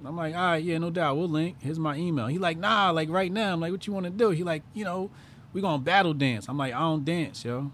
I'm 0.05 0.15
like, 0.15 0.35
all 0.35 0.41
right, 0.41 0.63
yeah, 0.63 0.77
no 0.77 0.91
doubt, 0.91 1.17
we'll 1.17 1.27
link. 1.27 1.57
Here's 1.61 1.79
my 1.79 1.95
email. 1.95 2.27
He 2.27 2.37
like, 2.37 2.57
nah, 2.57 2.91
like 2.91 3.09
right 3.09 3.31
now. 3.31 3.53
I'm 3.53 3.59
like, 3.59 3.71
what 3.71 3.87
you 3.87 3.93
want 3.93 4.05
to 4.05 4.11
do? 4.11 4.29
He 4.29 4.43
like, 4.43 4.61
you 4.73 4.85
know, 4.85 5.09
we 5.51 5.61
gonna 5.61 5.81
battle 5.81 6.13
dance. 6.13 6.47
I'm 6.47 6.57
like, 6.57 6.73
I 6.73 6.79
don't 6.79 7.03
dance, 7.03 7.43
yo. 7.43 7.71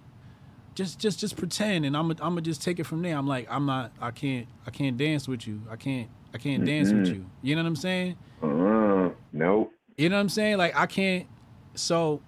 Just, 0.74 1.00
just, 1.00 1.20
just 1.20 1.36
pretend, 1.36 1.86
and 1.86 1.98
I'm, 1.98 2.10
I'm 2.12 2.18
gonna 2.18 2.42
just 2.42 2.64
take 2.64 2.80
it 2.80 2.86
from 2.86 3.02
there. 3.02 3.18
I'm 3.18 3.28
like, 3.28 3.46
I'm 3.50 3.66
not, 3.66 3.92
I 4.00 4.12
can't, 4.12 4.48
I 4.66 4.72
can't 4.72 4.96
dance 4.98 5.28
with 5.28 5.46
you. 5.46 5.62
I 5.70 5.76
can't, 5.76 6.10
I 6.34 6.38
can't 6.38 6.66
dance 6.66 6.92
with 6.94 7.08
you. 7.08 7.26
You 7.42 7.56
know 7.56 7.64
what 7.64 7.68
I'm 7.68 7.76
saying? 7.76 8.16
Uh, 8.42 9.10
nope. 9.34 9.74
You 9.98 10.10
know 10.10 10.16
what 10.16 10.22
I'm 10.22 10.30
saying? 10.30 10.58
Like 10.58 10.76
I 10.76 10.86
can't. 10.86 11.28
So 11.76 12.22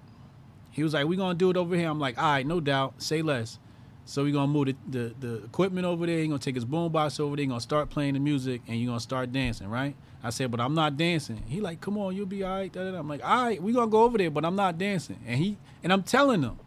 he 0.72 0.84
was 0.84 0.94
like, 0.94 1.07
"We 1.07 1.15
gonna 1.15 1.36
do 1.36 1.49
it 1.49 1.57
over 1.57 1.76
here." 1.76 1.90
I'm 1.90 1.99
like, 1.99 2.18
"All 2.18 2.32
right, 2.32 2.45
no 2.45 2.60
doubt. 2.60 3.02
Say 3.02 3.22
less." 3.22 3.60
So 4.06 4.26
we 4.26 4.32
gonna 4.32 4.52
move 4.52 4.65
the, 4.65 4.76
the, 4.90 5.15
the 5.20 5.36
equipment 5.45 5.86
over 5.86 6.06
there. 6.06 6.20
He 6.20 6.28
gonna 6.28 6.40
take 6.40 6.56
his 6.56 6.65
boombox 6.65 7.20
over 7.20 7.36
there. 7.36 7.44
He 7.44 7.48
gonna 7.48 7.61
start 7.61 7.90
playing 7.90 8.15
the 8.15 8.20
music, 8.20 8.61
and 8.68 8.78
you 8.78 8.88
gonna 8.88 8.99
start 8.99 9.32
dancing, 9.32 9.70
right? 9.70 9.95
I 10.22 10.30
said, 10.30 10.52
"But 10.52 10.60
I'm 10.60 10.74
not 10.74 10.98
dancing." 10.98 11.41
He 11.48 11.61
like, 11.61 11.80
"Come 11.80 11.98
on, 11.98 12.15
you'll 12.15 12.26
be 12.26 12.44
all 12.44 12.57
right." 12.57 12.76
I'm 12.76 13.07
like, 13.07 13.24
"All 13.24 13.44
right, 13.44 13.61
we 13.64 13.72
gonna 13.72 13.90
go 13.90 14.03
over 14.03 14.18
there, 14.18 14.30
but 14.30 14.44
I'm 14.45 14.56
not 14.56 14.78
dancing." 14.78 15.20
And 15.26 15.40
he 15.40 15.57
and 15.84 15.94
I'm 15.94 16.03
telling 16.03 16.41
him. 16.44 16.60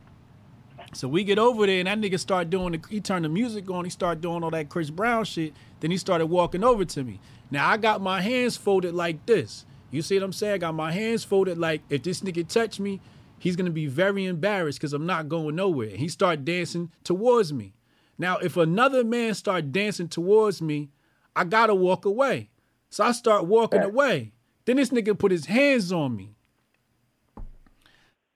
So 0.97 1.09
we 1.09 1.25
get 1.25 1.39
over 1.39 1.67
there, 1.67 1.79
and 1.79 1.87
that 1.89 2.01
nigga 2.01 2.19
start 2.19 2.49
doing. 2.49 2.73
The, 2.73 2.81
he 2.89 3.03
turned 3.03 3.27
the 3.27 3.29
music 3.29 3.71
on. 3.71 3.85
He 3.85 3.91
started 3.91 4.23
doing 4.23 4.43
all 4.43 4.51
that 4.51 4.71
Chris 4.71 4.89
Brown 4.89 5.25
shit. 5.27 5.53
Then 5.81 5.91
he 5.91 5.99
started 5.99 6.27
walking 6.27 6.65
over 6.65 6.87
to 6.87 7.05
me. 7.05 7.21
Now 7.51 7.69
I 7.69 7.77
got 7.77 8.01
my 8.01 8.23
hands 8.23 8.57
folded 8.57 8.95
like 8.95 9.27
this. 9.27 9.67
You 9.91 10.01
see 10.01 10.17
what 10.17 10.25
I'm 10.25 10.33
saying? 10.33 10.55
I 10.55 10.59
got 10.59 10.75
my 10.75 10.91
hands 10.91 11.23
folded 11.23 11.59
like 11.59 11.83
if 11.91 12.03
this 12.03 12.23
nigga 12.23 12.49
touch 12.49 12.81
me, 12.81 13.03
he's 13.39 13.57
gonna 13.57 13.71
be 13.71 13.87
very 13.87 14.25
embarrassed 14.25 14.79
because 14.79 14.95
I'm 14.95 15.05
not 15.05 15.29
going 15.29 15.55
nowhere. 15.55 15.91
He 15.91 16.09
start 16.09 16.47
dancing 16.47 16.91
towards 17.05 17.53
me. 17.53 17.75
Now, 18.17 18.39
if 18.39 18.57
another 18.57 19.05
man 19.05 19.35
start 19.35 19.73
dancing 19.73 20.09
towards 20.09 20.63
me, 20.63 20.89
I 21.37 21.45
gotta 21.45 21.75
walk 21.75 22.07
away. 22.07 22.49
So 22.89 23.05
I 23.05 23.13
start 23.13 23.45
walking 23.45 23.83
away. 23.83 24.33
Then 24.65 24.77
this 24.77 24.89
nigga 24.89 25.17
put 25.19 25.31
his 25.31 25.45
hands 25.45 25.93
on 25.93 26.17
me. 26.17 26.36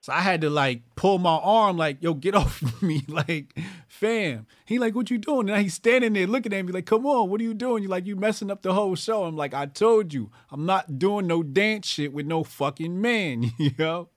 So 0.03 0.15
I 0.15 0.21
had 0.21 0.41
to 0.41 0.51
like 0.51 0.83
pull 0.97 1.19
my 1.19 1.37
arm, 1.37 1.77
like, 1.77 1.99
yo, 2.01 2.15
get 2.15 2.35
off 2.43 2.63
of 2.63 2.83
me. 2.83 3.03
Like, 3.09 3.55
fam. 3.89 4.47
He 4.65 4.79
like, 4.79 4.95
what 4.95 5.11
you 5.11 5.19
doing? 5.19 5.41
And 5.41 5.49
now 5.49 5.57
he's 5.57 5.75
standing 5.75 6.15
there 6.15 6.27
looking 6.27 6.53
at 6.53 6.65
me 6.65 6.73
like, 6.73 6.87
come 6.87 7.07
on, 7.07 7.29
what 7.29 7.41
are 7.41 7.45
you 7.45 7.55
doing? 7.55 7.83
You 7.83 7.89
like, 7.89 8.07
you 8.07 8.17
messing 8.17 8.51
up 8.51 8.63
the 8.63 8.73
whole 8.73 8.95
show. 8.95 9.25
I'm 9.25 9.37
like, 9.37 9.53
I 9.53 9.67
told 9.67 10.15
you, 10.15 10.31
I'm 10.51 10.65
not 10.65 10.99
doing 10.99 11.27
no 11.27 11.43
dance 11.43 11.87
shit 11.87 12.13
with 12.13 12.27
no 12.27 12.45
fucking 12.45 13.01
man, 13.01 13.51
you 13.59 13.73
know? 13.79 14.09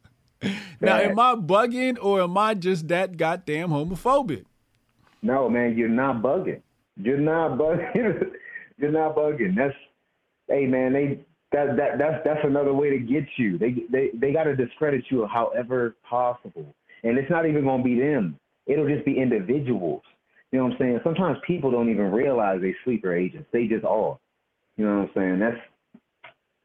Now, 0.82 0.98
am 0.98 1.18
I 1.20 1.36
bugging 1.36 1.98
or 2.02 2.22
am 2.22 2.38
I 2.38 2.54
just 2.54 2.90
that 2.90 3.16
goddamn 3.16 3.70
homophobic? 3.70 4.44
No, 5.22 5.50
man, 5.50 5.78
you're 5.78 5.88
not 5.88 6.22
bugging. 6.22 6.62
You're 6.98 7.18
not 7.18 7.58
bugging. 7.58 8.32
you're 8.78 8.92
not 8.92 9.16
bugging. 9.16 9.56
That's 9.56 9.74
hey 10.50 10.66
man, 10.66 10.94
they 10.94 11.26
that 11.54 11.78
that 11.78 11.98
that's 11.98 12.24
that's 12.26 12.40
another 12.44 12.74
way 12.74 12.90
to 12.90 12.98
get 12.98 13.26
you. 13.38 13.58
They 13.58 13.84
they 13.92 14.10
they 14.14 14.34
got 14.34 14.44
to 14.44 14.56
discredit 14.56 15.06
you 15.10 15.26
however 15.28 15.96
possible, 16.08 16.76
and 17.04 17.18
it's 17.18 17.30
not 17.30 17.46
even 17.46 17.64
gonna 17.64 17.84
be 17.84 18.00
them. 18.00 18.38
It'll 18.66 18.88
just 18.88 19.06
be 19.06 19.18
individuals. 19.18 20.02
You 20.52 20.60
know 20.60 20.66
what 20.66 20.74
I'm 20.74 20.78
saying? 20.80 21.00
Sometimes 21.04 21.38
people 21.46 21.72
don't 21.72 21.90
even 21.90 22.12
realize 22.12 22.62
they 22.62 22.76
sleeper 22.84 23.16
agents. 23.16 23.48
They 23.52 23.68
just 23.68 23.86
are. 23.86 24.18
You 24.78 24.86
know 24.86 25.00
what 25.00 25.10
I'm 25.10 25.12
saying? 25.16 25.40
That's 25.40 25.58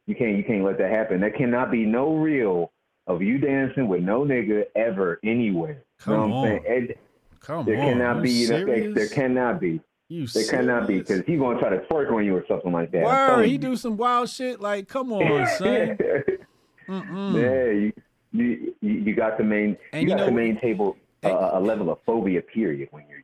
you 0.06 0.14
can't 0.14 0.36
you 0.36 0.44
can't 0.44 0.64
let 0.64 0.78
that 0.78 0.90
happen. 0.90 1.20
There 1.20 1.30
cannot 1.30 1.70
be 1.70 1.84
no 1.84 2.16
real 2.16 2.72
of 3.06 3.22
you 3.22 3.38
dancing 3.38 3.88
with 3.88 4.02
no 4.02 4.24
nigga 4.24 4.64
ever 4.74 5.20
anywhere. 5.24 5.82
Come 5.98 6.12
you 6.14 6.18
know 6.20 6.26
what 6.26 6.36
on. 6.36 6.44
I'm 6.46 6.62
saying? 6.64 6.88
It- 6.90 6.98
Come 7.40 7.64
there 7.64 7.78
on, 7.80 7.84
cannot 7.86 8.16
you 8.16 8.22
be. 8.22 8.46
There, 8.46 8.94
there 8.94 9.08
cannot 9.08 9.60
be. 9.60 9.80
You 10.08 10.26
there 10.26 10.46
cannot 10.46 10.88
be 10.88 10.98
because 10.98 11.22
he's 11.26 11.38
gonna 11.38 11.58
try 11.58 11.68
to 11.68 11.78
twerk 11.80 12.10
on 12.10 12.24
you 12.24 12.34
or 12.34 12.44
something 12.48 12.72
like 12.72 12.90
that. 12.92 13.04
Word, 13.04 13.44
he 13.44 13.52
you. 13.52 13.58
do 13.58 13.76
some 13.76 13.96
wild 13.96 14.30
shit. 14.30 14.60
Like, 14.60 14.88
come 14.88 15.12
on, 15.12 15.46
son. 15.58 15.98
Mm-mm. 16.88 17.34
Yeah, 17.34 17.70
you, 17.70 17.92
you 18.32 18.74
you 18.80 18.92
you 19.00 19.14
got 19.14 19.36
to 19.36 19.44
main 19.44 19.76
And 19.92 20.02
you 20.02 20.08
you 20.08 20.16
got 20.16 20.24
to 20.24 20.30
know- 20.30 20.36
maintain 20.36 20.80
a, 21.22 21.28
a 21.28 21.60
level 21.60 21.90
of 21.90 21.98
phobia. 22.06 22.40
Period. 22.40 22.88
When 22.90 23.04
you're 23.08 23.18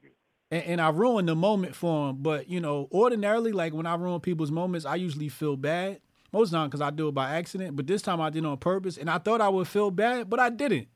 and, 0.50 0.64
and 0.64 0.80
I 0.80 0.90
ruined 0.90 1.28
the 1.28 1.34
moment 1.34 1.74
for 1.74 2.10
him. 2.10 2.16
But 2.20 2.48
you 2.48 2.60
know, 2.60 2.88
ordinarily, 2.92 3.52
like 3.52 3.74
when 3.74 3.86
I 3.86 3.94
ruin 3.96 4.20
people's 4.20 4.50
moments, 4.50 4.86
I 4.86 4.94
usually 4.96 5.28
feel 5.28 5.56
bad. 5.56 6.00
Most 6.32 6.50
time 6.50 6.68
because 6.68 6.80
I 6.80 6.90
do 6.90 7.08
it 7.08 7.14
by 7.14 7.36
accident, 7.36 7.76
but 7.76 7.86
this 7.86 8.02
time 8.02 8.20
I 8.20 8.28
did 8.28 8.42
it 8.44 8.46
on 8.46 8.56
purpose, 8.56 8.96
and 8.96 9.08
I 9.08 9.18
thought 9.18 9.40
I 9.40 9.48
would 9.48 9.68
feel 9.68 9.90
bad, 9.92 10.28
but 10.28 10.40
I 10.40 10.50
didn't. 10.50 10.88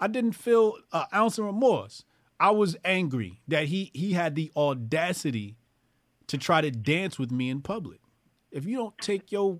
I 0.00 0.08
didn't 0.08 0.32
feel 0.32 0.76
an 0.92 1.04
ounce 1.14 1.38
of 1.38 1.44
remorse. 1.46 2.04
I 2.38 2.50
was 2.50 2.76
angry 2.84 3.40
that 3.48 3.66
he 3.66 3.90
he 3.94 4.12
had 4.12 4.34
the 4.34 4.50
audacity 4.56 5.56
to 6.26 6.36
try 6.38 6.60
to 6.60 6.70
dance 6.70 7.18
with 7.18 7.30
me 7.30 7.48
in 7.50 7.60
public. 7.62 8.00
If 8.50 8.64
you 8.66 8.76
don't 8.76 8.98
take 8.98 9.32
your 9.32 9.58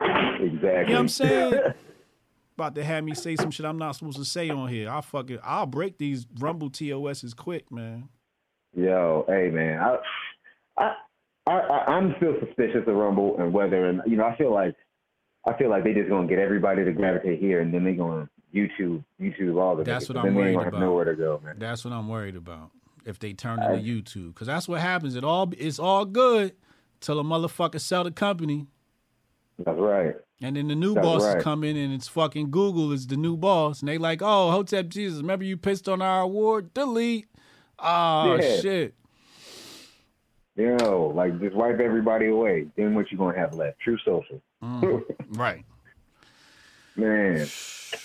exactly. 0.00 0.48
You 0.60 0.60
know 0.60 0.82
what 0.84 0.90
I'm 0.98 1.08
saying? 1.08 1.60
About 2.56 2.74
to 2.76 2.84
have 2.84 3.02
me 3.04 3.14
say 3.14 3.34
some 3.36 3.50
shit 3.50 3.66
I'm 3.66 3.78
not 3.78 3.96
supposed 3.96 4.16
to 4.18 4.24
say 4.24 4.48
on 4.48 4.68
here. 4.68 4.88
I'll 4.88 5.02
fucking 5.02 5.38
I'll 5.42 5.66
break 5.66 5.98
these 5.98 6.26
Rumble 6.38 6.70
TOSs 6.70 7.34
quick, 7.34 7.70
man. 7.72 8.08
Yo, 8.76 9.24
hey 9.28 9.50
man, 9.50 9.78
I, 9.80 9.96
I, 10.78 10.94
I, 11.46 11.52
I- 11.52 11.84
I'm 11.92 12.14
still 12.16 12.34
suspicious 12.44 12.82
of 12.86 12.94
Rumble 12.96 13.36
and 13.38 13.52
whether, 13.52 13.88
and 13.88 14.00
you 14.06 14.16
know, 14.16 14.24
I 14.24 14.36
feel 14.36 14.52
like, 14.52 14.74
I 15.46 15.56
feel 15.56 15.70
like 15.70 15.84
they 15.84 15.94
just 15.94 16.08
gonna 16.08 16.26
get 16.26 16.38
everybody 16.40 16.84
to 16.84 16.92
gravitate 16.92 17.38
here, 17.40 17.60
and 17.60 17.72
then 17.72 17.84
they 17.84 17.92
gonna 17.92 18.28
YouTube, 18.54 19.02
YouTube 19.20 19.60
all 19.60 19.76
the. 19.76 19.84
That's 19.84 20.08
what 20.08 20.18
I'm 20.18 20.34
worried 20.34 20.54
about. 20.56 20.80
nowhere 20.80 21.04
to 21.06 21.14
go, 21.14 21.40
man. 21.44 21.56
That's 21.58 21.84
what 21.84 21.92
I'm 21.92 22.08
worried 22.08 22.36
about. 22.36 22.70
If 23.04 23.18
they 23.18 23.32
turn 23.34 23.62
into 23.62 23.76
YouTube, 23.82 24.28
because 24.34 24.46
that's 24.46 24.66
what 24.68 24.80
happens. 24.80 25.14
It 25.16 25.24
all 25.24 25.52
it's 25.58 25.78
all 25.78 26.04
good 26.04 26.54
till 27.00 27.18
a 27.20 27.24
motherfucker 27.24 27.78
sell 27.80 28.04
the 28.04 28.10
company, 28.10 28.66
That's 29.58 29.78
right. 29.78 30.14
and 30.40 30.56
then 30.56 30.68
the 30.68 30.74
new 30.74 30.94
That's 30.94 31.04
bosses 31.06 31.34
right. 31.34 31.42
come 31.42 31.64
in, 31.64 31.76
and 31.76 31.92
it's 31.92 32.08
fucking 32.08 32.50
Google 32.50 32.92
is 32.92 33.06
the 33.08 33.16
new 33.18 33.36
boss, 33.36 33.80
and 33.80 33.88
they 33.90 33.98
like, 33.98 34.22
oh, 34.22 34.50
Hotep 34.52 34.88
Jesus, 34.88 35.20
remember 35.20 35.44
you 35.44 35.56
pissed 35.58 35.86
on 35.88 36.00
our 36.00 36.22
award? 36.22 36.72
Delete. 36.72 37.26
Oh 37.78 38.36
Yeah. 38.40 38.60
shit. 38.60 38.94
You 40.56 40.76
know, 40.76 41.12
like 41.14 41.38
just 41.40 41.54
wipe 41.56 41.80
everybody 41.80 42.28
away. 42.28 42.68
Then 42.76 42.94
what 42.94 43.10
you 43.10 43.18
gonna 43.18 43.36
have 43.38 43.54
left? 43.54 43.80
Truth 43.80 44.00
Social. 44.04 44.40
Mm, 44.62 45.02
right. 45.30 45.64
Man, 46.96 47.50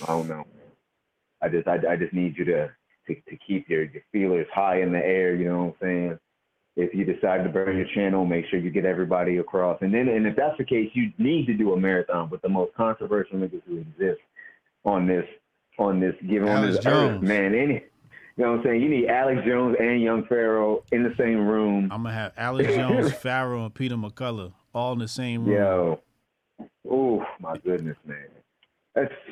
I 0.02 0.06
don't 0.07 0.28
know. 0.28 0.45
I 1.41 1.49
just, 1.49 1.68
I, 1.68 1.78
I 1.90 1.95
just 1.95 2.14
need 2.14 2.38
you 2.38 2.45
to, 2.45 2.68
to, 3.07 3.16
to 3.16 3.38
keep 3.48 3.70
your, 3.70 3.84
your 3.84 4.03
feelers 4.11 4.48
high 4.53 4.82
in 4.82 4.91
the 4.91 4.99
air. 4.99 5.36
You 5.36 5.45
know 5.45 5.64
what 5.66 5.66
I'm 5.66 5.74
saying? 5.82 6.20
If 6.76 6.94
you 6.94 7.03
decide 7.03 7.44
to 7.44 7.49
burn 7.49 7.78
your 7.78 7.88
channel, 7.94 8.26
make 8.26 8.45
sure 8.49 8.60
you 8.60 8.70
get 8.70 8.86
everybody 8.86 9.38
across. 9.38 9.80
And 9.82 9.94
then, 9.94 10.07
and 10.07 10.26
if 10.26 10.36
that's 10.36 10.57
the 10.57 10.64
case, 10.64 10.90
you 10.94 11.11
need 11.18 11.45
to 11.48 11.53
do 11.53 11.74
a 11.74 11.80
marathon 11.80 12.30
with 12.30 12.41
the 12.41 12.49
most 12.49 12.74
controversial 12.76 13.38
niggas 13.38 13.61
who 13.68 13.78
exist 13.78 14.22
on 14.86 15.06
this, 15.07 15.26
on 15.78 15.99
this, 15.99 16.16
given 16.28 16.49
on 16.49 16.61
this 16.61 16.78
earth, 16.78 16.84
Jones. 16.84 17.24
man. 17.24 17.53
Any, 17.53 17.84
you 18.38 18.45
know 18.45 18.52
what 18.52 18.60
I'm 18.60 18.64
saying? 18.66 18.82
You 18.82 18.90
need 18.90 19.07
Alex 19.07 19.41
Jones 19.45 19.76
and 19.80 20.02
Young 20.02 20.26
Pharaoh 20.28 20.84
in 20.91 21.03
the 21.03 21.14
same 21.18 21.45
room. 21.45 21.90
I'm 21.91 22.03
gonna 22.03 22.16
have 22.16 22.32
Alex 22.38 22.74
Jones, 22.74 23.11
Pharaoh, 23.22 23.66
and 23.66 23.74
Peter 23.74 23.95
McCullough 23.95 24.53
all 24.74 24.94
in 24.94 24.99
the 24.99 25.07
same 25.10 25.45
room. 25.45 25.57
Yo, 25.57 25.99
oh 26.90 27.26
my 27.41 27.57
goodness, 27.57 27.98
man. 28.06 28.28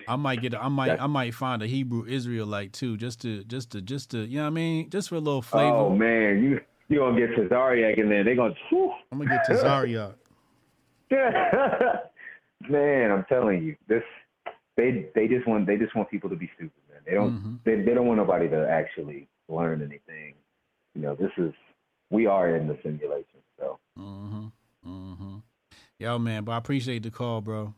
I 0.08 0.16
might 0.16 0.42
get. 0.42 0.56
I 0.56 0.68
might. 0.70 1.00
I 1.02 1.08
might 1.08 1.34
find 1.34 1.62
a 1.62 1.68
Hebrew 1.68 2.06
Israelite 2.06 2.74
too, 2.74 2.96
just 2.98 3.22
to, 3.24 3.44
just 3.44 3.72
to, 3.72 3.82
just 3.82 4.12
to. 4.12 4.20
You 4.26 4.38
know 4.38 4.44
what 4.44 4.48
I 4.48 4.52
mean? 4.52 4.90
Just 4.90 5.10
for 5.10 5.16
a 5.16 5.20
little 5.20 5.42
flavor. 5.42 5.76
Oh 5.76 5.90
man, 5.96 6.42
you 6.44 6.60
you 6.88 7.00
gonna 7.00 7.20
get 7.20 7.32
Cesariak 7.38 7.98
in 7.98 8.10
there? 8.10 8.24
They 8.24 8.36
gonna. 8.36 8.54
whew. 8.70 8.92
I'm 9.12 9.18
gonna 9.20 9.30
get 9.32 9.46
Tazariak. 9.48 10.16
man, 12.70 13.12
I'm 13.12 13.26
telling 13.30 13.64
you, 13.64 13.76
this 13.88 14.04
they 14.76 15.08
they 15.16 15.28
just 15.28 15.48
want 15.48 15.66
they 15.68 15.78
just 15.78 15.96
want 15.96 16.10
people 16.10 16.30
to 16.30 16.36
be 16.36 16.50
stupid, 16.56 16.72
man. 16.92 17.02
They 17.06 17.14
don't 17.14 17.32
Mhm. 17.34 17.60
they, 17.64 17.76
they 17.82 17.94
don't 17.94 18.08
want 18.08 18.18
nobody 18.18 18.50
to 18.50 18.68
actually 18.70 19.28
learn 19.50 19.82
anything. 19.82 20.36
You 20.96 21.02
know, 21.02 21.16
this 21.16 21.32
is 21.38 21.54
we 22.10 22.26
are 22.26 22.56
in 22.56 22.68
the 22.68 22.78
simulation. 22.84 23.40
So 23.60 23.80
Mm-hmm. 24.00 24.48
Mm-hmm. 24.88 25.38
Yo, 26.00 26.20
man, 26.20 26.44
but 26.44 26.52
I 26.54 26.58
appreciate 26.58 27.04
the 27.04 27.12
call, 27.12 27.42
bro. 27.42 27.74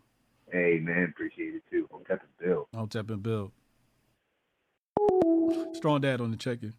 Hey, 0.52 0.80
man, 0.82 1.06
appreciate 1.06 1.56
it 1.56 1.64
too. 1.70 1.88
I'm 1.94 2.04
the 2.08 2.20
bill. 2.44 2.68
I'll 2.74 2.88
tap 2.88 3.10
and 3.10 3.24
build. 3.24 3.52
Strong 5.74 6.02
dad 6.02 6.22
on 6.22 6.32
the 6.32 6.38
check-in. 6.38 6.74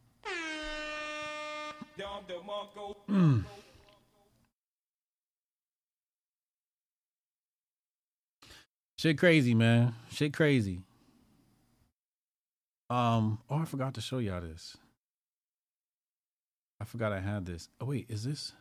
Mm. 3.09 3.45
Shit 8.99 9.17
crazy, 9.17 9.55
man. 9.55 9.95
Shit 10.13 10.35
crazy. 10.35 10.83
Um, 12.91 13.39
oh, 13.49 13.57
I 13.57 13.65
forgot 13.65 13.95
to 13.95 14.01
show 14.03 14.19
y'all 14.19 14.43
this. 14.43 14.77
I 16.81 16.85
forgot 16.85 17.13
I 17.13 17.21
had 17.21 17.47
this. 17.47 17.69
Oh 17.81 17.87
wait, 17.87 18.07
is 18.11 18.25
this? 18.25 18.53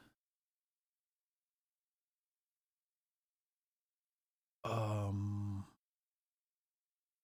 Um. 4.63 5.63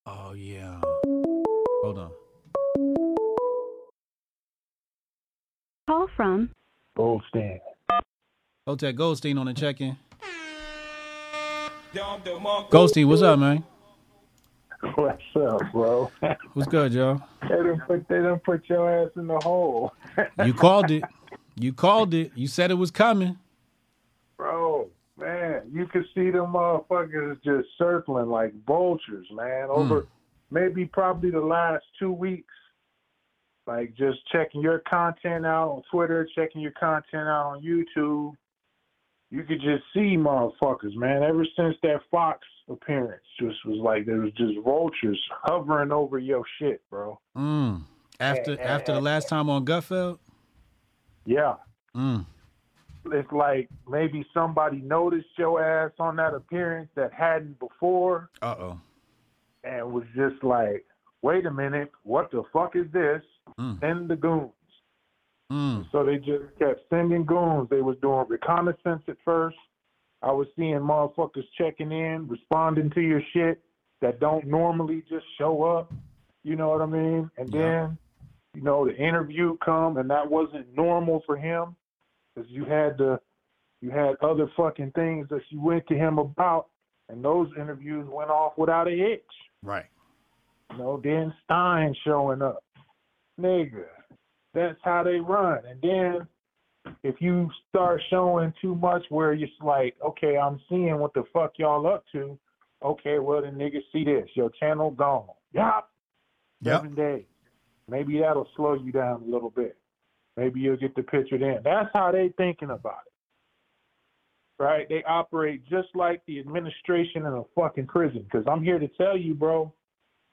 Oh 0.05 0.33
yeah. 0.33 0.79
Hold 1.83 1.99
on. 1.99 2.11
Call 5.87 6.07
from 6.15 6.49
Goldstein. 6.95 7.59
Hotep 8.67 8.95
Goldstein 8.95 9.37
on 9.37 9.45
the 9.45 9.53
check-in. 9.53 9.97
Goldstein, 12.71 13.07
what's 13.07 13.21
up, 13.21 13.37
man? 13.39 13.63
What's 14.95 15.21
up, 15.35 15.61
bro? 15.71 16.11
What's 16.53 16.67
good, 16.67 16.93
y'all? 16.93 17.21
They 17.43 17.49
done 17.49 17.81
put 17.87 18.07
they 18.07 18.21
done 18.21 18.39
put 18.39 18.67
your 18.67 19.03
ass 19.03 19.11
in 19.15 19.27
the 19.27 19.39
hole, 19.39 19.93
You 20.43 20.53
called 20.53 20.91
it. 20.91 21.03
You 21.57 21.73
called 21.73 22.13
it. 22.13 22.31
You 22.35 22.47
said 22.47 22.71
it 22.71 22.75
was 22.75 22.91
coming. 22.91 23.37
bro. 24.37 24.64
You 25.71 25.85
could 25.87 26.05
see 26.13 26.31
them 26.31 26.53
motherfuckers 26.53 27.41
just 27.43 27.67
circling 27.77 28.29
like 28.29 28.53
vultures, 28.65 29.27
man. 29.31 29.67
Over 29.69 30.07
maybe 30.51 30.85
probably 30.85 31.31
the 31.31 31.39
last 31.39 31.83
two 31.99 32.11
weeks, 32.11 32.53
like 33.67 33.95
just 33.95 34.19
checking 34.31 34.61
your 34.61 34.79
content 34.79 35.45
out 35.45 35.71
on 35.71 35.81
Twitter, 35.91 36.27
checking 36.35 36.61
your 36.61 36.71
content 36.71 37.27
out 37.27 37.55
on 37.55 37.63
YouTube. 37.63 38.33
You 39.31 39.43
could 39.43 39.59
just 39.59 39.83
see 39.93 40.15
motherfuckers, 40.15 40.95
man. 40.95 41.23
Ever 41.23 41.45
since 41.57 41.75
that 41.81 41.99
Fox 42.11 42.39
appearance, 42.69 43.23
just 43.39 43.57
was 43.65 43.79
like 43.79 44.05
there 44.05 44.19
was 44.19 44.31
just 44.33 44.53
vultures 44.63 45.19
hovering 45.43 45.91
over 45.91 46.19
your 46.19 46.43
shit, 46.59 46.81
bro. 46.89 47.19
Mm. 47.35 47.81
After 48.19 48.59
after 48.61 48.93
the 48.93 49.01
last 49.01 49.27
time 49.27 49.49
on 49.49 49.65
Gutfeld. 49.65 50.19
Yeah. 51.25 51.55
Mm. 51.95 52.25
It's 53.11 53.31
like 53.31 53.69
maybe 53.89 54.25
somebody 54.33 54.77
noticed 54.77 55.27
your 55.37 55.63
ass 55.63 55.91
on 55.99 56.15
that 56.17 56.33
appearance 56.33 56.89
that 56.95 57.13
hadn't 57.13 57.59
before 57.59 58.29
Uh 58.41 58.55
oh. 58.59 58.79
and 59.63 59.91
was 59.91 60.05
just 60.15 60.43
like, 60.43 60.85
wait 61.21 61.45
a 61.45 61.51
minute, 61.51 61.91
what 62.03 62.31
the 62.31 62.43
fuck 62.51 62.75
is 62.75 62.85
this? 62.91 63.21
Mm. 63.59 63.79
Send 63.79 64.09
the 64.09 64.15
goons. 64.15 64.51
Mm. 65.51 65.85
So 65.91 66.03
they 66.03 66.17
just 66.17 66.43
kept 66.57 66.81
sending 66.89 67.25
goons. 67.25 67.69
They 67.69 67.81
was 67.81 67.97
doing 68.01 68.25
reconnaissance 68.27 69.03
at 69.07 69.17
first. 69.23 69.57
I 70.21 70.31
was 70.31 70.47
seeing 70.55 70.79
motherfuckers 70.79 71.45
checking 71.57 71.91
in, 71.91 72.27
responding 72.27 72.89
to 72.91 73.01
your 73.01 73.21
shit 73.33 73.61
that 74.01 74.19
don't 74.19 74.47
normally 74.47 75.03
just 75.07 75.25
show 75.37 75.63
up. 75.63 75.93
You 76.43 76.55
know 76.55 76.69
what 76.69 76.81
I 76.81 76.85
mean? 76.87 77.29
And 77.37 77.51
then, 77.51 77.97
you 78.55 78.61
know, 78.61 78.85
the 78.87 78.95
interview 78.95 79.57
come 79.63 79.97
and 79.97 80.09
that 80.09 80.29
wasn't 80.29 80.75
normal 80.75 81.21
for 81.25 81.37
him 81.37 81.75
because 82.35 82.49
you 82.49 82.65
had 82.65 82.97
the 82.97 83.19
you 83.81 83.91
had 83.91 84.15
other 84.21 84.49
fucking 84.57 84.91
things 84.91 85.27
that 85.29 85.41
you 85.49 85.61
went 85.61 85.85
to 85.87 85.95
him 85.95 86.17
about, 86.17 86.67
and 87.09 87.23
those 87.23 87.49
interviews 87.59 88.07
went 88.09 88.29
off 88.29 88.53
without 88.57 88.87
a 88.87 88.91
hitch. 88.91 89.21
Right. 89.61 89.85
You 90.71 90.77
know, 90.79 90.99
then 91.03 91.33
Stein 91.43 91.95
showing 92.03 92.41
up. 92.41 92.63
Nigga, 93.39 93.85
that's 94.53 94.79
how 94.83 95.03
they 95.03 95.19
run. 95.19 95.59
And 95.69 95.79
then 95.81 96.95
if 97.03 97.15
you 97.19 97.49
start 97.69 98.01
showing 98.09 98.53
too 98.61 98.75
much 98.75 99.03
where 99.09 99.33
you're 99.33 99.49
like, 99.61 99.95
okay, 100.03 100.37
I'm 100.37 100.59
seeing 100.69 100.97
what 100.97 101.13
the 101.13 101.23
fuck 101.33 101.53
y'all 101.57 101.85
up 101.85 102.05
to. 102.13 102.39
Okay, 102.83 103.19
well 103.19 103.41
then 103.41 103.55
niggas 103.55 103.83
see 103.91 104.03
this. 104.03 104.27
Your 104.35 104.49
channel 104.59 104.91
gone. 104.91 105.27
Yup. 105.53 105.89
Yep. 106.61 106.81
Seven 106.81 106.95
days. 106.95 107.25
Maybe 107.87 108.19
that'll 108.19 108.47
slow 108.55 108.73
you 108.73 108.91
down 108.91 109.21
a 109.21 109.31
little 109.31 109.51
bit. 109.51 109.77
Maybe 110.37 110.59
you'll 110.59 110.77
get 110.77 110.95
the 110.95 111.03
picture 111.03 111.37
then. 111.37 111.59
That's 111.63 111.89
how 111.93 112.11
they 112.11 112.33
thinking 112.37 112.71
about 112.71 112.99
it. 113.05 114.63
Right? 114.63 114.87
They 114.87 115.03
operate 115.03 115.65
just 115.67 115.89
like 115.95 116.21
the 116.27 116.39
administration 116.39 117.25
in 117.25 117.33
a 117.33 117.43
fucking 117.55 117.87
prison. 117.87 118.23
Because 118.23 118.45
I'm 118.49 118.63
here 118.63 118.79
to 118.79 118.87
tell 118.89 119.17
you, 119.17 119.33
bro, 119.33 119.73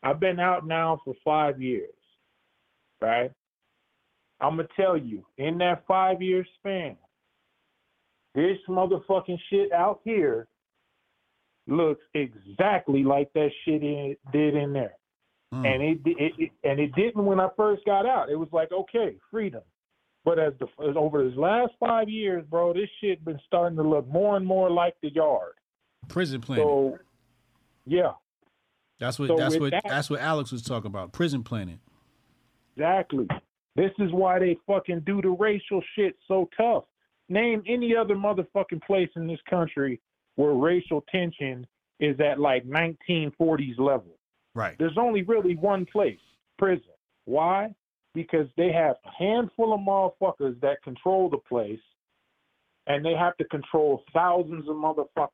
I've 0.03 0.21
been 0.21 0.41
out 0.41 0.67
now 0.67 1.01
for 1.05 1.15
five 1.25 1.61
years. 1.61 1.95
Right? 3.01 3.33
I'm 4.41 4.57
gonna 4.57 4.69
tell 4.77 4.97
you, 4.97 5.25
in 5.39 5.59
that 5.59 5.85
five 5.87 6.21
year 6.21 6.45
span, 6.59 6.97
this 8.35 8.59
motherfucking 8.69 9.39
shit 9.51 9.73
out 9.73 10.01
here 10.05 10.49
looks 11.69 12.03
exactly 12.15 13.05
like 13.05 13.33
that 13.35 13.51
shit 13.65 13.83
in, 13.83 14.17
did 14.33 14.57
in 14.57 14.73
there. 14.73 14.97
Mm. 15.55 15.67
And 15.67 15.83
it, 15.83 15.99
it, 16.05 16.33
it 16.39 16.51
and 16.65 16.81
it 16.81 16.95
didn't 16.95 17.25
when 17.25 17.39
I 17.39 17.49
first 17.57 17.85
got 17.85 18.07
out. 18.07 18.31
It 18.31 18.37
was 18.37 18.49
like, 18.53 18.73
okay, 18.73 19.17
freedom. 19.31 19.63
But 20.25 20.39
as 20.39 20.53
the 20.61 20.69
over 20.95 21.29
this 21.29 21.37
last 21.37 21.73
five 21.81 22.09
years, 22.09 22.45
bro, 22.49 22.73
this 22.73 22.89
shit 23.01 23.25
been 23.25 23.41
starting 23.47 23.77
to 23.77 23.83
look 23.83 24.07
more 24.09 24.37
and 24.37 24.47
more 24.47 24.71
like 24.71 24.95
the 25.03 25.13
yard. 25.13 25.55
Prison 26.09 26.41
planet. 26.41 26.65
So, 26.65 26.99
yeah, 27.87 28.13
that's 29.01 29.19
what 29.19 29.29
so 29.29 29.37
that's 29.37 29.59
what 29.59 29.71
that- 29.73 29.83
that's 29.89 30.09
what 30.11 30.21
Alex 30.21 30.53
was 30.53 30.63
talking 30.63 30.87
about. 30.89 31.13
Prison 31.13 31.43
planet. 31.43 31.79
Exactly. 32.77 33.27
This 33.75 33.91
is 33.99 34.13
why 34.13 34.39
they 34.39 34.57
fucking 34.67 35.01
do 35.01 35.21
the 35.23 35.31
racial 35.31 35.83
shit 35.95 36.17
so 36.29 36.49
tough. 36.57 36.85
Name 37.29 37.63
any 37.67 37.97
other 37.97 38.15
motherfucking 38.15 38.83
place 38.83 39.09
in 39.17 39.27
this 39.27 39.41
country 39.49 40.01
where 40.37 40.53
racial 40.53 41.03
tension 41.11 41.67
is 42.01 42.19
at 42.21 42.39
like 42.39 42.65
1940s 42.67 43.79
level. 43.79 44.19
Right. 44.55 44.77
There's 44.79 44.99
only 44.99 45.23
really 45.23 45.57
one 45.57 45.87
place, 45.87 46.19
prison. 46.59 46.85
Why? 47.25 47.75
Because 48.15 48.47
they 48.57 48.71
have 48.73 48.97
a 49.05 49.11
handful 49.19 49.73
of 49.73 49.81
motherfuckers 49.81 50.61
that 50.61 50.83
control 50.83 51.31
the 51.31 51.39
place 51.39 51.81
and 52.87 53.05
they 53.05 53.15
have 53.15 53.37
to 53.37 53.45
control 53.45 54.03
thousands 54.13 54.69
of 54.69 54.77
motherfuckers. 54.77 55.29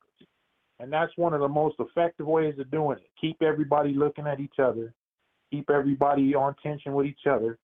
And 0.80 0.92
that's 0.92 1.12
one 1.16 1.34
of 1.34 1.40
the 1.40 1.48
most 1.48 1.76
effective 1.80 2.26
ways 2.26 2.55
of 2.59 2.70
doing 2.70 2.98
it. 2.98 3.10
Keep 3.20 3.42
everybody 3.42 3.94
looking 3.94 4.26
at 4.26 4.38
each 4.38 4.60
other, 4.62 4.94
keep 5.50 5.70
everybody 5.70 6.34
on 6.34 6.55
tension 6.62 6.92
with 6.92 7.06
each 7.06 7.26
other, 7.28 7.59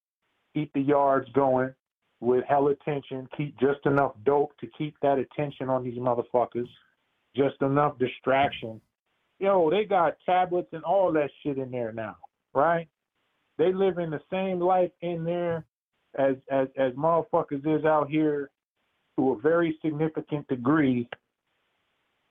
keep 0.53 0.73
the 0.73 0.81
yards 0.81 1.29
going 1.33 1.73
with 2.21 2.45
hell 2.49 2.69
attention, 2.69 3.29
keep 3.37 3.59
just 3.61 3.85
enough 3.85 4.13
dope 4.25 4.57
to 4.59 4.67
keep 4.79 4.97
that 5.03 5.19
attention 5.19 5.69
on 5.69 5.85
these 5.85 5.99
motherfuckers, 5.99 6.69
just 7.37 7.61
enough 7.61 7.99
distraction. 7.99 8.81
Yo, 9.39 9.71
they 9.71 9.85
got 9.85 10.17
tablets 10.25 10.69
and 10.73 10.83
all 10.85 11.13
that 11.13 11.31
shit 11.43 11.59
in 11.59 11.71
there 11.71 11.93
now, 11.93 12.17
right? 12.55 12.89
They 13.59 13.73
live 13.73 13.99
in 13.99 14.11
the 14.11 14.21
same 14.31 14.61
life 14.61 14.91
in 15.01 15.25
there 15.25 15.65
as 16.17 16.37
as 16.51 16.69
as 16.77 16.93
motherfuckers 16.93 17.67
is 17.67 17.85
out 17.85 18.09
here 18.09 18.51
to 19.19 19.33
a 19.33 19.39
very 19.41 19.79
significant 19.85 20.47
degree, 20.49 21.09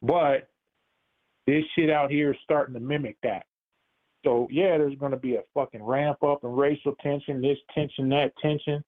but 0.01 0.49
this 1.47 1.63
shit 1.75 1.89
out 1.89 2.11
here 2.11 2.31
is 2.31 2.37
starting 2.43 2.73
to 2.73 2.79
mimic 2.79 3.17
that. 3.23 3.45
So 4.25 4.47
yeah, 4.51 4.77
there's 4.77 4.97
to 4.97 5.17
be 5.17 5.35
a 5.35 5.43
fucking 5.53 5.83
ramp 5.83 6.23
up 6.23 6.43
in 6.43 6.51
racial 6.51 6.95
tension, 7.01 7.41
this 7.41 7.57
tension, 7.73 8.09
that 8.09 8.33
tension, 8.41 8.83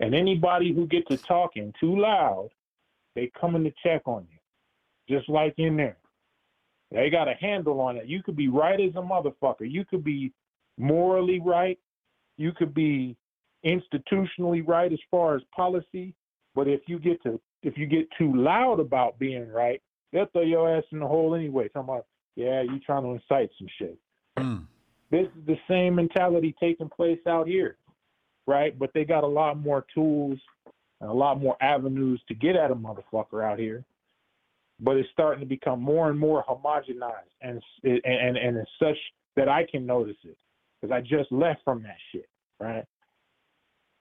and 0.00 0.14
anybody 0.14 0.72
who 0.72 0.86
gets 0.86 1.08
to 1.08 1.16
talking 1.16 1.72
too 1.78 1.96
loud, 1.98 2.50
they 3.14 3.30
coming 3.40 3.64
to 3.64 3.72
check 3.84 4.02
on 4.06 4.26
you, 4.30 5.16
just 5.16 5.28
like 5.28 5.54
in 5.58 5.76
there. 5.76 5.96
They 6.90 7.08
got 7.08 7.28
a 7.28 7.34
handle 7.34 7.80
on 7.80 7.96
it. 7.96 8.06
You 8.06 8.22
could 8.22 8.34
be 8.34 8.48
right 8.48 8.80
as 8.80 8.96
a 8.96 9.02
motherfucker. 9.02 9.70
You 9.70 9.84
could 9.84 10.02
be 10.02 10.32
morally 10.80 11.40
right. 11.40 11.78
You 12.36 12.52
could 12.52 12.74
be 12.74 13.16
institutionally 13.64 14.66
right 14.66 14.92
as 14.92 14.98
far 15.10 15.36
as 15.36 15.42
policy. 15.54 16.14
But 16.54 16.68
if 16.68 16.80
you 16.86 16.98
get 16.98 17.22
to 17.24 17.40
if 17.62 17.76
you 17.76 17.86
get 17.86 18.08
too 18.16 18.34
loud 18.34 18.80
about 18.80 19.18
being 19.18 19.50
right, 19.50 19.82
they'll 20.12 20.26
throw 20.26 20.42
your 20.42 20.74
ass 20.74 20.84
in 20.92 21.00
the 21.00 21.06
hole 21.06 21.34
anyway. 21.34 21.68
Talking 21.68 21.90
about, 21.90 22.06
yeah, 22.34 22.62
you 22.62 22.80
trying 22.80 23.02
to 23.02 23.10
incite 23.10 23.50
some 23.58 23.68
shit. 23.78 23.98
Hmm. 24.38 24.56
This 25.10 25.26
is 25.26 25.46
the 25.46 25.58
same 25.68 25.96
mentality 25.96 26.54
taking 26.58 26.88
place 26.88 27.18
out 27.26 27.46
here, 27.46 27.76
right? 28.46 28.78
But 28.78 28.90
they 28.94 29.04
got 29.04 29.24
a 29.24 29.28
lot 29.28 29.58
more 29.58 29.84
tools 29.92 30.38
and 31.00 31.10
a 31.10 31.12
lot 31.12 31.40
more 31.40 31.56
avenues 31.60 32.22
to 32.28 32.34
get 32.34 32.56
at 32.56 32.70
a 32.70 32.74
motherfucker 32.74 33.44
out 33.44 33.58
here. 33.58 33.84
But 34.78 34.96
it's 34.96 35.08
starting 35.12 35.40
to 35.40 35.46
become 35.46 35.82
more 35.82 36.08
and 36.08 36.18
more 36.18 36.42
homogenized, 36.48 37.34
and 37.42 37.62
and 37.84 38.00
and, 38.04 38.38
and 38.38 38.56
it's 38.56 38.70
such 38.78 38.96
that 39.36 39.48
I 39.48 39.66
can 39.70 39.84
notice 39.84 40.16
it 40.24 40.38
because 40.80 40.94
I 40.94 41.00
just 41.00 41.30
left 41.30 41.60
from 41.64 41.82
that 41.82 41.96
shit, 42.12 42.28
right? 42.58 42.84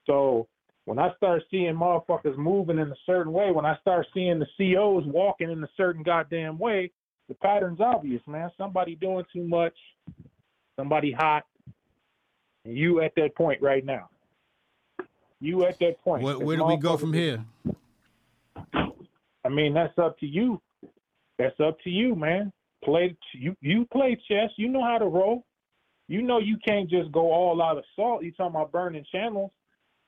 So 0.05 0.47
when 0.85 0.97
I 0.97 1.13
start 1.17 1.43
seeing 1.51 1.75
motherfuckers 1.75 2.37
moving 2.37 2.79
in 2.79 2.91
a 2.91 2.95
certain 3.05 3.31
way, 3.31 3.51
when 3.51 3.65
I 3.65 3.77
start 3.79 4.07
seeing 4.13 4.39
the 4.39 4.47
COs 4.57 5.03
walking 5.05 5.51
in 5.51 5.63
a 5.63 5.69
certain 5.77 6.03
goddamn 6.03 6.57
way, 6.57 6.91
the 7.27 7.35
pattern's 7.35 7.79
obvious, 7.79 8.21
man. 8.27 8.49
Somebody 8.57 8.95
doing 8.95 9.23
too 9.31 9.43
much, 9.43 9.75
somebody 10.75 11.11
hot, 11.11 11.43
and 12.65 12.75
you 12.75 13.01
at 13.01 13.13
that 13.17 13.35
point 13.35 13.61
right 13.61 13.85
now. 13.85 14.09
You 15.39 15.65
at 15.65 15.77
that 15.79 16.01
point. 16.03 16.23
Where, 16.23 16.39
where 16.39 16.57
do 16.57 16.65
we 16.65 16.77
go 16.77 16.97
from 16.97 17.13
here? 17.13 17.45
I 19.45 19.49
mean, 19.49 19.73
that's 19.73 19.97
up 19.97 20.17
to 20.19 20.25
you. 20.25 20.59
That's 21.37 21.57
up 21.59 21.79
to 21.83 21.89
you, 21.89 22.15
man. 22.15 22.51
Play 22.83 23.15
you 23.33 23.55
you 23.61 23.85
play 23.91 24.19
chess. 24.27 24.49
You 24.57 24.69
know 24.69 24.83
how 24.83 24.97
to 24.97 25.05
roll. 25.05 25.45
You 26.09 26.21
know 26.23 26.39
you 26.39 26.57
can't 26.67 26.89
just 26.89 27.11
go 27.13 27.31
all 27.31 27.61
out 27.63 27.77
of 27.77 27.85
salt. 27.95 28.23
You 28.25 28.33
talking 28.33 28.55
about 28.55 28.73
burning 28.73 29.05
channels, 29.11 29.51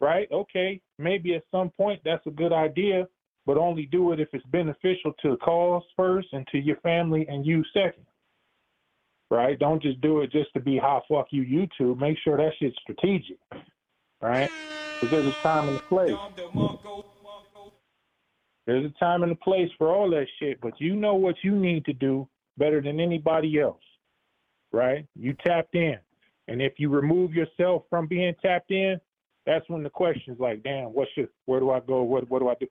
right? 0.02 0.28
Okay, 0.32 0.82
maybe 1.00 1.36
at 1.36 1.44
some 1.52 1.70
point 1.70 2.02
that's 2.06 2.28
a 2.28 2.32
good 2.32 2.52
idea, 2.54 3.08
but 3.46 3.58
only 3.58 3.86
do 3.86 4.12
it 4.12 4.20
if 4.20 4.30
it's 4.34 4.46
beneficial 4.48 5.14
to 5.22 5.32
the 5.32 5.38
cause 5.38 5.84
first 5.96 6.30
and 6.34 6.48
to 6.52 6.60
your 6.60 6.78
family 6.78 7.26
and 7.30 7.46
you 7.46 7.64
second. 7.74 8.06
right? 9.32 9.58
Don't 9.60 9.82
just 9.82 10.02
do 10.02 10.22
it 10.22 10.32
just 10.32 10.54
to 10.54 10.60
be 10.60 10.78
how 10.78 11.04
fuck 11.10 11.28
you 11.32 11.44
YouTube. 11.44 12.00
Make 12.00 12.18
sure 12.24 12.38
that 12.38 12.52
shit's 12.60 12.78
strategic, 12.84 13.38
right? 14.22 14.52
Because 15.02 15.12
there's 15.12 15.28
a 15.28 15.48
time 15.48 15.70
and 15.70 15.80
a 15.80 15.84
place. 15.84 16.18
There's 18.68 18.86
a 18.86 19.00
time 19.00 19.24
and 19.24 19.32
a 19.32 19.36
place 19.36 19.70
for 19.78 19.94
all 19.94 20.10
that 20.12 20.28
shit, 20.40 20.62
but 20.62 20.80
you 20.80 20.96
know 20.96 21.16
what 21.16 21.36
you 21.44 21.56
need 21.56 21.86
to 21.86 21.94
do 21.94 22.28
better 22.58 22.82
than 22.82 23.00
anybody 23.00 23.60
else, 23.60 23.82
right? 24.72 25.06
You 25.16 25.34
tapped 25.46 25.76
in. 25.76 25.98
And 26.48 26.62
if 26.62 26.74
you 26.78 26.90
remove 26.90 27.34
yourself 27.34 27.84
from 27.90 28.08
being 28.08 28.34
tapped 28.42 28.72
in, 28.72 29.00
that's 29.46 29.68
when 29.70 29.84
the 29.84 29.90
question's 29.90 30.40
like, 30.40 30.64
damn, 30.64 30.88
what 30.88 31.08
should, 31.16 31.30
where 31.46 31.60
do 31.60 31.72
I 31.72 31.80
go? 31.80 32.04
What, 32.04 32.30
what 32.30 32.40
do 32.40 32.50
I 32.50 32.56
do? 32.60 32.68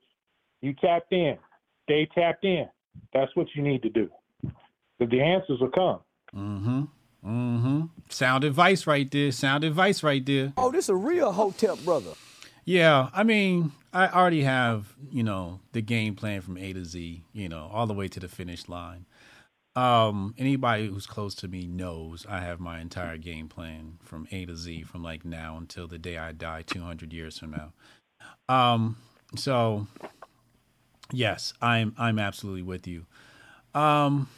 You 0.61 0.75
tapped 0.75 1.13
in. 1.13 1.37
Stay 1.85 2.07
tapped 2.15 2.45
in. 2.45 2.69
That's 3.13 3.35
what 3.35 3.47
you 3.55 3.63
need 3.63 3.83
to 3.83 3.89
do. 3.89 4.11
Because 4.43 5.11
the 5.11 5.21
answers 5.21 5.61
will 5.61 5.71
come. 5.71 6.01
Mm-hmm. 6.35 6.83
Mm-hmm. 7.27 7.81
Sound 8.09 8.45
advice 8.45 8.87
right 8.87 9.11
there. 9.11 9.33
Sound 9.33 9.65
advice 9.65 10.03
right 10.03 10.25
there. 10.25 10.53
Oh, 10.57 10.71
this 10.71 10.87
is 10.87 10.91
a 10.91 10.95
real 10.95 11.33
Hotep 11.33 11.79
brother. 11.85 12.13
Yeah, 12.65 13.09
I 13.13 13.25
mean, 13.25 13.73
I 13.93 14.09
already 14.09 14.43
have, 14.43 14.95
you 15.11 15.23
know, 15.23 15.61
the 15.73 15.81
game 15.81 16.15
plan 16.15 16.41
from 16.41 16.57
A 16.57 16.73
to 16.73 16.85
Z, 16.85 17.25
you 17.33 17.49
know, 17.49 17.69
all 17.73 17.87
the 17.87 17.95
way 17.95 18.07
to 18.09 18.21
the 18.21 18.29
finish 18.29 18.69
line. 18.69 19.07
Um, 19.77 20.35
anybody 20.37 20.89
who's 20.89 21.07
close 21.07 21.35
to 21.37 21.49
me 21.49 21.67
knows 21.67 22.27
I 22.29 22.41
have 22.41 22.59
my 22.59 22.81
entire 22.81 23.17
game 23.17 23.49
plan 23.49 23.99
from 24.03 24.27
A 24.33 24.45
to 24.47 24.57
Z 24.57 24.83
from 24.83 25.03
like 25.03 25.25
now 25.25 25.57
until 25.57 25.87
the 25.87 25.99
day 25.99 26.19
I 26.19 26.33
die 26.33 26.63
200 26.63 27.13
years 27.13 27.39
from 27.39 27.53
now. 27.53 27.73
Um, 28.49 28.97
so 29.37 29.87
yes, 31.13 31.53
I'm 31.63 31.95
I'm 31.97 32.19
absolutely 32.19 32.63
with 32.63 32.87
you. 32.89 33.07
Um, 33.73 34.29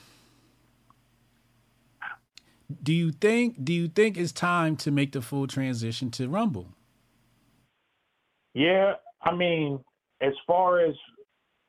do 2.83 2.93
you 2.93 3.11
think 3.11 3.65
do 3.65 3.73
you 3.73 3.89
think 3.89 4.19
it's 4.19 4.33
time 4.33 4.77
to 4.77 4.91
make 4.91 5.13
the 5.13 5.23
full 5.23 5.47
transition 5.47 6.11
to 6.13 6.29
Rumble? 6.29 6.69
Yeah, 8.55 8.95
I 9.23 9.35
mean, 9.35 9.81
as 10.21 10.35
far 10.47 10.81
as 10.81 10.95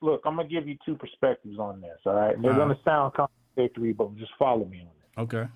look, 0.01 0.21
I'm 0.25 0.35
gonna 0.35 0.49
give 0.49 0.67
you 0.67 0.77
two 0.85 0.95
perspectives 0.95 1.57
on 1.59 1.79
this. 1.79 1.97
All 2.05 2.13
right, 2.13 2.39
they're 2.41 2.51
Uh-huh. 2.51 2.59
gonna 2.59 2.79
sound 2.83 3.13
contradictory, 3.55 3.93
but 3.93 4.15
just 4.17 4.31
follow 4.37 4.65
me 4.65 4.81
on 4.81 4.87
it. 4.87 5.21
Okay. 5.21 5.47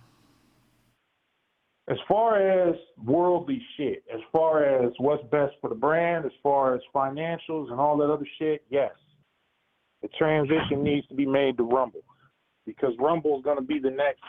As 1.89 1.97
far 2.07 2.37
as 2.37 2.75
worldly 3.03 3.61
shit, 3.77 4.03
as 4.13 4.19
far 4.31 4.63
as 4.65 4.91
what's 4.97 5.23
best 5.31 5.53
for 5.61 5.69
the 5.69 5.75
brand, 5.75 6.25
as 6.25 6.31
far 6.43 6.75
as 6.75 6.81
financials 6.93 7.71
and 7.71 7.79
all 7.79 7.97
that 7.97 8.11
other 8.11 8.27
shit, 8.39 8.63
yes, 8.69 8.91
the 10.01 10.09
transition 10.09 10.83
needs 10.83 11.07
to 11.07 11.15
be 11.15 11.25
made 11.25 11.55
to 11.57 11.63
Rumble 11.63 12.03
because 12.65 12.91
Rumble 12.99 13.37
is 13.37 13.43
gonna 13.45 13.61
be 13.61 13.79
the 13.79 13.89
next 13.89 14.21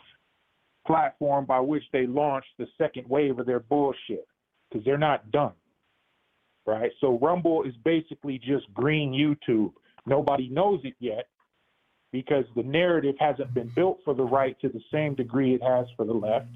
platform 0.86 1.46
by 1.46 1.58
which 1.58 1.82
they 1.92 2.06
launch 2.06 2.44
the 2.58 2.66
second 2.78 3.08
wave 3.08 3.40
of 3.40 3.46
their 3.46 3.60
bullshit 3.60 4.26
because 4.70 4.84
they're 4.84 4.96
not 4.96 5.30
done 5.32 5.52
right? 6.68 6.92
So 7.00 7.18
Rumble 7.20 7.64
is 7.64 7.74
basically 7.82 8.38
just 8.38 8.72
green 8.74 9.12
YouTube. 9.12 9.72
Nobody 10.06 10.48
knows 10.50 10.80
it 10.84 10.94
yet 11.00 11.26
because 12.12 12.44
the 12.56 12.62
narrative 12.62 13.14
hasn't 13.18 13.52
been 13.54 13.70
built 13.74 13.98
for 14.04 14.14
the 14.14 14.22
right 14.22 14.58
to 14.60 14.68
the 14.68 14.80
same 14.92 15.14
degree 15.14 15.54
it 15.54 15.62
has 15.62 15.86
for 15.96 16.04
the 16.04 16.12
left. 16.12 16.48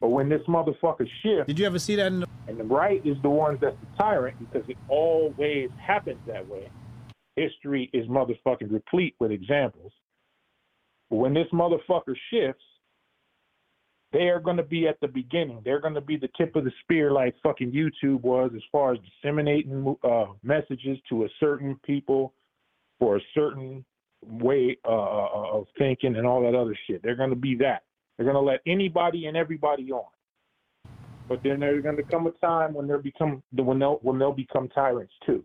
But 0.00 0.08
when 0.10 0.28
this 0.28 0.42
motherfucker 0.46 1.08
shifts, 1.22 1.46
did 1.46 1.58
you 1.58 1.66
ever 1.66 1.78
see 1.78 1.96
that? 1.96 2.08
In 2.08 2.20
the- 2.20 2.28
and 2.46 2.58
the 2.58 2.64
right 2.64 3.04
is 3.06 3.20
the 3.22 3.30
ones 3.30 3.58
that's 3.60 3.76
the 3.80 3.96
tyrant 3.96 4.38
because 4.38 4.68
it 4.68 4.76
always 4.88 5.70
happens 5.72 6.20
that 6.26 6.46
way. 6.46 6.68
History 7.36 7.90
is 7.92 8.06
motherfucking 8.06 8.70
replete 8.70 9.16
with 9.18 9.30
examples. 9.30 9.92
But 11.10 11.16
when 11.16 11.34
this 11.34 11.48
motherfucker 11.52 12.14
shifts, 12.30 12.62
they 14.12 14.28
are 14.28 14.38
going 14.38 14.58
to 14.58 14.62
be 14.62 14.86
at 14.86 15.00
the 15.00 15.08
beginning. 15.08 15.60
They're 15.64 15.80
going 15.80 15.94
to 15.94 16.00
be 16.00 16.16
the 16.16 16.28
tip 16.36 16.54
of 16.54 16.64
the 16.64 16.72
spear, 16.82 17.10
like 17.10 17.34
fucking 17.42 17.72
YouTube 17.72 18.20
was, 18.20 18.52
as 18.54 18.62
far 18.70 18.92
as 18.92 19.00
disseminating 19.00 19.96
uh, 20.04 20.26
messages 20.44 20.98
to 21.08 21.24
a 21.24 21.28
certain 21.40 21.80
people 21.84 22.32
for 23.00 23.16
a 23.16 23.20
certain 23.34 23.84
way 24.28 24.76
uh, 24.86 25.26
of 25.26 25.66
thinking 25.78 26.16
and 26.16 26.26
all 26.26 26.42
that 26.42 26.54
other 26.56 26.76
shit. 26.86 27.02
They're 27.02 27.16
going 27.16 27.30
to 27.30 27.36
be 27.36 27.56
that. 27.56 27.82
They're 28.16 28.24
going 28.24 28.36
to 28.36 28.40
let 28.40 28.60
anybody 28.66 29.26
and 29.26 29.36
everybody 29.36 29.90
on. 29.90 30.04
But 31.28 31.42
then 31.42 31.60
there's 31.60 31.82
going 31.82 31.96
to 31.96 32.02
come 32.02 32.26
a 32.26 32.32
time 32.32 32.74
when 32.74 32.86
they'll 32.86 33.00
become 33.00 33.42
when 33.52 33.78
they'll 33.78 33.98
when 34.02 34.18
they'll 34.18 34.32
become 34.32 34.68
tyrants 34.68 35.12
too. 35.24 35.42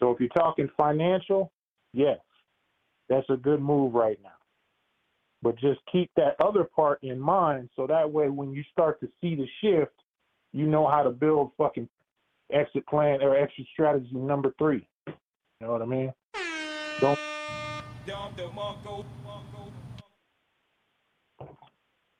So 0.00 0.10
if 0.10 0.18
you're 0.18 0.28
talking 0.30 0.68
financial, 0.76 1.52
yes, 1.92 2.18
that's 3.08 3.28
a 3.30 3.36
good 3.36 3.60
move 3.60 3.94
right 3.94 4.18
now. 4.22 4.30
But 5.42 5.58
just 5.58 5.80
keep 5.90 6.10
that 6.16 6.34
other 6.40 6.64
part 6.64 7.02
in 7.02 7.18
mind 7.18 7.68
so 7.76 7.86
that 7.86 8.10
way 8.10 8.28
when 8.28 8.52
you 8.52 8.64
start 8.72 9.00
to 9.00 9.08
see 9.20 9.36
the 9.36 9.46
shift, 9.60 9.92
you 10.52 10.66
know 10.66 10.88
how 10.88 11.02
to 11.02 11.10
build 11.10 11.52
fucking 11.56 11.88
exit 12.52 12.86
plan 12.86 13.22
or 13.22 13.36
exit 13.36 13.66
strategy 13.72 14.08
number 14.12 14.52
three. 14.58 14.86
You 15.06 15.14
know 15.66 15.72
what 15.72 15.82
I 15.82 15.86
mean? 15.86 16.12
Don't 17.00 17.18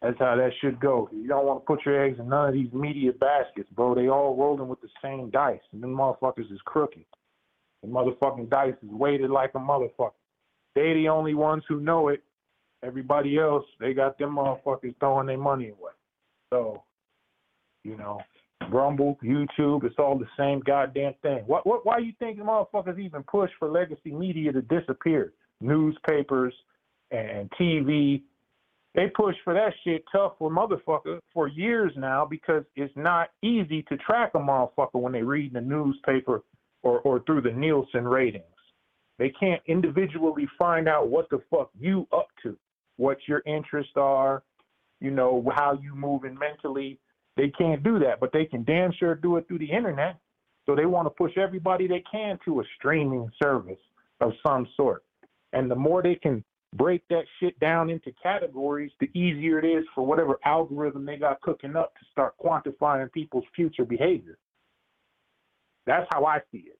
That's 0.02 0.18
how 0.18 0.34
that 0.34 0.50
should 0.60 0.80
go. 0.80 1.08
You 1.12 1.28
don't 1.28 1.46
want 1.46 1.62
to 1.62 1.66
put 1.66 1.86
your 1.86 2.04
eggs 2.04 2.18
in 2.18 2.28
none 2.28 2.48
of 2.48 2.54
these 2.54 2.72
media 2.72 3.12
baskets, 3.12 3.68
bro. 3.74 3.94
They 3.94 4.08
all 4.08 4.36
rolling 4.36 4.66
with 4.66 4.80
the 4.80 4.88
same 5.00 5.30
dice, 5.30 5.60
and 5.72 5.80
them 5.80 5.94
motherfuckers 5.94 6.52
is 6.52 6.60
crooked. 6.64 7.04
The 7.82 7.88
motherfucking 7.88 8.50
dice 8.50 8.74
is 8.82 8.90
weighted 8.90 9.30
like 9.30 9.52
a 9.54 9.58
motherfucker. 9.58 10.12
They 10.74 10.92
the 10.94 11.08
only 11.08 11.34
ones 11.34 11.62
who 11.68 11.80
know 11.80 12.08
it. 12.08 12.22
Everybody 12.84 13.38
else, 13.38 13.64
they 13.78 13.94
got 13.94 14.18
them 14.18 14.34
motherfuckers 14.36 14.94
throwing 14.98 15.28
their 15.28 15.38
money 15.38 15.68
away. 15.68 15.92
So, 16.52 16.82
you 17.84 17.96
know, 17.96 18.20
Rumble, 18.70 19.18
YouTube, 19.22 19.84
it's 19.84 19.94
all 19.98 20.18
the 20.18 20.26
same 20.36 20.60
goddamn 20.60 21.14
thing. 21.22 21.44
What, 21.46 21.64
what, 21.64 21.86
why 21.86 21.98
you 21.98 22.12
think 22.18 22.38
the 22.38 22.44
motherfuckers 22.44 22.98
even 22.98 23.22
push 23.22 23.50
for 23.58 23.68
legacy 23.68 24.10
media 24.10 24.52
to 24.52 24.62
disappear? 24.62 25.32
Newspapers 25.62 26.54
and 27.10 27.50
TV, 27.60 28.22
they 28.94 29.06
push 29.14 29.34
for 29.44 29.54
that 29.54 29.72
shit 29.84 30.04
tough 30.12 30.32
for 30.38 30.50
motherfucker 30.50 31.20
for 31.32 31.48
years 31.48 31.92
now 31.96 32.26
because 32.28 32.64
it's 32.76 32.94
not 32.96 33.30
easy 33.42 33.82
to 33.84 33.96
track 33.98 34.32
a 34.34 34.38
motherfucker 34.38 35.00
when 35.00 35.12
they 35.12 35.22
read 35.22 35.54
the 35.54 35.60
newspaper 35.60 36.42
or, 36.82 37.00
or 37.00 37.20
through 37.24 37.42
the 37.42 37.52
Nielsen 37.52 38.06
ratings. 38.06 38.44
They 39.18 39.30
can't 39.30 39.62
individually 39.66 40.48
find 40.58 40.88
out 40.88 41.08
what 41.08 41.30
the 41.30 41.40
fuck 41.50 41.70
you 41.78 42.06
up 42.12 42.28
to, 42.42 42.56
what 42.96 43.18
your 43.26 43.42
interests 43.46 43.92
are, 43.96 44.42
you 45.00 45.10
know, 45.10 45.44
how 45.54 45.78
you 45.80 45.94
moving 45.94 46.38
mentally. 46.38 46.98
They 47.36 47.48
can't 47.48 47.82
do 47.82 47.98
that, 48.00 48.20
but 48.20 48.32
they 48.32 48.44
can 48.44 48.64
damn 48.64 48.92
sure 48.92 49.14
do 49.14 49.36
it 49.36 49.48
through 49.48 49.60
the 49.60 49.70
internet. 49.70 50.18
So 50.66 50.76
they 50.76 50.86
want 50.86 51.06
to 51.06 51.10
push 51.10 51.36
everybody 51.38 51.86
they 51.86 52.04
can 52.10 52.38
to 52.44 52.60
a 52.60 52.64
streaming 52.76 53.30
service 53.42 53.78
of 54.20 54.32
some 54.46 54.66
sort. 54.76 55.02
And 55.52 55.70
the 55.70 55.76
more 55.76 56.02
they 56.02 56.14
can 56.14 56.44
break 56.74 57.02
that 57.10 57.24
shit 57.38 57.58
down 57.60 57.90
into 57.90 58.12
categories, 58.22 58.90
the 59.00 59.10
easier 59.18 59.58
it 59.58 59.64
is 59.64 59.84
for 59.94 60.06
whatever 60.06 60.38
algorithm 60.44 61.04
they 61.04 61.16
got 61.16 61.40
cooking 61.42 61.76
up 61.76 61.94
to 61.94 62.04
start 62.10 62.34
quantifying 62.42 63.12
people's 63.12 63.44
future 63.54 63.84
behavior. 63.84 64.38
That's 65.86 66.06
how 66.12 66.24
I 66.24 66.40
see 66.50 66.66
it. 66.68 66.78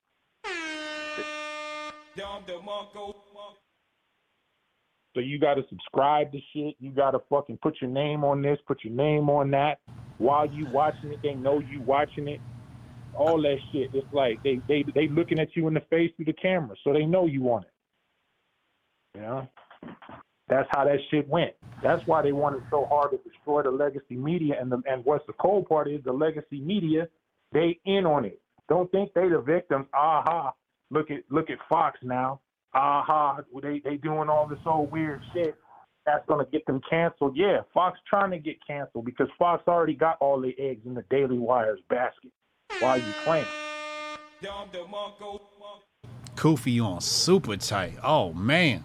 So 5.15 5.21
you 5.21 5.39
got 5.39 5.55
to 5.55 5.63
subscribe 5.69 6.33
to 6.33 6.39
shit. 6.55 6.75
You 6.79 6.91
got 6.91 7.11
to 7.11 7.21
fucking 7.29 7.59
put 7.63 7.81
your 7.81 7.91
name 7.91 8.25
on 8.25 8.41
this, 8.41 8.59
put 8.67 8.83
your 8.83 8.95
name 8.95 9.29
on 9.29 9.51
that. 9.51 9.81
While 10.19 10.47
you 10.47 10.67
watching 10.73 11.13
it, 11.13 11.21
they 11.23 11.35
know 11.35 11.59
you 11.59 11.83
watching 11.83 12.29
it. 12.29 12.41
All 13.15 13.43
that 13.43 13.59
shit. 13.73 13.91
It's 13.93 14.07
like 14.15 14.43
they 14.43 14.61
they 14.69 14.85
they 14.95 15.09
looking 15.09 15.39
at 15.39 15.55
you 15.55 15.69
in 15.69 15.75
the 15.75 15.83
face 15.91 16.11
through 16.17 16.25
the 16.27 16.33
camera, 16.33 16.75
so 16.83 16.95
they 16.95 17.05
know 17.05 17.27
you 17.27 17.43
want 17.43 17.67
it. 17.67 17.72
You 19.15 19.21
know, 19.21 19.49
that's 20.49 20.69
how 20.71 20.85
that 20.85 20.99
shit 21.11 21.29
went. 21.29 21.53
That's 21.83 22.07
why 22.07 22.23
they 22.23 22.33
wanted 22.33 22.63
so 22.71 22.87
hard 22.87 23.11
to 23.11 23.19
destroy 23.29 23.63
the 23.63 23.71
legacy 23.71 24.17
media. 24.17 24.55
And 24.61 24.71
the 24.71 24.83
and 24.87 25.05
what's 25.05 25.27
the 25.27 25.35
cold 25.35 25.69
part 25.69 25.89
is 25.89 26.03
the 26.05 26.13
legacy 26.13 26.61
media, 26.61 27.09
they 27.53 27.79
in 27.85 28.07
on 28.07 28.25
it. 28.25 28.41
Don't 28.69 28.91
think 28.91 29.13
they 29.15 29.29
the 29.29 29.41
victims. 29.41 29.87
Aha! 29.95 30.53
Look 30.91 31.11
at 31.11 31.21
look 31.31 31.51
at 31.51 31.59
Fox 31.69 31.99
now. 32.03 32.41
Aha! 32.75 33.41
They 33.63 33.81
they 33.85 33.97
doing 33.97 34.29
all 34.29 34.47
this 34.47 34.59
old 34.65 34.91
weird 34.91 35.23
shit. 35.33 35.57
That's 36.07 36.25
gonna 36.27 36.47
get 36.51 36.65
them 36.67 36.81
canceled. 36.89 37.37
Yeah, 37.37 37.61
Fox 37.75 37.99
trying 38.09 38.31
to 38.31 38.39
get 38.39 38.57
canceled 38.67 39.05
because 39.05 39.29
Fox 39.39 39.63
already 39.69 39.95
got 39.95 40.17
all 40.21 40.41
the 40.41 40.55
eggs 40.59 40.87
in 40.87 40.95
the 40.95 41.05
Daily 41.11 41.39
Wire's 41.39 41.81
basket. 41.89 42.33
Why 42.81 42.97
you 42.97 43.13
playing? 43.25 43.47
kufi 46.37 46.85
on 46.85 47.01
super 47.01 47.57
tight. 47.57 47.95
Oh 48.03 48.33
man. 48.33 48.85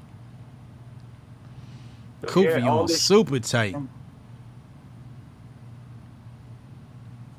So, 2.22 2.28
kufi 2.28 2.60
yeah, 2.60 2.70
on 2.70 2.88
super 2.88 3.40
tight. 3.40 3.76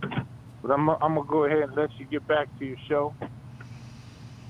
But 0.00 0.74
I'm 0.74 0.88
I'm 0.88 1.14
gonna 1.14 1.24
go 1.24 1.44
ahead 1.44 1.62
and 1.62 1.76
let 1.76 1.90
you 1.98 2.04
get 2.04 2.26
back 2.28 2.46
to 2.58 2.64
your 2.64 2.76
show. 2.88 3.14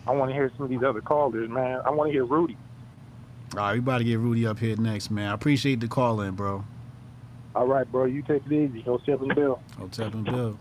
I 0.06 0.12
want 0.12 0.30
to 0.30 0.34
hear 0.34 0.50
some 0.56 0.64
of 0.64 0.70
these 0.70 0.82
other 0.82 1.00
callers, 1.00 1.48
man. 1.48 1.80
I 1.84 1.90
want 1.90 2.08
to 2.08 2.12
hear 2.12 2.24
Rudy. 2.24 2.56
All 3.54 3.60
right, 3.60 3.74
we 3.74 3.78
about 3.78 3.98
to 3.98 4.04
get 4.04 4.18
Rudy 4.18 4.46
up 4.46 4.58
here 4.58 4.76
next, 4.76 5.10
man. 5.10 5.30
I 5.30 5.34
appreciate 5.34 5.80
the 5.80 5.88
call 5.88 6.20
in, 6.20 6.34
bro. 6.34 6.64
All 7.54 7.66
right, 7.66 7.90
bro. 7.90 8.04
You 8.04 8.22
take 8.22 8.44
it 8.46 8.52
easy. 8.52 8.82
Hotep 8.82 9.22
and 9.22 9.34
Bill. 9.34 9.60
Hotep 9.78 10.14
and 10.14 10.24
Bill. 10.24 10.58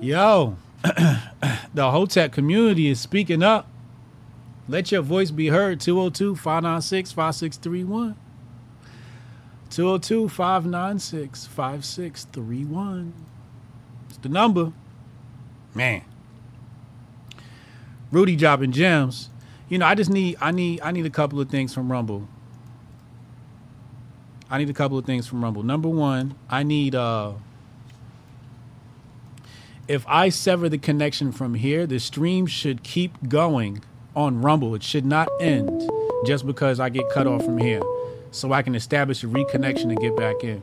Yo, 0.00 0.56
the 0.82 1.90
Hotep 1.90 2.32
community 2.32 2.88
is 2.88 3.00
speaking 3.00 3.42
up. 3.42 3.68
Let 4.68 4.92
your 4.92 5.02
voice 5.02 5.30
be 5.30 5.48
heard. 5.48 5.80
202 5.80 6.36
596 6.36 7.12
5631. 7.12 8.16
202 9.74 10.28
596 10.28 11.46
5631. 11.46 13.12
It's 14.08 14.18
the 14.18 14.28
number. 14.28 14.72
Man. 15.74 16.02
Rudy 18.12 18.36
dropping 18.36 18.70
gems. 18.70 19.30
You 19.68 19.78
know, 19.78 19.86
I 19.86 19.96
just 19.96 20.10
need 20.10 20.36
I 20.40 20.52
need 20.52 20.80
I 20.80 20.92
need 20.92 21.06
a 21.06 21.10
couple 21.10 21.40
of 21.40 21.48
things 21.48 21.74
from 21.74 21.90
Rumble. 21.90 22.28
I 24.48 24.58
need 24.58 24.70
a 24.70 24.74
couple 24.74 24.96
of 24.96 25.06
things 25.06 25.26
from 25.26 25.42
Rumble. 25.42 25.64
Number 25.64 25.88
one, 25.88 26.36
I 26.48 26.62
need 26.62 26.94
uh 26.94 27.32
if 29.88 30.06
I 30.06 30.28
sever 30.28 30.68
the 30.68 30.78
connection 30.78 31.32
from 31.32 31.54
here, 31.54 31.84
the 31.84 31.98
stream 31.98 32.46
should 32.46 32.84
keep 32.84 33.28
going 33.28 33.82
on 34.14 34.40
Rumble. 34.40 34.76
It 34.76 34.84
should 34.84 35.04
not 35.04 35.28
end 35.40 35.90
just 36.24 36.46
because 36.46 36.78
I 36.78 36.90
get 36.90 37.10
cut 37.10 37.26
off 37.26 37.44
from 37.44 37.58
here. 37.58 37.82
So 38.34 38.52
I 38.52 38.62
can 38.62 38.74
establish 38.74 39.22
a 39.22 39.28
reconnection 39.28 39.84
and 39.84 39.96
get 40.00 40.16
back 40.16 40.42
in. 40.42 40.60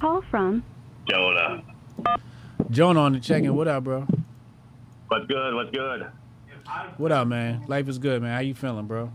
Call 0.00 0.22
from 0.28 0.64
Jonah. 1.08 1.62
Jonah 2.68 2.98
on 2.98 3.12
the 3.12 3.20
check-in. 3.20 3.54
What 3.54 3.68
up, 3.68 3.84
bro? 3.84 4.08
What's 5.06 5.26
good? 5.26 5.54
What's 5.54 5.70
good? 5.70 6.08
What 6.96 7.12
up, 7.12 7.28
man? 7.28 7.64
Life 7.68 7.88
is 7.88 7.98
good, 7.98 8.22
man. 8.22 8.34
How 8.34 8.40
you 8.40 8.54
feeling, 8.54 8.86
bro? 8.86 9.12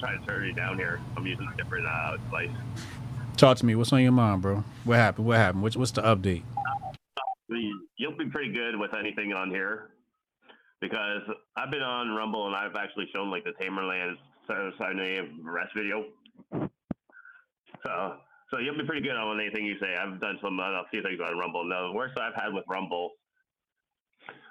trying 0.00 0.20
to 0.20 0.26
turn 0.26 0.46
you 0.46 0.54
down 0.54 0.78
here. 0.78 0.98
I'm 1.14 1.26
using 1.26 1.46
a 1.46 1.56
different 1.58 1.86
uh, 1.86 2.16
device. 2.16 2.48
Talk 3.36 3.58
to 3.58 3.66
me. 3.66 3.74
What's 3.74 3.92
on 3.92 4.00
your 4.00 4.12
mind, 4.12 4.40
bro? 4.40 4.64
What 4.84 4.96
happened? 4.96 5.26
What 5.26 5.36
happened? 5.36 5.62
What's, 5.62 5.76
what's 5.76 5.90
the 5.90 6.02
update? 6.02 6.42
You'll 7.98 8.16
be 8.16 8.30
pretty 8.30 8.50
good 8.50 8.78
with 8.78 8.94
anything 8.94 9.34
on 9.34 9.50
here 9.50 9.90
because 10.80 11.22
I've 11.56 11.70
been 11.70 11.82
on 11.82 12.14
Rumble 12.14 12.46
and 12.46 12.54
I've 12.54 12.76
actually 12.76 13.06
shown 13.14 13.30
like 13.30 13.44
the 13.44 13.52
Tamerlan 13.62 14.14
Tsarnaev 14.48 15.28
rest 15.42 15.72
video. 15.76 16.04
So, 17.84 18.16
so 18.50 18.58
you'll 18.58 18.78
be 18.78 18.84
pretty 18.84 19.02
good 19.02 19.16
on 19.16 19.40
anything 19.40 19.66
you 19.66 19.76
say. 19.80 19.94
I've 19.96 20.20
done 20.20 20.38
some 20.42 20.58
uh, 20.58 20.82
few 20.90 21.02
things 21.02 21.20
on 21.24 21.38
Rumble. 21.38 21.64
Now, 21.64 21.88
the 21.88 21.92
worst 21.92 22.18
I've 22.18 22.34
had 22.34 22.52
with 22.52 22.64
Rumble 22.68 23.12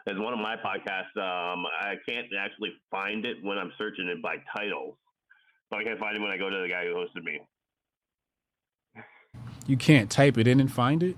is 0.08 0.18
one 0.20 0.34
of 0.34 0.40
my 0.40 0.56
podcasts. 0.56 1.16
Um, 1.18 1.66
I 1.82 1.96
can't 2.08 2.28
actually 2.40 2.72
find 2.92 3.26
it 3.26 3.38
when 3.42 3.58
I'm 3.58 3.72
searching 3.78 4.08
it 4.08 4.22
by 4.22 4.36
titles. 4.56 4.96
So 5.72 5.80
I 5.80 5.84
can't 5.84 6.00
find 6.00 6.16
it 6.16 6.22
when 6.22 6.32
I 6.32 6.38
go 6.38 6.50
to 6.50 6.62
the 6.62 6.70
guy 6.70 6.86
who 6.86 6.96
hosted 6.96 7.24
me. 7.24 7.40
You 9.66 9.76
can't 9.76 10.10
type 10.10 10.38
it 10.38 10.48
in 10.48 10.62
and 10.62 10.72
find 10.72 11.04
it? 11.04 11.18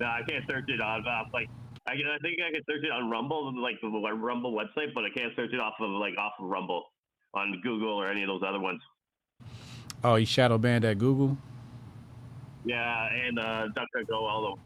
No, 0.00 0.06
I 0.06 0.22
can't 0.28 0.44
search 0.48 0.66
it 0.68 0.80
on 0.80 1.04
uh, 1.06 1.24
like 1.34 1.48
I, 1.88 1.96
can, 1.96 2.06
I 2.06 2.18
think 2.18 2.38
I 2.46 2.52
can 2.52 2.62
search 2.68 2.84
it 2.84 2.90
on 2.90 3.10
Rumble, 3.10 3.52
like 3.60 3.80
the 3.80 3.88
Rumble 3.88 4.52
website, 4.52 4.92
but 4.94 5.04
I 5.04 5.10
can't 5.16 5.32
search 5.34 5.52
it 5.52 5.60
off 5.60 5.74
of 5.80 5.90
like 5.90 6.16
off 6.18 6.32
of 6.38 6.48
Rumble 6.48 6.84
on 7.34 7.60
Google 7.62 7.94
or 7.94 8.10
any 8.10 8.22
of 8.22 8.28
those 8.28 8.42
other 8.46 8.60
ones. 8.60 8.80
Oh, 10.04 10.16
you 10.16 10.26
shadow 10.26 10.58
banned 10.58 10.84
at 10.84 10.98
Google? 10.98 11.36
Yeah, 12.64 13.08
and 13.12 13.38
uh, 13.38 13.68
DuckDuckGo 13.74 14.20
also. 14.20 14.58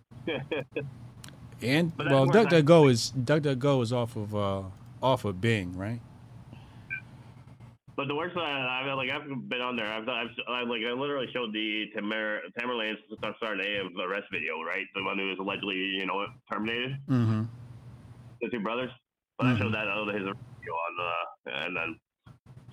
And 1.62 1.96
But 1.96 2.04
that's 2.04 2.12
well, 2.12 2.26
where 2.26 2.42
it's 2.42 2.52
at. 2.52 2.64
DuckDuckGo 2.64 2.90
is 2.90 3.12
DuckDuckGo 3.16 3.82
is 3.82 3.92
off 3.92 4.16
of 4.16 4.34
uh 4.34 4.62
off 5.00 5.24
of 5.24 5.40
Bing, 5.40 5.76
right? 5.76 6.00
But 7.94 8.08
the 8.08 8.14
worst 8.14 8.34
that 8.34 8.42
I've 8.42 8.96
like 8.96 9.10
I've 9.10 9.28
been 9.48 9.60
on 9.60 9.76
there. 9.76 9.86
I've, 9.86 10.08
I've, 10.08 10.32
I've 10.48 10.68
like 10.68 10.80
I 10.80 10.92
literally 10.92 11.28
showed 11.32 11.52
the 11.52 11.86
Tamer 11.94 12.40
Tamerlan 12.58 12.96
Tsarnaev 13.22 13.94
the 13.94 14.02
arrest 14.02 14.28
video, 14.32 14.62
right? 14.62 14.86
The 14.94 15.02
one 15.02 15.18
who 15.18 15.28
was 15.28 15.38
allegedly 15.38 15.76
you 15.76 16.06
know 16.06 16.24
terminated. 16.50 16.96
Mm-hmm. 17.08 17.42
The 18.40 18.48
two 18.48 18.60
brothers. 18.60 18.90
But 19.38 19.48
I 19.48 19.58
showed 19.58 19.74
that 19.74 19.88
out 19.88 20.08
his 20.08 20.22
video 20.22 20.72
on 20.72 20.92
uh 21.00 21.64
and 21.66 21.76
then 21.76 21.96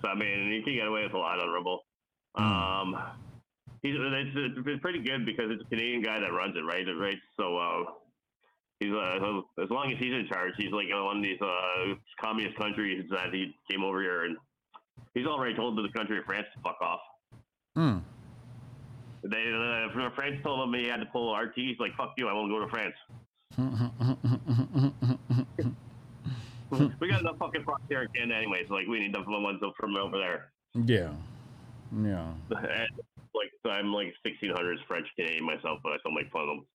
so 0.00 0.08
I 0.08 0.14
mean 0.14 0.52
you 0.52 0.62
can 0.62 0.74
get 0.74 0.86
away 0.86 1.02
with 1.02 1.12
a 1.12 1.18
lot 1.18 1.40
on 1.40 1.50
Rumble. 1.50 1.80
Um, 2.36 2.96
he's 3.82 3.96
it's, 3.98 4.58
it's 4.66 4.80
pretty 4.80 5.02
good 5.02 5.26
because 5.26 5.50
it's 5.50 5.62
a 5.62 5.68
Canadian 5.68 6.02
guy 6.02 6.20
that 6.20 6.32
runs 6.32 6.56
it, 6.56 6.64
right? 6.64 6.86
Right. 6.98 7.18
So 7.38 7.58
uh, 7.58 7.84
he's 8.78 8.92
uh, 8.92 9.40
as 9.62 9.68
long 9.68 9.92
as 9.92 9.98
he's 9.98 10.14
in 10.14 10.26
charge, 10.32 10.54
he's 10.56 10.72
like 10.72 10.86
one 10.90 11.18
of 11.18 11.22
these 11.22 11.40
uh 11.42 11.94
communist 12.18 12.56
countries 12.56 13.04
that 13.10 13.34
he 13.34 13.54
came 13.70 13.84
over 13.84 14.00
here 14.00 14.24
and 14.24 14.36
he's 15.14 15.26
already 15.26 15.54
told 15.54 15.76
the 15.76 15.88
country 15.96 16.18
of 16.18 16.24
France 16.24 16.46
to 16.54 16.60
fuck 16.62 16.80
off. 16.80 17.00
Hmm. 17.76 17.98
They 19.22 19.52
uh, 19.52 19.88
France 20.14 20.40
told 20.42 20.66
him 20.66 20.72
he 20.74 20.86
had 20.86 21.00
to 21.00 21.06
pull 21.06 21.36
RT. 21.36 21.52
He's 21.54 21.78
like, 21.78 21.94
"Fuck 21.96 22.14
you! 22.16 22.28
I 22.28 22.32
won't 22.32 22.50
go 22.50 22.60
to 22.60 22.68
France." 22.68 22.94
we 27.00 27.08
got 27.08 27.20
enough 27.20 27.36
fucking 27.38 27.64
frogs 27.64 27.82
here 27.88 28.02
in 28.02 28.08
Canada 28.08 28.36
anyway, 28.36 28.64
like 28.70 28.86
we 28.86 29.00
need 29.00 29.14
the 29.14 29.22
ones 29.26 29.60
from 29.78 29.96
over 29.96 30.18
there. 30.18 30.50
yeah. 30.74 31.12
Yeah. 31.92 32.32
And, 32.50 32.88
like 33.34 33.50
so 33.64 33.70
I'm 33.70 33.92
like 33.92 34.14
1600s 34.26 34.84
French 34.86 35.06
Canadian 35.16 35.44
myself, 35.44 35.80
but 35.82 35.92
I 35.92 35.98
still 35.98 36.12
make 36.12 36.30
fun 36.30 36.42
of 36.42 36.48
them. 36.48 36.66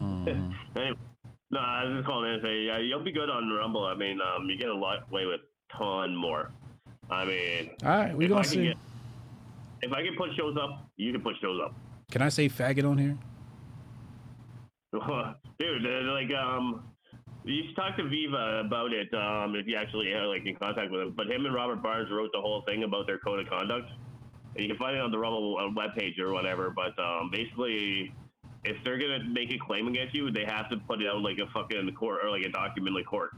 Mm-hmm. 0.00 0.04
Mm-hmm. 0.04 0.50
Anyway, 0.76 0.96
no, 1.52 1.60
I 1.60 1.84
was 1.84 1.94
just 1.98 2.06
calling 2.06 2.32
in 2.32 2.40
to 2.40 2.44
say 2.44 2.62
yeah, 2.62 2.78
you'll 2.78 3.04
be 3.04 3.12
good 3.12 3.30
on 3.30 3.48
Rumble. 3.48 3.84
I 3.84 3.94
mean, 3.94 4.18
um, 4.20 4.48
you 4.48 4.56
get 4.56 4.70
a 4.70 4.74
lot 4.74 5.06
away 5.08 5.24
with 5.26 5.40
ton 5.78 6.14
more. 6.14 6.50
I 7.10 7.24
mean, 7.24 7.70
All 7.82 7.88
right, 7.90 8.16
we 8.16 8.26
gonna 8.28 8.44
see. 8.44 8.64
get- 8.64 8.76
if 9.82 9.92
I 9.92 10.02
can 10.02 10.16
put 10.16 10.34
shows 10.36 10.56
up, 10.56 10.88
you 10.96 11.12
can 11.12 11.20
put 11.20 11.34
shows 11.40 11.60
up. 11.62 11.74
Can 12.10 12.22
I 12.22 12.28
say 12.30 12.48
faggot 12.48 12.88
on 12.88 12.96
here? 12.98 13.16
Dude, 15.58 15.82
like 16.06 16.30
um, 16.32 16.84
you 17.44 17.64
should 17.66 17.76
talk 17.76 17.96
to 17.96 18.08
Viva 18.08 18.62
about 18.64 18.92
it. 18.92 19.12
Um, 19.12 19.54
if 19.56 19.66
you 19.66 19.76
actually 19.76 20.12
are 20.12 20.26
like 20.26 20.46
in 20.46 20.56
contact 20.56 20.90
with 20.90 21.00
him. 21.02 21.14
But 21.16 21.26
him 21.30 21.44
and 21.46 21.54
Robert 21.54 21.82
Barnes 21.82 22.10
wrote 22.10 22.30
the 22.32 22.40
whole 22.40 22.62
thing 22.62 22.84
about 22.84 23.06
their 23.06 23.18
code 23.18 23.40
of 23.40 23.48
conduct. 23.48 23.90
And 24.54 24.62
you 24.62 24.68
can 24.68 24.78
find 24.78 24.96
it 24.96 25.00
on 25.02 25.10
the 25.10 25.18
Rumble 25.18 25.58
uh, 25.58 25.68
webpage 25.78 26.18
or 26.20 26.32
whatever. 26.32 26.70
But 26.70 26.96
um, 27.02 27.30
basically, 27.32 28.14
if 28.64 28.76
they're 28.84 28.98
gonna 28.98 29.24
make 29.24 29.52
a 29.52 29.58
claim 29.58 29.88
against 29.88 30.14
you, 30.14 30.30
they 30.30 30.44
have 30.44 30.70
to 30.70 30.76
put 30.88 31.02
it 31.02 31.08
out 31.08 31.20
like 31.20 31.38
a 31.38 31.46
fucking 31.52 31.92
court 31.94 32.20
or 32.24 32.30
like 32.30 32.44
a 32.46 32.50
document 32.50 32.94
like 32.96 33.06
court. 33.06 33.30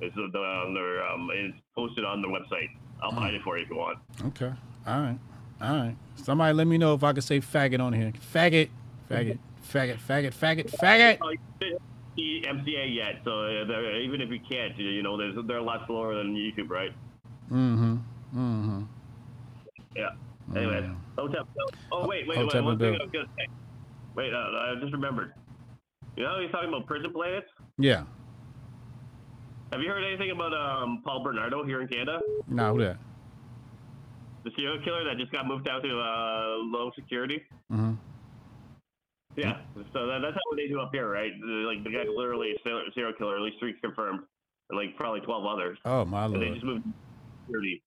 It's 0.00 0.14
the 0.14 0.38
on 0.38 0.74
their 0.74 1.04
um, 1.06 1.28
it's 1.32 1.58
posted 1.74 2.04
on 2.04 2.22
the 2.22 2.28
website. 2.28 2.68
I'll 3.02 3.10
find 3.10 3.34
it 3.34 3.42
for 3.42 3.56
you 3.56 3.64
if 3.64 3.70
you 3.70 3.76
want. 3.76 3.98
Okay. 4.26 4.52
All 4.86 5.00
right. 5.00 5.18
All 5.60 5.76
right. 5.76 5.96
Somebody 6.16 6.52
let 6.54 6.66
me 6.66 6.78
know 6.78 6.94
if 6.94 7.02
I 7.02 7.12
can 7.12 7.22
say 7.22 7.40
faggot 7.40 7.80
on 7.80 7.92
here. 7.92 8.12
Faggot. 8.32 8.68
Faggot. 9.10 9.38
Faggot. 9.72 9.98
Faggot. 9.98 10.32
Faggot. 10.32 10.70
Faggot. 10.70 11.18
See 12.16 12.42
MCA 12.44 12.94
yet, 12.94 13.20
so 13.24 13.42
uh, 13.42 13.98
even 13.98 14.20
if 14.20 14.28
you 14.30 14.40
can't, 14.40 14.76
you 14.76 15.04
know, 15.04 15.16
there's, 15.16 15.36
they're 15.46 15.58
a 15.58 15.62
lot 15.62 15.86
slower 15.86 16.16
than 16.16 16.34
YouTube, 16.34 16.68
right? 16.68 16.90
Mm-hmm. 17.48 17.94
Mm-hmm. 18.34 18.82
Yeah. 19.94 20.10
Anyway, 20.56 20.90
Hotep. 21.16 21.46
Oh 21.92 22.08
wait, 22.08 22.26
wait, 22.26 22.38
Hotep 22.38 22.54
wait. 22.54 22.64
One 22.64 22.78
thing. 22.78 22.94
I 22.94 23.04
was 23.04 23.10
gonna 23.12 23.28
say. 23.36 23.46
Wait, 24.16 24.32
uh, 24.32 24.36
I 24.36 24.74
just 24.80 24.92
remembered. 24.92 25.32
You 26.16 26.24
know, 26.24 26.40
he's 26.40 26.50
talking 26.50 26.68
about 26.68 26.86
prison 26.86 27.12
planets. 27.12 27.46
Yeah. 27.78 28.02
Have 29.72 29.82
you 29.82 29.88
heard 29.88 30.04
anything 30.04 30.30
about 30.30 30.54
um, 30.54 31.02
Paul 31.04 31.22
Bernardo 31.22 31.64
here 31.64 31.82
in 31.82 31.88
Canada? 31.88 32.20
Nah, 32.46 32.72
who 32.72 32.80
that? 32.80 32.96
The 34.44 34.50
serial 34.56 34.82
killer 34.82 35.04
that 35.04 35.18
just 35.18 35.30
got 35.30 35.46
moved 35.46 35.68
out 35.68 35.82
to 35.82 35.88
uh, 35.88 36.56
low 36.64 36.90
security. 36.94 37.42
Mm-hmm. 37.70 37.94
Yeah. 39.36 39.58
So 39.92 40.06
that, 40.06 40.20
that's 40.22 40.34
how 40.34 40.56
they 40.56 40.68
do 40.68 40.80
up 40.80 40.90
here, 40.92 41.08
right? 41.08 41.32
Like 41.42 41.84
the 41.84 41.90
guy's 41.90 42.06
literally 42.08 42.52
a 42.52 42.90
serial 42.94 43.12
killer, 43.12 43.36
at 43.36 43.42
least 43.42 43.58
three 43.60 43.74
confirmed, 43.82 44.20
and 44.70 44.78
like 44.78 44.96
probably 44.96 45.20
twelve 45.20 45.44
others. 45.44 45.78
Oh 45.84 46.04
my 46.04 46.24
And 46.24 46.42
they 46.42 46.50
just 46.50 46.64
moved 46.64 46.84
to 46.84 46.92
security. 47.46 47.82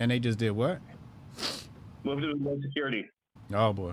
And 0.00 0.10
they 0.10 0.18
just 0.18 0.38
did 0.38 0.50
what? 0.50 0.80
Moved 2.04 2.22
to 2.22 2.34
low 2.38 2.58
security. 2.60 3.08
Oh 3.54 3.72
boy. 3.72 3.92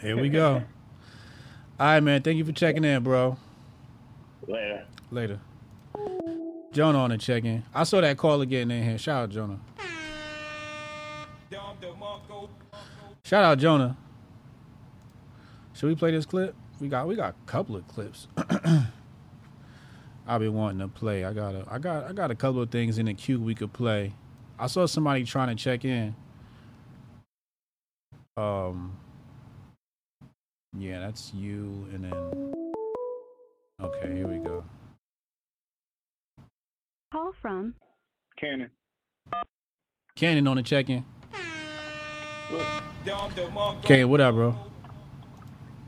Here 0.00 0.20
we 0.20 0.30
go. 0.30 0.62
All 1.78 1.86
right, 1.86 2.00
man. 2.00 2.22
Thank 2.22 2.38
you 2.38 2.44
for 2.44 2.52
checking 2.52 2.84
in, 2.84 3.02
bro. 3.02 3.36
Later. 4.48 4.84
Later. 5.10 5.40
Jonah 6.72 6.98
on 6.98 7.10
the 7.10 7.18
check 7.18 7.44
in. 7.44 7.62
I 7.74 7.84
saw 7.84 8.00
that 8.02 8.18
caller 8.18 8.44
getting 8.44 8.70
in 8.70 8.82
here. 8.82 8.98
Shout 8.98 9.22
out 9.24 9.30
Jonah. 9.30 9.58
Shout 13.24 13.44
out 13.44 13.58
Jonah. 13.58 13.96
Should 15.72 15.88
we 15.88 15.94
play 15.94 16.10
this 16.10 16.26
clip? 16.26 16.54
We 16.80 16.88
got 16.88 17.08
we 17.08 17.16
got 17.16 17.30
a 17.34 17.50
couple 17.50 17.76
of 17.76 17.88
clips. 17.88 18.28
I've 20.26 20.40
been 20.40 20.54
wanting 20.54 20.80
to 20.80 20.88
play. 20.88 21.24
I 21.24 21.32
got 21.32 21.54
a 21.54 21.64
I 21.70 21.78
got 21.78 22.04
I 22.04 22.12
got 22.12 22.30
a 22.30 22.34
couple 22.34 22.60
of 22.60 22.70
things 22.70 22.98
in 22.98 23.06
the 23.06 23.14
queue 23.14 23.40
we 23.40 23.54
could 23.54 23.72
play. 23.72 24.12
I 24.58 24.66
saw 24.66 24.86
somebody 24.86 25.24
trying 25.24 25.56
to 25.56 25.62
check 25.62 25.84
in. 25.84 26.14
Um 28.36 28.96
Yeah, 30.76 31.00
that's 31.00 31.32
you 31.32 31.86
and 31.92 32.04
then 32.04 32.52
Okay, 33.82 34.14
here 34.14 34.26
we 34.26 34.38
go. 34.38 34.64
Call 37.16 37.32
from 37.40 37.72
Cannon. 38.38 38.68
Cannon 40.16 40.46
on 40.48 40.56
the 40.58 40.62
check-in. 40.62 41.02
Cannon, 43.82 44.10
what 44.10 44.20
up, 44.20 44.34
bro? 44.34 44.54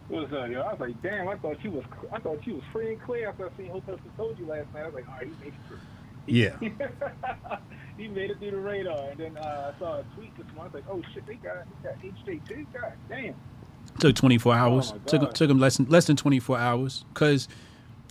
What's 0.09 0.33
up, 0.33 0.49
yo? 0.49 0.63
I 0.63 0.73
was 0.73 0.81
like, 0.81 1.03
damn, 1.03 1.29
I 1.29 1.37
thought 1.37 1.63
you 1.63 1.73
was, 1.73 1.85
I 2.11 2.19
thought 2.19 2.47
you 2.47 2.55
was 2.55 2.63
free 2.73 2.95
and 2.95 3.03
clear 3.03 3.29
after 3.29 3.47
I 3.47 3.55
seen 3.59 3.67
Hotel 3.67 3.99
told 4.17 4.39
you 4.39 4.47
last 4.47 4.73
night. 4.73 4.85
I 4.85 4.87
was 4.87 4.95
like, 4.95 5.07
all 5.07 5.17
right, 5.17 5.27
he 5.27 5.45
made 5.45 5.53
it 5.53 5.61
through. 5.69 5.79
Yeah. 6.27 7.59
he 7.99 8.09
made 8.09 8.31
it 8.31 8.39
through 8.39 8.53
the 8.53 8.57
radar, 8.57 9.11
and 9.11 9.21
then 9.21 9.37
uh, 9.37 9.75
I 9.77 9.79
saw 9.79 9.99
a 9.99 10.05
tweet 10.15 10.35
this 10.39 10.47
morning. 10.55 10.61
I 10.61 10.65
was 10.65 10.75
like, 10.77 10.85
oh 10.91 11.03
shit, 11.13 11.27
they 11.27 11.35
got, 11.35 11.57
they 11.83 11.91
got 11.91 12.25
HJ2. 12.25 12.73
God 12.73 12.93
damn. 13.11 13.35
Took 14.01 14.17
24 14.17 14.55
hours. 14.55 14.95
Oh 14.95 15.01
took 15.05 15.21
God. 15.21 15.35
took 15.35 15.51
him 15.51 15.59
less 15.59 15.77
than 15.77 15.91
less 15.91 16.07
than 16.07 16.17
24 16.17 16.59
hours 16.59 17.05
because 17.13 17.49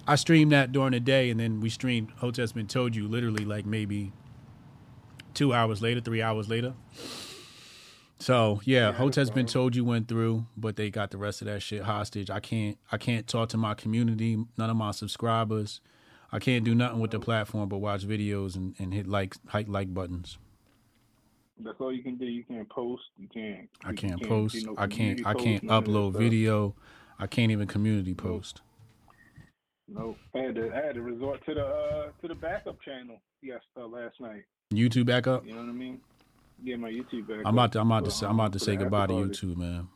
I 0.07 0.15
streamed 0.15 0.53
that 0.53 0.71
during 0.71 0.91
the 0.93 1.01
day 1.01 1.29
and 1.29 1.39
then 1.39 1.59
we 1.59 1.69
streamed 1.69 2.11
Hotep's 2.17 2.53
Been 2.53 2.67
Told 2.67 2.95
You 2.95 3.07
literally 3.07 3.43
like 3.43 3.65
maybe 3.65 4.13
two 5.33 5.53
hours 5.53 5.81
later, 5.81 5.99
three 5.99 6.21
hours 6.21 6.47
later. 6.47 6.73
So 8.19 8.61
yeah, 8.63 8.93
Hotep's 8.93 9.29
Been 9.29 9.45
Told 9.45 9.75
You 9.75 9.83
went 9.83 10.07
through, 10.07 10.45
but 10.55 10.77
they 10.77 10.89
got 10.89 11.11
the 11.11 11.17
rest 11.17 11.41
of 11.41 11.47
that 11.47 11.61
shit 11.61 11.83
hostage. 11.83 12.29
I 12.29 12.39
can't 12.39 12.77
I 12.91 12.97
can't 12.97 13.27
talk 13.27 13.49
to 13.49 13.57
my 13.57 13.73
community, 13.73 14.43
none 14.57 14.69
of 14.69 14.77
my 14.77 14.91
subscribers. 14.91 15.81
I 16.31 16.39
can't 16.39 16.63
do 16.63 16.73
nothing 16.73 16.99
with 16.99 17.11
the 17.11 17.19
platform 17.19 17.69
but 17.69 17.77
watch 17.77 18.05
videos 18.07 18.55
and, 18.55 18.75
and 18.79 18.93
hit 18.93 19.07
like 19.07 19.35
hit 19.51 19.67
like 19.67 19.93
buttons. 19.93 20.37
That's 21.59 21.79
all 21.81 21.91
you 21.91 22.03
can 22.03 22.15
do. 22.15 22.25
You 22.25 22.43
can't 22.43 22.69
post. 22.69 23.03
You 23.17 23.27
can't. 23.27 23.69
I 23.83 23.89
you 23.89 23.95
can't 23.95 24.23
post. 24.23 24.65
no 24.65 24.75
I 24.77 24.87
can't. 24.87 25.25
I 25.25 25.33
can't 25.33 25.63
none 25.63 25.77
of 25.77 25.85
that 25.85 25.91
upload 25.91 26.17
video. 26.17 26.75
I 27.19 27.27
can't 27.27 27.51
even 27.51 27.67
community 27.67 28.13
post. 28.13 28.61
Nope. 29.87 30.17
I 30.35 30.39
had 30.39 30.55
to. 30.55 30.71
I 30.73 30.85
had 30.85 30.95
to 30.95 31.01
resort 31.01 31.45
to 31.45 31.53
the 31.53 31.65
uh, 31.65 32.07
to 32.21 32.27
the 32.27 32.35
backup 32.35 32.81
channel. 32.81 33.21
Yes, 33.41 33.61
uh, 33.79 33.87
last 33.87 34.19
night. 34.19 34.43
YouTube 34.73 35.05
backup. 35.05 35.45
You 35.45 35.53
know 35.53 35.61
what 35.61 35.69
I 35.69 35.73
mean? 35.73 35.99
Yeah, 36.63 36.75
my 36.75 36.89
YouTube 36.89 37.27
back. 37.27 37.37
I'm 37.45 37.53
about 37.55 37.71
to. 37.73 37.79
I'm 37.79 37.91
about 37.91 38.05
to. 38.05 38.11
Say, 38.11 38.25
I'm 38.25 38.39
about 38.39 38.53
to 38.53 38.59
say 38.59 38.75
goodbye 38.75 39.07
to. 39.07 39.13
YouTube, 39.13 39.55
man. 39.57 39.87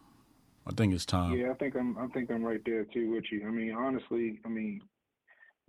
I 0.68 0.72
think 0.74 0.94
it's 0.94 1.06
time. 1.06 1.34
Yeah, 1.38 1.52
I 1.52 1.56
think 1.56 1.76
I'm. 1.76 1.98
I 1.98 2.08
think 2.08 2.32
I'm 2.32 2.44
right 2.44 2.62
there 2.66 2.86
too 2.86 3.12
with 3.12 3.26
you. 3.32 3.46
I 3.48 3.52
mean, 3.52 3.74
honestly, 3.76 4.40
I 4.46 4.48
mean, 4.50 4.82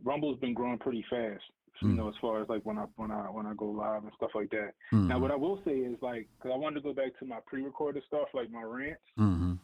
Rumble's 0.05 0.39
been 0.39 0.55
growing 0.55 0.79
pretty 0.79 1.05
fast. 1.11 1.43
You 1.81 1.89
Mm. 1.89 1.97
know, 1.97 2.09
as 2.09 2.15
far 2.21 2.41
as 2.41 2.49
like 2.49 2.65
when 2.65 2.79
I 2.79 2.85
when 2.97 3.11
I 3.11 3.23
when 3.31 3.45
I 3.47 3.55
go 3.55 3.65
live 3.67 4.05
and 4.05 4.13
stuff 4.17 4.31
like 4.37 4.51
that. 4.51 4.73
Mm. 4.93 5.09
Now, 5.09 5.19
what 5.19 5.33
I 5.33 5.35
will 5.37 5.61
say 5.65 5.73
is 5.73 5.97
like, 6.01 6.29
because 6.39 6.53
I 6.55 6.57
wanted 6.57 6.77
to 6.77 6.81
go 6.83 6.93
back 6.93 7.19
to 7.19 7.25
my 7.25 7.39
pre-recorded 7.47 8.05
stuff, 8.07 8.29
like 8.35 8.53
my 8.53 8.63
rants. 8.63 9.01
hmm 9.17 9.55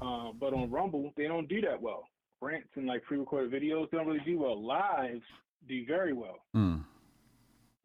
Uh, 0.00 0.32
but 0.40 0.54
on 0.54 0.70
Rumble, 0.72 1.12
they 1.16 1.28
don't 1.28 1.48
do 1.48 1.60
that 1.60 1.80
well. 1.80 2.02
Rants 2.42 2.68
and 2.74 2.86
like 2.86 3.04
pre-recorded 3.04 3.52
videos 3.52 3.90
don't 3.90 4.06
really 4.06 4.20
do 4.26 4.38
well. 4.40 4.60
Lives 4.60 5.22
do 5.68 5.86
very 5.86 6.12
well. 6.12 6.38
Mm. 6.54 6.84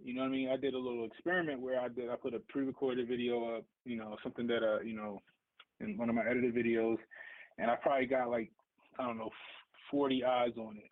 You 0.03 0.15
know 0.15 0.21
what 0.21 0.27
I 0.27 0.31
mean? 0.31 0.49
I 0.49 0.57
did 0.57 0.73
a 0.73 0.79
little 0.79 1.05
experiment 1.05 1.61
where 1.61 1.79
I 1.79 1.88
did 1.88 2.09
I 2.09 2.15
put 2.15 2.34
a 2.34 2.39
pre-recorded 2.49 3.07
video 3.07 3.57
up, 3.57 3.65
you 3.85 3.97
know, 3.97 4.17
something 4.23 4.47
that 4.47 4.63
uh, 4.63 4.81
you 4.81 4.95
know, 4.95 5.21
in 5.79 5.97
one 5.97 6.09
of 6.09 6.15
my 6.15 6.25
edited 6.27 6.55
videos, 6.55 6.97
and 7.57 7.69
I 7.69 7.75
probably 7.75 8.07
got 8.07 8.29
like 8.29 8.51
I 8.99 9.03
don't 9.05 9.17
know, 9.17 9.29
40 9.91 10.23
eyes 10.23 10.53
on 10.57 10.77
it. 10.77 10.89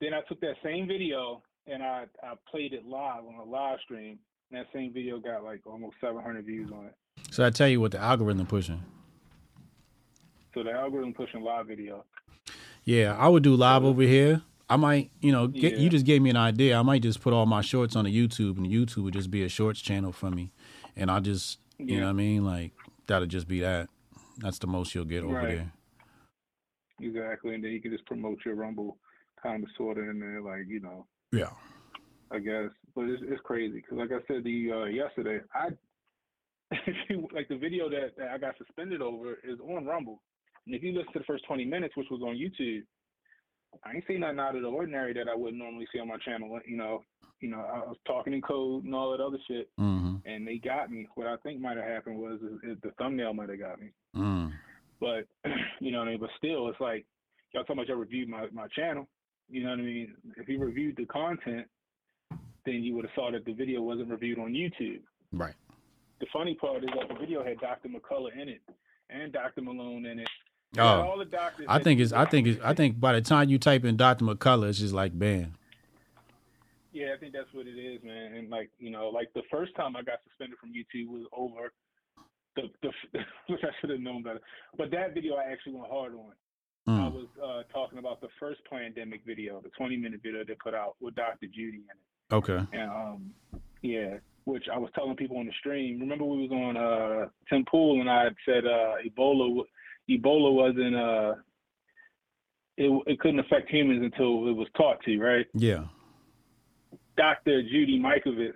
Then 0.00 0.14
I 0.14 0.20
took 0.28 0.40
that 0.40 0.54
same 0.62 0.86
video 0.86 1.42
and 1.66 1.82
I 1.82 2.04
I 2.22 2.34
played 2.50 2.72
it 2.72 2.86
live 2.86 3.24
on 3.24 3.34
a 3.34 3.44
live 3.44 3.78
stream. 3.84 4.18
And 4.50 4.60
that 4.60 4.66
same 4.74 4.92
video 4.92 5.18
got 5.18 5.42
like 5.42 5.66
almost 5.66 5.96
700 6.00 6.44
views 6.44 6.70
on 6.72 6.86
it. 6.86 6.94
So 7.30 7.44
I 7.44 7.50
tell 7.50 7.68
you 7.68 7.80
what 7.80 7.92
the 7.92 7.98
algorithm 7.98 8.46
pushing. 8.46 8.82
So 10.54 10.62
the 10.62 10.70
algorithm 10.70 11.12
pushing 11.12 11.42
live 11.42 11.66
video. 11.66 12.04
Yeah, 12.84 13.16
I 13.18 13.28
would 13.28 13.42
do 13.42 13.56
live 13.56 13.84
over 13.84 14.02
here. 14.02 14.42
I 14.70 14.76
might, 14.76 15.10
you 15.20 15.32
know, 15.32 15.46
get, 15.48 15.74
Yeah. 15.74 15.78
you 15.80 15.88
just 15.90 16.06
gave 16.06 16.22
me 16.22 16.30
an 16.30 16.36
idea. 16.36 16.78
I 16.78 16.82
might 16.82 17.02
just 17.02 17.20
put 17.20 17.32
all 17.32 17.44
my 17.46 17.60
shorts 17.60 17.96
on 17.96 18.04
the 18.04 18.10
YouTube, 18.16 18.56
and 18.56 18.66
YouTube 18.66 19.04
would 19.04 19.14
just 19.14 19.30
be 19.30 19.42
a 19.42 19.48
shorts 19.48 19.80
channel 19.80 20.12
for 20.12 20.30
me. 20.30 20.52
And 20.96 21.10
I 21.10 21.20
just, 21.20 21.58
you 21.78 21.98
know 21.98 22.04
what 22.06 22.10
I 22.10 22.12
mean? 22.14 22.44
Like 22.44 22.72
that'll 23.06 23.26
just 23.26 23.48
be 23.48 23.60
that. 23.60 23.88
That's 24.38 24.58
the 24.58 24.66
most 24.66 24.94
you'll 24.94 25.04
get 25.04 25.22
over 25.24 25.34
Right. 25.34 25.48
there. 25.56 25.72
Exactly, 27.00 27.54
and 27.54 27.64
then 27.64 27.72
you 27.72 27.80
can 27.80 27.90
just 27.90 28.06
promote 28.06 28.38
your 28.44 28.54
Rumble 28.54 28.96
kind 29.42 29.62
of 29.64 29.70
sort 29.76 29.98
of 29.98 30.08
in 30.08 30.20
there, 30.20 30.40
like 30.40 30.66
you 30.68 30.80
know, 30.80 31.06
Yeah. 31.32 31.50
I 32.30 32.38
guess. 32.38 32.70
But 32.94 33.08
it's 33.08 33.22
it's 33.26 33.40
crazy 33.42 33.76
because, 33.80 33.98
like 33.98 34.12
I 34.12 34.24
said 34.28 34.44
the 34.44 34.72
uh, 34.72 34.84
yesterday, 34.84 35.40
I 35.52 35.70
like 37.32 37.48
the 37.48 37.56
video 37.58 37.88
that, 37.90 38.16
that 38.16 38.28
I 38.30 38.38
got 38.38 38.56
suspended 38.58 39.02
over 39.02 39.34
is 39.44 39.58
on 39.60 39.84
Rumble, 39.84 40.22
and 40.66 40.74
if 40.74 40.82
you 40.82 40.92
listen 40.92 41.12
to 41.12 41.18
the 41.20 41.24
first 41.24 41.44
twenty 41.46 41.64
minutes, 41.64 41.96
which 41.96 42.08
was 42.10 42.22
on 42.22 42.36
YouTube, 42.36 42.82
I 43.84 43.94
ain't 43.94 44.04
seen 44.06 44.20
nothing 44.20 44.38
out 44.40 44.56
of 44.56 44.62
the 44.62 44.68
ordinary 44.68 45.12
that 45.14 45.28
I 45.28 45.34
wouldn't 45.34 45.58
normally 45.62 45.86
see 45.92 45.98
on 46.00 46.08
my 46.08 46.16
channel. 46.18 46.58
You 46.66 46.76
know, 46.76 47.02
you 47.40 47.50
know, 47.50 47.58
I 47.60 47.78
was 47.80 47.96
talking 48.06 48.32
in 48.32 48.40
code 48.42 48.84
and 48.84 48.94
all 48.94 49.10
that 49.12 49.22
other 49.22 49.38
shit, 49.48 49.68
Mm-hmm. 49.78 50.16
and 50.26 50.46
they 50.46 50.56
got 50.58 50.90
me. 50.90 51.08
What 51.14 51.26
I 51.26 51.36
think 51.38 51.60
might 51.60 51.76
have 51.76 51.86
happened 51.86 52.18
was 52.18 52.40
is, 52.40 52.70
is 52.70 52.78
the 52.82 52.90
thumbnail 52.98 53.34
might 53.34 53.48
have 53.50 53.58
got 53.58 53.80
me. 53.80 53.88
Mm. 54.16 54.52
But 55.00 55.26
you 55.80 55.90
know 55.92 55.98
what 55.98 56.08
I 56.08 56.10
mean. 56.12 56.20
But 56.20 56.30
still, 56.38 56.68
it's 56.68 56.80
like 56.80 57.04
y'all 57.52 57.62
talking 57.64 57.76
about 57.78 57.88
y'all 57.88 57.96
reviewed 57.96 58.28
my 58.28 58.46
my 58.52 58.68
channel. 58.68 59.08
You 59.50 59.64
know 59.64 59.70
what 59.70 59.80
I 59.80 59.82
mean. 59.82 60.14
If 60.36 60.48
you 60.48 60.58
reviewed 60.58 60.96
the 60.96 61.04
content, 61.06 61.66
then 62.64 62.82
you 62.82 62.94
would 62.94 63.04
have 63.04 63.14
saw 63.14 63.30
that 63.30 63.44
the 63.44 63.52
video 63.52 63.82
wasn't 63.82 64.08
reviewed 64.08 64.38
on 64.38 64.52
YouTube. 64.54 65.00
Right. 65.32 65.54
The 66.20 66.26
funny 66.32 66.54
part 66.54 66.82
is 66.84 66.90
that 66.96 67.08
the 67.12 67.20
video 67.20 67.44
had 67.44 67.58
Dr. 67.60 67.88
McCullough 67.88 68.40
in 68.40 68.48
it 68.48 68.62
and 69.10 69.32
Dr. 69.32 69.60
Malone 69.60 70.06
in 70.06 70.20
it. 70.20 70.28
Had 70.76 70.84
all 70.84 71.12
Oh, 71.14 71.18
the 71.18 71.24
doctors. 71.24 71.66
I 71.68 71.78
think 71.78 72.00
it's. 72.00 72.12
I 72.12 72.24
think 72.24 72.46
it's. 72.46 72.60
I 72.62 72.74
think 72.74 72.98
by 73.00 73.12
the 73.12 73.20
time 73.20 73.48
you 73.48 73.58
type 73.58 73.84
in 73.84 73.96
Dr. 73.96 74.24
McCullough, 74.24 74.68
it's 74.68 74.78
just 74.78 74.94
like 74.94 75.18
bam. 75.18 75.54
Yeah, 76.92 77.12
I 77.14 77.18
think 77.18 77.32
that's 77.32 77.52
what 77.52 77.66
it 77.66 77.78
is, 77.78 78.02
man. 78.04 78.34
And 78.34 78.50
like 78.50 78.70
you 78.78 78.90
know, 78.90 79.08
like 79.08 79.32
the 79.34 79.42
first 79.50 79.74
time 79.76 79.96
I 79.96 80.02
got 80.02 80.18
suspended 80.28 80.58
from 80.58 80.70
YouTube 80.70 81.08
was 81.08 81.26
over. 81.32 81.72
The, 82.56 82.62
the 82.82 82.90
which 83.48 83.60
I 83.64 83.68
should 83.80 83.90
have 83.90 84.00
known 84.00 84.22
better. 84.22 84.40
But 84.78 84.90
that 84.92 85.12
video 85.14 85.34
I 85.34 85.50
actually 85.50 85.74
went 85.74 85.90
hard 85.90 86.14
on. 86.14 86.32
I 86.86 86.90
Mm. 86.90 87.12
was 87.14 87.26
uh, 87.42 87.62
talking 87.72 87.98
about 87.98 88.20
the 88.20 88.28
first 88.38 88.60
pandemic 88.70 89.22
video, 89.26 89.58
the 89.62 89.70
20 89.70 89.96
minute 89.96 90.20
video 90.22 90.44
they 90.44 90.54
put 90.62 90.74
out 90.74 90.96
with 91.00 91.14
Dr. 91.14 91.46
Judy 91.46 91.78
in 91.78 91.84
it. 91.88 92.34
Okay. 92.34 92.60
And 92.74 92.90
um, 92.90 93.30
yeah, 93.80 94.16
which 94.44 94.64
I 94.70 94.76
was 94.78 94.90
telling 94.94 95.16
people 95.16 95.38
on 95.38 95.46
the 95.46 95.52
stream. 95.58 95.98
Remember 95.98 96.24
we 96.26 96.46
was 96.46 96.50
on 96.52 96.76
uh, 96.76 97.28
Tim 97.48 97.64
Pool 97.64 98.02
and 98.02 98.10
I 98.10 98.24
had 98.24 98.34
said 98.44 98.66
uh, 98.66 98.96
Ebola, 99.02 99.62
Ebola 100.10 100.52
wasn't 100.52 100.94
uh, 100.96 101.34
it 102.76 103.02
it 103.06 103.20
couldn't 103.20 103.40
affect 103.40 103.70
humans 103.70 104.02
until 104.02 104.48
it 104.48 104.52
was 104.56 104.68
taught 104.76 105.02
to, 105.04 105.18
right? 105.18 105.46
Yeah. 105.54 105.84
Dr. 107.16 107.62
Judy 107.62 108.00
Mikovits, 108.00 108.52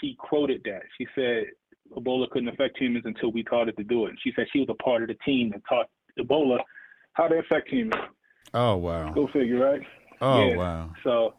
she 0.00 0.16
quoted 0.18 0.62
that. 0.64 0.82
She 0.98 1.06
said 1.14 1.44
Ebola 1.96 2.28
couldn't 2.30 2.48
affect 2.48 2.78
humans 2.78 3.04
until 3.06 3.30
we 3.30 3.42
taught 3.44 3.68
it 3.68 3.76
to 3.76 3.84
do 3.84 4.06
it. 4.06 4.10
And 4.10 4.18
she 4.22 4.32
said 4.34 4.46
she 4.52 4.60
was 4.60 4.68
a 4.70 4.82
part 4.82 5.02
of 5.02 5.08
the 5.08 5.16
team 5.24 5.50
that 5.50 5.62
taught 5.68 5.86
Ebola 6.18 6.58
how 7.12 7.28
to 7.28 7.36
affect 7.36 7.68
humans. 7.68 8.02
Oh 8.54 8.76
wow. 8.76 9.12
Go 9.12 9.26
figure, 9.32 9.58
right? 9.58 9.80
Oh 10.20 10.48
Yeah. 10.48 10.56
wow. 10.56 10.90
So, 11.04 11.34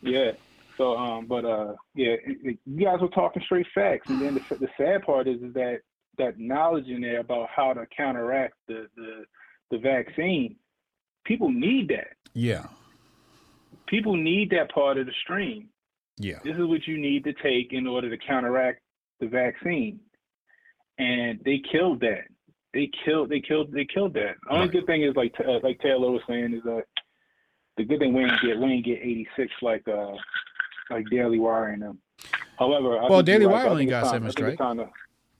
yeah. 0.00 0.32
So, 0.78 0.96
um, 0.96 1.26
but 1.26 1.44
uh, 1.44 1.74
yeah, 1.94 2.14
you 2.42 2.84
guys 2.84 3.00
were 3.00 3.08
talking 3.08 3.42
straight 3.44 3.66
facts, 3.74 4.06
and 4.08 4.20
then 4.20 4.34
the, 4.34 4.56
the 4.56 4.68
sad 4.78 5.02
part 5.02 5.28
is, 5.28 5.40
is 5.42 5.52
that 5.52 5.80
that 6.18 6.38
knowledge 6.38 6.86
in 6.88 7.00
there 7.00 7.20
about 7.20 7.48
how 7.54 7.72
to 7.72 7.86
counteract 7.96 8.54
the 8.68 8.88
the, 8.96 9.24
the 9.70 9.78
vaccine. 9.78 10.56
People 11.24 11.50
need 11.50 11.88
that. 11.88 12.16
Yeah. 12.34 12.66
People 13.86 14.16
need 14.16 14.50
that 14.50 14.72
part 14.72 14.98
of 14.98 15.06
the 15.06 15.12
stream. 15.22 15.68
Yeah. 16.18 16.38
This 16.44 16.56
is 16.56 16.66
what 16.66 16.86
you 16.86 16.98
need 16.98 17.24
to 17.24 17.32
take 17.32 17.72
in 17.72 17.86
order 17.86 18.10
to 18.10 18.18
counteract 18.18 18.80
the 19.20 19.26
vaccine, 19.26 20.00
and 20.98 21.40
they 21.44 21.62
killed 21.70 22.00
that. 22.00 22.24
They 22.74 22.90
killed. 23.04 23.28
They 23.28 23.40
killed. 23.40 23.72
They 23.72 23.84
killed 23.84 24.14
that. 24.14 24.36
The 24.44 24.54
only 24.54 24.68
good 24.68 24.86
thing 24.86 25.02
is 25.02 25.14
like 25.14 25.34
uh, 25.40 25.58
like 25.62 25.78
Taylor 25.80 26.10
was 26.10 26.22
saying 26.28 26.54
is 26.54 26.62
that 26.64 26.84
the 27.76 27.84
good 27.84 27.98
thing 27.98 28.12
we 28.14 28.24
ain't 28.24 28.40
get 28.42 28.58
we 28.58 28.66
ain't 28.66 28.84
get 28.84 28.98
86 28.98 29.52
like 29.62 29.86
uh 29.88 30.12
like 30.90 31.08
Daily 31.10 31.38
Wire 31.38 31.68
and 31.68 31.82
them. 31.82 31.98
However, 32.58 32.98
I 32.98 33.08
Well, 33.08 33.22
Daily 33.22 33.46
right, 33.46 33.52
Wire 33.52 33.68
only 33.68 33.86
got 33.86 34.06
seven 34.10 34.28
I 34.28 34.88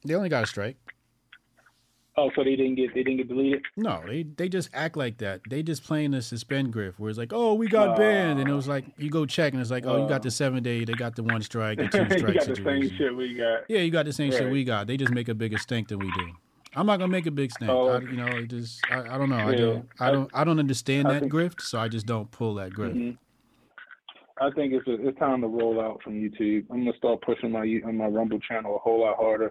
think 0.02 0.08
it's 0.08 0.08
strike. 0.08 0.08
time 0.08 0.08
to- 0.08 0.08
They 0.08 0.14
only 0.14 0.28
got 0.28 0.44
a 0.44 0.46
strike. 0.46 0.76
Oh, 2.14 2.30
so 2.36 2.44
they 2.44 2.56
didn't 2.56 2.74
get 2.74 2.92
they 2.92 3.02
didn't 3.02 3.16
get 3.16 3.28
deleted. 3.28 3.62
No, 3.74 4.02
they 4.06 4.24
they 4.24 4.46
just 4.50 4.68
act 4.74 4.98
like 4.98 5.16
that. 5.18 5.40
They 5.48 5.62
just 5.62 5.82
playing 5.82 6.10
the 6.10 6.20
suspend 6.20 6.70
griff 6.70 6.98
where 6.98 7.08
it's 7.08 7.18
like, 7.18 7.32
oh, 7.32 7.54
we 7.54 7.68
got 7.68 7.96
banned, 7.96 8.38
and 8.38 8.46
it 8.50 8.52
was 8.52 8.68
like 8.68 8.84
you 8.98 9.08
go 9.08 9.24
check 9.24 9.54
and 9.54 9.62
it's 9.62 9.70
like, 9.70 9.86
oh, 9.86 10.02
you 10.02 10.08
got 10.08 10.22
the 10.22 10.30
seven 10.30 10.62
day, 10.62 10.84
they 10.84 10.92
got 10.92 11.16
the 11.16 11.22
one 11.22 11.40
strike, 11.40 11.78
the 11.78 11.88
two 11.88 12.02
you 12.02 12.18
strike 12.18 12.34
got 12.34 12.46
the 12.48 12.56
same 12.56 12.90
shit 12.98 13.16
we 13.16 13.34
got. 13.34 13.62
Yeah, 13.70 13.78
you 13.78 13.90
got 13.90 14.04
the 14.04 14.12
same 14.12 14.30
shit 14.30 14.50
we 14.50 14.62
got. 14.62 14.88
They 14.88 14.98
just 14.98 15.12
make 15.14 15.28
a 15.30 15.34
bigger 15.34 15.56
stink 15.56 15.88
than 15.88 16.00
we 16.00 16.10
do. 16.10 16.32
I'm 16.76 16.84
not 16.84 16.98
gonna 16.98 17.10
make 17.12 17.24
a 17.24 17.30
big 17.30 17.50
stink. 17.50 17.70
Oh. 17.70 17.88
I, 17.88 18.00
you 18.00 18.12
know, 18.12 18.26
it 18.26 18.48
just 18.48 18.80
I, 18.90 19.14
I 19.14 19.18
don't 19.18 19.30
know. 19.30 19.36
I 19.38 19.54
don't 19.54 19.88
I 19.98 20.10
don't 20.10 20.30
I 20.34 20.44
don't 20.44 20.58
understand 20.58 21.08
I 21.08 21.14
that 21.14 21.20
think- 21.20 21.32
grift, 21.32 21.62
so 21.62 21.78
I 21.78 21.88
just 21.88 22.04
don't 22.04 22.30
pull 22.30 22.56
that 22.56 22.72
grift. 22.72 22.94
Mhm. 22.94 23.16
I 24.38 24.50
think 24.50 24.74
it's 24.74 24.84
it's 24.86 25.18
time 25.18 25.40
to 25.40 25.46
roll 25.46 25.80
out 25.80 26.02
from 26.02 26.12
YouTube. 26.12 26.66
I'm 26.70 26.80
gonna 26.84 26.96
start 26.98 27.22
pushing 27.22 27.52
my 27.52 27.60
on 27.86 27.96
my 27.96 28.06
Rumble 28.06 28.38
channel 28.40 28.76
a 28.76 28.78
whole 28.78 29.00
lot 29.00 29.16
harder. 29.16 29.50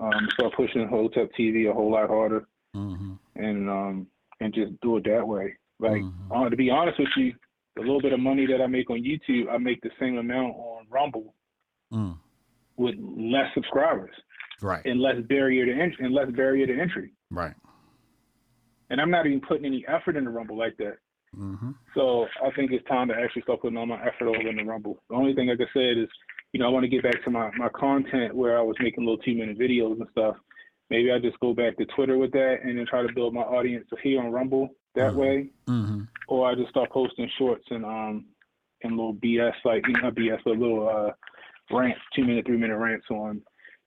Um, 0.00 0.28
start 0.32 0.54
pushing 0.56 0.88
Hotep 0.88 1.30
TV 1.38 1.70
a 1.70 1.74
whole 1.74 1.92
lot 1.92 2.08
harder, 2.08 2.46
Mm-hmm. 2.74 3.12
and 3.36 3.68
um, 3.68 4.06
and 4.40 4.54
just 4.54 4.72
do 4.80 4.96
it 4.96 5.04
that 5.04 5.26
way. 5.26 5.56
Like 5.80 6.02
uh, 6.34 6.48
to 6.48 6.56
be 6.56 6.70
honest 6.70 6.98
with 6.98 7.08
you, 7.16 7.34
the 7.76 7.82
little 7.82 8.00
bit 8.00 8.12
of 8.12 8.20
money 8.20 8.46
that 8.46 8.60
I 8.62 8.66
make 8.66 8.88
on 8.90 9.02
YouTube, 9.02 9.50
I 9.50 9.58
make 9.58 9.80
the 9.82 9.90
same 10.00 10.18
amount 10.18 10.54
on 10.56 10.86
Rumble 10.90 11.34
Mm. 11.92 12.16
with 12.76 12.94
less 13.00 13.52
subscribers 13.54 14.14
Right. 14.62 14.84
and 14.84 15.00
less 15.00 15.16
barrier 15.28 15.66
to 15.66 15.72
entry 15.72 16.04
and 16.04 16.14
less 16.14 16.30
barrier 16.30 16.64
to 16.66 16.80
entry. 16.80 17.12
Right. 17.32 17.54
And 18.90 19.00
I'm 19.00 19.10
not 19.10 19.26
even 19.26 19.40
putting 19.40 19.64
any 19.64 19.84
effort 19.88 20.16
into 20.16 20.30
Rumble 20.30 20.56
like 20.56 20.76
that. 20.78 20.98
Mm-hmm. 21.36 21.70
So 21.94 22.26
I 22.44 22.50
think 22.54 22.70
it's 22.72 22.86
time 22.86 23.08
to 23.08 23.14
actually 23.14 23.42
start 23.42 23.60
putting 23.62 23.76
all 23.76 23.86
my 23.86 24.00
effort 24.02 24.28
over 24.28 24.48
in 24.48 24.56
the 24.56 24.64
Rumble. 24.64 25.02
The 25.08 25.16
only 25.16 25.34
thing, 25.34 25.50
I 25.50 25.54
I 25.54 25.66
say 25.74 25.90
is 25.90 26.08
you 26.52 26.60
know 26.60 26.66
I 26.66 26.70
want 26.70 26.84
to 26.84 26.88
get 26.88 27.02
back 27.02 27.22
to 27.24 27.30
my 27.30 27.50
my 27.56 27.68
content 27.68 28.34
where 28.34 28.58
I 28.58 28.62
was 28.62 28.76
making 28.80 29.04
little 29.04 29.18
two 29.18 29.34
minute 29.34 29.58
videos 29.58 29.98
and 30.00 30.08
stuff. 30.12 30.36
Maybe 30.90 31.12
I 31.12 31.18
just 31.20 31.38
go 31.40 31.54
back 31.54 31.76
to 31.78 31.84
Twitter 31.86 32.18
with 32.18 32.32
that 32.32 32.58
and 32.64 32.76
then 32.76 32.86
try 32.86 33.02
to 33.06 33.12
build 33.12 33.32
my 33.34 33.42
audience 33.42 33.86
here 34.02 34.20
on 34.20 34.32
Rumble 34.32 34.70
that 34.96 35.14
way, 35.14 35.50
Mm-hmm. 35.68 36.02
or 36.26 36.50
I 36.50 36.56
just 36.56 36.70
start 36.70 36.90
posting 36.90 37.30
shorts 37.38 37.64
and 37.70 37.84
um 37.84 38.24
and 38.82 38.96
little 38.96 39.14
BS 39.14 39.52
like 39.64 39.84
not 39.88 40.14
BS 40.14 40.40
but 40.44 40.56
little 40.58 40.88
uh 40.88 41.12
rants, 41.74 42.00
two 42.14 42.24
minute, 42.24 42.46
three 42.46 42.56
minute 42.56 42.76
rants 42.76 43.06
on 43.10 43.40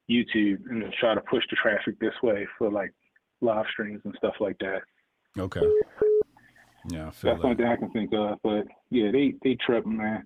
YouTube 0.09 0.59
and 0.69 0.81
then 0.81 0.91
try 0.99 1.13
to 1.13 1.21
push 1.21 1.43
the 1.49 1.57
traffic 1.61 1.99
this 1.99 2.13
way 2.23 2.47
for 2.57 2.71
like 2.71 2.93
live 3.41 3.65
streams 3.71 4.01
and 4.05 4.13
stuff 4.17 4.35
like 4.39 4.57
that. 4.59 4.79
Okay. 5.37 5.61
Yeah, 6.89 7.07
I 7.07 7.11
feel 7.11 7.31
That's 7.31 7.41
that. 7.41 7.41
something 7.41 7.65
I 7.65 7.75
can 7.77 7.91
think 7.91 8.11
of. 8.13 8.37
But 8.43 8.65
yeah, 8.89 9.11
they 9.11 9.33
they 9.43 9.55
trip, 9.65 9.85
man. 9.85 10.23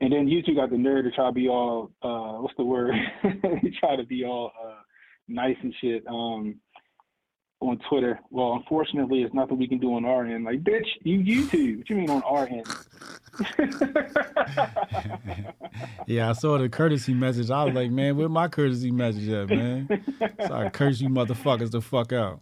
And 0.00 0.12
then 0.12 0.26
YouTube 0.26 0.56
got 0.56 0.70
the 0.70 0.78
nerve 0.78 1.04
to 1.04 1.10
try 1.10 1.26
to 1.26 1.32
be 1.32 1.48
all 1.48 1.90
uh 2.02 2.40
what's 2.40 2.56
the 2.56 2.64
word? 2.64 2.94
try 3.80 3.96
to 3.96 4.04
be 4.04 4.24
all 4.24 4.52
uh 4.62 4.80
nice 5.28 5.56
and 5.62 5.74
shit 5.80 6.06
um 6.06 6.56
on 7.60 7.78
Twitter. 7.90 8.18
Well, 8.30 8.54
unfortunately, 8.54 9.22
it's 9.22 9.34
nothing 9.34 9.58
we 9.58 9.68
can 9.68 9.78
do 9.78 9.94
on 9.94 10.06
our 10.06 10.24
end. 10.24 10.44
Like, 10.44 10.62
bitch, 10.62 10.86
you 11.02 11.18
YouTube. 11.18 11.78
What 11.78 11.90
you 11.90 11.96
mean 11.96 12.10
on 12.10 12.22
our 12.22 12.48
end? 12.48 12.66
Yeah, 16.06 16.30
I 16.30 16.32
saw 16.32 16.58
the 16.58 16.68
courtesy 16.68 17.14
message. 17.14 17.50
I 17.50 17.64
was 17.64 17.74
like, 17.74 17.90
man, 17.90 18.16
where 18.16 18.28
my 18.28 18.48
courtesy 18.48 18.90
message 18.90 19.28
at, 19.28 19.48
man? 19.48 19.88
So 20.46 20.52
I 20.52 20.68
curse 20.68 21.00
you 21.00 21.08
motherfuckers 21.08 21.70
the 21.70 21.80
fuck 21.80 22.12
out. 22.12 22.40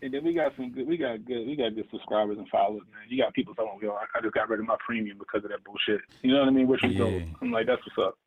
And 0.00 0.14
then 0.14 0.24
we 0.24 0.32
got 0.32 0.52
some 0.56 0.70
good, 0.70 0.86
we 0.86 0.96
got 0.96 1.24
good, 1.24 1.46
we 1.46 1.56
got 1.56 1.74
good 1.74 1.88
subscribers 1.90 2.38
and 2.38 2.48
followers, 2.48 2.82
man. 2.92 3.02
You 3.08 3.22
got 3.22 3.34
people 3.34 3.54
telling 3.54 3.78
me, 3.80 3.86
"Yo, 3.86 3.94
I 3.94 4.20
just 4.20 4.34
got 4.34 4.48
rid 4.48 4.60
of 4.60 4.66
my 4.66 4.76
premium 4.84 5.18
because 5.18 5.44
of 5.44 5.50
that 5.50 5.64
bullshit." 5.64 6.00
You 6.22 6.32
know 6.32 6.40
what 6.40 6.48
I 6.48 6.52
mean? 6.52 6.68
Which 6.68 6.84
is 6.84 6.96
dope. 6.96 7.12
Yeah. 7.12 7.26
I'm 7.42 7.50
like, 7.50 7.66
that's 7.66 7.82
what's 7.84 8.08
up. 8.08 8.18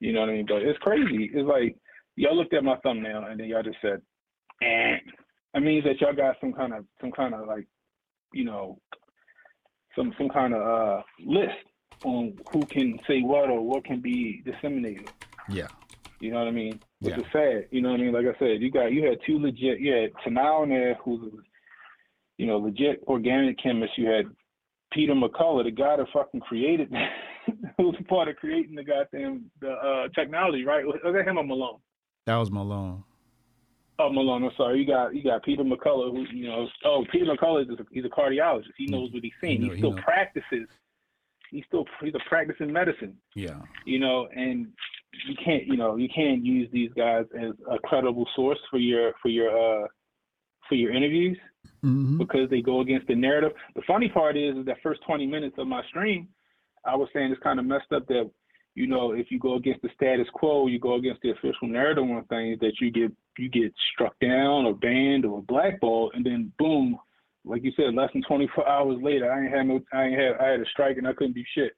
You 0.00 0.12
know 0.12 0.20
what 0.20 0.30
I 0.30 0.32
mean? 0.32 0.46
But 0.46 0.62
it's 0.62 0.78
crazy. 0.78 1.30
It's 1.32 1.46
like 1.46 1.76
y'all 2.16 2.36
looked 2.36 2.54
at 2.54 2.64
my 2.64 2.76
thumbnail 2.78 3.24
and 3.24 3.38
then 3.38 3.48
y'all 3.48 3.62
just 3.62 3.78
said, 3.80 4.02
"Eh." 4.62 4.96
That 5.54 5.62
means 5.62 5.84
that 5.84 6.00
y'all 6.00 6.14
got 6.14 6.36
some 6.40 6.52
kind 6.52 6.72
of 6.72 6.84
some 7.00 7.10
kind 7.12 7.34
of 7.34 7.46
like, 7.46 7.66
you 8.32 8.44
know, 8.44 8.78
some 9.96 10.12
some 10.18 10.28
kind 10.28 10.54
of 10.54 10.62
uh 10.62 11.02
list 11.24 11.56
on 12.04 12.36
who 12.52 12.64
can 12.66 12.98
say 13.06 13.20
what 13.20 13.50
or 13.50 13.60
what 13.60 13.84
can 13.84 14.00
be 14.00 14.42
disseminated. 14.44 15.10
Yeah. 15.48 15.68
You 16.20 16.30
know 16.32 16.38
what 16.38 16.48
I 16.48 16.52
mean? 16.52 16.80
Which 17.00 17.14
Yeah. 17.14 17.20
is 17.20 17.26
sad. 17.32 17.68
You 17.70 17.80
know 17.82 17.90
what 17.92 18.00
I 18.00 18.02
mean? 18.04 18.12
Like 18.12 18.26
I 18.26 18.38
said, 18.38 18.60
you 18.60 18.70
got 18.70 18.92
you 18.92 19.04
had 19.06 19.18
two 19.26 19.38
legit. 19.38 19.80
You 19.80 19.92
had 19.92 20.12
Tanao 20.24 20.64
in 20.64 20.68
there, 20.70 20.94
who's 21.02 21.32
you 22.36 22.46
know 22.46 22.58
legit 22.58 23.02
organic 23.06 23.58
chemist. 23.62 23.96
You 23.96 24.06
had 24.08 24.26
Peter 24.92 25.14
McCullough, 25.14 25.64
the 25.64 25.70
guy 25.70 25.96
that 25.96 26.06
fucking 26.12 26.40
created, 26.40 26.90
who 27.76 27.84
was 27.84 27.96
part 28.08 28.28
of 28.28 28.36
creating 28.36 28.74
the 28.74 28.84
goddamn 28.84 29.50
the 29.60 29.70
uh, 29.70 30.08
technology, 30.14 30.64
right? 30.64 30.84
Was 30.86 30.96
that 31.02 31.26
him 31.26 31.38
or 31.38 31.44
Malone? 31.44 31.78
That 32.26 32.36
was 32.36 32.50
Malone. 32.50 33.04
Oh, 33.98 34.10
Malone. 34.10 34.44
I'm 34.44 34.50
sorry. 34.56 34.80
You 34.80 34.86
got 34.86 35.14
you 35.14 35.22
got 35.22 35.42
Peter 35.42 35.62
McCullough, 35.62 36.10
who 36.10 36.24
you 36.36 36.48
know. 36.48 36.66
Oh, 36.84 37.04
Peter 37.10 37.24
McCullough 37.26 37.62
is 37.62 37.78
a, 37.78 37.86
he's 37.90 38.04
a 38.04 38.08
cardiologist. 38.08 38.72
He 38.76 38.86
knows 38.86 39.10
what 39.12 39.22
he's 39.22 39.32
saying. 39.40 39.62
He 39.62 39.68
know- 39.68 39.74
he 39.74 39.78
still 39.80 39.96
practices. 40.02 40.68
He 41.50 41.64
still 41.66 41.84
he's 42.02 42.14
a 42.14 42.28
practicing 42.28 42.72
medicine. 42.72 43.16
Yeah. 43.34 43.60
you 43.86 43.98
know, 43.98 44.28
and 44.36 44.68
you 45.28 45.34
can't, 45.44 45.66
you 45.66 45.76
know, 45.76 45.96
you 45.96 46.08
can't 46.14 46.44
use 46.44 46.68
these 46.72 46.90
guys 46.96 47.24
as 47.38 47.52
a 47.70 47.78
credible 47.78 48.26
source 48.36 48.58
for 48.70 48.78
your 48.78 49.12
for 49.22 49.28
your 49.28 49.50
uh 49.50 49.86
for 50.68 50.74
your 50.74 50.94
interviews 50.94 51.38
Mm-hmm. 51.84 52.18
because 52.18 52.50
they 52.50 52.60
go 52.60 52.80
against 52.80 53.06
the 53.06 53.14
narrative. 53.14 53.52
The 53.74 53.82
funny 53.86 54.08
part 54.08 54.36
is, 54.36 54.56
is 54.56 54.66
that 54.66 54.82
first 54.82 55.00
20 55.06 55.26
minutes 55.26 55.56
of 55.58 55.66
my 55.66 55.82
stream, 55.88 56.28
I 56.84 56.94
was 56.94 57.08
saying 57.12 57.30
it's 57.32 57.42
kind 57.42 57.58
of 57.58 57.64
messed 57.64 57.92
up 57.94 58.06
that, 58.08 58.30
you 58.74 58.86
know, 58.86 59.12
if 59.12 59.30
you 59.30 59.38
go 59.38 59.54
against 59.54 59.82
the 59.82 59.88
status 59.94 60.26
quo, 60.34 60.66
you 60.66 60.78
go 60.78 60.94
against 60.96 61.22
the 61.22 61.30
official 61.30 61.68
narrative 61.68 62.04
on 62.04 62.24
things 62.24 62.58
that 62.60 62.72
you 62.80 62.90
get 62.90 63.10
you 63.38 63.48
get 63.48 63.72
struck 63.94 64.18
down 64.20 64.66
or 64.66 64.74
banned 64.74 65.24
or 65.24 65.42
blackballed, 65.42 66.12
and 66.14 66.24
then 66.24 66.52
boom, 66.58 66.98
like 67.44 67.64
you 67.64 67.72
said, 67.76 67.94
less 67.94 68.10
than 68.12 68.22
24 68.28 68.68
hours 68.68 68.98
later, 69.02 69.32
I 69.32 69.44
ain't 69.44 69.54
had 69.54 69.66
no, 69.66 69.80
I 69.92 70.04
ain't 70.04 70.20
had, 70.20 70.32
I 70.38 70.48
had 70.50 70.60
a 70.60 70.66
strike 70.66 70.98
and 70.98 71.08
I 71.08 71.14
couldn't 71.14 71.34
do 71.34 71.42
shit, 71.54 71.72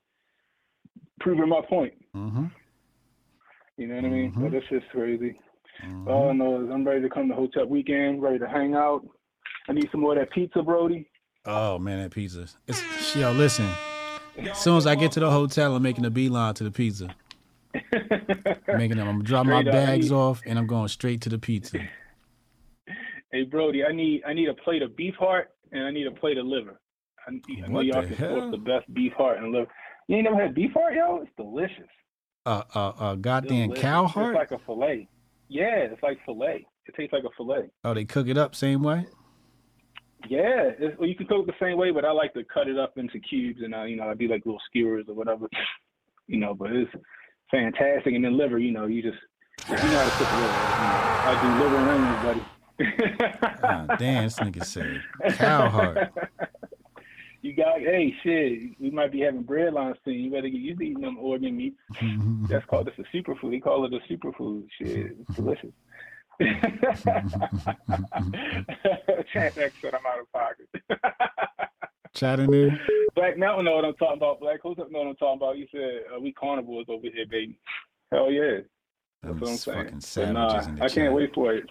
proving 1.21 1.49
my 1.49 1.61
point. 1.69 1.95
Mm-hmm. 2.17 2.47
You 3.77 3.87
know 3.89 3.97
what 3.97 4.05
I 4.05 4.09
mean? 4.09 4.33
But 4.37 4.55
it's 4.55 4.69
just 4.69 4.89
crazy. 4.91 5.39
Mm-hmm. 5.85 6.09
All 6.09 6.31
I 6.31 6.33
know 6.33 6.63
is 6.63 6.71
I'm 6.71 6.87
ready 6.87 7.01
to 7.03 7.09
come 7.09 7.29
to 7.29 7.35
Hotel 7.35 7.67
Weekend, 7.67 8.23
ready 8.23 8.39
to 8.39 8.49
hang 8.49 8.75
out. 8.75 9.07
I 9.69 9.73
need 9.73 9.89
some 9.91 10.01
more 10.01 10.13
of 10.13 10.19
that 10.19 10.31
pizza, 10.31 10.63
Brody. 10.63 11.09
Oh 11.45 11.79
man, 11.79 12.03
that 12.03 12.11
pizza. 12.11 12.47
It's, 12.67 13.17
yo, 13.17 13.33
listen. 13.33 13.69
As 14.39 14.59
soon 14.59 14.77
as 14.77 14.87
I 14.87 14.95
get 14.95 15.13
to 15.13 15.21
the 15.21 15.31
hotel, 15.31 15.75
I'm 15.75 15.83
making 15.83 16.05
a 16.05 16.11
beeline 16.11 16.55
to 16.55 16.65
the 16.65 16.71
pizza. 16.71 17.15
making 18.69 18.97
them. 18.99 19.09
I'm 19.09 19.17
gonna 19.17 19.23
drop 19.23 19.47
my 19.47 19.61
Straight 19.61 19.73
bags 19.73 20.11
need- 20.11 20.17
off 20.17 20.43
and 20.47 20.59
I'm 20.59 20.67
going 20.67 20.89
straight 20.89 21.21
to 21.23 21.29
the 21.29 21.39
pizza. 21.39 21.79
Hey, 23.35 23.45
Brody, 23.45 23.83
I 23.83 23.93
need 23.93 24.23
I 24.27 24.35
need 24.35 24.51
a 24.51 24.55
plate 24.55 24.83
of 24.83 24.95
beef 24.95 25.15
heart 25.15 25.53
and 25.73 25.85
I 25.85 25.91
need 25.91 26.07
a 26.07 26.11
plate 26.11 26.37
of 26.37 26.45
liver. 26.45 26.79
I, 27.27 27.31
I 27.65 27.67
know 27.67 27.81
y'all 27.81 28.03
the 28.03 28.09
can 28.09 28.19
source 28.19 28.51
the 28.51 28.59
best 28.59 28.93
beef 28.93 29.15
heart 29.15 29.39
and 29.39 29.53
liver. 29.53 29.69
You 30.07 30.17
ain't 30.17 30.25
never 30.25 30.43
had 30.43 30.55
beef 30.55 30.71
heart, 30.75 30.93
yo? 30.93 31.23
It's 31.23 31.31
delicious. 31.39 31.89
Uh, 32.45 32.63
uh, 32.75 32.89
uh, 32.99 33.15
goddamn 33.15 33.73
cow 33.73 34.07
heart. 34.07 34.35
It's 34.35 34.51
like 34.51 34.61
a 34.61 34.65
fillet. 34.65 35.09
Yeah, 35.49 35.77
it's 35.77 36.03
like 36.03 36.19
fillet. 36.25 36.67
It 36.87 36.95
tastes 36.97 37.13
like 37.13 37.25
a 37.25 37.31
fillet. 37.37 37.71
Oh, 37.85 37.95
they 37.95 38.05
cook 38.05 38.27
it 38.27 38.37
up 38.37 38.55
same 38.57 38.83
way. 38.83 39.07
Yeah, 40.29 40.71
it's, 40.79 40.99
well, 40.99 41.09
you 41.09 41.15
can 41.15 41.27
cook 41.27 41.47
it 41.47 41.47
the 41.47 41.65
same 41.65 41.77
way, 41.77 41.91
but 41.91 42.05
I 42.05 42.11
like 42.11 42.33
to 42.35 42.45
cut 42.45 42.69
it 42.69 42.79
up 42.79 42.97
into 42.97 43.19
cubes 43.21 43.61
and 43.63 43.75
I, 43.75 43.87
you 43.87 43.97
know, 43.97 44.09
I 44.09 44.15
do 44.15 44.29
like 44.29 44.45
little 44.45 44.61
skewers 44.67 45.05
or 45.09 45.15
whatever, 45.15 45.47
you 46.27 46.39
know. 46.39 46.55
But 46.55 46.73
it's 46.73 46.91
fantastic. 47.51 48.15
And 48.15 48.25
then 48.25 48.37
liver, 48.37 48.59
you 48.59 48.73
know, 48.73 48.87
you 48.87 49.03
just 49.03 49.19
you 49.69 49.75
know 49.77 49.81
how 49.81 50.05
to 50.05 50.11
cook 50.11 50.33
liver. 50.33 50.47
You 50.47 50.89
know, 50.89 50.99
I 51.25 51.39
do 51.43 51.49
liver 51.63 51.77
and 51.77 51.91
onions, 51.91 52.23
buddy. 52.25 52.43
Ah, 53.63 53.97
damn, 53.99 54.25
this 54.25 54.39
nigga 54.41 54.65
said 54.65 55.03
cow 55.37 55.69
heart. 55.69 56.13
You 57.43 57.55
got 57.55 57.81
hey 57.81 58.15
shit. 58.23 58.81
We 58.81 58.91
might 58.91 59.11
be 59.13 59.21
having 59.21 59.43
bread 59.43 59.75
lines 59.75 59.97
soon. 60.05 60.15
You 60.15 60.31
better 60.31 60.49
get 60.49 60.61
used 60.61 60.79
to 60.79 60.87
eating 60.87 61.03
them 61.03 61.19
organ 61.19 61.57
meats. 61.57 61.77
That's 62.49 62.65
called 62.67 62.89
it's 62.89 62.99
a 62.99 63.17
superfood. 63.17 63.51
They 63.51 63.59
call 63.59 63.85
it 63.85 63.93
a 63.93 63.99
superfood. 64.13 64.67
Shit, 64.79 65.17
it's 65.21 65.35
delicious. 65.37 65.73
Chant 69.33 69.59
X 69.59 69.75
said 69.81 69.95
I'm 69.95 70.07
out 70.07 70.21
of 70.21 70.33
pocket. 70.33 70.69
Chattanooga. 72.15 72.79
Black 73.15 73.39
Mountain 73.39 73.65
know 73.65 73.75
what 73.77 73.85
I'm 73.85 73.95
talking 73.95 74.19
about. 74.19 74.41
Black 74.41 74.61
Host 74.61 74.79
know 74.79 74.85
what 74.91 75.07
I'm 75.09 75.17
talking 75.17 75.39
about. 75.43 75.59
You 75.59 75.67
said 75.73 76.03
uh, 76.15 76.21
we 76.21 76.33
carnivores 76.33 76.87
over 76.89 77.09
here, 77.13 77.27
baby. 77.29 77.59
Hell 78.13 78.31
yeah. 78.31 78.59
That's 79.23 79.41
what 79.41 79.51
I'm 79.51 79.57
saying. 79.57 79.79
Fucking 79.85 80.01
But 80.15 80.33
nah, 80.33 80.49
savages 80.49 80.67
in 80.69 80.75
the 80.77 80.85
I 80.85 80.89
chat. 80.89 80.95
can't 80.95 81.15
wait 81.15 81.35
for 81.35 81.55
it. 81.55 81.65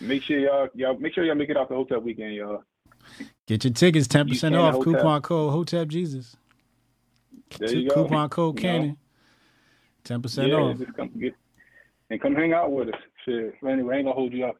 Make 0.00 0.22
sure 0.22 0.38
y'all 0.38 0.68
y'all 0.74 0.98
make 0.98 1.14
sure 1.14 1.24
y'all 1.24 1.34
make 1.34 1.50
it 1.50 1.56
out 1.56 1.68
the 1.68 1.74
hotel 1.74 2.00
weekend, 2.00 2.34
y'all. 2.34 2.62
Get 3.46 3.64
your 3.64 3.72
tickets 3.72 4.06
ten 4.06 4.26
You 4.28 4.34
percent 4.34 4.54
can 4.54 4.62
off. 4.64 4.74
hotel. 4.74 4.94
Coupon 4.94 5.22
code 5.22 5.52
Hotep 5.52 5.88
Jesus. 5.88 6.36
There 7.58 7.74
you 7.74 7.88
go. 7.88 7.94
Coupon 7.94 8.28
code 8.28 8.56
You? 8.56 8.62
Cannon. 8.62 8.96
Ten 10.04 10.22
percent 10.22 10.48
yeah, 10.48 10.56
off. 10.56 10.78
just 10.78 10.94
come 10.94 11.10
get 11.20 11.34
and 12.10 12.20
come 12.20 12.34
hang 12.34 12.52
out 12.52 12.72
with 12.72 12.88
us. 12.88 13.00
Shit. 13.24 13.54
Anyway, 13.68 13.94
I 13.94 13.98
ain't 13.98 14.06
gonna 14.06 14.14
hold 14.14 14.32
you 14.32 14.46
up. 14.46 14.56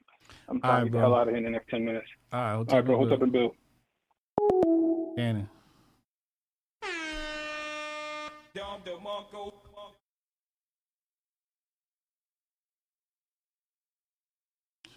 I'm 0.49 0.61
trying 0.61 0.73
right, 0.73 0.79
to 0.81 0.85
get 0.87 0.93
the 0.93 0.99
hell 1.01 1.15
out 1.15 1.29
of 1.29 1.29
here 1.29 1.39
in 1.39 1.45
the 1.45 1.51
next 1.51 1.69
ten 1.69 1.85
minutes. 1.85 2.07
All 2.33 2.41
right, 2.41 2.53
All 2.55 2.65
right, 2.65 2.85
bro. 2.85 2.97
Hold 2.97 3.13
up 3.13 3.23
and 3.23 3.33
build. 3.33 3.55
Cannon. 5.17 5.49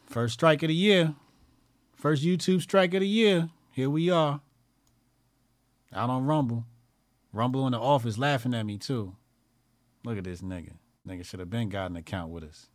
First 0.08 0.36
strike 0.36 0.64
of 0.64 0.70
the 0.70 0.74
year. 0.74 1.14
First 1.96 2.24
YouTube 2.24 2.62
strike 2.62 2.94
of 2.94 3.00
the 3.00 3.08
year. 3.08 3.50
Here 3.72 3.90
we 3.90 4.10
are. 4.10 4.42
Out 5.94 6.10
on 6.10 6.26
Rumble. 6.26 6.66
Rumble 7.34 7.66
in 7.66 7.72
the 7.72 7.80
office 7.80 8.18
laughing 8.18 8.54
at 8.54 8.66
me 8.66 8.78
too. 8.78 9.16
Look 10.04 10.18
at 10.18 10.24
this 10.24 10.42
nigga. 10.42 10.74
Nigga 11.08 11.26
should 11.26 11.40
have 11.40 11.50
been 11.50 11.70
got 11.70 11.90
an 11.90 11.98
account 11.98 12.32
with 12.32 12.44
us. 12.44 12.68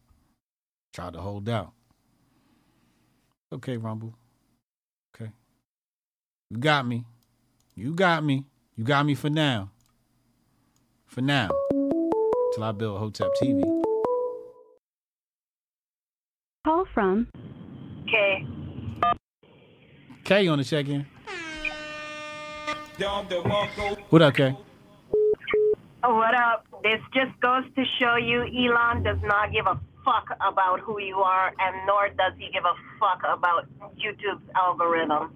Tried 0.93 1.13
to 1.13 1.21
hold 1.21 1.49
out. 1.49 1.73
Okay, 3.53 3.77
Rumble. 3.77 4.15
Okay. 5.15 5.31
You 6.51 6.59
got 6.59 6.87
me. 6.87 7.05
You 7.75 7.95
got 7.95 8.25
me. 8.25 8.45
You 8.77 8.85
got 8.85 9.07
me 9.07 9.15
for 9.15 9.31
now. 9.31 9.71
For 11.07 11.21
now. 11.21 11.51
Till 12.55 12.65
I 12.65 12.73
build 12.73 12.99
Hotep 12.99 13.31
TV. 13.41 13.63
Call 16.65 16.85
from 16.93 17.29
Okay. 18.07 18.45
K 20.31 20.47
on 20.47 20.59
the 20.59 20.65
check 20.65 20.87
in. 20.87 21.05
What 24.11 24.23
up, 24.23 24.35
K? 24.35 24.57
What 26.05 26.35
up? 26.37 26.65
This 26.85 27.01
just 27.13 27.33
goes 27.41 27.65
to 27.75 27.85
show 27.99 28.15
you 28.15 28.43
Elon 28.43 29.03
does 29.03 29.19
not 29.25 29.51
give 29.51 29.67
a 29.67 29.81
fuck 30.05 30.31
about 30.41 30.79
who 30.79 31.01
you 31.01 31.17
are, 31.17 31.53
and 31.59 31.85
nor 31.85 32.11
does 32.11 32.35
he 32.39 32.49
give 32.53 32.63
a 32.65 32.75
fuck 33.01 33.25
about 33.25 33.67
YouTube's 33.99 34.49
algorithm. 34.55 35.33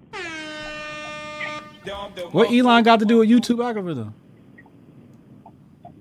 What 2.31 2.49
Elon 2.53 2.83
got 2.83 2.99
to 2.99 3.05
do 3.05 3.17
with 3.17 3.27
YouTube 3.27 3.61
algorithm? 3.61 4.13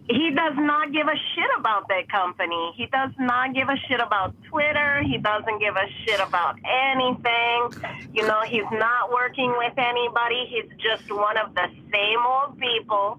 He 0.09 0.31
does 0.31 0.53
not 0.57 0.93
give 0.93 1.07
a 1.07 1.17
shit 1.35 1.51
about 1.59 1.89
that 1.89 2.11
company. 2.11 2.75
He 2.77 2.87
does 2.87 3.11
not 3.19 3.55
give 3.55 3.71
a 3.71 3.77
shit 3.89 4.01
about 4.01 4.35
Twitter. 4.51 5.03
He 5.03 5.17
doesn't 5.17 5.59
give 5.59 5.77
a 5.77 5.87
shit 6.05 6.21
about 6.21 6.59
anything. 6.63 7.73
You 8.13 8.27
know, 8.27 8.43
he's 8.43 8.69
not 8.71 9.11
working 9.11 9.55
with 9.57 9.73
anybody. 9.79 10.45
He's 10.51 10.71
just 10.79 11.11
one 11.11 11.39
of 11.39 11.55
the 11.55 11.69
same 11.91 12.19
old 12.27 12.59
people, 12.59 13.19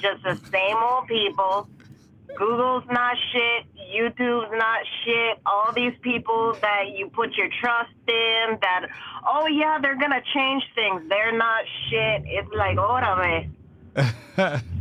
just 0.00 0.22
the 0.22 0.36
same 0.50 0.76
old 0.76 1.06
people. 1.06 1.68
Google's 2.34 2.84
not 2.90 3.16
shit. 3.32 3.66
YouTube's 3.94 4.50
not 4.52 4.80
shit. 5.04 5.38
All 5.44 5.72
these 5.74 5.94
people 6.00 6.56
that 6.62 6.96
you 6.96 7.08
put 7.10 7.34
your 7.34 7.48
trust 7.60 7.92
in, 8.08 8.58
that, 8.62 8.88
oh 9.26 9.46
yeah, 9.46 9.78
they're 9.82 9.98
going 9.98 10.12
to 10.12 10.22
change 10.34 10.62
things. 10.74 11.02
They're 11.10 11.36
not 11.36 11.64
shit. 11.88 12.22
It's 12.24 12.52
like, 12.54 12.78
órale. 12.78 13.50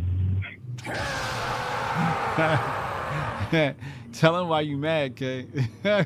Tell 4.14 4.38
him 4.40 4.50
why 4.50 4.62
you 4.62 4.78
mad, 4.78 5.16
Kay. 5.16 5.48
I 5.86 6.06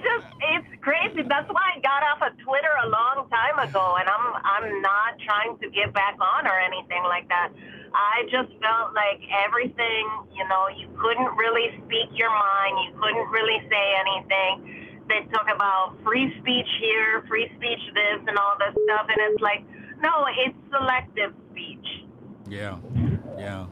just 0.00 0.24
it's 0.40 0.66
crazy. 0.80 1.20
That's 1.28 1.44
why 1.52 1.76
I 1.76 1.80
got 1.84 2.00
off 2.08 2.24
of 2.24 2.32
Twitter 2.40 2.72
a 2.84 2.88
long 2.88 3.28
time 3.28 3.68
ago 3.68 3.96
and 4.00 4.08
I'm 4.08 4.32
I'm 4.42 4.80
not 4.82 5.18
trying 5.22 5.58
to 5.60 5.68
get 5.70 5.92
back 5.92 6.16
on 6.18 6.46
or 6.46 6.58
anything 6.58 7.02
like 7.04 7.28
that. 7.28 7.52
I 7.92 8.22
just 8.32 8.48
felt 8.64 8.94
like 8.96 9.20
everything, 9.46 10.08
you 10.32 10.48
know, 10.48 10.68
you 10.72 10.88
couldn't 10.96 11.36
really 11.36 11.76
speak 11.84 12.08
your 12.16 12.30
mind, 12.30 12.80
you 12.88 12.96
couldn't 12.98 13.28
really 13.28 13.60
say 13.68 13.94
anything. 14.00 14.72
They 15.08 15.20
talk 15.30 15.48
about 15.52 15.98
free 16.02 16.32
speech 16.40 16.68
here, 16.80 17.22
free 17.28 17.50
speech 17.56 17.82
this 17.94 18.20
and 18.26 18.38
all 18.38 18.56
this 18.56 18.72
stuff 18.72 19.06
and 19.08 19.18
it's 19.32 19.42
like, 19.42 19.64
no, 20.00 20.24
it's 20.44 20.56
selective 20.72 21.34
speech. 21.52 22.05
Yeah, 22.48 22.78
yeah. 23.38 23.66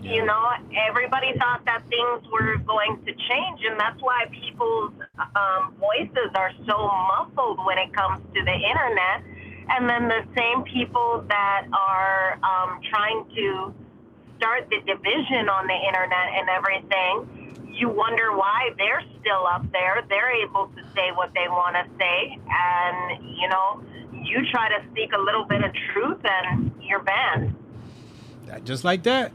You 0.00 0.24
know, 0.24 0.50
everybody 0.88 1.32
thought 1.38 1.64
that 1.66 1.82
things 1.88 2.22
were 2.30 2.56
going 2.58 3.02
to 3.04 3.12
change, 3.12 3.60
and 3.68 3.78
that's 3.78 4.00
why 4.00 4.26
people's 4.30 4.92
um, 5.18 5.74
voices 5.80 6.30
are 6.36 6.52
so 6.66 6.86
muffled 6.86 7.58
when 7.66 7.78
it 7.78 7.92
comes 7.92 8.22
to 8.34 8.44
the 8.44 8.54
internet. 8.54 9.26
And 9.70 9.88
then 9.88 10.08
the 10.08 10.22
same 10.38 10.62
people 10.64 11.24
that 11.28 11.66
are 11.72 12.38
um, 12.40 12.80
trying 12.88 13.26
to 13.34 13.74
start 14.38 14.70
the 14.70 14.78
division 14.86 15.50
on 15.50 15.66
the 15.66 15.74
internet 15.74 16.28
and 16.38 16.48
everything, 16.48 17.74
you 17.74 17.90
wonder 17.90 18.32
why 18.32 18.70
they're 18.78 19.02
still 19.20 19.46
up 19.46 19.70
there. 19.72 20.02
They're 20.08 20.34
able 20.46 20.68
to 20.68 20.82
say 20.94 21.10
what 21.14 21.34
they 21.34 21.48
want 21.50 21.74
to 21.74 21.84
say, 21.98 22.38
and 22.48 23.36
you 23.36 23.48
know, 23.48 23.82
you 24.12 24.46
try 24.50 24.68
to 24.68 24.80
speak 24.90 25.10
a 25.12 25.20
little 25.20 25.44
bit 25.44 25.62
of 25.62 25.70
truth, 25.92 26.22
and 26.24 26.72
you're 26.80 27.02
banned. 27.02 27.54
That- 28.48 28.64
Just 28.64 28.84
like 28.84 29.02
that. 29.04 29.32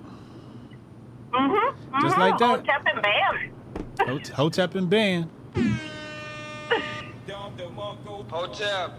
Mm-hmm. 1.31 2.02
Just 2.02 2.15
mm-hmm. 2.15 2.22
like 2.22 2.38
that. 2.40 2.60
Hotep 2.60 2.85
and 2.85 3.02
banned. 3.02 3.53
Hot- 3.99 4.27
Hotep 4.30 4.76
and 4.76 4.90
Ban. 4.90 5.30
Hotep. 8.30 8.91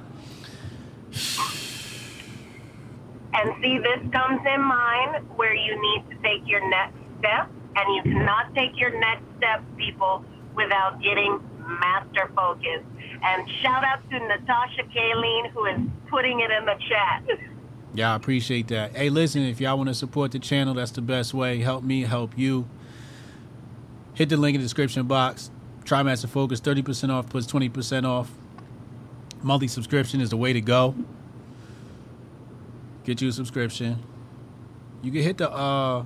And 3.37 3.55
see, 3.61 3.79
this 3.79 4.13
comes 4.13 4.41
in 4.47 4.63
mind 4.63 5.29
where 5.37 5.55
you 5.55 5.81
need 5.81 6.11
to 6.11 6.17
take 6.23 6.47
your 6.47 6.69
next 6.71 6.95
step, 7.19 7.51
and 7.75 7.95
you 7.97 8.03
cannot 8.13 8.55
take 8.55 8.79
your 8.79 8.97
next 8.99 9.25
step, 9.39 9.63
people, 9.77 10.25
without 10.55 11.03
getting 11.03 11.41
master 11.81 12.31
focus. 12.37 12.83
And 13.25 13.51
shout 13.61 13.83
out 13.85 14.09
to 14.11 14.19
Natasha 14.21 14.85
Kayleen, 14.95 15.51
who 15.51 15.67
is 15.67 15.81
putting 16.09 16.41
it 16.41 16.51
in 16.53 16.65
the 16.65 16.77
chat. 16.89 17.25
Yeah, 17.95 18.13
I 18.13 18.17
appreciate 18.17 18.69
that. 18.69 18.97
Hey, 18.97 19.09
listen, 19.09 19.43
if 19.43 19.61
y'all 19.61 19.77
want 19.77 19.89
to 19.89 19.95
support 19.95 20.33
the 20.33 20.39
channel, 20.41 20.75
that's 20.75 20.91
the 20.91 21.01
best 21.03 21.33
way. 21.33 21.61
Help 21.61 21.85
me, 21.85 22.03
help 22.03 22.37
you. 22.37 22.69
Hit 24.15 24.29
the 24.29 24.37
link 24.37 24.55
in 24.57 24.61
the 24.61 24.65
description 24.65 25.07
box. 25.07 25.51
Trimaster 25.85 26.27
Focus, 26.27 26.61
30% 26.61 27.11
off 27.11 27.29
plus 27.29 27.47
20% 27.47 28.05
off. 28.05 28.31
Monthly 29.43 29.69
subscription 29.69 30.21
is 30.21 30.31
the 30.31 30.37
way 30.37 30.53
to 30.53 30.61
go. 30.61 30.95
Get 33.05 33.21
you 33.21 33.29
a 33.29 33.33
subscription. 33.33 34.03
You 35.03 35.13
can 35.13 35.23
hit 35.23 35.37
the 35.37 35.51
uh 35.51 36.05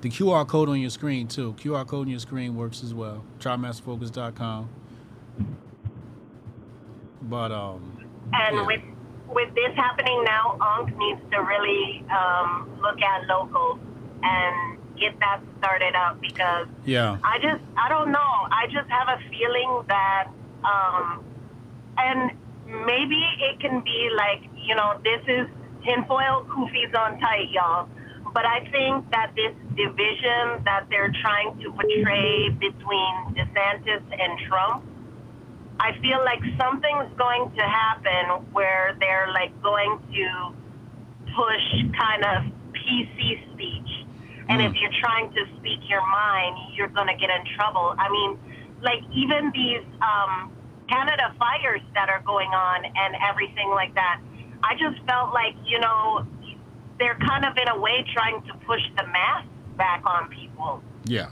the 0.00 0.08
QR 0.08 0.46
code 0.48 0.68
on 0.68 0.80
your 0.80 0.90
screen 0.90 1.28
too. 1.28 1.52
QR 1.54 1.86
code 1.86 2.06
on 2.06 2.10
your 2.10 2.18
screen 2.18 2.56
works 2.56 2.82
as 2.82 2.92
well. 2.92 3.22
Trimasterfocus.com. 3.38 4.68
But 7.22 7.52
um 7.52 8.06
And 8.32 8.56
Yeah. 8.56 8.66
with 8.66 8.80
with 9.30 9.54
this 9.54 9.74
happening 9.76 10.24
now, 10.24 10.58
Onk 10.60 10.96
needs 10.96 11.20
to 11.30 11.38
really 11.38 12.04
um, 12.10 12.78
look 12.82 13.00
at 13.00 13.26
locals 13.26 13.78
and 14.22 14.78
get 14.98 15.18
that 15.20 15.40
started 15.58 15.94
up 15.94 16.20
because 16.20 16.66
yeah. 16.84 17.18
I 17.24 17.38
just, 17.38 17.62
I 17.76 17.88
don't 17.88 18.12
know. 18.12 18.32
I 18.50 18.66
just 18.66 18.88
have 18.90 19.08
a 19.08 19.18
feeling 19.30 19.84
that, 19.88 20.28
um, 20.64 21.24
and 21.96 22.32
maybe 22.86 23.22
it 23.40 23.60
can 23.60 23.80
be 23.80 24.10
like, 24.16 24.42
you 24.56 24.74
know, 24.74 25.00
this 25.02 25.22
is 25.26 25.46
tinfoil 25.84 26.44
kufis 26.48 26.94
on 26.94 27.18
tight, 27.20 27.50
y'all. 27.50 27.88
But 28.32 28.46
I 28.46 28.60
think 28.70 29.10
that 29.10 29.32
this 29.34 29.54
division 29.74 30.62
that 30.64 30.86
they're 30.88 31.12
trying 31.22 31.58
to 31.62 31.70
portray 31.72 32.50
between 32.50 33.14
DeSantis 33.34 34.02
and 34.12 34.38
Trump, 34.46 34.84
I 35.80 35.96
feel 36.02 36.20
like 36.22 36.40
something's 36.60 37.08
going 37.16 37.50
to 37.56 37.62
happen 37.62 38.44
where 38.52 38.96
they're 39.00 39.32
like 39.32 39.50
going 39.62 39.98
to 40.12 40.52
push 41.34 41.66
kind 41.96 42.22
of 42.22 42.52
PC 42.76 43.52
speech. 43.52 43.88
And 44.50 44.60
if 44.60 44.74
you're 44.74 44.92
trying 45.00 45.32
to 45.32 45.44
speak 45.58 45.78
your 45.88 46.04
mind, 46.06 46.74
you're 46.74 46.88
going 46.88 47.06
to 47.06 47.14
get 47.14 47.30
in 47.30 47.46
trouble. 47.56 47.94
I 47.96 48.10
mean, 48.10 48.36
like 48.82 48.98
even 49.14 49.52
these 49.54 49.86
um, 50.02 50.52
Canada 50.88 51.32
fires 51.38 51.80
that 51.94 52.10
are 52.10 52.20
going 52.26 52.50
on 52.50 52.84
and 52.84 53.14
everything 53.30 53.70
like 53.70 53.94
that, 53.94 54.20
I 54.62 54.74
just 54.74 55.00
felt 55.06 55.32
like, 55.32 55.54
you 55.64 55.78
know, 55.78 56.26
they're 56.98 57.18
kind 57.26 57.44
of 57.46 57.56
in 57.56 57.68
a 57.68 57.78
way 57.78 58.04
trying 58.12 58.42
to 58.42 58.54
push 58.66 58.82
the 58.96 59.06
mask 59.06 59.48
back 59.76 60.02
on 60.04 60.28
people. 60.28 60.82
Yeah. 61.04 61.30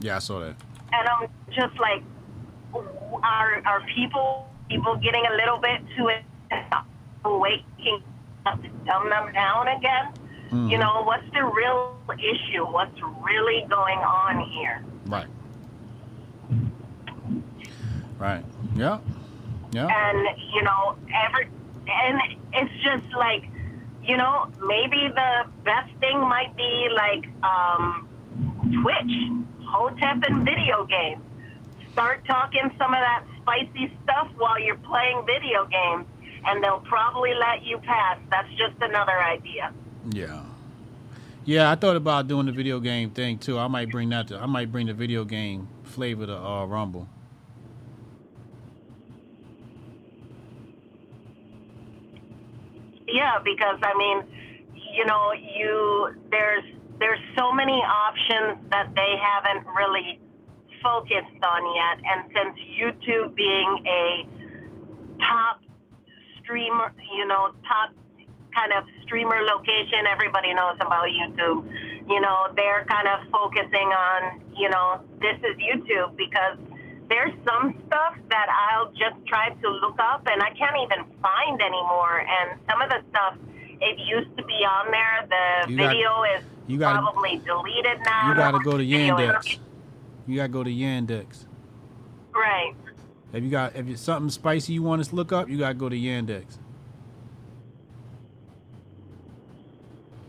Yeah, 0.00 0.16
I 0.16 0.18
saw 0.18 0.40
that. 0.40 0.56
And 0.92 1.08
I'm 1.08 1.28
just 1.54 1.78
like, 1.78 2.02
are 3.22 3.62
are 3.66 3.82
people 3.94 4.48
people 4.68 4.96
getting 4.96 5.24
a 5.26 5.34
little 5.36 5.58
bit 5.58 5.80
too 5.96 6.08
waking 7.24 8.02
up 8.46 8.62
to 8.62 8.68
dumb 8.84 9.08
them 9.10 9.32
down 9.32 9.68
again? 9.68 10.12
Mhm. 10.50 10.70
You 10.70 10.78
know, 10.78 11.02
what's 11.02 11.28
the 11.32 11.44
real 11.44 11.96
issue? 12.18 12.64
What's 12.64 12.98
really 13.22 13.66
going 13.68 13.98
on 13.98 14.40
here? 14.40 14.84
Right. 15.06 15.26
Right. 18.18 18.44
Yeah. 18.74 18.98
Yeah. 19.72 19.88
And 19.88 20.26
you 20.54 20.62
know, 20.62 20.96
every 21.26 21.48
and 21.86 22.20
it's 22.52 22.72
just 22.82 23.04
like, 23.16 23.44
you 24.02 24.16
know, 24.16 24.48
maybe 24.66 25.08
the 25.08 25.44
best 25.64 25.92
thing 26.00 26.18
might 26.20 26.56
be 26.56 26.88
like 26.94 27.28
um, 27.42 28.08
Twitch, 28.82 29.14
Hotep, 29.66 30.22
and 30.28 30.44
video 30.44 30.84
games. 30.86 31.22
Start 31.96 32.26
talking 32.26 32.70
some 32.76 32.92
of 32.92 33.00
that 33.00 33.24
spicy 33.40 33.90
stuff 34.04 34.28
while 34.36 34.60
you're 34.60 34.76
playing 34.76 35.24
video 35.24 35.64
games, 35.64 36.04
and 36.44 36.62
they'll 36.62 36.80
probably 36.80 37.32
let 37.32 37.64
you 37.64 37.78
pass. 37.78 38.18
That's 38.30 38.50
just 38.50 38.74
another 38.82 39.18
idea. 39.22 39.72
Yeah. 40.10 40.42
Yeah, 41.46 41.70
I 41.70 41.74
thought 41.74 41.96
about 41.96 42.28
doing 42.28 42.44
the 42.44 42.52
video 42.52 42.80
game 42.80 43.12
thing 43.12 43.38
too. 43.38 43.58
I 43.58 43.66
might 43.68 43.90
bring 43.90 44.10
that 44.10 44.28
to, 44.28 44.36
I 44.36 44.44
might 44.44 44.70
bring 44.70 44.88
the 44.88 44.92
video 44.92 45.24
game 45.24 45.68
flavor 45.84 46.26
to 46.26 46.36
uh, 46.36 46.66
Rumble. 46.66 47.08
Yeah, 53.08 53.38
because 53.42 53.78
I 53.82 53.96
mean, 53.96 54.22
you 54.74 55.06
know, 55.06 55.32
you 55.32 56.14
there's 56.30 56.64
there's 56.98 57.20
so 57.38 57.52
many 57.52 57.72
options 57.72 58.58
that 58.70 58.94
they 58.94 59.14
haven't 59.18 59.66
really 59.74 60.20
focused 60.82 61.42
on 61.42 61.62
yet, 61.74 61.96
and 62.04 62.30
since 62.34 62.54
YouTube 62.78 63.34
being 63.34 63.84
a 63.86 64.26
top 65.20 65.60
streamer, 66.42 66.92
you 67.16 67.26
know, 67.26 67.52
top 67.66 67.90
kind 68.54 68.72
of 68.72 68.84
streamer 69.04 69.42
location, 69.42 70.06
everybody 70.10 70.54
knows 70.54 70.76
about 70.80 71.06
YouTube. 71.06 71.66
You 72.08 72.20
know, 72.20 72.48
they're 72.56 72.84
kind 72.88 73.08
of 73.08 73.28
focusing 73.30 73.88
on, 73.92 74.40
you 74.56 74.70
know, 74.70 75.00
this 75.20 75.36
is 75.42 75.56
YouTube 75.58 76.16
because 76.16 76.56
there's 77.08 77.32
some 77.46 77.74
stuff 77.86 78.14
that 78.30 78.46
I'll 78.48 78.90
just 78.92 79.16
try 79.26 79.50
to 79.50 79.68
look 79.68 79.96
up 80.00 80.26
and 80.30 80.42
I 80.42 80.50
can't 80.50 80.76
even 80.82 81.04
find 81.20 81.60
anymore. 81.60 82.20
And 82.20 82.58
some 82.70 82.80
of 82.80 82.88
the 82.90 83.02
stuff 83.10 83.36
it 83.80 83.98
used 83.98 84.34
to 84.38 84.44
be 84.44 84.54
on 84.64 84.90
there. 84.90 85.26
The 85.28 85.70
You 85.72 85.76
got- 85.76 85.88
video 85.88 86.22
is 86.34 86.44
you 86.66 86.78
gotta- 86.78 86.98
probably 87.02 87.36
deleted 87.44 87.98
now. 88.04 88.28
You 88.28 88.34
gotta 88.34 88.58
go 88.60 88.72
to 88.72 88.78
Video 88.78 89.18
is- 89.18 89.30
Yandex. 89.30 89.58
You 90.26 90.36
gotta 90.36 90.48
go 90.48 90.64
to 90.64 90.70
Yandex. 90.70 91.46
Right. 92.34 92.74
If 93.32 93.42
you 93.44 93.50
got 93.50 93.76
if 93.76 93.86
it's 93.88 94.00
something 94.02 94.30
spicy 94.30 94.72
you 94.74 94.82
want 94.82 95.00
us 95.00 95.08
to 95.08 95.14
look 95.16 95.32
up, 95.32 95.48
you 95.48 95.58
gotta 95.58 95.74
go 95.74 95.88
to 95.88 95.96
Yandex. 95.96 96.58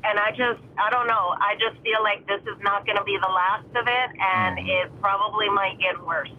And 0.03 0.17
I 0.19 0.29
just, 0.31 0.61
I 0.77 0.89
don't 0.89 1.07
know. 1.07 1.35
I 1.37 1.55
just 1.59 1.81
feel 1.83 2.01
like 2.01 2.25
this 2.27 2.39
is 2.43 2.61
not 2.61 2.85
going 2.85 2.97
to 2.97 3.03
be 3.03 3.17
the 3.21 3.27
last 3.27 3.65
of 3.75 3.87
it, 3.87 4.19
and 4.21 4.57
Mm-hmm. 4.57 4.69
it 4.69 5.01
probably 5.01 5.49
might 5.49 5.77
get 5.79 6.01
worse. 6.05 6.29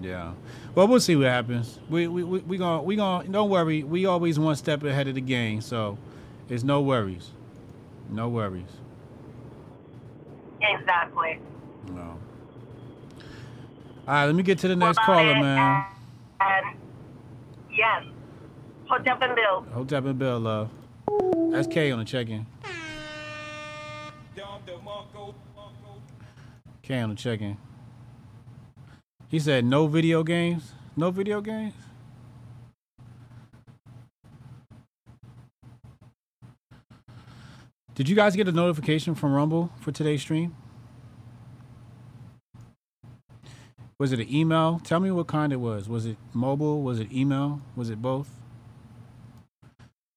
Yeah. 0.00 0.32
Well, 0.74 0.88
we'll 0.88 1.00
see 1.00 1.16
what 1.16 1.26
happens. 1.26 1.78
We 1.90 2.06
we 2.06 2.22
we, 2.24 2.38
we 2.38 2.56
gonna 2.56 2.80
we 2.82 2.94
gonna 2.96 3.28
don't 3.28 3.50
worry. 3.50 3.82
We 3.82 4.06
always 4.06 4.38
one 4.38 4.54
step 4.56 4.84
ahead 4.84 5.08
of 5.08 5.16
the 5.16 5.20
game, 5.20 5.60
so 5.60 5.98
it's 6.48 6.62
no 6.62 6.80
worries. 6.80 7.32
No 8.08 8.28
worries. 8.28 8.70
Exactly. 10.62 11.40
No. 11.88 12.16
All 14.10 14.16
right, 14.16 14.24
let 14.24 14.34
me 14.34 14.42
get 14.42 14.58
to 14.58 14.66
the 14.66 14.74
next 14.74 14.98
caller, 14.98 15.34
man. 15.36 15.84
And 16.40 16.76
yes, 17.70 18.02
Hotep 18.86 19.22
and 19.22 19.36
Bill. 19.36 19.64
Hotep 19.72 20.04
and 20.04 20.18
Bill, 20.18 20.40
love. 20.40 20.68
That's 21.52 21.68
K 21.68 21.92
on 21.92 22.00
the 22.00 22.04
check-in. 22.04 22.44
K 26.82 26.98
on 26.98 27.10
the 27.10 27.14
check-in. 27.14 27.56
He 29.28 29.38
said 29.38 29.64
no 29.64 29.86
video 29.86 30.24
games. 30.24 30.72
No 30.96 31.12
video 31.12 31.40
games. 31.40 31.74
Did 37.94 38.08
you 38.08 38.16
guys 38.16 38.34
get 38.34 38.48
a 38.48 38.52
notification 38.52 39.14
from 39.14 39.32
Rumble 39.32 39.70
for 39.78 39.92
today's 39.92 40.22
stream? 40.22 40.56
Was 44.00 44.12
it 44.12 44.18
an 44.18 44.34
email? 44.34 44.80
Tell 44.82 44.98
me 44.98 45.10
what 45.10 45.26
kind 45.26 45.52
it 45.52 45.60
was. 45.60 45.86
Was 45.86 46.06
it 46.06 46.16
mobile? 46.32 46.80
Was 46.82 47.00
it 47.00 47.12
email? 47.12 47.60
Was 47.76 47.90
it 47.90 48.00
both? 48.00 48.30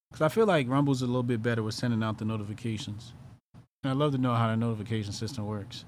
Because 0.10 0.22
I 0.22 0.30
feel 0.30 0.46
like 0.46 0.70
Rumble's 0.70 1.02
a 1.02 1.06
little 1.06 1.22
bit 1.22 1.44
better 1.44 1.62
with 1.62 1.76
sending 1.76 2.02
out 2.02 2.18
the 2.18 2.24
notifications. 2.24 3.12
And 3.84 3.92
I'd 3.92 3.98
love 3.98 4.14
to 4.14 4.18
know 4.18 4.36
how 4.36 4.48
the 4.48 4.56
notification 4.56 5.12
system 5.12 5.48
works. 5.48 5.84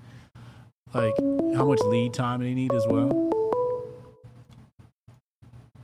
Like 0.93 1.13
how 1.55 1.65
much 1.65 1.79
lead 1.85 2.13
time 2.13 2.41
they 2.41 2.53
need 2.53 2.73
as 2.73 2.85
well. 2.85 3.31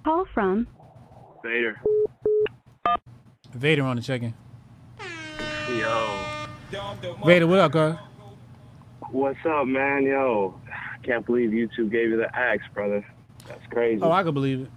Call 0.03 0.25
from 0.33 0.67
Vader. 1.41 1.79
Vader 3.53 3.83
on 3.83 3.95
the 3.95 4.01
check-in. 4.01 4.33
Yo. 5.69 6.17
Vader, 7.25 7.47
what 7.47 7.59
up, 7.59 7.71
guy? 7.71 7.97
What's 9.11 9.39
up, 9.45 9.65
man? 9.65 10.03
Yo. 10.03 10.59
Can't 11.03 11.25
believe 11.25 11.49
YouTube 11.51 11.91
gave 11.91 12.09
you 12.09 12.17
the 12.17 12.33
axe, 12.35 12.63
brother. 12.73 13.05
That's 13.47 13.65
crazy. 13.71 14.01
Oh, 14.01 14.11
I 14.11 14.23
can 14.23 14.33
believe 14.33 14.61
it. 14.61 14.69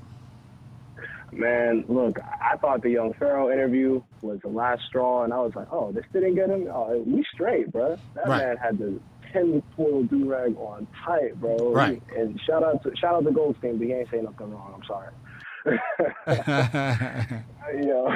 Man, 1.33 1.85
look, 1.89 2.19
I 2.23 2.57
thought 2.59 2.83
the 2.83 2.91
Young 2.91 3.13
Pharaoh 3.15 3.51
interview 3.53 4.01
was 4.23 4.39
the 4.43 4.49
last 4.49 4.83
straw, 4.89 5.25
and 5.25 5.33
I 5.35 5.39
was 5.41 5.53
like, 5.57 5.67
oh, 5.73 5.91
this 5.91 6.05
didn't 6.13 6.37
get 6.37 6.49
him. 6.49 6.69
Oh, 6.73 7.03
we 7.07 7.25
straight, 7.35 7.73
bro. 7.73 7.97
That 8.15 8.29
Right. 8.29 8.39
man 8.47 8.57
had 8.57 8.79
the 8.79 9.01
tin 9.33 9.61
foil 9.77 10.05
do 10.05 10.31
rag 10.31 10.57
on 10.57 10.87
tight, 11.05 11.35
bro. 11.41 11.73
Right. 11.73 12.01
And 12.17 12.41
shout 12.47 12.63
out 12.63 12.83
to 12.85 12.95
shout 12.97 13.15
out 13.17 13.25
to 13.25 13.33
Goldstein, 13.33 13.79
but 13.79 13.87
he 13.89 13.93
ain't 13.93 14.09
saying 14.11 14.25
nothing 14.25 14.53
wrong. 14.53 14.75
I'm 14.77 14.85
sorry. 14.87 15.13
you 17.75 17.87
know, 17.87 18.15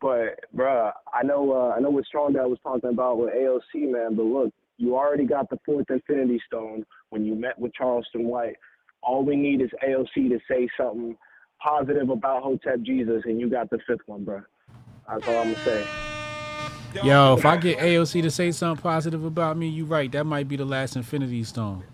but 0.00 0.40
bruh, 0.56 0.92
I 1.14 1.22
know 1.22 1.52
uh, 1.52 1.74
I 1.76 1.80
know 1.80 1.90
what 1.90 2.04
Strong 2.06 2.32
Dad 2.32 2.46
was 2.46 2.58
talking 2.62 2.90
about 2.90 3.18
with 3.18 3.32
AOC, 3.34 3.90
man. 3.92 4.16
But 4.16 4.24
look, 4.24 4.52
you 4.78 4.96
already 4.96 5.24
got 5.24 5.48
the 5.50 5.58
fourth 5.64 5.86
Infinity 5.90 6.40
Stone 6.46 6.84
when 7.10 7.24
you 7.24 7.34
met 7.34 7.58
with 7.58 7.72
Charleston 7.74 8.24
White. 8.24 8.56
All 9.02 9.24
we 9.24 9.36
need 9.36 9.60
is 9.60 9.70
AOC 9.86 10.28
to 10.30 10.38
say 10.48 10.68
something 10.76 11.16
positive 11.60 12.10
about 12.10 12.42
Hotep 12.42 12.82
Jesus, 12.82 13.22
and 13.24 13.40
you 13.40 13.48
got 13.48 13.70
the 13.70 13.78
fifth 13.86 14.00
one, 14.06 14.24
bruh. 14.24 14.44
That's 15.08 15.26
all 15.26 15.38
I'm 15.38 15.52
gonna 15.52 15.64
say. 15.64 15.86
Yo, 17.02 17.34
if 17.34 17.44
I 17.44 17.56
get 17.56 17.78
AOC 17.78 18.22
to 18.22 18.30
say 18.30 18.52
something 18.52 18.82
positive 18.82 19.24
about 19.24 19.56
me, 19.56 19.68
you 19.68 19.84
right. 19.84 20.10
That 20.12 20.24
might 20.24 20.48
be 20.48 20.56
the 20.56 20.64
last 20.64 20.96
Infinity 20.96 21.44
Stone. 21.44 21.84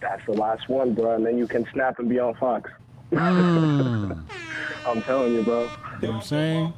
That's 0.00 0.24
the 0.26 0.32
last 0.32 0.68
one, 0.68 0.94
bruh, 0.94 1.16
and 1.16 1.26
then 1.26 1.38
you 1.38 1.46
can 1.46 1.66
snap 1.72 1.98
and 1.98 2.08
be 2.08 2.18
on 2.18 2.34
Fox. 2.36 2.70
Mm. 3.12 4.22
I'm 4.86 5.02
telling 5.02 5.34
you, 5.34 5.42
bro. 5.42 5.62
You 5.62 5.66
know 5.66 6.08
what 6.08 6.14
I'm 6.14 6.22
saying? 6.22 6.72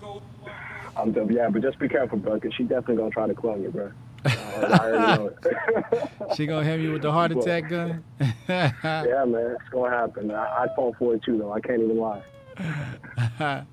I'm 0.96 1.30
yeah, 1.30 1.48
but 1.48 1.62
just 1.62 1.78
be 1.78 1.88
careful, 1.88 2.18
bro, 2.18 2.34
because 2.34 2.54
she 2.54 2.64
definitely 2.64 2.96
gonna 2.96 3.10
try 3.10 3.26
to 3.26 3.34
clone 3.34 3.62
you, 3.62 3.70
bro. 3.70 3.92
Uh, 4.24 4.30
I 4.62 4.78
already 4.78 5.22
know 5.22 5.26
it. 5.28 6.36
She 6.36 6.46
gonna 6.46 6.64
have 6.64 6.80
you 6.80 6.92
with 6.92 7.02
the 7.02 7.12
heart 7.12 7.32
attack 7.32 7.68
gun? 7.68 8.04
yeah, 8.48 8.72
man, 9.26 9.56
it's 9.58 9.68
gonna 9.70 9.90
happen. 9.90 10.30
I, 10.30 10.64
I 10.64 10.66
fall 10.76 10.94
for 10.98 11.14
it 11.14 11.22
too, 11.24 11.38
though. 11.38 11.52
I 11.52 11.60
can't 11.60 11.82
even 11.82 11.98
lie. 11.98 12.22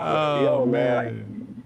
oh, 0.00 0.44
Yo, 0.44 0.66
man, 0.66 1.04
man. 1.04 1.64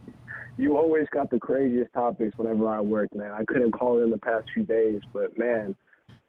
You 0.56 0.76
always 0.76 1.06
got 1.12 1.30
the 1.30 1.38
craziest 1.38 1.92
topics 1.92 2.36
whenever 2.36 2.68
I 2.68 2.80
work, 2.80 3.14
man. 3.14 3.32
I 3.32 3.44
couldn't 3.44 3.72
call 3.72 4.02
in 4.02 4.10
the 4.10 4.18
past 4.18 4.44
few 4.54 4.62
days, 4.62 5.00
but 5.12 5.36
man, 5.36 5.74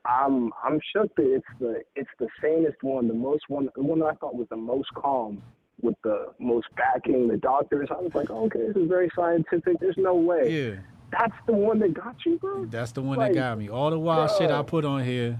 I'm 0.05 0.51
I'm 0.63 0.79
shook 0.93 1.13
that 1.15 1.35
it's 1.35 1.45
the 1.59 1.81
it's 1.95 2.09
the 2.19 2.27
sanest 2.41 2.81
one, 2.81 3.07
the 3.07 3.13
most 3.13 3.43
one, 3.49 3.69
the 3.75 3.83
one 3.83 3.99
that 3.99 4.05
I 4.07 4.13
thought 4.15 4.35
was 4.35 4.47
the 4.49 4.57
most 4.57 4.93
calm, 4.95 5.41
with 5.81 5.95
the 6.03 6.31
most 6.39 6.67
backing, 6.75 7.27
the 7.27 7.37
doctors. 7.37 7.89
I 7.91 8.01
was 8.01 8.13
like, 8.15 8.29
okay, 8.29 8.67
this 8.67 8.75
is 8.75 8.87
very 8.87 9.11
scientific. 9.15 9.79
There's 9.79 9.97
no 9.97 10.15
way. 10.15 10.49
Yeah. 10.49 10.75
That's 11.17 11.35
the 11.47 11.53
one 11.53 11.79
that 11.79 11.93
got 11.93 12.15
you, 12.25 12.37
bro. 12.39 12.65
That's 12.65 12.91
the 12.91 13.01
one 13.01 13.17
Like, 13.17 13.33
that 13.33 13.39
got 13.39 13.57
me. 13.57 13.69
All 13.69 13.89
the 13.89 13.99
wild 13.99 14.31
shit 14.37 14.51
I 14.51 14.61
put 14.63 14.85
on 14.85 15.03
here. 15.03 15.39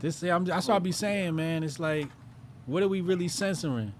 This 0.00 0.22
I'm, 0.22 0.44
that's 0.44 0.68
what 0.68 0.76
I 0.76 0.78
be 0.78 0.92
saying, 0.92 1.34
man. 1.34 1.62
It's 1.62 1.80
like, 1.80 2.08
what 2.66 2.82
are 2.82 2.88
we 2.88 3.00
really 3.00 3.28
censoring? 3.28 3.92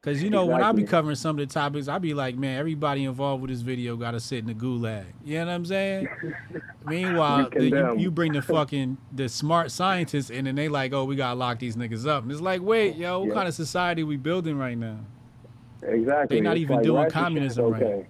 Because 0.00 0.22
you 0.22 0.30
know, 0.30 0.46
when 0.46 0.62
I 0.62 0.72
be 0.72 0.82
covering 0.84 1.14
some 1.16 1.38
of 1.38 1.48
the 1.48 1.52
topics, 1.52 1.86
I 1.88 1.98
be 1.98 2.12
like, 2.14 2.36
man, 2.36 2.58
everybody 2.58 3.04
involved 3.04 3.42
with 3.42 3.50
this 3.50 3.60
video 3.60 3.96
got 3.96 4.12
to 4.12 4.20
sit 4.20 4.38
in 4.38 4.46
the 4.46 4.54
gulag. 4.54 5.04
You 5.24 5.38
know 5.40 5.46
what 5.46 5.52
I'm 5.52 5.66
saying? 5.66 6.08
Meanwhile, 6.84 7.50
the, 7.50 7.68
you, 7.68 7.98
you 7.98 8.10
bring 8.10 8.32
the 8.32 8.42
fucking 8.42 8.98
the 9.12 9.28
smart 9.28 9.70
scientists 9.70 10.30
in, 10.30 10.48
and 10.48 10.58
they 10.58 10.68
like, 10.68 10.92
oh, 10.92 11.04
we 11.04 11.14
gotta 11.14 11.36
lock 11.36 11.60
these 11.60 11.76
niggas 11.76 12.06
up. 12.06 12.24
And 12.24 12.32
it's 12.32 12.40
like, 12.40 12.62
wait, 12.62 12.96
yo, 12.96 13.20
what 13.20 13.28
Yeah. 13.28 13.34
kind 13.34 13.48
of 13.48 13.54
society 13.54 14.02
we 14.02 14.16
building 14.16 14.58
right 14.58 14.76
now? 14.76 14.98
Exactly. 15.82 16.36
They're 16.36 16.44
not 16.44 16.56
It's 16.56 16.62
even 16.62 16.76
like, 16.76 16.84
doing 16.84 17.02
ratchet 17.04 17.12
shit 17.12 17.20
is 17.44 17.58
communism 17.58 17.70
right. 17.70 18.06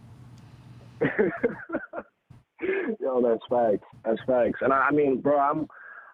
Yo, 3.01 3.20
that's 3.23 3.43
facts. 3.51 3.87
That's 4.05 4.20
facts. 4.27 4.59
And 4.61 4.73
I, 4.73 4.89
I 4.89 4.91
mean, 4.91 5.20
bro, 5.20 5.39
I'm. 5.39 5.66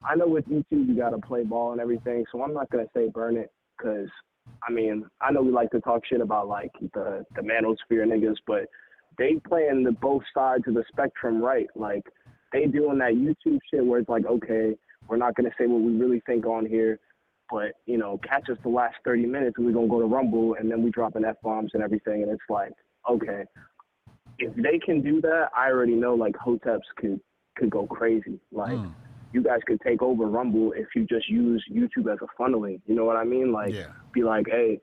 I 0.05 0.15
know 0.15 0.29
with 0.29 0.47
YouTube 0.47 0.87
you 0.87 0.97
gotta 0.97 1.19
play 1.19 1.43
ball 1.43 1.73
and 1.73 1.81
everything, 1.81 2.25
so 2.31 2.43
I'm 2.43 2.55
not 2.55 2.71
gonna 2.71 2.87
say 2.95 3.09
burn 3.09 3.37
it, 3.37 3.51
cause 3.83 4.09
I 4.67 4.73
mean, 4.73 5.05
I 5.21 5.33
know 5.33 5.43
we 5.43 5.51
like 5.51 5.71
to 5.73 5.81
talk 5.81 6.03
shit 6.07 6.21
about 6.21 6.49
like 6.49 6.71
the 6.95 7.25
the 7.35 7.43
manosphere 7.43 8.07
niggas, 8.07 8.37
but 8.47 8.67
they 9.19 9.41
playing 9.49 9.83
the 9.85 9.93
both 9.93 10.23
sides 10.33 10.65
of 10.69 10.75
the 10.75 10.85
spectrum 10.93 11.43
right. 11.43 11.67
Like 11.75 12.05
they 12.53 12.67
doing 12.67 12.99
that 12.99 13.15
YouTube 13.15 13.59
shit 13.73 13.85
where 13.85 13.99
it's 13.99 14.09
like, 14.09 14.25
okay, 14.25 14.75
we're 15.09 15.17
not 15.17 15.35
gonna 15.35 15.51
say 15.59 15.67
what 15.67 15.83
we 15.83 15.93
really 15.97 16.23
think 16.27 16.47
on 16.47 16.65
here, 16.65 17.01
but 17.51 17.73
you 17.87 17.99
know, 17.99 18.21
catch 18.27 18.49
us 18.51 18.59
the 18.63 18.69
last 18.69 18.97
30 19.05 19.27
minutes 19.27 19.57
and 19.59 19.67
we're 19.67 19.73
gonna 19.73 19.89
go 19.89 20.01
to 20.01 20.07
Rumble 20.07 20.55
and 20.55 20.71
then 20.71 20.83
we 20.83 20.91
dropping 20.91 21.25
f 21.25 21.37
bombs 21.43 21.73
and 21.75 21.83
everything, 21.83 22.23
and 22.23 22.31
it's 22.31 22.41
like, 22.49 22.73
okay, 23.11 23.43
if 24.39 24.55
they 24.55 24.79
can 24.79 25.03
do 25.03 25.21
that, 25.23 25.49
I 25.57 25.71
already 25.71 25.95
know 25.95 26.15
like 26.15 26.35
Hoteps 26.35 26.81
could 26.97 27.21
could 27.57 27.71
go 27.71 27.87
crazy. 27.87 28.39
Like 28.53 28.73
you 29.33 29.43
guys 29.43 29.61
could 29.67 29.81
take 29.81 30.01
over 30.01 30.27
Rumble 30.27 30.73
if 30.73 30.89
you 30.95 31.07
just 31.07 31.29
use 31.29 31.63
YouTube 31.71 32.13
as 32.13 32.19
a 32.23 32.43
funneling. 32.43 32.81
You 32.87 32.95
know 32.95 33.05
what 33.05 33.17
I 33.17 33.25
mean? 33.25 33.53
Like 33.53 33.75
be 34.13 34.23
like, 34.23 34.47
hey, 34.49 34.81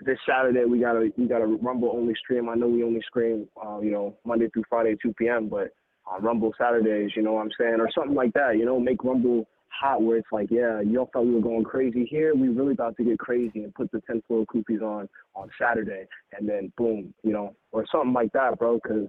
this 0.00 0.18
Saturday 0.28 0.64
we 0.64 0.80
got 0.80 0.96
a 0.96 1.10
we 1.16 1.26
got 1.26 1.42
a 1.42 1.46
Rumble 1.46 1.92
only 1.94 2.14
stream. 2.14 2.48
I 2.48 2.54
know 2.54 2.68
we 2.68 2.82
only 2.82 3.02
stream 3.08 3.48
uh, 3.64 3.80
you 3.80 3.90
know, 3.90 4.16
Monday 4.24 4.48
through 4.52 4.64
Friday, 4.68 4.96
two 5.00 5.14
PM, 5.14 5.48
but 5.48 5.70
on 6.06 6.22
Rumble 6.22 6.52
Saturdays, 6.58 7.10
you 7.16 7.22
know 7.22 7.32
what 7.34 7.42
I'm 7.42 7.50
saying? 7.58 7.80
Or 7.80 7.90
something 7.92 8.14
like 8.14 8.32
that, 8.34 8.56
you 8.56 8.64
know, 8.64 8.78
make 8.78 9.02
Rumble 9.02 9.48
hot 9.78 10.02
where 10.02 10.16
it's 10.16 10.28
like, 10.32 10.50
yeah, 10.50 10.80
y'all 10.80 11.10
thought 11.12 11.26
we 11.26 11.34
were 11.34 11.40
going 11.40 11.64
crazy 11.64 12.04
here. 12.04 12.34
We 12.34 12.48
really 12.48 12.72
about 12.72 12.96
to 12.96 13.04
get 13.04 13.18
crazy 13.18 13.62
and 13.62 13.74
put 13.74 13.90
the 13.92 14.00
tinfoil 14.08 14.46
koopies 14.46 14.82
on 14.82 15.08
on 15.34 15.50
Saturday, 15.60 16.06
and 16.38 16.48
then 16.48 16.72
boom, 16.76 17.12
you 17.22 17.32
know, 17.32 17.54
or 17.72 17.84
something 17.90 18.12
like 18.12 18.32
that, 18.32 18.58
bro. 18.58 18.78
Because 18.82 19.08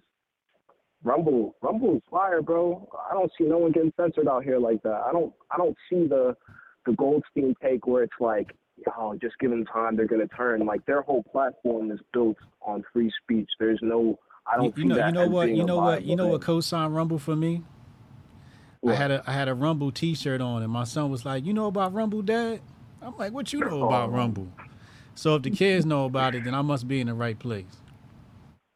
Rumble, 1.03 1.55
Rumble 1.61 1.95
is 1.97 2.01
fire, 2.09 2.41
bro. 2.41 2.89
I 3.09 3.13
don't 3.13 3.31
see 3.37 3.45
no 3.45 3.59
one 3.59 3.71
getting 3.71 3.93
censored 3.97 4.27
out 4.27 4.43
here 4.43 4.59
like 4.59 4.81
that. 4.83 5.03
I 5.07 5.11
don't, 5.11 5.33
I 5.51 5.57
don't 5.57 5.75
see 5.89 6.07
the 6.07 6.35
the 6.85 6.93
Goldstein 6.93 7.53
take 7.61 7.85
where 7.85 8.03
it's 8.03 8.13
like, 8.19 8.55
oh, 8.97 9.17
just 9.21 9.37
given 9.39 9.65
time, 9.65 9.95
they're 9.95 10.07
gonna 10.07 10.27
turn. 10.27 10.65
Like 10.65 10.85
their 10.85 11.01
whole 11.01 11.23
platform 11.23 11.91
is 11.91 11.99
built 12.13 12.37
on 12.61 12.83
free 12.93 13.11
speech. 13.23 13.49
There's 13.59 13.79
no, 13.81 14.17
I 14.51 14.57
don't 14.57 14.75
you 14.77 14.83
see 14.83 14.89
know, 14.89 14.95
that 14.95 15.07
you 15.07 15.13
know 15.13 15.27
what, 15.27 15.49
you 15.49 15.65
know 15.65 15.77
what, 15.77 16.03
you 16.03 16.15
know 16.15 16.27
what 16.27 16.41
co-sign 16.41 16.91
Rumble 16.91 17.19
for 17.19 17.35
me. 17.35 17.63
I 18.85 18.93
had 18.93 19.11
a 19.11 19.23
I 19.27 19.31
had 19.33 19.47
a 19.47 19.53
Rumble 19.53 19.91
T-shirt 19.91 20.41
on, 20.41 20.63
and 20.63 20.71
my 20.71 20.83
son 20.83 21.09
was 21.11 21.25
like, 21.25 21.45
"You 21.45 21.53
know 21.53 21.65
about 21.67 21.93
Rumble, 21.93 22.21
Dad?" 22.21 22.61
I'm 23.01 23.17
like, 23.17 23.31
"What 23.33 23.51
you 23.53 23.59
know 23.59 23.85
about 23.87 24.09
Oh. 24.09 24.13
Rumble?" 24.13 24.47
So 25.15 25.35
if 25.35 25.43
the 25.43 25.49
kids 25.51 25.85
know 25.85 26.05
about 26.05 26.35
it, 26.35 26.43
then 26.43 26.53
I 26.53 26.61
must 26.61 26.87
be 26.87 27.01
in 27.01 27.07
the 27.07 27.13
right 27.13 27.37
place. 27.37 27.65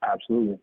Absolutely, 0.03 0.57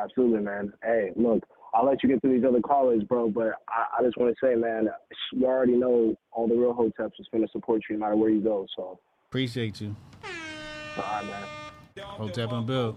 absolutely, 0.00 0.40
man. 0.40 0.72
Hey, 0.82 1.10
look, 1.16 1.42
I'll 1.74 1.86
let 1.86 2.02
you 2.02 2.08
get 2.10 2.20
to 2.22 2.28
these 2.28 2.44
other 2.44 2.60
callers, 2.60 3.02
bro. 3.04 3.30
But 3.30 3.54
I, 3.68 3.86
I 3.98 4.02
just 4.02 4.16
want 4.18 4.34
to 4.38 4.46
say, 4.46 4.54
man, 4.54 4.88
you 5.32 5.46
already 5.46 5.72
know 5.76 6.14
all 6.32 6.46
the 6.46 6.54
real 6.54 6.74
hoteps 6.74 7.18
is 7.18 7.26
going 7.32 7.44
to 7.46 7.50
support 7.50 7.82
you 7.88 7.96
no 7.96 8.00
matter 8.00 8.16
where 8.16 8.28
you 8.30 8.40
go. 8.42 8.66
So 8.76 8.98
Appreciate 9.28 9.80
you. 9.80 9.96
all 10.22 11.02
right, 11.02 11.24
man. 11.24 12.04
Hotep 12.04 12.52
and 12.52 12.66
Bill. 12.66 12.96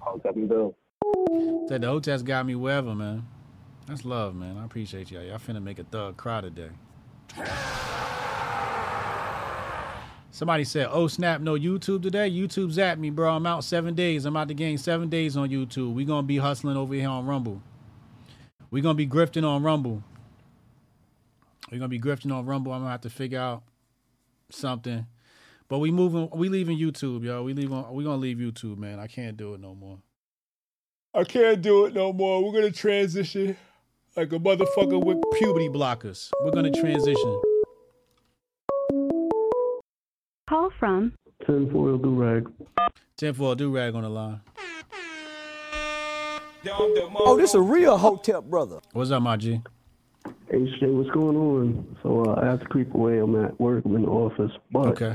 Hotep 0.00 0.36
and 0.36 0.48
Bill. 0.48 0.74
Said 1.68 1.80
the 1.80 1.86
Hotep's 1.86 2.22
got 2.22 2.44
me 2.44 2.54
wherever, 2.54 2.94
man. 2.94 3.26
That's 3.88 4.04
love, 4.04 4.34
man. 4.34 4.58
I 4.58 4.66
appreciate 4.66 5.10
y'all. 5.10 5.22
Y'all 5.22 5.38
finna 5.38 5.62
make 5.62 5.78
a 5.78 5.84
thug 5.84 6.18
cry 6.18 6.42
today. 6.42 6.68
Somebody 10.30 10.64
said, 10.64 10.88
"Oh 10.90 11.06
snap, 11.06 11.40
no 11.40 11.54
YouTube 11.54 12.02
today." 12.02 12.30
YouTube's 12.30 12.78
at 12.78 12.98
me, 12.98 13.08
bro. 13.08 13.34
I'm 13.34 13.46
out 13.46 13.64
seven 13.64 13.94
days. 13.94 14.26
I'm 14.26 14.36
out 14.36 14.48
to 14.48 14.54
gain 14.54 14.76
seven 14.76 15.08
days 15.08 15.38
on 15.38 15.48
YouTube. 15.48 15.94
We 15.94 16.04
gonna 16.04 16.26
be 16.26 16.36
hustling 16.36 16.76
over 16.76 16.92
here 16.92 17.08
on 17.08 17.24
Rumble. 17.24 17.62
We 18.70 18.82
gonna 18.82 18.94
be 18.94 19.06
grifting 19.06 19.42
on 19.42 19.62
Rumble. 19.62 20.04
We 21.70 21.78
gonna 21.78 21.88
be 21.88 21.98
grifting 21.98 22.30
on 22.30 22.44
Rumble. 22.44 22.72
I'm 22.72 22.80
gonna 22.80 22.90
have 22.90 23.00
to 23.00 23.10
figure 23.10 23.40
out 23.40 23.62
something. 24.50 25.06
But 25.66 25.78
we 25.78 25.90
moving. 25.90 26.28
We 26.34 26.50
leaving 26.50 26.78
YouTube, 26.78 27.24
yo. 27.24 27.42
We 27.42 27.54
leaving. 27.54 27.94
We 27.94 28.04
gonna 28.04 28.18
leave 28.18 28.36
YouTube, 28.36 28.76
man. 28.76 29.00
I 29.00 29.06
can't 29.06 29.38
do 29.38 29.54
it 29.54 29.60
no 29.60 29.74
more. 29.74 29.98
I 31.14 31.24
can't 31.24 31.62
do 31.62 31.86
it 31.86 31.94
no 31.94 32.12
more. 32.12 32.44
We're 32.44 32.52
gonna 32.52 32.70
transition 32.70 33.56
like 34.18 34.32
a 34.32 34.38
motherfucker 34.38 35.00
with 35.00 35.16
puberty 35.38 35.68
blockers. 35.68 36.28
We're 36.42 36.50
gonna 36.50 36.72
transition. 36.72 37.40
Call 40.48 40.70
from 40.80 41.12
Tinfoil 41.46 41.98
do 41.98 42.14
rag. 42.16 42.48
Tinfoil 43.16 43.54
do 43.54 43.70
rag 43.70 43.94
on 43.94 44.02
the 44.02 44.08
line. 44.08 44.40
Oh, 46.66 47.36
this 47.36 47.50
is 47.50 47.54
a 47.54 47.60
real 47.60 47.96
Hotep 47.96 48.42
brother. 48.42 48.80
What's 48.92 49.12
up, 49.12 49.22
my 49.22 49.36
G? 49.36 49.62
Hey, 50.50 50.66
Shay, 50.80 50.86
what's 50.86 51.10
going 51.10 51.36
on? 51.36 51.96
So 52.02 52.24
uh, 52.24 52.40
I 52.40 52.46
have 52.46 52.60
to 52.60 52.66
creep 52.66 52.92
away. 52.94 53.18
I'm 53.18 53.44
at 53.44 53.58
work. 53.60 53.84
I'm 53.84 53.94
in 53.94 54.02
the 54.02 54.08
office. 54.08 54.50
But, 54.72 54.88
Okay. 54.88 55.14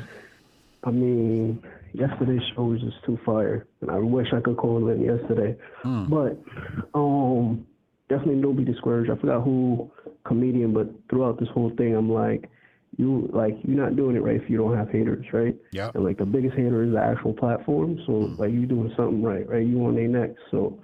I 0.86 0.92
mean, 0.92 1.62
yesterday's 1.92 2.42
show 2.56 2.64
was 2.64 2.80
just 2.80 3.04
too 3.06 3.20
fire. 3.26 3.68
And 3.82 3.92
I 3.92 3.98
wish 3.98 4.28
I 4.32 4.40
could 4.40 4.56
call 4.56 4.88
in 4.88 5.02
yesterday. 5.02 5.58
Hmm. 5.82 6.06
But 6.06 6.42
um, 6.94 7.66
definitely 8.10 8.42
don't 8.42 8.56
be 8.56 8.64
discouraged. 8.64 9.12
I 9.12 9.16
forgot 9.16 9.44
who 9.44 9.92
comedian, 10.26 10.74
but 10.74 10.88
throughout 11.10 11.40
this 11.40 11.50
whole 11.50 11.72
thing, 11.78 11.96
I'm 11.96 12.12
like, 12.12 12.50
you 12.98 13.30
like 13.34 13.58
you're 13.64 13.82
not 13.82 13.96
doing 13.96 14.16
it 14.16 14.20
right 14.20 14.40
if 14.42 14.50
you 14.50 14.58
don't 14.58 14.78
have 14.78 14.90
haters, 14.90 15.26
right? 15.34 15.56
Yeah. 15.72 15.92
And 15.96 16.04
like 16.04 16.18
the 16.18 16.26
biggest 16.26 16.56
hater 16.56 16.84
is 16.84 16.94
the 16.94 17.02
actual 17.02 17.34
platform. 17.34 18.00
So 18.06 18.34
like 18.38 18.52
you 18.52 18.66
doing 18.66 18.94
something 18.96 19.24
right, 19.24 19.48
right? 19.48 19.66
You 19.66 19.84
on 19.86 19.96
their 19.96 20.08
next. 20.08 20.40
So 20.52 20.80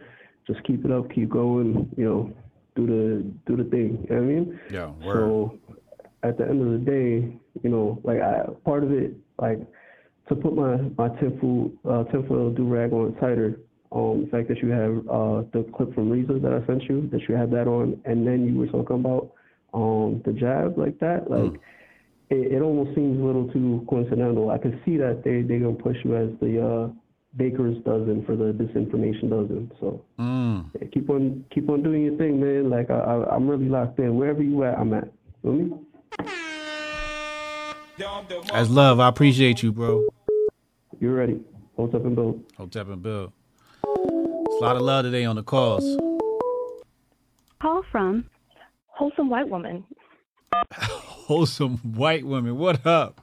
just 0.48 0.64
keep 0.64 0.86
it 0.86 0.92
up, 0.92 1.12
keep 1.14 1.30
going. 1.30 1.90
You 1.96 2.06
know, 2.06 2.34
do 2.76 2.88
the 2.88 3.32
do 3.46 3.64
the 3.64 3.70
thing. 3.70 4.08
You 4.10 4.16
know 4.16 4.22
what 4.22 4.24
I 4.24 4.34
mean? 4.34 4.60
Yeah, 4.72 4.86
word. 5.06 5.14
So 5.14 5.60
at 6.24 6.38
the 6.38 6.46
end 6.46 6.62
of 6.62 6.80
the 6.80 6.86
day, 6.92 7.40
you 7.64 7.70
know, 7.70 8.00
like 8.04 8.22
I 8.22 8.46
part 8.66 8.84
of 8.84 8.92
it, 8.92 9.14
like 9.40 9.60
to 10.30 10.36
put 10.36 10.56
my 10.56 10.78
my 10.98 11.10
tinfoil 11.20 11.72
uh, 11.88 12.04
tinfoil 12.06 12.52
do 12.52 12.64
rag 12.64 12.94
on 12.94 13.14
tighter. 13.16 13.60
Um, 13.92 14.26
the 14.26 14.30
fact 14.30 14.48
that 14.50 14.60
you 14.60 14.70
have 14.70 14.98
uh 15.10 15.42
the 15.52 15.66
clip 15.76 15.94
from 15.96 16.10
Reza 16.12 16.34
that 16.40 16.54
I 16.54 16.66
sent 16.68 16.84
you, 16.84 17.10
that 17.12 17.22
you 17.28 17.36
had 17.36 17.50
that 17.52 17.68
on, 17.68 18.00
and 18.06 18.26
then 18.26 18.46
you 18.46 18.60
were 18.60 18.68
talking 18.68 18.98
about 18.98 19.32
um 19.74 20.22
the 20.26 20.34
jab 20.34 20.78
like 20.78 21.00
that, 21.00 21.30
like 21.30 21.56
it, 22.30 22.54
it 22.54 22.62
almost 22.62 22.94
seems 22.96 23.20
a 23.20 23.24
little 23.24 23.48
too 23.52 23.84
coincidental. 23.90 24.52
I 24.52 24.60
could 24.60 24.80
see 24.86 24.98
that 24.98 25.24
they 25.24 25.42
they 25.42 25.58
gonna 25.58 25.74
push 25.74 25.98
you 26.04 26.16
as 26.16 26.30
the 26.40 26.64
uh 26.64 26.90
baker's 27.38 27.78
dozen 27.84 28.24
for 28.26 28.36
the 28.36 28.54
disinformation 28.54 29.30
dozen. 29.30 29.72
So 29.80 30.04
Mm. 30.20 30.70
yeah, 30.80 30.88
keep 30.94 31.10
on 31.10 31.44
keep 31.50 31.68
on 31.70 31.82
doing 31.82 32.04
your 32.04 32.18
thing, 32.18 32.40
man. 32.40 32.70
Like 32.70 32.92
I, 32.92 33.00
I 33.00 33.36
I'm 33.36 33.48
really 33.48 33.70
locked 33.70 33.98
in. 34.00 34.16
Wherever 34.18 34.44
you 34.44 34.64
at, 34.66 34.78
I'm 34.78 34.94
at. 34.94 35.08
You 35.44 35.52
me? 35.52 35.72
As 38.54 38.70
love, 38.70 39.00
I 39.00 39.08
appreciate 39.10 39.64
you, 39.64 39.72
bro. 39.72 40.08
You're 41.00 41.16
ready. 41.16 41.42
Hold 41.76 41.96
up 41.96 42.06
and 42.06 42.16
build. 42.16 42.44
Hotep 42.58 42.90
and 42.90 43.02
Bill. 43.02 43.34
It's 43.84 44.62
a 44.62 44.64
lot 44.64 44.76
of 44.76 44.82
love 44.82 45.06
today 45.06 45.26
on 45.26 45.36
the 45.36 45.44
calls. 45.44 45.84
Call 47.62 47.84
from 47.92 48.26
Wholesome 48.88 49.30
white 49.30 49.48
woman. 49.48 49.86
Wholesome 50.74 51.78
white 51.78 52.26
Woman, 52.26 52.58
What 52.58 52.86
up? 52.86 53.22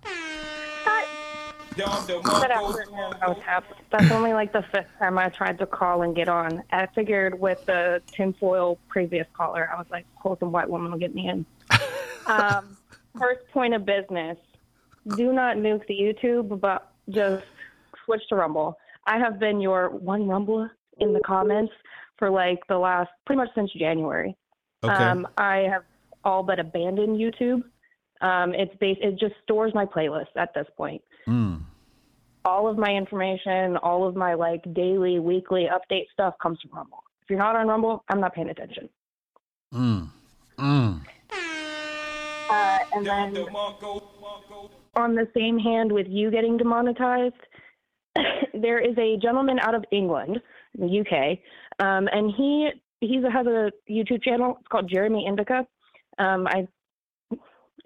Good 1.76 1.84
afternoon, 1.84 3.12
Hotep. 3.20 3.64
That's 3.90 4.10
only 4.10 4.32
like 4.32 4.50
the 4.50 4.64
fifth 4.72 4.88
time 4.98 5.18
I 5.18 5.28
tried 5.28 5.58
to 5.58 5.66
call 5.66 6.00
and 6.00 6.16
get 6.16 6.26
on. 6.26 6.62
I 6.72 6.86
figured 6.94 7.38
with 7.38 7.66
the 7.66 8.00
tinfoil 8.06 8.78
previous 8.88 9.26
caller, 9.34 9.68
I 9.70 9.76
was 9.76 9.86
like, 9.90 10.06
wholesome 10.14 10.52
white 10.52 10.70
woman 10.70 10.90
will 10.90 10.98
get 10.98 11.14
me 11.14 11.28
in. 11.28 11.44
um, 12.26 12.78
first 13.18 13.46
point 13.52 13.74
of 13.74 13.84
business 13.84 14.38
do 15.16 15.34
not 15.34 15.58
nuke 15.58 15.86
the 15.86 15.94
YouTube, 15.94 16.58
but 16.60 16.90
just 17.10 17.44
switch 18.06 18.22
to 18.30 18.36
Rumble. 18.36 18.78
I 19.06 19.18
have 19.18 19.38
been 19.38 19.60
your 19.60 19.90
one 19.90 20.26
Rumble 20.26 20.68
in 20.98 21.12
the 21.12 21.20
comments 21.20 21.72
for 22.18 22.30
like 22.30 22.58
the 22.68 22.78
last 22.78 23.10
pretty 23.24 23.38
much 23.38 23.50
since 23.54 23.70
January. 23.72 24.36
Okay. 24.84 24.92
Um, 24.92 25.26
I 25.36 25.66
have 25.70 25.82
all 26.24 26.42
but 26.42 26.58
abandoned 26.58 27.18
YouTube. 27.18 27.62
Um, 28.20 28.54
it's 28.54 28.74
bas- 28.76 28.98
it 29.00 29.18
just 29.18 29.34
stores 29.42 29.72
my 29.74 29.84
playlist 29.84 30.34
at 30.36 30.52
this 30.54 30.66
point. 30.76 31.02
Mm. 31.28 31.60
All 32.44 32.68
of 32.68 32.78
my 32.78 32.90
information, 32.90 33.76
all 33.78 34.06
of 34.06 34.16
my 34.16 34.34
like 34.34 34.62
daily, 34.74 35.18
weekly 35.18 35.68
update 35.70 36.06
stuff 36.12 36.34
comes 36.40 36.58
from 36.60 36.76
Rumble. 36.76 37.02
If 37.22 37.30
you're 37.30 37.38
not 37.38 37.56
on 37.56 37.66
Rumble, 37.66 38.04
I'm 38.08 38.20
not 38.20 38.34
paying 38.34 38.48
attention. 38.48 38.88
Mm. 39.74 40.08
Mm. 40.58 41.00
Uh, 42.48 42.78
and 42.94 43.06
then 43.06 43.46
on 44.94 45.14
the 45.14 45.28
same 45.36 45.58
hand 45.58 45.92
with 45.92 46.06
you 46.08 46.30
getting 46.30 46.56
demonetized, 46.56 47.34
there 48.54 48.78
is 48.78 48.96
a 48.98 49.16
gentleman 49.22 49.58
out 49.60 49.74
of 49.74 49.84
England, 49.92 50.40
the 50.78 51.00
UK, 51.00 51.38
um, 51.84 52.08
and 52.12 52.32
he 52.36 52.70
he 53.00 53.16
has 53.16 53.46
a 53.46 53.70
YouTube 53.90 54.22
channel. 54.22 54.56
It's 54.60 54.68
called 54.68 54.90
Jeremy 54.90 55.26
Indica. 55.26 55.66
Um, 56.18 56.46
I, 56.46 56.66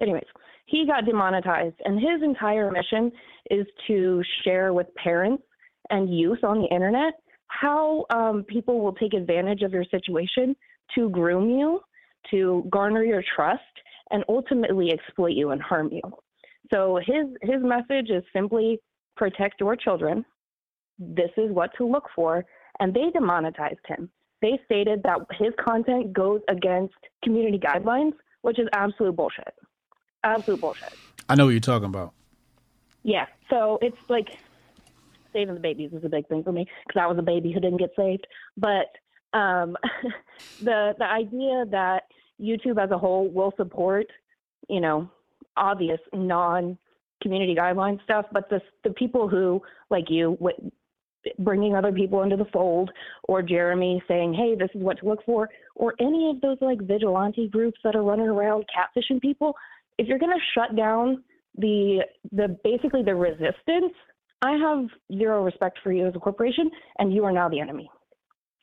anyways, 0.01 0.23
he 0.65 0.85
got 0.87 1.05
demonetized, 1.05 1.75
and 1.83 1.99
his 1.99 2.23
entire 2.23 2.71
mission 2.71 3.11
is 3.49 3.65
to 3.87 4.23
share 4.43 4.73
with 4.73 4.87
parents 4.95 5.43
and 5.89 6.17
youth 6.17 6.43
on 6.43 6.61
the 6.61 6.67
internet 6.73 7.13
how 7.47 8.05
um, 8.09 8.43
people 8.47 8.79
will 8.79 8.93
take 8.93 9.13
advantage 9.13 9.61
of 9.61 9.73
your 9.73 9.83
situation 9.91 10.55
to 10.95 11.09
groom 11.09 11.49
you, 11.49 11.81
to 12.29 12.65
garner 12.69 13.03
your 13.03 13.23
trust, 13.35 13.61
and 14.11 14.23
ultimately 14.29 14.91
exploit 14.93 15.33
you 15.33 15.51
and 15.51 15.61
harm 15.61 15.89
you. 15.91 16.01
So 16.73 16.99
his 17.05 17.27
his 17.41 17.61
message 17.61 18.09
is 18.09 18.23
simply 18.33 18.79
protect 19.21 19.59
your 19.59 19.75
children. 19.75 20.25
This 20.97 21.29
is 21.37 21.51
what 21.51 21.69
to 21.77 21.85
look 21.85 22.05
for, 22.15 22.43
and 22.79 22.91
they 22.91 23.11
demonetized 23.13 23.85
him. 23.87 24.09
They 24.41 24.59
stated 24.65 25.03
that 25.03 25.19
his 25.37 25.53
content 25.63 26.11
goes 26.11 26.41
against 26.47 26.95
community 27.23 27.59
guidelines, 27.59 28.13
which 28.41 28.57
is 28.57 28.67
absolute 28.73 29.15
bullshit. 29.15 29.53
Absolute 30.23 30.59
bullshit. 30.59 30.93
I 31.29 31.35
know 31.35 31.45
what 31.45 31.51
you're 31.51 31.59
talking 31.59 31.85
about. 31.85 32.13
Yeah. 33.03 33.27
So 33.51 33.77
it's 33.83 33.97
like 34.09 34.29
saving 35.33 35.53
the 35.53 35.59
babies 35.59 35.91
is 35.93 36.03
a 36.03 36.09
big 36.09 36.27
thing 36.27 36.43
for 36.43 36.51
me 36.51 36.65
because 36.87 36.99
I 36.99 37.05
was 37.05 37.19
a 37.19 37.21
baby 37.21 37.51
who 37.51 37.59
didn't 37.59 37.77
get 37.77 37.91
saved. 37.95 38.25
But 38.57 38.89
um, 39.37 39.77
the 40.63 40.95
the 40.97 41.05
idea 41.05 41.65
that 41.69 42.05
YouTube 42.41 42.83
as 42.83 42.89
a 42.89 42.97
whole 42.97 43.29
will 43.29 43.53
support, 43.55 44.07
you 44.67 44.81
know, 44.81 45.07
obvious 45.57 45.99
non 46.11 46.79
community 47.21 47.55
guideline 47.55 48.01
stuff, 48.03 48.25
but 48.31 48.49
the 48.49 48.61
the 48.83 48.91
people 48.91 49.27
who 49.27 49.61
like 49.89 50.09
you 50.09 50.37
bringing 51.39 51.75
other 51.75 51.91
people 51.91 52.23
into 52.23 52.35
the 52.35 52.45
fold 52.45 52.91
or 53.23 53.41
Jeremy 53.41 54.01
saying, 54.07 54.33
"Hey, 54.33 54.55
this 54.55 54.69
is 54.73 54.81
what 54.81 54.97
to 54.99 55.05
look 55.05 55.23
for," 55.25 55.49
or 55.75 55.93
any 55.99 56.29
of 56.29 56.41
those 56.41 56.57
like 56.61 56.81
vigilante 56.81 57.47
groups 57.47 57.79
that 57.83 57.95
are 57.95 58.03
running 58.03 58.27
around 58.27 58.65
catfishing 58.75 59.21
people, 59.21 59.55
if 59.97 60.07
you're 60.07 60.19
going 60.19 60.31
to 60.31 60.45
shut 60.53 60.75
down 60.75 61.23
the 61.57 61.99
the 62.31 62.57
basically 62.63 63.03
the 63.03 63.13
resistance, 63.13 63.93
I 64.41 64.53
have 64.53 64.87
zero 65.17 65.43
respect 65.43 65.79
for 65.83 65.91
you 65.91 66.07
as 66.07 66.15
a 66.15 66.19
corporation, 66.19 66.71
and 66.97 67.13
you 67.13 67.23
are 67.25 67.31
now 67.31 67.49
the 67.49 67.59
enemy. 67.59 67.89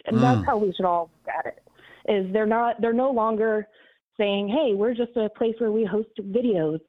And 0.07 0.23
that's 0.23 0.39
Mm. 0.39 0.47
how 0.47 0.59
we 0.59 0.73
should 0.73 0.87
all 0.87 1.11
look 1.13 1.35
at 1.35 1.47
it. 1.47 1.63
Is 2.11 2.33
they're 2.33 2.47
not 2.47 2.81
they're 2.81 2.93
no 2.93 3.11
longer 3.11 3.69
saying, 4.17 4.49
"Hey, 4.49 4.75
we're 4.75 4.95
just 4.95 5.17
a 5.17 5.29
place 5.29 5.55
where 5.59 5.71
we 5.71 5.85
host 5.85 6.09
videos. 6.17 6.81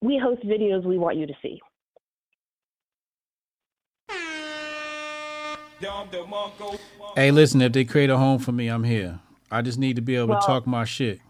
We 0.00 0.18
host 0.18 0.42
videos 0.44 0.84
we 0.84 0.98
want 0.98 1.16
you 1.16 1.26
to 1.26 1.34
see." 1.42 1.60
Hey, 7.14 7.30
listen, 7.30 7.60
if 7.62 7.72
they 7.72 7.84
create 7.84 8.10
a 8.10 8.16
home 8.16 8.38
for 8.38 8.52
me, 8.52 8.68
I'm 8.68 8.84
here. 8.84 9.20
I 9.50 9.62
just 9.62 9.78
need 9.78 9.96
to 9.96 10.02
be 10.02 10.16
able 10.16 10.28
Well- 10.28 10.40
to 10.40 10.46
talk 10.46 10.66
my 10.66 10.84
shit. 10.84 11.20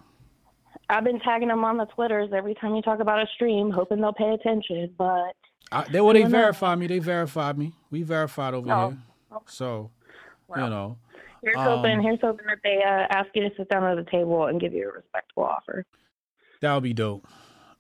I've 0.90 1.05
been 1.05 1.20
tagging 1.20 1.48
them 1.48 1.65
on 1.65 1.77
the 1.77 1.85
Twitters 1.86 2.31
every 2.32 2.55
time 2.55 2.74
you 2.74 2.81
talk 2.81 3.01
about 3.01 3.23
a 3.23 3.27
stream, 3.35 3.70
hoping 3.70 4.01
they'll 4.01 4.12
pay 4.15 4.31
attention. 4.31 4.94
But 4.97 5.35
I, 5.70 5.85
they 5.90 6.01
well, 6.01 6.15
they 6.15 6.20
I 6.20 6.23
don't 6.23 6.32
know. 6.32 6.39
verified 6.39 6.78
me. 6.78 6.86
They 6.86 6.98
verified 6.98 7.59
me. 7.59 7.73
We 7.90 8.02
verified 8.02 8.55
over 8.55 8.73
Oh, 8.73 8.89
here. 8.90 9.39
So 9.47 9.90
you 10.56 10.62
know. 10.62 10.97
Here's 11.43 11.56
Um, 11.56 11.65
hoping. 11.65 12.01
Here's 12.02 12.20
hoping 12.23 12.47
that 12.47 12.59
they 12.65 12.82
uh, 12.82 13.06
ask 13.10 13.28
you 13.35 13.48
to 13.48 13.55
sit 13.56 13.69
down 13.69 13.85
at 13.85 14.02
the 14.02 14.10
table 14.10 14.47
and 14.47 14.59
give 14.59 14.73
you 14.73 14.89
a 14.89 14.93
respectable 14.93 15.44
offer. 15.44 15.85
That 16.62 16.73
would 16.74 16.82
be 16.85 16.94
dope. 16.94 17.27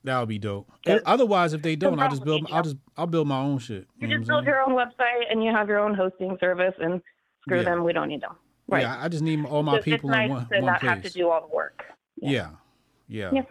That 0.08 0.20
would 0.20 0.28
be 0.28 0.38
dope. 0.38 0.68
And 0.86 1.00
otherwise, 1.06 1.52
if 1.52 1.62
they 1.62 1.76
don't, 1.76 1.98
I'll 2.00 2.08
just 2.10 2.24
build. 2.24 2.46
I'll 2.50 2.62
just 2.62 2.76
I'll 2.96 3.06
build 3.06 3.28
my 3.28 3.38
own 3.38 3.58
shit. 3.58 3.86
You 3.98 4.06
You 4.06 4.08
know 4.08 4.16
just 4.18 4.28
build 4.28 4.44
your 4.46 4.60
own 4.62 4.72
website 4.74 5.30
and 5.30 5.44
you 5.44 5.50
have 5.52 5.68
your 5.68 5.78
own 5.78 5.94
hosting 5.94 6.36
service, 6.40 6.74
and 6.80 7.00
screw 7.42 7.58
Yeah. 7.58 7.64
them. 7.64 7.84
We 7.84 7.92
don't 7.92 8.08
need 8.08 8.22
them. 8.22 8.36
Right. 8.68 8.82
Yeah, 8.82 8.98
I 9.00 9.08
just 9.08 9.22
need 9.22 9.44
all 9.44 9.62
my 9.62 9.76
Just- 9.76 9.84
people 9.84 10.10
it's 10.10 10.16
nice 10.16 10.26
in 10.26 10.34
one, 10.34 10.48
to 10.48 10.54
one 10.56 10.64
not 10.66 10.80
place. 10.80 10.90
have 10.90 11.02
to 11.04 11.10
do 11.10 11.28
all 11.30 11.40
the 11.46 11.54
work. 11.54 11.84
yeah, 12.16 12.50
yeah. 13.06 13.30
Yeah. 13.32 13.42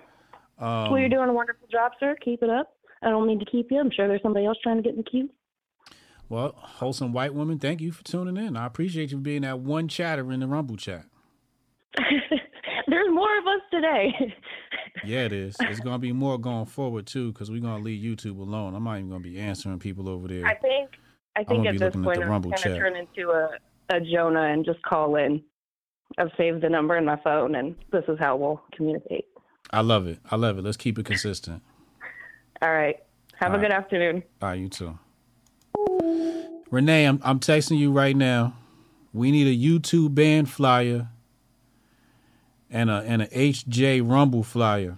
Um, 0.60 0.92
well, 0.92 1.00
you're 1.00 1.10
doing 1.10 1.30
a 1.30 1.34
wonderful 1.34 1.68
job, 1.72 1.92
sir. 2.00 2.16
Keep 2.24 2.42
it 2.44 2.50
up. 2.50 2.74
I 3.04 3.10
don't 3.12 3.28
mean 3.28 3.38
to 3.40 3.46
keep 3.46 3.68
you. 3.72 3.80
I'm 3.80 3.92
sure 3.92 4.08
there's 4.08 4.22
somebody 4.24 4.46
else 4.48 4.58
trying 4.64 4.78
to 4.78 4.82
get 4.84 4.92
in 4.94 4.98
the 4.98 5.04
queue. 5.04 5.30
well, 6.30 6.54
wholesome 6.58 7.14
white 7.14 7.34
woman, 7.36 7.60
thank 7.60 7.80
you 7.82 7.92
for 7.92 8.04
tuning 8.04 8.38
in. 8.38 8.58
I 8.58 8.66
appreciate 8.66 9.12
you 9.12 9.18
being 9.20 9.44
that 9.44 9.60
one 9.60 9.88
chatter 9.88 10.32
in 10.32 10.40
the 10.40 10.48
Rumble 10.48 10.76
chat. 10.78 11.06
There's 12.90 13.14
more 13.14 13.38
of 13.40 13.48
us 13.48 13.62
today. 13.72 14.34
Yeah, 15.04 15.20
it 15.26 15.32
is. 15.32 15.56
It's 15.60 15.80
gonna 15.80 16.00
be 16.00 16.12
more 16.12 16.40
going 16.40 16.66
forward 16.66 17.06
too, 17.06 17.32
because 17.32 17.52
we're 17.52 17.62
gonna 17.62 17.84
leave 17.84 18.04
YouTube 18.04 18.40
alone. 18.40 18.74
I'm 18.74 18.84
not 18.84 18.96
even 18.98 19.10
gonna 19.10 19.22
be 19.22 19.40
answering 19.40 19.78
people 19.78 20.10
over 20.10 20.28
there. 20.28 20.46
I 20.46 20.56
think. 20.56 20.90
I 21.36 21.44
think 21.44 21.68
at 21.68 21.78
this 21.78 21.96
at 21.96 22.02
point 22.02 22.24
I'm 22.24 22.42
going 22.42 22.56
to 22.56 22.78
turn 22.78 22.96
into 22.96 23.30
a 23.30 23.50
a 23.90 24.02
Jonah 24.02 24.42
and 24.42 24.66
just 24.66 24.82
call 24.82 25.16
in. 25.16 25.44
I've 26.18 26.32
saved 26.36 26.62
the 26.62 26.70
number 26.70 26.98
in 26.98 27.06
my 27.06 27.16
phone, 27.24 27.54
and 27.56 27.76
this 27.92 28.04
is 28.08 28.18
how 28.20 28.36
we'll 28.38 28.62
communicate. 28.76 29.26
I 29.72 29.82
love 29.82 30.08
it. 30.08 30.20
I 30.32 30.36
love 30.36 30.58
it. 30.58 30.64
Let's 30.64 30.78
keep 30.78 30.98
it 30.98 31.06
consistent. 31.06 31.62
All 32.62 32.72
right. 32.72 32.98
Have 33.36 33.52
All 33.52 33.58
a 33.58 33.60
right. 33.60 33.70
good 33.70 33.72
afternoon. 33.72 34.24
All 34.42 34.50
right, 34.50 34.60
you 34.60 34.68
too. 34.68 34.98
Renee, 36.72 37.06
I'm 37.06 37.22
I'm 37.24 37.40
texting 37.40 37.78
you 37.78 37.92
right 37.92 38.16
now. 38.16 38.56
We 39.14 39.32
need 39.32 39.48
a 39.48 39.56
YouTube 39.56 40.16
band 40.16 40.50
flyer 40.50 41.10
and 42.70 42.90
a 42.90 43.04
and 43.08 43.22
a 43.22 43.28
HJ 43.28 44.02
Rumble 44.10 44.44
flyer. 44.44 44.98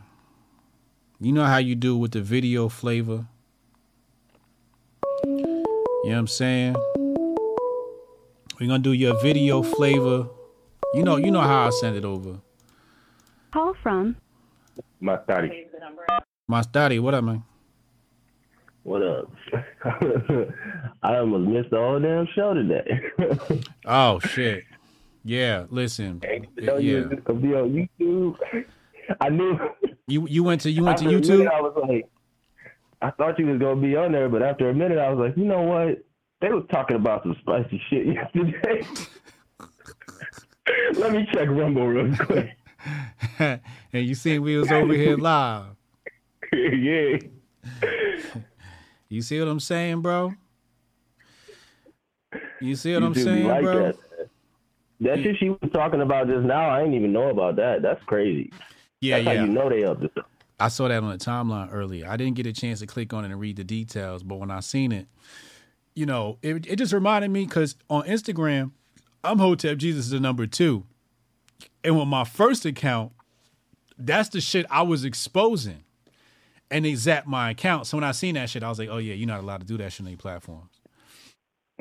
You 1.19 1.31
know 1.31 1.45
how 1.45 1.57
you 1.57 1.75
do 1.75 1.97
with 1.97 2.11
the 2.11 2.21
video 2.21 2.69
flavor. 2.69 3.25
You 5.25 5.35
know 5.35 5.63
what 6.03 6.17
I'm 6.17 6.27
saying? 6.27 6.75
We're 8.59 8.67
gonna 8.67 8.79
do 8.79 8.93
your 8.93 9.19
video 9.21 9.61
flavor. 9.61 10.27
You 10.93 11.03
know, 11.03 11.17
you 11.17 11.29
know 11.31 11.41
how 11.41 11.67
I 11.67 11.69
send 11.69 11.95
it 11.95 12.05
over. 12.05 12.39
Call 13.53 13.73
from 13.83 14.15
My 14.99 15.21
study. 15.23 15.65
My 16.47 16.61
study, 16.61 16.99
what 16.99 17.13
up, 17.13 17.23
man? 17.23 17.43
What 18.83 19.03
up? 19.03 19.31
I 21.03 21.17
almost 21.17 21.47
missed 21.49 21.69
the 21.69 21.77
whole 21.77 21.99
damn 21.99 22.27
show 22.33 22.53
today. 22.53 23.61
Oh 23.85 24.19
shit. 24.19 24.63
Yeah, 25.23 25.65
listen. 25.69 26.21
you 26.23 26.47
Yeah. 26.79 27.03
be 27.33 27.53
on 27.53 27.87
YouTube. 27.99 28.35
I 29.21 29.29
knew. 29.29 29.57
You 30.07 30.27
you 30.27 30.43
went 30.43 30.61
to 30.61 30.71
you 30.71 30.83
went 30.83 30.97
to 30.99 31.05
YouTube? 31.05 31.49
I 31.49 31.61
was 31.61 31.73
like, 31.87 32.05
I 33.01 33.11
thought 33.11 33.39
you 33.39 33.45
was 33.47 33.59
gonna 33.59 33.81
be 33.81 33.95
on 33.95 34.11
there, 34.11 34.29
but 34.29 34.41
after 34.43 34.69
a 34.69 34.73
minute, 34.73 34.97
I 34.97 35.09
was 35.11 35.27
like, 35.29 35.37
you 35.37 35.45
know 35.45 35.61
what? 35.61 36.03
They 36.41 36.49
was 36.49 36.63
talking 36.71 36.95
about 36.95 37.23
some 37.23 37.35
spicy 37.41 37.81
shit 37.89 38.07
yesterday. 38.07 38.85
Let 40.93 41.11
me 41.11 41.27
check 41.33 41.49
Rumble 41.49 41.87
real 41.87 42.15
quick. 42.15 42.55
and 43.39 43.59
you 44.05 44.15
seen 44.15 44.41
we 44.41 44.55
was 44.57 44.71
over 44.71 44.93
here 44.93 45.17
live. 45.17 45.65
yeah. 46.53 47.17
You 49.09 49.21
see 49.21 49.39
what 49.39 49.49
I'm 49.49 49.59
saying, 49.59 50.01
bro? 50.01 50.33
You 52.61 52.75
see 52.75 52.93
what 52.93 53.03
I'm 53.03 53.15
saying, 53.15 53.47
like 53.47 53.63
bro? 53.63 53.83
That, 53.87 53.95
that 55.01 55.19
shit 55.19 55.37
she 55.39 55.49
was 55.49 55.59
talking 55.73 56.01
about 56.01 56.27
just 56.27 56.45
now, 56.45 56.69
I 56.69 56.79
didn't 56.79 56.95
even 56.95 57.13
know 57.13 57.29
about 57.29 57.55
that. 57.57 57.81
That's 57.81 58.03
crazy. 58.05 58.51
Yeah, 59.01 59.17
That's 59.17 59.25
yeah. 59.25 59.39
how 59.39 59.45
you 59.45 59.51
know 59.51 59.69
they 59.69 59.83
up 59.83 60.01
to. 60.01 60.09
I 60.59 60.67
saw 60.67 60.89
that 60.89 61.01
on 61.01 61.09
the 61.09 61.17
timeline 61.17 61.69
earlier. 61.71 62.07
I 62.09 62.17
didn't 62.17 62.35
get 62.35 62.45
a 62.45 62.51
chance 62.51 62.79
to 62.79 62.87
click 62.87 63.13
on 63.13 63.23
it 63.23 63.31
and 63.31 63.39
read 63.39 63.55
the 63.55 63.63
details, 63.63 64.23
but 64.23 64.35
when 64.35 64.51
I 64.51 64.59
seen 64.59 64.91
it, 64.91 65.07
you 65.95 66.05
know, 66.05 66.37
it, 66.41 66.67
it 66.67 66.75
just 66.75 66.91
reminded 66.91 67.31
me 67.31 67.45
because 67.45 67.75
on 67.89 68.03
Instagram, 68.03 68.71
I'm 69.23 69.39
Hotep 69.39 69.77
Jesus 69.77 70.05
is 70.05 70.11
the 70.11 70.19
number 70.19 70.47
two. 70.47 70.83
And 71.83 71.97
with 71.97 72.07
my 72.07 72.25
first 72.25 72.65
account, 72.65 73.13
that's 73.97 74.29
the 74.29 74.41
shit 74.41 74.65
I 74.69 74.81
was 74.81 75.05
exposing. 75.05 75.83
And 76.71 76.85
they 76.85 76.93
zapped 76.93 77.25
my 77.25 77.51
account. 77.51 77.87
So 77.87 77.97
when 77.97 78.03
I 78.03 78.11
seen 78.11 78.35
that 78.35 78.49
shit, 78.49 78.63
I 78.63 78.69
was 78.69 78.79
like, 78.79 78.89
oh 78.89 78.97
yeah, 78.97 79.13
you're 79.13 79.27
not 79.27 79.39
allowed 79.39 79.61
to 79.61 79.65
do 79.65 79.77
that 79.77 79.91
shit 79.91 80.01
on 80.01 80.07
any 80.07 80.17
platforms. 80.17 80.69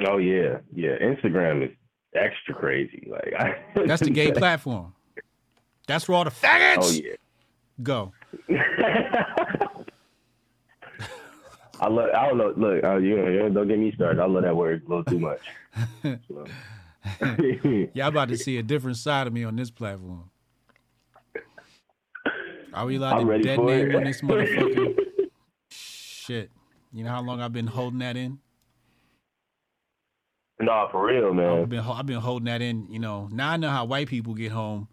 Oh 0.07 0.19
yeah, 0.19 0.59
yeah. 0.73 0.97
Instagram 1.03 1.65
is 1.65 1.77
extra 2.19 2.55
crazy. 2.55 3.09
Like 3.11 3.32
I, 3.39 3.59
That's 3.86 4.03
the 4.03 4.11
gay 4.11 4.32
platform. 4.32 4.95
That's 5.86 6.09
where 6.09 6.19
all 6.19 6.24
the 6.24 6.31
faggots 6.31 6.77
Oh 6.78 6.90
yeah. 6.90 7.15
go. 7.82 8.12
I 11.81 11.89
love. 11.89 12.11
I 12.15 12.27
don't 12.28 12.39
know. 12.39 12.53
Look, 12.57 12.82
uh, 12.85 12.97
you, 12.97 13.16
you 13.31 13.49
don't 13.51 13.69
get 13.69 13.78
me 13.78 13.93
started. 13.93 14.20
I 14.20 14.27
love 14.27 14.43
that 14.43 14.57
word 14.57 14.82
a 14.85 14.89
little 14.89 15.05
too 15.05 15.20
much. 15.20 15.40
So. 16.03 16.45
Y'all 17.95 18.09
about 18.09 18.28
to 18.28 18.36
see 18.36 18.59
a 18.59 18.62
different 18.62 18.97
side 18.97 19.27
of 19.27 19.32
me 19.32 19.45
on 19.45 19.55
this 19.57 19.70
platform. 19.70 20.31
Are 22.74 22.85
we 22.85 22.97
allowed 22.97 23.20
I'm 23.20 23.28
to 23.28 23.39
dead 23.39 23.61
name 23.61 23.95
on 23.95 24.05
this 24.05 24.20
motherfucker? 24.20 24.95
Shit. 25.70 26.51
You 26.93 27.05
know 27.05 27.11
how 27.11 27.23
long 27.23 27.40
I've 27.40 27.53
been 27.53 27.66
holding 27.66 28.01
that 28.01 28.16
in? 28.16 28.39
Nah, 30.60 30.89
for 30.89 31.06
real, 31.06 31.32
man. 31.32 31.62
I've 31.62 31.68
been 31.68 31.80
I've 31.80 32.06
been 32.06 32.20
holding 32.20 32.47
that 32.47 32.60
in. 32.62 32.86
You 32.90 32.98
know, 32.98 33.28
now 33.30 33.51
I 33.51 33.56
know 33.56 33.70
how 33.70 33.85
white 33.85 34.09
people 34.09 34.35
get 34.35 34.51
home. 34.52 34.89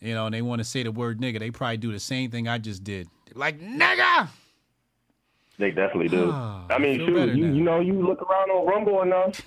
You 0.00 0.14
know, 0.14 0.26
and 0.26 0.34
they 0.34 0.40
want 0.42 0.60
to 0.60 0.64
say 0.64 0.82
the 0.82 0.92
word 0.92 1.20
nigga. 1.20 1.40
They 1.40 1.50
probably 1.50 1.76
do 1.76 1.92
the 1.92 1.98
same 2.00 2.30
thing 2.30 2.48
I 2.48 2.58
just 2.58 2.84
did. 2.84 3.08
Like 3.34 3.60
nigga. 3.60 4.28
They 5.58 5.70
definitely 5.72 6.08
do. 6.08 6.30
Ah, 6.32 6.64
I 6.70 6.78
mean, 6.78 6.98
shoot, 7.00 7.34
you, 7.34 7.46
you 7.46 7.62
know, 7.62 7.80
you 7.80 7.92
look 8.06 8.22
around 8.22 8.50
on 8.50 8.66
Rumble 8.66 9.02
enough. 9.02 9.42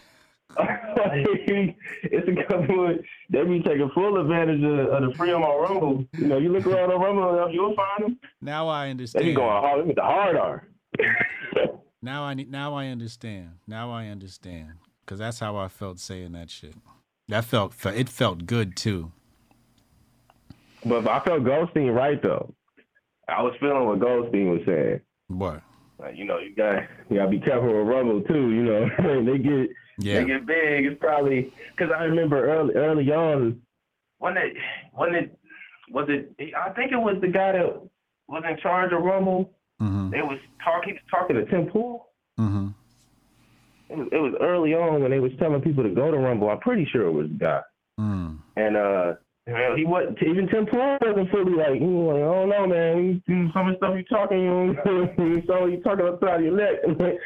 it's 0.57 2.27
a 2.27 2.43
couple 2.45 2.87
of 2.91 2.99
they 3.31 3.43
be 3.43 3.59
taking 3.61 3.89
full 3.95 4.21
advantage 4.21 4.61
of, 4.63 4.87
of 4.93 5.09
the 5.09 5.17
freedom 5.17 5.41
on 5.41 5.63
Rumble. 5.63 6.05
You 6.13 6.27
know, 6.27 6.37
you 6.37 6.49
look 6.51 6.67
around 6.67 6.91
on 6.91 7.01
Rumble 7.01 7.33
enough, 7.33 7.49
you'll 7.51 7.73
find 7.75 8.03
them. 8.03 8.19
Now 8.41 8.67
I 8.67 8.85
They 8.85 8.91
understand. 8.91 9.25
be 9.25 9.33
going 9.33 9.49
hard. 9.49 9.81
They 9.83 9.87
be 9.87 9.93
the 9.95 10.01
hard 10.01 10.35
R. 10.35 10.67
Now 12.03 12.23
I 12.25 12.33
need. 12.33 12.51
Now 12.51 12.75
I 12.75 12.87
understand. 12.87 13.51
Now 13.65 13.89
I 13.89 14.07
understand. 14.07 14.73
Cause 15.05 15.19
that's 15.19 15.39
how 15.39 15.57
I 15.57 15.67
felt 15.67 15.99
saying 15.99 16.31
that 16.31 16.49
shit. 16.49 16.75
That 17.27 17.45
felt. 17.45 17.73
It 17.85 18.07
felt 18.09 18.45
good 18.45 18.75
too. 18.77 19.11
But 20.85 21.07
I 21.07 21.19
felt 21.21 21.43
Goldstein 21.43 21.87
right 21.91 22.21
though. 22.21 22.53
I 23.27 23.41
was 23.41 23.53
feeling 23.59 23.85
what 23.87 23.99
Goldstein 23.99 24.49
was 24.49 24.61
saying. 24.65 24.99
What? 25.27 25.61
Like, 25.99 26.17
you 26.17 26.25
know, 26.25 26.39
you 26.39 26.55
got 26.55 26.83
you 27.09 27.17
gotta 27.17 27.29
be 27.31 27.39
careful 27.39 27.67
with 27.67 27.87
Rumble 27.87 28.21
too. 28.21 28.49
You 28.51 28.63
know, 28.63 28.89
they 29.25 29.37
get 29.37 29.69
Yeah. 29.99 30.19
they 30.19 30.25
get 30.25 30.45
big. 30.45 30.85
It's 30.85 30.99
probably 30.99 31.53
because 31.75 31.91
I 31.97 32.03
remember 32.03 32.49
early 32.49 32.75
early 32.75 33.11
on 33.11 33.61
when 34.19 34.37
it 34.37 34.53
when 34.93 35.15
it 35.15 35.37
was 35.89 36.07
it. 36.09 36.33
I 36.55 36.69
think 36.71 36.91
it 36.91 36.97
was 36.97 37.17
the 37.21 37.27
guy 37.27 37.53
that 37.53 37.81
was 38.27 38.43
in 38.49 38.57
charge 38.61 38.91
of 38.91 39.01
Rumble. 39.01 39.51
Mm-hmm. 39.81 40.09
They 40.11 40.21
was 40.21 40.39
talking 40.63 40.97
talking 41.09 41.35
to 41.37 41.45
Tim 41.45 41.67
Pool. 41.67 42.07
It 44.11 44.17
was, 44.21 44.33
early 44.41 44.73
on 44.73 45.01
when 45.01 45.11
they 45.11 45.19
was 45.19 45.31
telling 45.39 45.61
people 45.61 45.83
to 45.83 45.89
go 45.89 46.11
to 46.11 46.17
Rumble. 46.17 46.49
I'm 46.49 46.59
pretty 46.59 46.85
sure 46.91 47.07
it 47.07 47.11
was 47.11 47.27
guy. 47.37 47.61
Mm. 47.99 48.39
And 48.55 48.75
uh, 48.77 49.13
he 49.75 49.85
wasn't 49.85 50.17
even 50.23 50.47
Tim 50.47 50.65
Pool 50.65 50.97
wasn't 51.01 51.29
fully 51.29 51.53
like, 51.53 51.79
he 51.79 51.85
was 51.85 52.13
like, 52.15 52.23
I 52.23 52.33
don't 52.33 52.49
know, 52.49 52.67
man. 52.67 53.23
You- 53.27 53.49
Some 53.53 53.67
of 53.69 53.73
the 53.73 53.77
stuff 53.77 53.95
you 53.95 54.03
talking, 54.05 54.41
you 54.41 55.43
so 55.47 55.65
you 55.67 55.81
talking 55.83 56.05
outside 56.05 56.43
your 56.43 56.55
neck. 56.55 57.17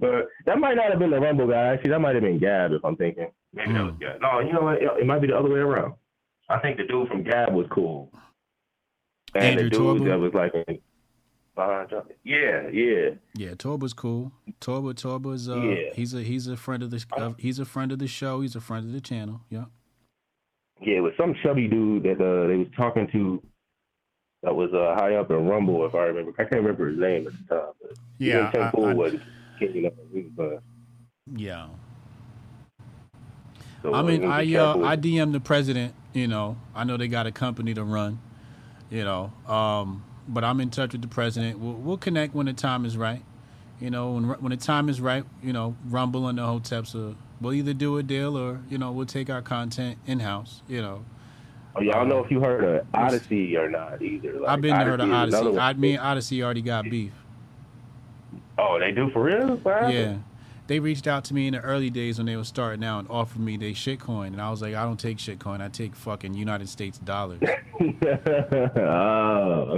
but 0.00 0.28
that 0.46 0.58
might 0.58 0.74
not 0.74 0.90
have 0.90 0.98
been 0.98 1.10
the 1.10 1.20
Rumble 1.20 1.46
guy. 1.48 1.74
Actually, 1.74 1.90
that 1.90 2.00
might 2.00 2.14
have 2.14 2.24
been 2.24 2.38
Gab, 2.38 2.72
if 2.72 2.84
I'm 2.84 2.96
thinking. 2.96 3.28
Maybe 3.52 3.72
that 3.72 3.84
was 3.84 3.94
Gab. 4.00 4.20
No, 4.20 4.40
you 4.40 4.52
know 4.52 4.62
what? 4.62 4.82
It, 4.82 5.06
might 5.06 5.20
be 5.20 5.28
the 5.28 5.36
other 5.36 5.50
way 5.50 5.60
around. 5.60 5.94
I 6.48 6.58
think 6.58 6.76
the 6.76 6.84
dude 6.84 7.08
from 7.08 7.22
Gab 7.22 7.52
was 7.52 7.66
cool. 7.70 8.12
And 9.34 9.60
Andrew 9.60 9.64
the 9.70 9.98
dude 9.98 10.10
that 10.10 10.18
was 10.18 10.34
like, 10.34 10.52
in, 11.62 11.96
uh, 11.98 12.02
yeah, 12.24 12.68
yeah. 12.68 13.10
Yeah, 13.34 13.50
Torba's 13.54 13.92
cool. 13.92 14.32
Torba, 14.60 14.94
Torba's 14.94 15.48
uh, 15.48 15.56
Yeah. 15.60 15.76
he's 15.94 16.14
a 16.14 16.22
he's 16.22 16.46
a 16.46 16.56
friend 16.56 16.82
of 16.82 16.90
the 16.90 17.04
uh, 17.16 17.32
he's 17.38 17.58
a 17.58 17.64
friend 17.64 17.92
of 17.92 17.98
the 17.98 18.06
show. 18.08 18.40
He's 18.40 18.56
a 18.56 18.60
friend 18.60 18.86
of 18.86 18.92
the 18.92 19.00
channel. 19.00 19.40
Yeah. 19.50 19.64
Yeah, 20.80 20.96
it 20.96 21.00
was 21.00 21.12
some 21.18 21.34
chubby 21.42 21.68
dude 21.68 22.04
that 22.04 22.12
uh, 22.20 22.46
they 22.48 22.56
was 22.56 22.68
talking 22.76 23.06
to 23.12 23.42
that 24.42 24.54
was 24.54 24.72
uh, 24.72 24.94
high 24.98 25.16
up 25.16 25.30
in 25.30 25.46
Rumble, 25.46 25.84
if 25.84 25.94
I 25.94 26.04
remember. 26.04 26.32
I 26.38 26.44
can't 26.44 26.62
remember 26.62 26.88
his 26.88 26.98
name 26.98 27.26
at 27.26 27.32
the 27.48 27.54
time. 27.54 27.72
But 27.82 27.90
Yeah, 28.18 28.38
even 28.48 28.52
Tim 28.52 28.62
I- 28.62 28.70
Pool 28.70 28.84
I- 28.86 28.94
was 28.94 29.14
kicking 29.58 29.84
up. 29.86 29.92
He 30.12 30.30
was, 30.34 30.52
uh, 30.56 30.60
Yeah. 31.36 31.66
so, 33.82 33.92
I 33.94 33.98
uh, 33.98 34.02
mean, 34.02 34.24
I 34.24 34.54
uh. 34.54 34.78
I 34.78 34.96
DM 34.96 35.32
the 35.32 35.40
president. 35.40 35.94
You 36.12 36.26
know, 36.26 36.56
I 36.74 36.84
know 36.84 36.96
they 36.96 37.08
got 37.08 37.26
a 37.26 37.32
company 37.32 37.74
to 37.74 37.84
run. 37.84 38.18
You 38.90 39.04
know, 39.04 39.32
um, 39.46 40.02
but 40.32 40.44
I'm 40.44 40.60
in 40.60 40.70
touch 40.70 40.92
with 40.92 41.02
the 41.02 41.08
president. 41.08 41.58
We'll, 41.58 41.74
we'll 41.74 41.98
connect 41.98 42.34
when 42.34 42.46
the 42.46 42.52
time 42.52 42.84
is 42.84 42.96
right. 42.96 43.22
You 43.80 43.90
know, 43.90 44.12
when 44.12 44.24
when 44.24 44.50
the 44.50 44.56
time 44.56 44.88
is 44.88 45.00
right. 45.00 45.24
You 45.42 45.52
know, 45.52 45.76
Rumble 45.86 46.28
and 46.28 46.38
the 46.38 46.42
Hoteps 46.42 46.94
will 46.94 47.16
We'll 47.40 47.54
either 47.54 47.72
do 47.72 47.96
a 47.96 48.02
deal 48.02 48.36
or 48.36 48.60
you 48.68 48.76
know 48.76 48.92
we'll 48.92 49.06
take 49.06 49.30
our 49.30 49.40
content 49.40 49.98
in 50.06 50.20
house. 50.20 50.62
You 50.68 50.82
know. 50.82 51.04
Oh, 51.74 51.80
yeah, 51.80 51.92
I 51.92 52.00
don't 52.00 52.08
know 52.08 52.22
if 52.22 52.30
you 52.32 52.40
heard 52.40 52.64
of 52.64 52.86
Odysee 52.94 53.56
or 53.56 53.70
not 53.70 54.02
either. 54.02 54.40
Like, 54.40 54.50
I've 54.50 54.60
been 54.60 54.76
to 54.76 54.84
heard 54.84 55.00
of 55.00 55.08
Odysee. 55.08 55.56
I 55.58 55.72
mean 55.74 55.98
Odysee 55.98 56.42
already 56.42 56.62
got 56.62 56.84
beef. 56.84 57.12
Oh, 58.58 58.78
they 58.78 58.90
do 58.90 59.08
for 59.10 59.22
real? 59.22 59.56
Happened? 59.56 59.94
Yeah. 59.94 60.16
They 60.70 60.78
reached 60.78 61.08
out 61.08 61.24
to 61.24 61.34
me 61.34 61.48
in 61.48 61.54
the 61.54 61.60
early 61.62 61.90
days 61.90 62.18
when 62.18 62.26
they 62.26 62.36
were 62.36 62.44
starting 62.44 62.84
out 62.84 63.00
and 63.00 63.08
offered 63.10 63.40
me 63.40 63.56
they 63.56 63.72
shitcoin, 63.72 64.28
and 64.28 64.40
I 64.40 64.52
was 64.52 64.62
like, 64.62 64.76
I 64.76 64.84
don't 64.84 65.00
take 65.00 65.18
shitcoin. 65.18 65.60
I 65.60 65.66
take 65.66 65.96
fucking 65.96 66.32
United 66.32 66.68
States 66.68 66.96
dollars. 66.98 67.40
oh, 67.80 67.88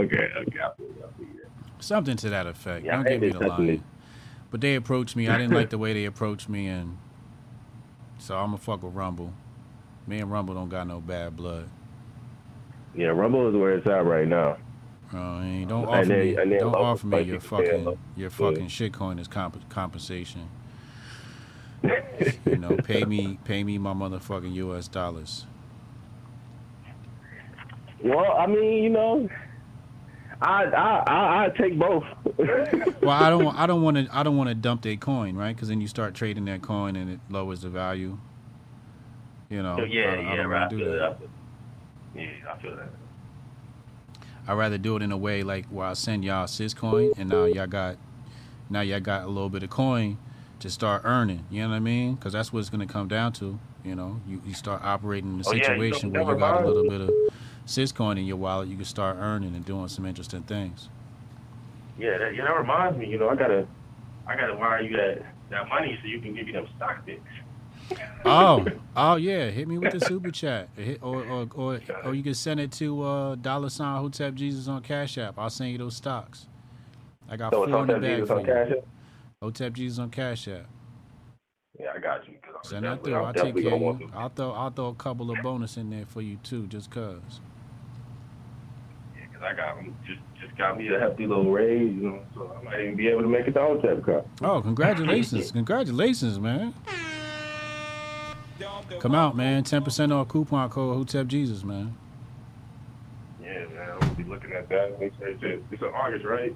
okay, 0.03 0.29
okay. 0.37 0.61
I 0.61 0.71
feel 0.77 0.87
you, 0.87 1.03
I 1.03 1.17
feel 1.17 1.27
you. 1.29 1.47
Something 1.79 2.19
to 2.19 2.29
that 2.29 2.47
effect. 2.47 2.85
Yeah, 2.85 2.97
don't 2.97 3.07
get 3.09 3.23
me 3.23 3.31
the 3.31 3.39
line. 3.39 3.83
But 4.51 4.61
they 4.61 4.75
approached 4.75 5.17
me. 5.17 5.29
I 5.29 5.39
didn't 5.39 5.55
like 5.55 5.71
the 5.77 5.79
way 5.79 5.95
they 5.95 6.05
approached 6.05 6.51
me, 6.51 6.67
and 6.67 6.99
so 8.19 8.37
I'm 8.37 8.49
gonna 8.49 8.59
fuck 8.59 8.83
with 8.83 8.93
Rumble. 8.93 9.33
Me 10.07 10.19
and 10.19 10.31
Rumble 10.31 10.53
don't 10.53 10.69
got 10.69 10.87
no 10.87 11.01
bad 11.01 11.39
blood. 11.39 11.71
Yeah, 12.95 13.07
Rumble 13.07 13.49
is 13.49 13.55
where 13.55 13.77
it's 13.79 13.87
at 13.87 14.05
right 14.05 14.29
now. 14.29 14.59
Don't 15.11 15.87
offer 15.87 16.05
then- 16.05 16.51
me, 16.51 16.59
don't 16.59 16.75
offer 16.75 17.07
me 17.07 17.23
your 17.23 17.37
a 17.39 17.41
fucking 17.41 17.85
your 17.85 17.99
Yeah. 18.15 18.29
fucking 18.29 18.67
shitcoin 18.67 19.19
as 19.19 19.27
comp- 19.27 19.67
compensation. 19.71 20.51
You 21.83 22.57
know, 22.59 22.77
pay 22.77 23.05
me 23.05 23.39
pay 23.45 23.65
me 23.65 23.79
my 23.79 23.93
motherfucking 23.93 24.55
U.S. 24.55 24.89
dollars. 24.89 25.47
Well, 28.03 28.33
I 28.39 28.47
mean, 28.47 28.85
you 28.85 28.91
know, 28.91 29.29
I 30.41 30.65
I 30.65 31.03
I, 31.07 31.45
I 31.45 31.49
take 31.51 31.79
both. 31.79 32.05
Well, 33.01 33.11
I 33.11 33.31
don't 33.31 33.47
I 33.59 33.67
don't 33.67 33.83
want 33.83 33.97
to 33.97 34.09
I 34.13 34.23
don't 34.23 34.37
want 34.37 34.49
to 34.49 34.55
dump 34.55 34.83
that 34.83 35.01
coin, 35.01 35.37
right? 35.37 35.55
Because 35.55 35.69
then 35.69 35.81
you 35.81 35.89
start 35.89 36.15
trading 36.15 36.45
that 36.47 36.63
coin 36.63 36.97
and 36.97 37.11
it 37.11 37.21
lowers 37.31 37.63
the 37.63 37.69
value. 37.69 38.19
You 39.51 39.63
know, 39.63 39.79
yeah, 39.85 40.03
I, 40.03 40.15
I 40.15 40.21
yeah, 40.21 40.37
don't 40.37 40.47
right. 40.47 40.63
I 40.63 40.69
do 40.69 40.79
feel 40.79 40.93
that. 40.93 41.21
that. 41.21 41.29
Yeah, 42.15 42.53
I 42.53 42.59
feel 42.63 42.77
that. 42.77 42.89
I'd 44.47 44.55
rather 44.55 44.79
do 44.79 44.97
it 44.97 45.03
in 45.03 45.13
a 45.13 45.17
way 45.17 45.43
like 45.43 45.67
where 45.67 45.87
I 45.87 45.93
send 45.93 46.25
y'all 46.25 46.47
Syscoin 46.47 47.13
and 47.17 47.31
now 47.31 47.45
y'all 47.45 47.67
got 47.67 47.97
now 48.69 48.81
y'all 48.81 48.99
got 48.99 49.25
a 49.25 49.29
little 49.29 49.51
bit 49.51 49.63
of 49.63 49.71
coin 49.71 50.19
to 50.63 50.71
start 50.71 51.03
earning. 51.05 51.45
You 51.51 51.63
know 51.63 51.71
what 51.71 51.77
I 51.77 51.81
mean? 51.81 52.15
Because 52.15 52.33
that's 52.33 52.53
what 52.53 52.61
it's 52.61 52.71
going 52.71 52.87
to 52.87 52.93
come 52.93 53.09
down 53.09 53.33
to. 53.35 53.59
You 53.85 53.95
know, 53.97 54.21
you, 54.29 54.41
you 54.47 54.55
start 54.55 54.83
operating 54.83 55.35
in 55.35 55.41
a 55.41 55.49
Oh, 55.49 55.53
yeah, 55.53 55.65
situation 55.65 56.13
where 56.13 56.23
you 56.23 56.37
got 56.39 56.63
a 56.63 56.67
little 56.67 56.89
bit 56.89 57.01
of 57.01 57.11
Syscoin 57.67 58.19
in 58.19 58.25
your 58.25 58.37
wallet. 58.37 58.69
You 58.69 58.77
can 58.77 58.85
start 58.85 59.17
earning 59.19 59.55
and 59.55 59.65
doing 59.65 59.89
some 59.89 60.07
interesting 60.07 60.43
things. 60.43 60.89
Yeah, 61.99 62.17
that, 62.19 62.35
yeah, 62.35 62.45
that 62.45 62.57
reminds 62.57 62.97
me. 62.99 63.09
You 63.09 63.19
know, 63.19 63.29
I 63.29 63.35
gotta 63.37 63.67
I 64.27 64.37
gotta 64.37 64.55
wire 64.55 64.83
you 64.83 64.97
that 64.97 65.23
that 65.51 65.69
money 65.69 65.99
so 66.01 66.09
you 66.09 66.21
can 66.21 66.35
give 66.35 66.47
me 66.47 66.53
them 66.53 66.67
stock 66.77 67.05
picks. 67.05 67.21
Oh, 68.25 68.65
oh 68.97 69.17
yeah, 69.17 69.51
hit 69.51 69.67
me 69.67 69.79
with 69.79 69.93
the 69.93 70.01
super 70.01 70.31
chat, 70.31 70.69
Hit, 70.77 71.03
or, 71.03 71.25
or 71.27 71.49
or 71.55 71.81
or 72.05 72.15
you 72.15 72.23
can 72.23 72.35
send 72.35 72.61
it 72.61 72.71
to 72.73 73.03
uh, 73.03 73.35
dollar 73.35 73.69
sign 73.69 74.01
Hotep 74.01 74.35
Jesus 74.35 74.69
on 74.69 74.81
Cash 74.83 75.19
App. 75.19 75.39
I'll 75.39 75.51
send 75.51 75.73
you 75.73 75.79
those 75.79 75.97
stocks. 75.97 76.47
I 77.29 77.37
got 77.37 77.53
So 77.53 77.67
four 77.67 77.81
in 77.83 77.87
the 77.89 77.99
bag 77.99 78.27
for 78.27 78.41
you. 78.41 78.83
Hotep 79.43 79.73
Jesus 79.73 79.99
on 79.99 80.09
Cash 80.11 80.47
App. 80.47 80.67
Yeah, 81.79 81.89
I 81.97 81.99
got 81.99 82.27
you. 82.29 82.35
Send 82.63 82.85
that 82.85 83.03
definitely- 83.03 83.11
through. 83.11 83.19
I'm 83.19 83.25
I'll 83.27 83.33
take 83.33 83.57
care 83.57 83.75
of 83.75 84.01
you. 84.01 84.11
I'll 84.15 84.29
throw 84.29 84.53
I'll 84.53 84.71
throw 84.71 84.87
a 84.87 84.95
couple 84.95 85.33
of 85.33 85.43
bonus 85.43 85.77
in 85.77 85.91
there 85.91 86.07
for 86.07 86.23
you 86.23 86.37
too, 86.45 86.69
just 86.69 86.93
cause. 86.93 87.41
to, 89.17 89.21
'cause 89.35 89.43
I 89.43 89.53
got 89.55 89.77
just 90.07 90.21
just 90.41 90.57
got 90.57 90.79
me 90.79 90.87
a 90.95 91.01
hefty 91.01 91.27
little 91.27 91.51
raise, 91.51 91.93
you 91.93 92.03
know, 92.03 92.21
so 92.35 92.57
I 92.57 92.63
might 92.65 92.81
even 92.83 92.95
be 92.95 93.09
able 93.09 93.23
to 93.23 93.29
make 93.29 93.49
it 93.49 93.55
to 93.55 93.59
HotepCon. 93.59 94.25
Oh, 94.43 94.63
congratulations, 94.63 95.51
congratulations, 95.51 96.39
man. 96.39 96.73
Come 99.01 99.17
out, 99.17 99.35
man. 99.37 99.65
Ten 99.65 99.83
percent 99.83 100.13
off 100.13 100.29
coupon 100.29 100.71
code 100.71 100.97
Hotep 100.97 101.27
Jesus, 101.27 101.65
man. 101.65 101.97
Yeah, 103.43 103.65
man, 103.75 103.91
I'm 103.91 103.99
gonna 103.99 104.13
be 104.15 104.23
looking 104.25 104.53
at 104.53 104.69
that. 104.69 105.01
Make 105.01 105.13
sure 105.19 105.27
It's 105.29 105.43
it's 105.73 105.83
in 105.83 105.89
August, 105.89 106.25
right? 106.25 106.55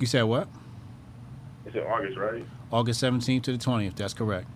You 0.00 0.06
said 0.06 0.22
what? 0.22 0.48
It's 1.66 1.74
in 1.74 1.82
August, 1.82 2.16
right? 2.18 2.44
August 2.70 3.00
seventeenth 3.00 3.44
to 3.44 3.52
the 3.52 3.58
twentieth. 3.58 3.96
That's 3.96 4.14
correct. 4.14 4.46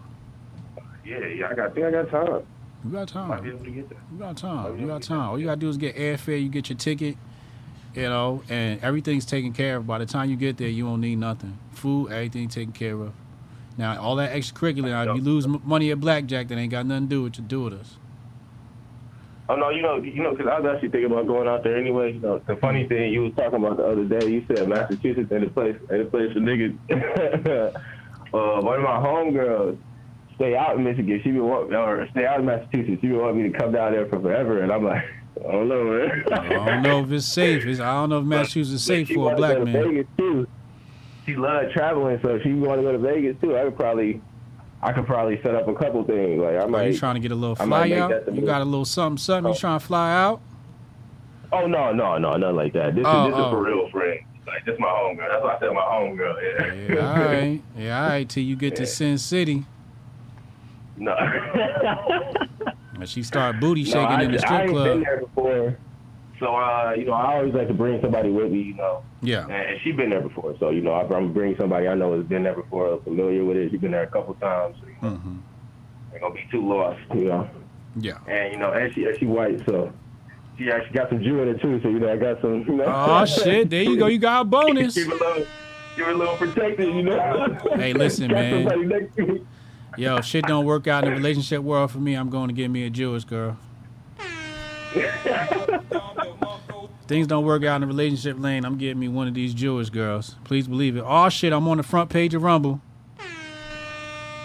Yeah, 1.05 1.25
yeah, 1.27 1.49
I 1.49 1.55
got. 1.55 1.71
I 1.71 1.71
think 1.71 1.87
I 1.87 1.91
got 1.91 2.11
time. 2.11 2.47
You 2.85 2.91
got 2.91 3.09
time. 3.09 3.47
able 3.47 3.65
to 3.65 3.71
get 3.71 3.89
that. 3.89 3.99
You 4.13 4.19
got 4.19 4.37
time. 4.37 4.79
You 4.79 4.87
got 4.87 5.03
time. 5.03 5.31
All 5.31 5.39
you 5.39 5.47
gotta 5.47 5.61
do 5.61 5.69
is 5.69 5.77
get 5.77 5.97
airfare. 5.97 6.41
You 6.43 6.49
get 6.49 6.69
your 6.69 6.79
ticket. 6.79 7.17
You 7.95 8.03
know, 8.03 8.43
and 8.49 8.81
everything's 8.83 9.25
taken 9.25 9.53
care 9.53 9.77
of. 9.77 9.87
By 9.87 9.99
the 9.99 10.07
time 10.07 10.31
you 10.31 10.37
get 10.37 10.59
there, 10.59 10.69
you 10.69 10.87
won't 10.87 11.01
need 11.01 11.19
nothing. 11.19 11.59
Food, 11.73 12.13
everything 12.13 12.49
taken 12.49 12.73
care 12.73 12.95
of. 12.95 13.13
Now, 13.77 14.01
all 14.01 14.17
that 14.17 14.33
extracurricular. 14.33 14.91
Now, 14.91 15.11
if 15.11 15.17
you 15.17 15.23
lose 15.23 15.49
money 15.49 15.91
at 15.91 15.99
blackjack, 15.99 16.49
that 16.49 16.59
ain't 16.59 16.71
got 16.71 16.85
nothing 16.87 17.09
to 17.09 17.09
do 17.09 17.23
with 17.23 17.33
to 17.35 17.41
do 17.41 17.63
with 17.63 17.73
us. 17.75 17.97
Oh 19.51 19.57
no, 19.57 19.71
you 19.71 19.81
know, 19.81 19.97
you 19.97 20.23
know, 20.23 20.33
because 20.33 20.47
I 20.47 20.61
was 20.61 20.75
actually 20.75 20.91
thinking 20.91 21.11
about 21.11 21.27
going 21.27 21.49
out 21.49 21.65
there 21.65 21.77
anyway. 21.77 22.13
You 22.13 22.21
know, 22.21 22.39
the 22.47 22.57
funny 22.57 22.87
thing 22.87 23.13
you 23.13 23.23
was 23.23 23.33
talking 23.35 23.65
about 23.65 23.79
the 23.79 23.87
other 23.87 24.05
day, 24.05 24.29
you 24.29 24.45
said 24.47 24.69
Massachusetts 24.69 25.33
ain't 25.33 25.45
a 25.45 25.51
place, 25.51 25.77
ain't 25.91 26.03
a 26.03 26.05
place 26.05 26.33
for 26.33 26.41
niggas. 26.41 26.77
uh, 28.35 28.61
one 28.61 28.77
of 28.77 28.83
my 28.83 28.99
homegirls 28.99 29.79
stay 30.39 30.55
out 30.55 30.77
in 30.77 30.85
Michigan. 30.85 31.21
She 31.25 31.31
been 31.31 31.45
want, 31.45 31.75
or 31.75 32.07
stay 32.11 32.27
out 32.27 32.41
in 32.41 32.47
Massachusetts. 32.47 33.01
She 33.01 33.09
been 33.09 33.19
wanting 33.19 33.43
me 33.43 33.51
to 33.51 33.59
come 33.59 33.73
down 33.73 33.93
there 33.93 34.07
for 34.07 34.21
forever, 34.21 34.63
and 34.63 34.71
I'm 34.71 34.85
like, 34.85 35.03
I 35.49 35.53
don't 35.53 35.69
know, 35.69 35.85
man. 35.85 36.25
I 36.33 36.49
don't 36.49 36.83
know 36.83 37.05
if 37.05 37.13
it's 37.13 37.27
safe. 37.27 37.65
It's, 37.65 37.81
I 37.81 37.95
don't 37.95 38.11
know 38.11 38.19
if 38.19 38.25
Massachusetts 38.25 38.75
is 38.75 38.85
safe 38.85 39.09
for 39.09 39.33
a 39.33 39.37
black 39.37 39.57
go 39.57 39.65
to 39.65 39.71
man. 39.71 39.89
Vegas 39.89 40.07
too. 40.17 40.47
She 41.27 41.37
loved 41.37 41.73
traveling, 41.73 42.19
so 42.23 42.39
she 42.43 42.53
want 42.55 42.81
to 42.81 42.83
go 42.83 42.93
to 42.93 42.99
Vegas 42.99 43.37
too. 43.41 43.57
I 43.57 43.65
could 43.65 43.77
probably, 43.77 44.21
I 44.81 44.93
could 44.93 45.07
probably 45.07 45.41
set 45.43 45.55
up 45.55 45.67
a 45.67 45.75
couple 45.75 46.05
things. 46.05 46.41
Like 46.41 46.55
I 46.55 46.59
oh, 46.59 46.69
might. 46.69 46.87
Are 46.87 46.91
you 46.91 46.99
trying 46.99 47.15
to 47.17 47.21
get 47.21 47.33
a 47.33 47.35
little 47.35 47.57
fly 47.57 47.93
out? 47.93 48.33
You 48.33 48.43
got 48.43 48.63
a 48.63 48.65
little 48.65 48.85
something, 48.85 49.19
something. 49.19 49.51
You 49.51 49.57
oh. 49.57 49.59
trying 49.59 49.81
to 49.81 49.87
fly 49.87 50.15
out? 50.15 50.41
Oh 51.51 51.67
no, 51.67 51.93
no, 51.93 52.19
no, 52.19 52.37
nothing 52.37 52.57
like 52.57 52.73
that. 52.75 52.95
This 52.95 53.05
Oh, 53.07 53.27
is 53.27 53.33
this 53.33 53.41
oh. 53.41 53.47
is 53.47 53.51
for 53.53 53.59
oh. 53.59 53.61
real 53.61 53.91
friend. 53.91 54.21
Like 54.47 54.65
this 54.65 54.79
my 54.79 54.87
homegirl. 54.89 55.29
That's 55.29 55.43
why 55.43 55.57
I 55.57 55.61
said 55.61 55.73
my 55.73 55.81
homegirl. 55.81 56.89
Yeah. 56.89 56.95
Yeah, 56.95 57.11
all 57.11 57.25
right. 57.25 57.63
Yeah, 57.77 58.03
all 58.03 58.09
right. 58.09 58.29
Till 58.29 58.43
you 58.43 58.57
get 58.57 58.77
to 58.77 58.87
Sin 58.87 59.19
City. 59.19 59.65
No. 60.97 61.15
And 63.01 63.09
she 63.09 63.23
start 63.23 63.61
booty 63.61 63.85
No, 63.85 63.91
shaking 63.91 64.07
I, 64.07 64.23
in 64.25 64.33
the 64.33 64.39
strip 64.39 64.53
I 64.53 64.63
ain't 64.63 64.71
club. 64.73 64.85
been 64.87 65.01
there 65.03 65.21
before. 65.21 65.79
So 66.41 66.55
uh, 66.55 66.95
you 66.97 67.05
know, 67.07 67.13
I 67.13 67.37
always 67.37 67.55
like 67.55 67.69
to 67.69 67.75
bring 67.75 68.01
somebody 68.01 68.31
with 68.31 68.53
me. 68.53 68.63
You 68.63 68.75
know. 68.75 69.03
Yeah. 69.23 69.43
And, 69.45 69.53
and 69.53 69.81
she 69.83 69.93
been 69.93 70.11
there 70.11 70.21
before, 70.21 70.55
so 70.61 70.71
you 70.71 70.81
know, 70.81 70.95
I'm 70.95 71.33
bring 71.33 71.57
somebody 71.59 71.89
I 71.89 71.95
know 71.95 72.17
has 72.17 72.27
been 72.27 72.45
there 72.45 72.55
before, 72.55 73.01
familiar 73.03 73.45
with 73.45 73.57
it. 73.57 73.71
She's 73.71 73.81
been 73.81 73.91
there 73.91 74.05
a 74.05 74.11
couple 74.11 74.35
times. 74.35 74.77
So, 74.81 74.87
you 74.87 74.95
know, 75.03 75.17
hmm 75.17 75.37
ain't 76.13 76.23
gonna 76.23 76.35
be 76.35 76.45
too 76.51 76.67
lost. 76.67 77.01
You 77.15 77.25
know. 77.25 77.51
Yeah. 77.97 78.19
And 78.27 78.53
you 78.53 78.59
know, 78.59 78.73
and 78.73 78.95
she 78.95 79.05
and 79.05 79.19
she 79.19 79.27
white, 79.27 79.61
so 79.67 79.93
she 80.57 80.71
actually 80.71 80.97
got 80.97 81.09
some 81.09 81.23
Jew 81.23 81.43
in 81.43 81.49
it 81.49 81.61
too. 81.61 81.81
So 81.83 81.89
you 81.89 81.99
know, 81.99 82.13
I 82.13 82.17
got 82.17 82.41
some. 82.41 82.65
You 82.67 82.77
know. 82.77 82.85
Oh 82.87 83.25
shit! 83.25 83.71
There 83.71 83.83
you 83.83 83.97
go. 83.97 84.07
You 84.07 84.19
got 84.19 84.43
a 84.43 84.45
bonus. 84.49 84.95
Give 84.95 85.09
a 85.09 85.15
little, 85.15 85.47
give 85.97 86.09
a 86.09 86.15
little 86.15 86.37
protected. 86.37 86.95
You 86.95 87.03
know. 87.03 87.59
Hey, 87.77 87.93
listen, 87.93 88.29
man. 88.33 88.89
next 88.89 89.17
to 89.17 89.27
me. 89.27 89.47
Yo, 89.97 90.21
shit 90.21 90.45
don't 90.45 90.65
work 90.65 90.87
out 90.87 91.05
in 91.05 91.11
the 91.11 91.17
relationship 91.17 91.61
world 91.61 91.91
for 91.91 91.99
me, 91.99 92.15
I'm 92.15 92.31
going 92.31 92.47
to 92.49 92.55
get 92.55 92.71
me 92.71 92.85
a 92.85 92.91
Jewish 92.91 93.25
girl. 93.25 93.57
Things 97.07 97.27
don't 97.27 97.45
work 97.45 97.65
out 97.65 97.77
in 97.77 97.81
the 97.83 97.87
relationship 97.87 98.39
lane, 98.39 98.65
I'm 98.65 98.77
getting 98.77 98.99
me 98.99 99.09
one 99.09 99.29
of 99.29 99.35
these 99.35 99.55
Jewish 99.55 99.89
girls. 99.91 100.37
Please 100.45 100.69
believe 100.69 100.97
it. 100.97 101.05
Oh 101.07 101.29
shit, 101.31 101.53
I'm 101.53 101.67
on 101.69 101.79
the 101.79 101.83
front 101.83 102.11
page 102.11 102.35
of 102.35 102.43
Rumble. 102.43 102.81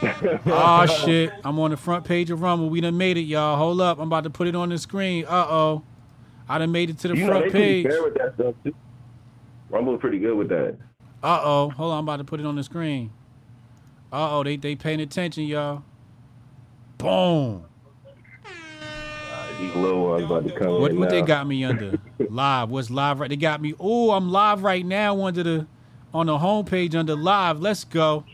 Oh 0.01 0.85
shit, 1.05 1.31
I'm 1.43 1.59
on 1.59 1.71
the 1.71 1.77
front 1.77 2.05
page 2.05 2.31
of 2.31 2.41
Rumble. 2.41 2.69
We 2.69 2.81
done 2.81 2.97
made 2.97 3.17
it, 3.17 3.21
y'all. 3.21 3.57
Hold 3.57 3.81
up, 3.81 3.99
I'm 3.99 4.07
about 4.07 4.23
to 4.23 4.29
put 4.29 4.47
it 4.47 4.55
on 4.55 4.69
the 4.69 4.77
screen. 4.77 5.25
Uh 5.25 5.45
oh, 5.49 5.83
I 6.47 6.57
done 6.57 6.71
made 6.71 6.89
it 6.89 6.99
to 6.99 7.09
the 7.09 7.15
you 7.15 7.25
know, 7.25 7.31
front 7.31 7.51
pretty 7.51 7.83
page. 7.83 7.91
with 8.01 8.13
that 8.15 8.33
stuff 8.35 8.55
too. 8.63 8.75
Rumble's 9.69 9.99
pretty 9.99 10.19
good 10.19 10.35
with 10.37 10.49
that. 10.49 10.77
Uh 11.21 11.41
oh, 11.43 11.69
hold 11.69 11.91
on, 11.91 11.99
I'm 11.99 12.05
about 12.05 12.17
to 12.17 12.23
put 12.23 12.39
it 12.39 12.45
on 12.45 12.55
the 12.55 12.63
screen. 12.63 13.11
Uh 14.11 14.37
oh, 14.37 14.43
they 14.43 14.55
they 14.55 14.75
paying 14.75 15.01
attention, 15.01 15.43
y'all. 15.43 15.83
Boom. 16.97 17.65
Ones 19.71 20.23
about 20.23 20.47
to 20.47 20.51
come 20.51 20.81
What 20.81 20.93
what 20.93 21.09
they 21.09 21.21
got 21.21 21.47
me 21.47 21.63
under? 21.63 21.99
live. 22.29 22.69
What's 22.69 22.89
live 22.89 23.19
right? 23.19 23.29
They 23.29 23.35
got 23.35 23.61
me. 23.61 23.73
Oh, 23.79 24.11
I'm 24.11 24.31
live 24.31 24.63
right 24.63 24.85
now 24.85 25.21
under 25.23 25.43
the 25.43 25.67
on 26.13 26.27
the 26.27 26.37
homepage 26.37 26.95
under 26.95 27.15
live. 27.15 27.59
Let's 27.59 27.83
go. 27.83 28.25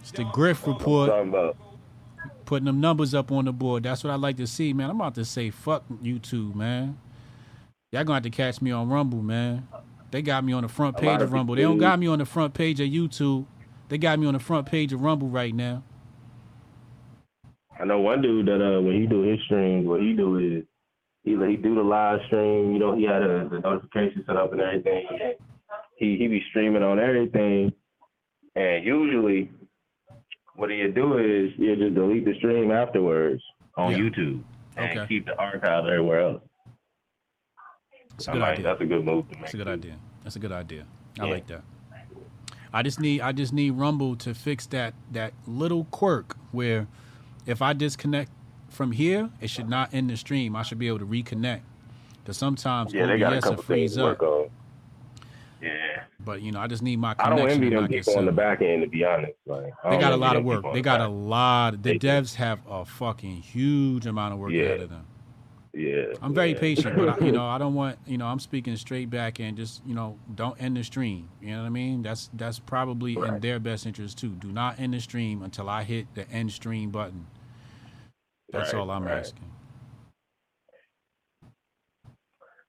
It's 0.00 0.10
the 0.12 0.24
Grift 0.24 0.66
Report. 0.66 1.56
Putting 2.44 2.66
them 2.66 2.80
numbers 2.80 3.12
up 3.12 3.32
on 3.32 3.44
the 3.46 3.52
board. 3.52 3.82
That's 3.82 4.04
what 4.04 4.12
I 4.12 4.16
like 4.16 4.36
to 4.36 4.46
see, 4.46 4.72
man. 4.72 4.90
I'm 4.90 4.96
about 4.96 5.16
to 5.16 5.24
say 5.24 5.50
fuck 5.50 5.84
YouTube, 6.02 6.54
man. 6.54 6.96
Y'all 7.92 8.04
gonna 8.04 8.14
have 8.16 8.22
to 8.22 8.30
catch 8.30 8.60
me 8.62 8.70
on 8.70 8.88
Rumble, 8.88 9.22
man. 9.22 9.66
They 10.12 10.22
got 10.22 10.44
me 10.44 10.52
on 10.52 10.62
the 10.62 10.68
front 10.68 10.96
page 10.96 11.20
of 11.20 11.32
Rumble. 11.32 11.56
They 11.56 11.62
don't 11.62 11.78
got 11.78 11.98
me 11.98 12.06
on 12.06 12.18
the 12.20 12.24
front 12.24 12.54
page 12.54 12.80
of 12.80 12.88
YouTube. 12.88 13.46
They 13.88 13.98
got 13.98 14.18
me 14.18 14.26
on 14.26 14.34
the 14.34 14.40
front 14.40 14.66
page 14.66 14.92
of 14.92 15.00
Rumble 15.00 15.28
right 15.28 15.54
now. 15.54 15.82
I 17.80 17.84
know 17.84 18.00
one 18.00 18.22
dude 18.22 18.46
that 18.46 18.60
uh 18.62 18.80
when 18.80 19.00
he 19.00 19.06
do 19.06 19.22
his 19.22 19.40
streams, 19.44 19.86
what 19.86 20.00
he 20.00 20.12
do 20.14 20.38
is 20.38 20.64
he 21.24 21.30
he 21.32 21.56
do 21.56 21.74
the 21.74 21.82
live 21.82 22.20
stream. 22.26 22.72
You 22.72 22.78
know, 22.78 22.96
he 22.96 23.04
had 23.04 23.22
a, 23.22 23.48
the 23.48 23.58
notification 23.60 24.24
set 24.26 24.36
up 24.36 24.52
and 24.52 24.60
everything. 24.60 25.06
He 25.98 26.16
he 26.16 26.28
be 26.28 26.42
streaming 26.50 26.82
on 26.82 26.98
everything, 26.98 27.72
And 28.54 28.84
usually, 28.84 29.50
what 30.56 30.70
you 30.70 30.90
do 30.92 31.18
is 31.18 31.52
you 31.58 31.76
just 31.76 31.94
delete 31.94 32.24
the 32.24 32.34
stream 32.38 32.70
afterwards 32.70 33.42
on 33.76 33.92
Yeah. 33.92 33.98
YouTube 33.98 34.42
and 34.76 34.98
Okay. 34.98 35.06
keep 35.08 35.26
the 35.26 35.36
archive 35.38 35.84
everywhere 35.86 36.20
else. 36.20 36.42
That's 38.10 38.28
a 38.28 38.32
good 38.32 38.40
like- 38.40 38.52
idea. 38.52 38.64
That's 38.64 38.80
a 38.80 38.86
good 38.86 39.04
move 39.04 39.24
to 39.28 39.34
make. 39.34 39.40
That's 39.42 39.54
a 39.54 39.56
good 39.58 39.68
idea. 39.68 39.96
That's 40.22 40.36
a 40.36 40.38
good 40.38 40.52
idea. 40.52 40.86
I 41.20 41.24
Yeah. 41.26 41.30
like 41.32 41.46
that. 41.48 41.62
I 42.72 42.82
just 42.82 43.00
need 43.00 43.20
I 43.20 43.32
just 43.32 43.52
need 43.52 43.70
Rumble 43.72 44.16
to 44.16 44.34
fix 44.34 44.66
that 44.66 44.94
that 45.12 45.32
little 45.46 45.84
quirk 45.90 46.36
where 46.52 46.86
if 47.46 47.62
I 47.62 47.72
disconnect 47.72 48.30
from 48.70 48.92
here, 48.92 49.30
it 49.40 49.48
should 49.50 49.68
not 49.68 49.94
end 49.94 50.10
the 50.10 50.16
stream. 50.16 50.54
I 50.56 50.62
should 50.62 50.78
be 50.78 50.88
able 50.88 50.98
to 51.00 51.06
reconnect. 51.06 51.60
Because 52.22 52.36
sometimes 52.36 52.92
Yeah, 52.92 53.06
they 53.06 53.12
oh, 53.14 53.18
got 53.18 53.32
a 53.34 53.40
couple 53.40 53.56
things 53.62 53.66
freeze 53.66 53.94
to 53.96 54.02
work 54.02 54.22
up. 54.22 54.28
on. 54.28 54.50
Yeah. 55.62 56.02
But 56.20 56.42
you 56.42 56.52
know, 56.52 56.60
I 56.60 56.66
just 56.66 56.82
need 56.82 56.98
my 56.98 57.14
connection. 57.14 57.32
I 57.32 57.36
don't 57.36 57.50
envy 57.50 57.70
them 57.70 57.88
people 57.88 58.18
on 58.18 58.26
the 58.26 58.32
back 58.32 58.60
end, 58.62 58.82
to 58.82 58.88
be 58.88 59.04
honest. 59.04 59.34
Like, 59.46 59.72
They 59.88 59.96
got 59.98 60.12
a 60.12 60.16
lot 60.16 60.36
of 60.36 60.44
work. 60.44 60.64
They 60.72 60.82
got 60.82 60.98
back 60.98 61.08
a 61.08 61.10
lot. 61.10 61.70
The 61.82 61.90
They 61.92 61.98
do. 61.98 62.08
devs 62.08 62.34
have 62.34 62.58
a 62.68 62.84
fucking 62.84 63.36
huge 63.42 64.06
amount 64.06 64.34
of 64.34 64.40
work 64.40 64.50
Yeah. 64.52 64.64
ahead 64.64 64.80
of 64.80 64.90
them. 64.90 65.06
Yeah. 65.72 66.06
I'm 66.22 66.34
very 66.34 66.52
yeah. 66.52 66.58
patient, 66.58 66.96
but 66.96 67.20
I, 67.20 67.24
you 67.26 67.32
know, 67.32 67.46
I 67.46 67.58
don't 67.58 67.74
want 67.74 67.98
you 68.06 68.16
know, 68.18 68.26
I'm 68.26 68.38
speaking 68.40 68.74
straight 68.76 69.10
back 69.10 69.38
and 69.40 69.56
just 69.56 69.82
you 69.86 69.94
know, 69.94 70.18
don't 70.34 70.60
end 70.60 70.76
the 70.76 70.84
stream. 70.84 71.28
You 71.40 71.50
know 71.50 71.60
what 71.60 71.66
I 71.66 71.70
mean? 71.70 72.02
That's 72.02 72.28
that's 72.34 72.58
probably 72.58 73.14
in 73.14 73.40
their 73.40 73.58
best 73.60 73.86
interest 73.86 74.18
too. 74.18 74.30
Do 74.30 74.48
not 74.50 74.80
end 74.80 74.94
the 74.94 75.00
stream 75.00 75.42
until 75.42 75.68
I 75.68 75.84
hit 75.84 76.06
the 76.14 76.28
end 76.30 76.50
stream 76.52 76.90
button. 76.90 77.26
That's 78.52 78.72
Right, 78.72 78.80
all 78.80 78.90
I'm 78.90 79.04
right. 79.04 79.18
asking. 79.18 79.50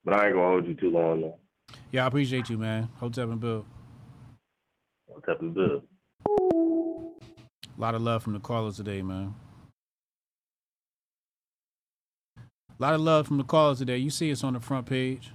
But 0.05 0.15
I 0.15 0.27
ain't 0.27 0.35
gonna 0.35 0.47
hold 0.47 0.67
you 0.67 0.75
too 0.75 0.91
long 0.91 1.21
though. 1.21 1.39
Yeah, 1.91 2.05
I 2.05 2.07
appreciate 2.07 2.49
you, 2.49 2.57
man. 2.57 2.89
Hotep 2.99 3.29
and 3.29 3.39
Bill. 3.39 3.65
What's 5.07 5.27
up, 5.29 5.39
Bill? 5.53 5.83
A 7.77 7.81
lot 7.81 7.95
of 7.95 8.01
love 8.01 8.23
from 8.23 8.33
the 8.33 8.39
callers 8.39 8.77
today, 8.77 9.01
man. 9.01 9.35
A 12.79 12.83
lot 12.83 12.93
of 12.93 13.01
love 13.01 13.27
from 13.27 13.37
the 13.37 13.43
callers 13.43 13.79
today. 13.79 13.97
You 13.97 14.09
see 14.09 14.31
us 14.31 14.43
on 14.43 14.53
the 14.53 14.59
front 14.59 14.85
page. 14.87 15.31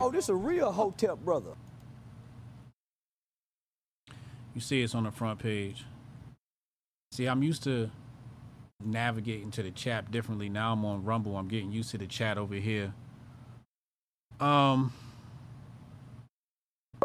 Oh, 0.00 0.10
this 0.10 0.24
is 0.24 0.28
a 0.30 0.34
real 0.34 0.72
Hotep 0.72 1.18
brother. 1.24 1.52
You 4.54 4.60
see 4.60 4.82
it's 4.82 4.94
on 4.94 5.04
the 5.04 5.10
front 5.10 5.40
page. 5.40 5.84
See, 7.10 7.26
I'm 7.26 7.42
used 7.42 7.64
to 7.64 7.90
navigating 8.84 9.50
to 9.52 9.62
the 9.62 9.70
chat 9.72 10.10
differently. 10.10 10.48
Now 10.48 10.72
I'm 10.72 10.84
on 10.84 11.04
Rumble. 11.04 11.36
I'm 11.36 11.48
getting 11.48 11.72
used 11.72 11.90
to 11.90 11.98
the 11.98 12.06
chat 12.06 12.38
over 12.38 12.54
here. 12.54 12.92
Um, 14.40 14.92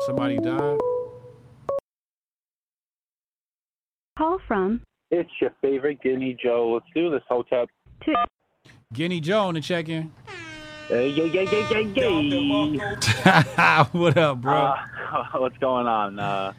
somebody 0.06 0.38
died. 0.38 0.78
Call 4.18 4.40
from 4.48 4.82
It's 5.12 5.30
your 5.42 5.52
favorite 5.62 6.02
Guinea 6.02 6.38
Joe. 6.42 6.74
Let's 6.74 6.86
do 6.94 7.10
this, 7.10 7.22
Hotep. 7.30 7.70
two. 8.04 8.14
Guinea 8.94 9.22
Joe 9.22 9.48
on 9.48 9.54
the 9.54 9.62
check-in. 9.62 10.12
Hey, 10.88 11.10
yeah, 11.10 11.24
yeah, 11.24 11.42
yeah, 11.52 11.80
yeah, 11.96 12.20
yeah. 13.56 13.86
what 13.92 14.18
up, 14.18 14.42
bro? 14.42 14.54
Uh, 14.54 14.78
what's 15.36 15.58
going 15.60 15.86
on? 15.86 16.18
Uh, 16.20 16.54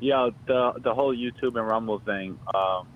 yo, 0.00 0.32
the 0.46 0.72
the 0.82 0.94
whole 0.94 1.14
YouTube 1.14 1.56
and 1.58 1.66
Rumble 1.66 2.00
thing. 2.00 2.38
Um, 2.54 2.88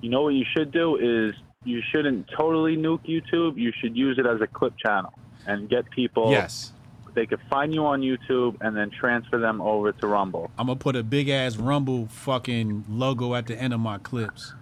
you 0.00 0.10
know 0.10 0.22
what 0.22 0.34
you 0.34 0.44
should 0.56 0.70
do 0.70 0.96
is 0.96 1.34
you 1.64 1.82
shouldn't 1.92 2.28
totally 2.36 2.76
nuke 2.76 3.06
YouTube. 3.06 3.56
You 3.56 3.72
should 3.80 3.96
use 3.96 4.18
it 4.18 4.26
as 4.26 4.40
a 4.40 4.46
clip 4.46 4.74
channel 4.78 5.12
and 5.46 5.68
get 5.68 5.90
people. 5.90 6.30
yes. 6.30 6.72
They 7.14 7.26
could 7.26 7.40
find 7.50 7.74
you 7.74 7.84
on 7.84 8.00
YouTube 8.02 8.58
and 8.60 8.76
then 8.76 8.90
transfer 8.90 9.38
them 9.38 9.60
over 9.60 9.90
to 9.90 10.06
Rumble. 10.06 10.50
I'm 10.56 10.66
gonna 10.68 10.78
put 10.78 10.94
a 10.94 11.02
big 11.02 11.28
ass 11.28 11.56
Rumble 11.56 12.06
fucking 12.06 12.84
logo 12.88 13.34
at 13.34 13.46
the 13.46 13.56
end 13.60 13.74
of 13.74 13.80
my 13.80 13.98
clips. 13.98 14.54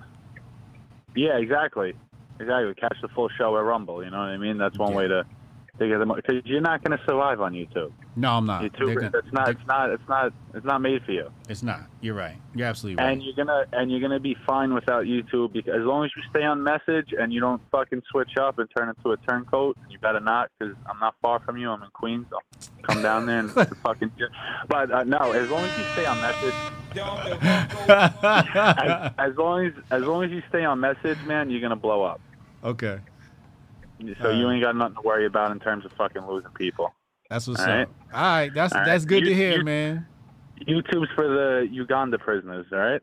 Yeah, 1.15 1.37
exactly. 1.39 1.95
Exactly. 2.41 2.75
Catch 2.75 2.97
the 3.03 3.09
full 3.09 3.29
show 3.37 3.57
at 3.59 3.65
Rumble. 3.65 4.03
You 4.03 4.11
know 4.11 4.19
what 4.19 4.29
I 4.29 4.37
mean? 4.39 4.57
That's 4.59 4.79
one 4.79 4.95
way 4.95 5.07
to 5.09 5.25
to 5.79 5.89
get 5.89 5.99
them 5.99 6.13
because 6.15 6.43
you're 6.45 6.61
not 6.61 6.83
going 6.83 6.97
to 6.97 7.05
survive 7.05 7.41
on 7.41 7.53
YouTube. 7.53 7.93
No, 8.19 8.33
I'm 8.33 8.47
not. 8.47 8.63
YouTube, 8.63 8.87
They're 8.87 8.95
gonna- 8.95 9.19
it's 9.19 9.33
not. 9.33 9.49
It's 9.51 9.67
not. 9.67 9.91
It's 9.91 10.09
not. 10.09 10.33
It's 10.55 10.65
not 10.65 10.81
made 10.81 11.03
for 11.05 11.13
you. 11.13 11.31
It's 11.51 11.63
not. 11.63 11.81
You're 12.01 12.15
right. 12.15 12.37
You're 12.55 12.67
absolutely 12.67 13.03
right. 13.03 13.13
And 13.13 13.23
you're 13.23 13.35
gonna 13.37 13.67
and 13.75 13.91
you're 13.91 14.01
gonna 14.01 14.19
be 14.21 14.35
fine 14.47 14.73
without 14.73 15.05
YouTube 15.05 15.53
because 15.53 15.75
as 15.75 15.85
long 15.85 16.05
as 16.07 16.11
you 16.17 16.23
stay 16.31 16.43
on 16.43 16.63
message 16.63 17.13
and 17.19 17.31
you 17.31 17.41
don't 17.41 17.61
fucking 17.71 18.03
switch 18.11 18.39
up 18.39 18.59
and 18.59 18.69
turn 18.75 18.89
into 18.89 19.13
a 19.13 19.19
turncoat, 19.19 19.77
you 19.91 19.99
better 19.99 20.21
not 20.21 20.49
because 20.59 20.75
I'm 20.91 20.99
not 20.99 21.15
far 21.21 21.41
from 21.41 21.59
you. 21.59 21.71
I'm 21.71 21.83
in 21.83 21.91
Queens. 21.91 22.25
I'll 22.33 22.43
come 22.85 23.03
down 23.03 23.27
there 23.27 23.41
and 23.41 23.51
fucking. 23.83 24.11
But 24.67 24.91
uh, 24.91 25.05
no, 25.05 25.19
as 25.33 25.51
long 25.51 25.65
as 25.65 25.79
you 25.79 25.85
stay 25.93 26.07
on 26.07 26.19
message. 26.23 26.55
as, 27.87 29.13
as 29.19 29.37
long 29.37 29.67
as 29.67 29.73
as 29.91 30.03
long 30.05 30.25
as 30.25 30.31
you 30.31 30.43
stay 30.49 30.65
on 30.65 30.81
message, 30.81 31.19
man, 31.27 31.51
you're 31.51 31.61
gonna 31.61 31.77
blow 31.77 32.03
up. 32.03 32.21
okay. 32.65 33.01
So 34.23 34.31
you 34.31 34.47
Uh, 34.49 34.53
ain't 34.53 34.63
got 34.63 34.77
nothing 34.77 34.97
to 34.97 35.03
worry 35.03 35.25
about 35.27 35.53
in 35.53 35.59
terms 35.61 35.85
of 35.87 35.93
fucking 35.93 36.27
losing 36.27 36.51
people. 36.53 36.95
That's 37.31 37.47
what's 37.49 37.61
All 37.61 37.67
right? 37.67 37.83
up. 37.83 37.91
All 38.15 38.21
right. 38.23 38.55
That's 38.55 38.73
All 38.73 38.81
right. 38.81 38.87
that's 38.87 39.05
good 39.05 39.25
You- 39.25 39.31
to 39.31 39.35
hear, 39.35 39.59
you- 39.59 39.65
man. 39.65 40.07
YouTube's 40.67 41.11
for 41.15 41.29
the 41.29 41.69
Uganda 41.71 42.19
prisoners, 42.19 42.65
all 42.73 42.79
right? 42.79 43.03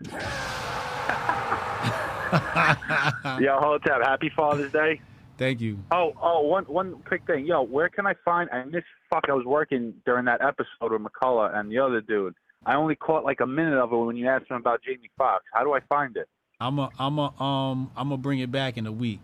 Yo, 3.40 3.58
hold 3.60 3.86
up. 3.88 4.02
happy 4.02 4.30
Father's 4.34 4.72
Day. 4.72 5.00
Thank 5.36 5.60
you. 5.60 5.78
Oh, 5.90 6.14
oh, 6.22 6.42
one 6.42 6.64
one 6.64 6.94
quick 7.06 7.26
thing. 7.26 7.44
Yo, 7.46 7.62
where 7.62 7.88
can 7.88 8.06
I 8.06 8.14
find? 8.24 8.48
I 8.50 8.64
missed. 8.64 8.86
Fuck, 9.10 9.24
I 9.28 9.32
was 9.34 9.44
working 9.44 9.92
during 10.06 10.24
that 10.26 10.40
episode 10.42 10.92
with 10.92 11.02
McCullough 11.02 11.54
and 11.56 11.70
the 11.70 11.78
other 11.78 12.00
dude. 12.00 12.34
I 12.66 12.76
only 12.76 12.94
caught 12.96 13.24
like 13.24 13.40
a 13.40 13.46
minute 13.46 13.78
of 13.78 13.92
it 13.92 13.96
when 13.96 14.16
you 14.16 14.28
asked 14.28 14.50
him 14.50 14.56
about 14.56 14.80
Jamie 14.82 15.10
Foxx. 15.18 15.44
How 15.52 15.62
do 15.64 15.74
I 15.74 15.80
find 15.88 16.16
it? 16.16 16.28
I'm 16.60 16.78
a 16.78 16.88
I'm 16.98 17.18
a 17.18 17.42
um 17.42 17.90
I'm 17.96 18.08
gonna 18.08 18.16
bring 18.16 18.38
it 18.38 18.50
back 18.50 18.76
in 18.78 18.86
a 18.86 18.92
week. 18.92 19.20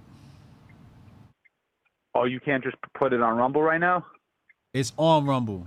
Oh, 2.14 2.24
you 2.24 2.40
can't 2.40 2.62
just 2.62 2.76
put 2.94 3.12
it 3.12 3.22
on 3.22 3.36
Rumble 3.38 3.62
right 3.62 3.80
now. 3.80 4.04
It's 4.72 4.92
on 4.96 5.26
Rumble. 5.26 5.66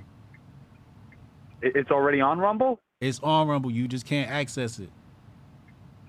It's 1.62 1.92
already 1.92 2.22
on 2.22 2.40
Rumble. 2.40 2.80
It's 3.02 3.20
on 3.22 3.48
Rumble. 3.48 3.72
You 3.72 3.88
just 3.88 4.06
can't 4.06 4.30
access 4.30 4.80
it. 4.80 4.90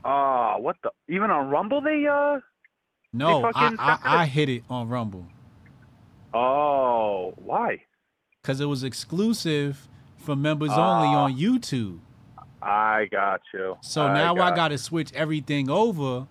Oh, 0.05 0.57
what 0.61 0.77
the? 0.83 0.91
Even 1.09 1.31
on 1.31 1.49
Rumble, 1.51 1.81
they 1.81 2.07
uh. 2.07 2.39
No, 3.13 3.43
They 3.43 3.51
I, 3.55 3.75
I 3.79 3.99
I 4.23 4.27
hit 4.37 4.49
it 4.49 4.65
on 4.69 4.89
Rumble 4.89 5.27
Oh, 6.33 7.33
why? 7.37 7.83
because 8.43 8.61
it 8.61 8.65
was 8.67 8.83
exclusive 8.83 9.89
for 10.19 10.35
members 10.37 10.71
only 10.71 11.09
Ah. 11.09 11.25
on 11.25 11.37
YouTube. 11.37 12.01
I 12.61 13.07
got 13.11 13.41
you. 13.55 13.77
So 13.83 14.13
now 14.13 14.33
I 14.35 14.37
got 14.51 14.57
got 14.57 14.69
to 14.69 14.79
switch 14.79 15.13
everything 15.15 15.71
over 15.71 16.27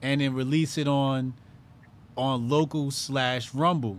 and 0.00 0.20
then 0.20 0.32
release 0.34 0.78
it 0.78 0.86
on 0.86 1.34
on 2.16 2.48
local 2.48 2.90
slash 2.92 3.52
Rumble 3.52 3.98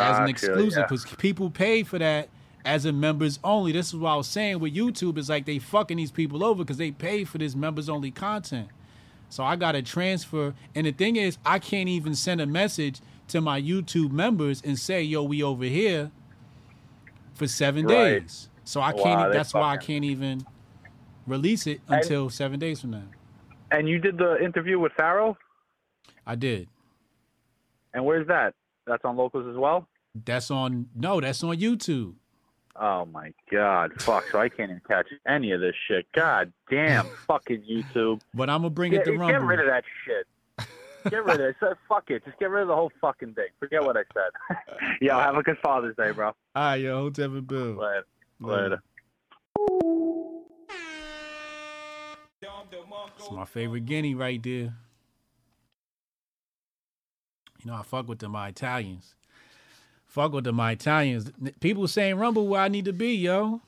as 0.00 0.18
an 0.18 0.22
Gotcha, 0.26 0.30
exclusive 0.30 0.78
yeah. 0.80 0.86
because 0.86 1.04
people 1.16 1.50
pay 1.50 1.82
for 1.82 1.98
that 1.98 2.28
as 2.64 2.84
a 2.84 2.92
members 2.92 3.38
only. 3.44 3.72
This 3.72 3.88
is 3.88 3.96
what 3.96 4.10
I 4.10 4.16
was 4.16 4.26
saying 4.28 4.60
with 4.60 4.74
YouTube. 4.74 5.18
is 5.18 5.28
like 5.28 5.44
they 5.46 5.58
fucking 5.58 5.96
these 5.96 6.10
people 6.10 6.44
over 6.44 6.62
because 6.64 6.78
they 6.78 6.90
pay 6.90 7.24
for 7.24 7.38
this 7.38 7.54
members 7.54 7.88
only 7.88 8.10
content. 8.10 8.68
So 9.28 9.42
I 9.44 9.56
got 9.56 9.72
to 9.72 9.82
transfer. 9.82 10.54
And 10.74 10.86
the 10.86 10.92
thing 10.92 11.16
is, 11.16 11.38
I 11.44 11.58
can't 11.58 11.88
even 11.88 12.14
send 12.14 12.40
a 12.40 12.46
message 12.46 13.00
to 13.28 13.40
my 13.40 13.60
YouTube 13.60 14.12
members 14.12 14.62
and 14.64 14.78
say, 14.78 15.02
"Yo, 15.02 15.22
we 15.22 15.42
over 15.42 15.64
here." 15.64 16.10
For 17.34 17.46
seven 17.46 17.86
Right. 17.86 18.20
days, 18.20 18.50
so 18.62 18.80
I 18.82 18.92
can't. 18.92 19.30
they 19.32 19.36
that's 19.38 19.54
why 19.54 19.72
I 19.72 19.76
can't 19.78 20.04
even 20.04 20.44
release 21.26 21.66
it 21.66 21.80
And- 21.88 21.96
until 22.02 22.28
seven 22.28 22.60
days 22.60 22.82
from 22.82 22.90
now. 22.90 23.04
And 23.70 23.88
you 23.88 23.98
did 23.98 24.18
the 24.18 24.36
interview 24.44 24.78
with 24.78 24.92
Farrell, 24.92 25.38
I 26.26 26.34
did. 26.34 26.68
and 27.94 28.04
where's 28.04 28.26
that? 28.28 28.54
That's 28.86 29.04
on 29.04 29.16
locals 29.16 29.46
as 29.48 29.56
well. 29.56 29.88
That's 30.24 30.50
on. 30.50 30.86
No, 30.94 31.20
that's 31.20 31.42
on 31.42 31.56
YouTube. 31.56 32.14
Oh 32.74 33.04
my 33.04 33.34
god, 33.50 33.92
fuck! 34.00 34.24
So 34.30 34.40
I 34.40 34.48
can't 34.48 34.70
even 34.70 34.82
catch 34.86 35.06
any 35.26 35.52
of 35.52 35.60
this 35.60 35.74
shit. 35.88 36.06
God 36.12 36.52
damn, 36.70 37.06
fucking 37.26 37.62
YouTube. 37.62 38.20
But 38.34 38.48
I'm 38.48 38.62
gonna 38.62 38.70
bring 38.70 38.92
Get, 38.92 39.02
it 39.02 39.12
to 39.12 39.18
get 39.18 39.42
rid 39.42 39.60
of 39.60 39.66
that 39.66 39.84
shit. 40.06 40.26
Get 41.10 41.24
rid 41.24 41.40
of 41.40 41.46
it. 41.46 41.56
So, 41.58 41.74
fuck 41.88 42.10
it. 42.10 42.24
Just 42.24 42.38
get 42.38 42.48
rid 42.48 42.62
of 42.62 42.68
the 42.68 42.74
whole 42.76 42.92
fucking 43.00 43.34
thing. 43.34 43.48
Forget 43.58 43.82
what 43.82 43.96
I 43.96 44.02
said. 44.14 44.58
Yo, 45.00 45.18
have 45.18 45.36
a 45.36 45.42
good 45.42 45.58
Father's 45.62 45.96
Day, 45.96 46.12
bro. 46.12 46.28
All 46.28 46.34
right, 46.54 46.76
yo, 46.76 47.00
Hotep 47.00 47.30
and 47.30 47.46
Bill. 47.46 47.74
Later. 47.74 48.04
Later. 48.40 48.62
Later. 48.62 48.82
It's 53.18 53.30
my 53.30 53.44
favorite 53.44 53.86
guinea 53.86 54.14
right 54.14 54.42
there. 54.42 54.74
You 57.62 57.70
know, 57.70 57.76
I 57.76 57.82
fuck 57.82 58.08
with 58.08 58.18
them 58.18 58.32
my 58.32 58.48
Italians. 58.48 59.14
Fuck 60.06 60.32
with 60.32 60.44
them 60.44 60.56
my 60.56 60.72
Italians. 60.72 61.30
People 61.60 61.88
saying 61.88 62.16
Rumble 62.16 62.48
where 62.48 62.60
I 62.60 62.68
need 62.68 62.84
to 62.86 62.92
be, 62.92 63.14
yo. 63.14 63.60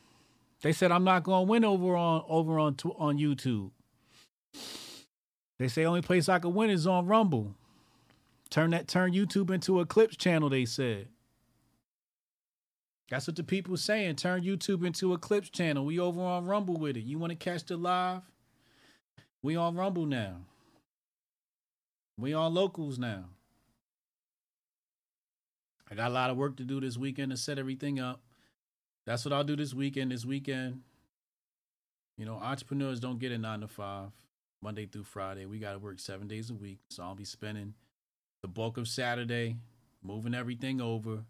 They 0.63 0.73
said 0.73 0.93
I'm 0.93 1.05
not 1.05 1.25
gonna 1.25 1.45
win 1.45 1.65
over 1.65 1.95
on 1.97 2.25
over 2.29 2.59
on 2.59 2.77
on 2.97 3.19
YouTube. 3.19 3.71
They 5.59 5.69
say 5.69 5.85
only 5.85 6.03
place 6.03 6.29
I 6.29 6.39
can 6.39 6.55
win 6.55 6.71
is 6.71 6.87
on 6.87 7.07
Rumble. 7.07 7.55
Turn 8.51 8.71
that 8.71 8.89
turn 8.89 9.13
YouTube 9.13 9.51
into 9.51 9.81
a 9.81 9.87
clips 9.87 10.17
channel. 10.17 10.49
They 10.49 10.65
said. 10.65 11.09
That's 13.11 13.27
what 13.27 13.37
the 13.37 13.45
people 13.45 13.77
saying. 13.77 14.17
Turn 14.17 14.43
YouTube 14.43 14.85
into 14.85 15.13
a 15.13 15.19
clips 15.19 15.51
channel. 15.51 15.85
We 15.85 15.99
over 15.99 16.23
on 16.23 16.47
Rumble 16.47 16.77
with 16.77 16.97
it. 16.97 17.05
You 17.05 17.19
want 17.19 17.31
to 17.31 17.37
catch 17.37 17.65
the 17.65 17.77
live? 17.77 18.23
We 19.43 19.57
on 19.57 19.77
Rumble 19.77 20.07
now. 20.07 20.39
We 22.19 22.33
on 22.33 22.55
locals 22.55 22.99
now. 22.99 23.25
I 25.91 25.95
got 25.95 26.11
a 26.11 26.15
lot 26.15 26.31
of 26.31 26.37
work 26.37 26.57
to 26.57 26.65
do 26.65 26.81
this 26.81 26.97
weekend 26.97 27.31
to 27.31 27.37
set 27.37 27.59
everything 27.59 28.01
up. 28.01 28.23
That's 29.07 29.25
what 29.25 29.35
I'll 29.35 29.45
do 29.45 29.57
this 29.57 29.75
weekend. 29.75 30.13
This 30.13 30.25
weekend, 30.25 30.81
you 32.17 32.25
know, 32.25 32.37
entrepreneurs 32.37 33.01
don't 33.01 33.19
get 33.19 33.33
a 33.33 33.39
nine 33.39 33.61
to 33.61 33.69
five, 33.69 34.11
Monday 34.63 34.87
through 34.87 35.05
Friday. 35.05 35.45
We 35.45 35.59
got 35.59 35.73
to 35.73 35.79
work 35.79 36.01
seven 36.01 36.27
days 36.27 36.51
a 36.51 36.55
week. 36.55 36.79
So 36.89 37.03
I'll 37.03 37.15
be 37.15 37.25
spending 37.25 37.75
the 38.41 38.49
bulk 38.49 38.79
of 38.79 38.89
Saturday 38.89 39.59
moving 40.03 40.35
everything 40.35 40.81
over, 40.81 41.25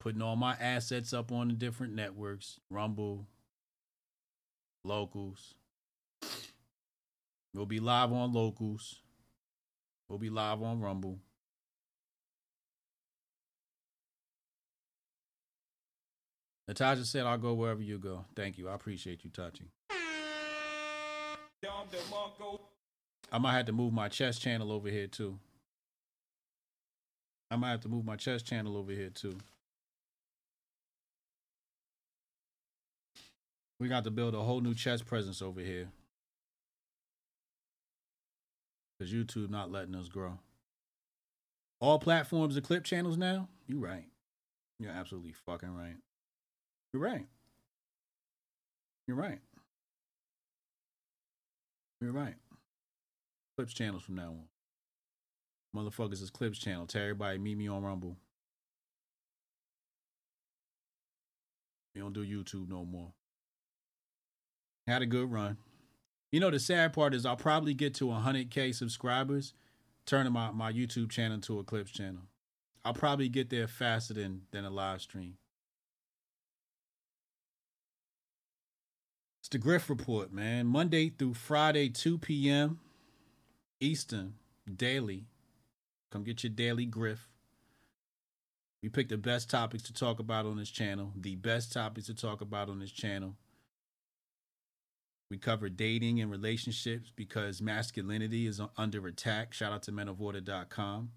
putting 0.00 0.22
all 0.22 0.36
my 0.36 0.54
assets 0.60 1.12
up 1.12 1.32
on 1.32 1.48
the 1.48 1.54
different 1.54 1.94
networks 1.94 2.58
Rumble, 2.70 3.26
locals. 4.84 5.54
We'll 7.54 7.66
be 7.66 7.80
live 7.80 8.12
on 8.12 8.32
locals. 8.32 9.00
We'll 10.08 10.18
be 10.18 10.30
live 10.30 10.62
on 10.62 10.80
Rumble. 10.80 11.18
Natasha 16.68 17.04
said, 17.04 17.26
I'll 17.26 17.38
go 17.38 17.54
wherever 17.54 17.82
you 17.82 17.98
go. 17.98 18.24
Thank 18.36 18.58
you. 18.58 18.68
I 18.68 18.74
appreciate 18.74 19.24
you, 19.24 19.30
Tachi. 19.30 19.68
I 23.32 23.38
might 23.38 23.52
have 23.52 23.66
to 23.66 23.72
move 23.72 23.92
my 23.92 24.08
chess 24.08 24.38
channel 24.38 24.70
over 24.72 24.88
here 24.88 25.06
too. 25.06 25.38
I 27.50 27.56
might 27.56 27.70
have 27.70 27.80
to 27.80 27.88
move 27.88 28.04
my 28.04 28.16
chess 28.16 28.42
channel 28.42 28.76
over 28.76 28.92
here 28.92 29.10
too. 29.10 29.36
We 33.78 33.88
got 33.88 34.04
to 34.04 34.10
build 34.10 34.34
a 34.34 34.40
whole 34.40 34.60
new 34.60 34.74
chess 34.74 35.02
presence 35.02 35.42
over 35.42 35.60
here. 35.60 35.88
Because 38.98 39.12
YouTube 39.12 39.50
not 39.50 39.72
letting 39.72 39.94
us 39.94 40.08
grow. 40.08 40.38
All 41.80 41.98
platforms 41.98 42.56
are 42.56 42.60
clip 42.60 42.84
channels 42.84 43.16
now? 43.16 43.48
You 43.66 43.80
right. 43.80 44.06
You're 44.78 44.92
absolutely 44.92 45.32
fucking 45.32 45.74
right. 45.74 45.96
You're 46.92 47.02
right. 47.02 47.26
You're 49.06 49.16
right. 49.16 49.40
You're 52.00 52.12
right. 52.12 52.34
Clips 53.56 53.72
channels 53.72 54.02
from 54.02 54.16
now 54.16 54.34
on. 54.34 54.44
Motherfuckers 55.74 56.22
is 56.22 56.30
Clips 56.30 56.58
channel. 56.58 56.86
Tell 56.86 57.02
everybody 57.02 57.38
meet 57.38 57.56
me 57.56 57.68
on 57.68 57.82
Rumble. 57.82 58.16
We 61.94 62.00
don't 62.00 62.12
do 62.12 62.24
YouTube 62.24 62.68
no 62.68 62.84
more. 62.84 63.12
Had 64.86 65.02
a 65.02 65.06
good 65.06 65.30
run. 65.30 65.56
You 66.30 66.40
know 66.40 66.50
the 66.50 66.58
sad 66.58 66.92
part 66.92 67.14
is 67.14 67.24
I'll 67.24 67.36
probably 67.36 67.74
get 67.74 67.94
to 67.96 68.06
100k 68.06 68.74
subscribers, 68.74 69.52
turning 70.06 70.32
my, 70.32 70.50
my 70.50 70.72
YouTube 70.72 71.10
channel 71.10 71.38
to 71.40 71.58
a 71.58 71.64
Clips 71.64 71.90
channel. 71.90 72.22
I'll 72.84 72.94
probably 72.94 73.28
get 73.28 73.50
there 73.50 73.68
faster 73.68 74.14
than 74.14 74.42
than 74.50 74.64
a 74.64 74.70
live 74.70 75.00
stream. 75.02 75.36
The 79.52 79.58
Grift 79.58 79.90
Report, 79.90 80.32
man. 80.32 80.66
Monday 80.66 81.10
through 81.10 81.34
Friday, 81.34 81.90
2 81.90 82.16
p.m. 82.16 82.80
Eastern, 83.80 84.32
daily. 84.74 85.26
Come 86.10 86.24
get 86.24 86.42
your 86.42 86.50
daily 86.50 86.86
Grift. 86.86 87.26
We 88.82 88.88
pick 88.88 89.10
the 89.10 89.18
best 89.18 89.50
topics 89.50 89.82
to 89.82 89.92
talk 89.92 90.20
about 90.20 90.46
on 90.46 90.56
this 90.56 90.70
channel. 90.70 91.12
The 91.14 91.36
best 91.36 91.70
topics 91.70 92.06
to 92.06 92.14
talk 92.14 92.40
about 92.40 92.70
on 92.70 92.78
this 92.78 92.90
channel. 92.90 93.36
We 95.30 95.36
cover 95.36 95.68
dating 95.68 96.22
and 96.22 96.30
relationships 96.30 97.12
because 97.14 97.60
masculinity 97.60 98.46
is 98.46 98.58
under 98.78 99.06
attack. 99.06 99.52
Shout 99.52 99.70
out 99.70 99.82
to 99.82 99.92
menoforder.com. 99.92 101.10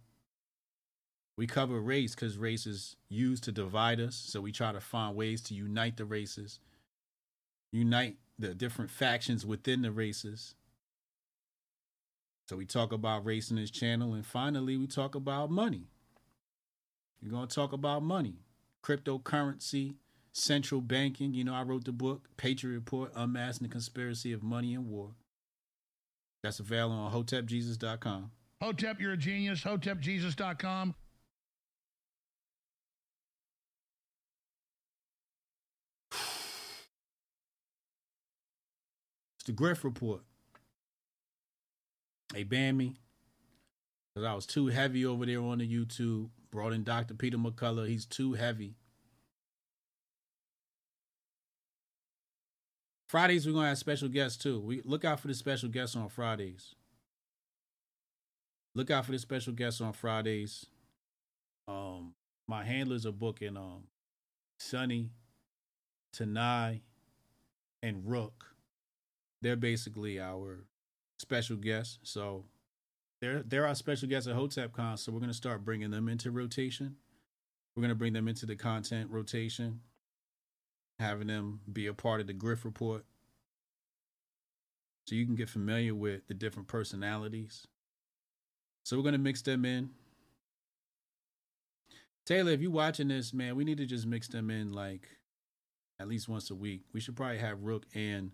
We 1.37 1.47
cover 1.47 1.79
race 1.79 2.13
because 2.13 2.37
race 2.37 2.67
is 2.67 2.97
used 3.07 3.45
to 3.45 3.53
divide 3.53 4.01
us. 4.01 4.17
So 4.17 4.41
we 4.41 4.51
try 4.51 4.73
to 4.73 4.81
find 4.81 5.15
ways 5.15 5.41
to 5.43 5.53
unite 5.53 5.95
the 5.95 6.03
races, 6.03 6.59
unite 7.75 8.17
the 8.39 8.53
different 8.53 8.91
factions 8.91 9.45
within 9.45 9.81
the 9.81 9.91
races. 9.91 10.55
So 12.47 12.55
we 12.55 12.65
talk 12.65 12.91
about 12.91 13.25
race 13.25 13.49
in 13.49 13.57
this 13.57 13.71
channel. 13.71 14.13
And 14.13 14.25
finally, 14.25 14.77
we 14.77 14.87
talk 14.87 15.15
about 15.15 15.49
money. 15.49 15.87
We're 17.21 17.47
to 17.47 17.55
talk 17.55 17.73
about 17.73 18.03
money, 18.03 18.35
cryptocurrency, 18.83 19.95
central 20.31 20.81
banking. 20.81 21.33
You 21.33 21.43
know, 21.43 21.55
I 21.55 21.63
wrote 21.63 21.85
the 21.85 21.91
book, 21.91 22.29
Patriot 22.37 22.75
Report 22.75 23.11
Unmasking 23.15 23.67
the 23.67 23.71
Conspiracy 23.71 24.31
of 24.31 24.43
Money 24.43 24.75
and 24.75 24.87
War. 24.87 25.15
That's 26.43 26.59
available 26.59 26.95
on 26.95 27.11
hotepjesus.com. 27.11 28.31
Hotep, 28.61 29.01
you're 29.01 29.13
a 29.13 29.17
genius. 29.17 29.61
Hotepjesus.com. 29.61 30.93
It's 39.45 39.55
the 39.55 39.63
Grift 39.63 39.83
Report. 39.83 40.21
They 42.33 42.43
banned 42.43 42.79
me 42.79 42.95
because 44.13 44.27
I 44.27 44.33
was 44.33 44.47
too 44.47 44.67
heavy 44.67 45.05
over 45.05 45.25
there 45.25 45.39
on 45.39 45.59
the 45.59 45.71
YouTube. 45.71 46.29
Brought 46.51 46.73
in 46.73 46.83
Dr. 46.83 47.13
Peter 47.13 47.37
McCullough. 47.37 47.87
He's 47.87 48.05
too 48.05 48.33
heavy. 48.33 48.75
Fridays 53.07 53.45
we're 53.45 53.53
gonna 53.53 53.67
have 53.67 53.77
special 53.77 54.09
guests 54.09 54.41
too. 54.41 54.59
We 54.59 54.81
look 54.83 55.05
out 55.05 55.19
for 55.19 55.27
the 55.27 55.35
special 55.35 55.69
guests 55.69 55.95
on 55.95 56.09
Fridays. 56.09 56.73
Look 58.73 58.89
out 58.89 59.05
for 59.05 59.11
the 59.11 59.19
special 59.19 59.53
guests 59.53 59.79
on 59.79 59.93
Fridays. 59.93 60.65
Um, 61.67 62.15
my 62.47 62.63
handlers 62.63 63.05
are 63.05 63.11
booking 63.11 63.57
um 63.57 63.83
Sunny, 64.59 65.11
Tanai, 66.13 66.81
and 67.83 68.09
Rook. 68.09 68.54
They're 69.45 69.55
basically 69.55 70.19
our 70.19 70.65
special 71.19 71.55
guests. 71.55 71.99
So 72.01 72.45
they're 73.21 73.43
they're 73.43 73.67
our 73.67 73.75
special 73.75 74.09
guests 74.09 74.27
at 74.27 74.35
HotepCon. 74.35 74.97
So 74.97 75.11
we're 75.11 75.19
gonna 75.19 75.35
start 75.35 75.63
bringing 75.63 75.91
them 75.91 76.09
into 76.09 76.31
rotation. 76.31 76.95
We're 77.75 77.81
gonna 77.83 77.93
bring 77.93 78.13
them 78.13 78.27
into 78.27 78.47
the 78.47 78.55
content 78.55 79.11
rotation 79.11 79.81
having 80.97 81.27
them 81.27 81.59
be 81.71 81.85
a 81.85 81.93
part 81.93 82.21
of 82.21 82.25
the 82.25 82.33
Grift 82.33 82.63
Report 82.63 83.05
so 85.05 85.13
you 85.13 85.27
can 85.27 85.35
get 85.35 85.47
familiar 85.47 85.93
with 85.93 86.25
the 86.25 86.33
different 86.33 86.67
personalities. 86.67 87.67
So 88.83 88.97
we're 88.97 89.11
to 89.11 89.19
mix 89.19 89.43
them 89.43 89.63
in. 89.63 89.91
Taylor, 92.25 92.51
if 92.51 92.61
you're 92.61 92.71
watching 92.71 93.09
this, 93.09 93.31
man, 93.31 93.55
we 93.55 93.63
need 93.63 93.77
to 93.77 93.85
just 93.85 94.07
mix 94.07 94.27
them 94.27 94.49
in 94.49 94.73
like 94.73 95.07
at 95.99 96.07
least 96.07 96.27
once 96.27 96.49
a 96.49 96.55
week. 96.55 96.81
We 96.93 96.99
should 96.99 97.15
probably 97.15 97.37
have 97.37 97.61
Rook 97.61 97.85
and 97.93 98.31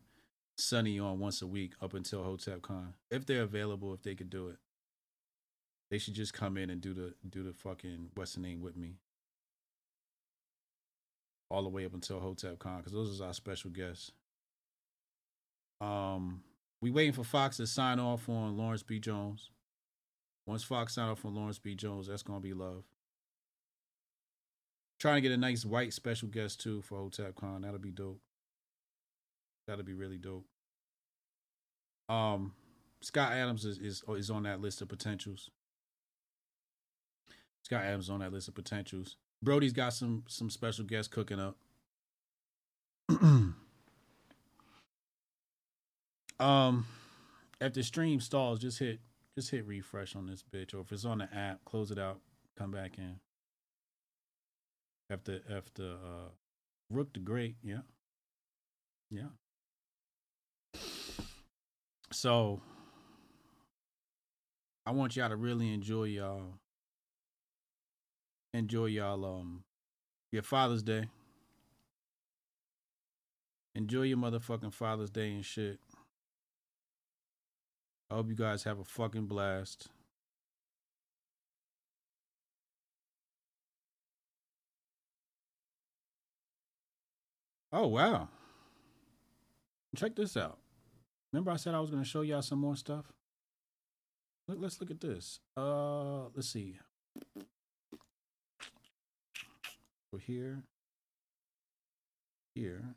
Sunny 0.61 0.99
on 0.99 1.19
once 1.19 1.41
a 1.41 1.47
week 1.47 1.73
up 1.81 1.93
until 1.93 2.23
HotepCon. 2.23 2.93
If 3.09 3.25
they're 3.25 3.43
available, 3.43 3.93
if 3.93 4.03
they 4.03 4.15
could 4.15 4.29
do 4.29 4.47
it. 4.47 4.57
They 5.89 5.97
should 5.97 6.13
just 6.13 6.33
come 6.33 6.55
in 6.55 6.69
and 6.69 6.79
do 6.79 6.93
the 6.93 7.13
do 7.29 7.43
the 7.43 7.53
fucking 7.53 8.11
what's 8.15 8.35
the 8.35 8.39
name 8.39 8.61
with 8.61 8.77
me 8.77 8.95
all 11.49 11.63
the 11.63 11.69
way 11.69 11.85
up 11.85 11.93
until 11.93 12.21
HotepCon 12.21 12.77
because 12.77 12.93
those 12.93 13.19
are 13.19 13.27
our 13.27 13.33
special 13.33 13.69
guests. 13.69 14.11
Um, 15.81 16.43
we 16.81 16.91
waiting 16.91 17.11
for 17.11 17.25
Fox 17.25 17.57
to 17.57 17.67
sign 17.67 17.99
off 17.99 18.29
on 18.29 18.57
Lawrence 18.57 18.83
B. 18.83 18.99
Jones. 18.99 19.49
Once 20.47 20.63
Fox 20.63 20.93
sign 20.95 21.09
off 21.09 21.25
on 21.25 21.35
Lawrence 21.35 21.59
B. 21.59 21.75
Jones, 21.75 22.07
that's 22.07 22.23
gonna 22.23 22.39
be 22.39 22.53
love. 22.53 22.85
Trying 24.99 25.15
to 25.15 25.21
get 25.21 25.33
a 25.33 25.37
nice 25.37 25.65
white 25.65 25.93
special 25.93 26.29
guest 26.29 26.61
too 26.61 26.81
for 26.81 26.99
HotepCon. 26.99 27.63
That'll 27.63 27.79
be 27.79 27.91
dope. 27.91 28.21
That'll 29.67 29.83
be 29.83 29.93
really 29.93 30.17
dope. 30.17 30.45
Um, 32.11 32.53
Scott 32.99 33.31
Adams 33.31 33.63
is 33.63 33.77
is 33.79 34.03
is 34.09 34.29
on 34.29 34.43
that 34.43 34.59
list 34.59 34.81
of 34.81 34.89
potentials. 34.89 35.49
Scott 37.63 37.83
Adams 37.83 38.09
on 38.09 38.19
that 38.19 38.33
list 38.33 38.49
of 38.49 38.55
potentials. 38.55 39.15
Brody's 39.41 39.71
got 39.71 39.93
some 39.93 40.25
some 40.27 40.49
special 40.49 40.83
guests 40.83 41.07
cooking 41.07 41.39
up. 41.39 41.55
um, 46.39 46.85
if 47.61 47.73
the 47.73 47.81
stream 47.81 48.19
stalls, 48.19 48.59
just 48.59 48.79
hit 48.79 48.99
just 49.37 49.51
hit 49.51 49.65
refresh 49.65 50.13
on 50.15 50.27
this 50.27 50.43
bitch, 50.43 50.73
or 50.73 50.81
if 50.81 50.91
it's 50.91 51.05
on 51.05 51.19
the 51.19 51.33
app, 51.33 51.63
close 51.63 51.91
it 51.91 51.97
out, 51.97 52.19
come 52.57 52.71
back 52.71 52.97
in. 52.97 53.21
After 55.09 55.39
after 55.49 55.93
uh, 55.93 56.29
Rook 56.89 57.13
the 57.13 57.19
Great, 57.21 57.55
yeah, 57.63 57.83
yeah. 59.09 59.29
So 62.11 62.59
I 64.85 64.91
want 64.91 65.15
y'all 65.15 65.29
to 65.29 65.35
really 65.35 65.73
enjoy 65.73 66.03
y'all 66.05 66.55
enjoy 68.53 68.87
y'all 68.87 69.23
um 69.25 69.63
your 70.31 70.43
Father's 70.43 70.83
Day. 70.83 71.05
Enjoy 73.75 74.03
your 74.03 74.17
motherfucking 74.17 74.73
Father's 74.73 75.09
Day 75.09 75.31
and 75.31 75.45
shit. 75.45 75.79
I 78.09 78.15
hope 78.15 78.27
you 78.27 78.35
guys 78.35 78.63
have 78.63 78.79
a 78.79 78.83
fucking 78.83 79.27
blast. 79.27 79.87
Oh 87.71 87.87
wow. 87.87 88.27
Check 89.95 90.15
this 90.15 90.35
out. 90.35 90.60
Remember 91.31 91.51
I 91.51 91.55
said 91.55 91.73
I 91.73 91.79
was 91.79 91.89
going 91.89 92.03
to 92.03 92.09
show 92.09 92.21
y'all 92.21 92.41
some 92.41 92.59
more 92.59 92.75
stuff? 92.75 93.05
Let's 94.47 94.81
look 94.81 94.91
at 94.91 94.99
this. 94.99 95.39
Uh, 95.55 96.23
let's 96.35 96.49
see. 96.49 96.77
We're 100.11 100.19
here. 100.19 100.63
Here. 102.53 102.95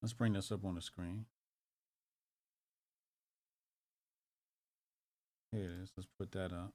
Let's 0.00 0.14
bring 0.14 0.32
this 0.32 0.50
up 0.50 0.64
on 0.64 0.74
the 0.74 0.80
screen. 0.80 1.26
Here 5.52 5.64
it 5.64 5.82
is. 5.82 5.92
Let's 5.96 6.08
put 6.18 6.32
that 6.32 6.52
up. 6.52 6.72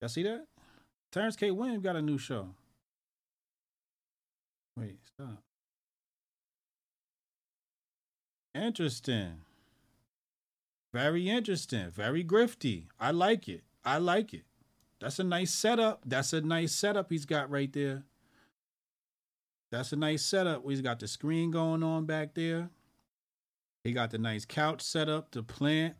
Y'all 0.00 0.08
see 0.08 0.22
that? 0.22 0.46
Terrence 1.12 1.36
K. 1.36 1.50
Williams 1.50 1.82
got 1.82 1.96
a 1.96 2.02
new 2.02 2.18
show. 2.18 2.54
Wait, 4.76 4.98
stop. 5.04 5.42
Interesting. 8.54 9.42
Very 10.92 11.28
interesting. 11.28 11.90
Very 11.90 12.24
grifty. 12.24 12.86
I 13.00 13.10
like 13.10 13.48
it. 13.48 13.62
I 13.84 13.98
like 13.98 14.34
it. 14.34 14.44
That's 15.00 15.18
a 15.18 15.24
nice 15.24 15.50
setup. 15.52 16.02
That's 16.06 16.32
a 16.32 16.40
nice 16.40 16.72
setup 16.72 17.10
he's 17.10 17.24
got 17.24 17.50
right 17.50 17.72
there. 17.72 18.04
That's 19.70 19.92
a 19.92 19.96
nice 19.96 20.22
setup. 20.22 20.62
He's 20.68 20.82
got 20.82 21.00
the 21.00 21.08
screen 21.08 21.50
going 21.50 21.82
on 21.82 22.04
back 22.04 22.34
there. 22.34 22.68
He 23.84 23.92
got 23.92 24.10
the 24.10 24.18
nice 24.18 24.44
couch 24.44 24.82
set 24.82 25.08
up, 25.08 25.32
the 25.32 25.42
plant. 25.42 25.96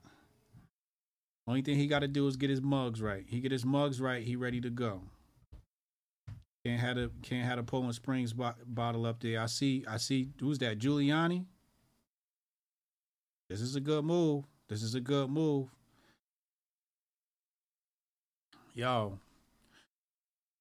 Only 1.48 1.62
thing 1.62 1.76
he 1.76 1.88
got 1.88 2.00
to 2.00 2.08
do 2.08 2.26
is 2.28 2.36
get 2.36 2.50
his 2.50 2.62
mugs 2.62 3.02
right. 3.02 3.24
He 3.26 3.40
get 3.40 3.50
his 3.50 3.64
mugs 3.64 4.00
right, 4.00 4.22
he 4.22 4.36
ready 4.36 4.60
to 4.60 4.70
go. 4.70 5.02
Can't 6.64 6.80
have 6.80 6.96
a 6.96 7.10
can't 7.22 7.44
have 7.44 7.58
a 7.58 7.62
Poland 7.64 7.94
Springs 7.94 8.32
bo- 8.32 8.54
bottle 8.66 9.04
up 9.04 9.20
there. 9.20 9.40
I 9.40 9.46
see 9.46 9.84
I 9.88 9.96
see 9.96 10.30
who's 10.40 10.58
that? 10.58 10.78
Giuliani. 10.78 11.44
This 13.48 13.60
is 13.60 13.74
a 13.74 13.80
good 13.80 14.04
move. 14.04 14.44
This 14.68 14.82
is 14.82 14.94
a 14.94 15.00
good 15.00 15.28
move. 15.28 15.68
Yo, 18.74 19.18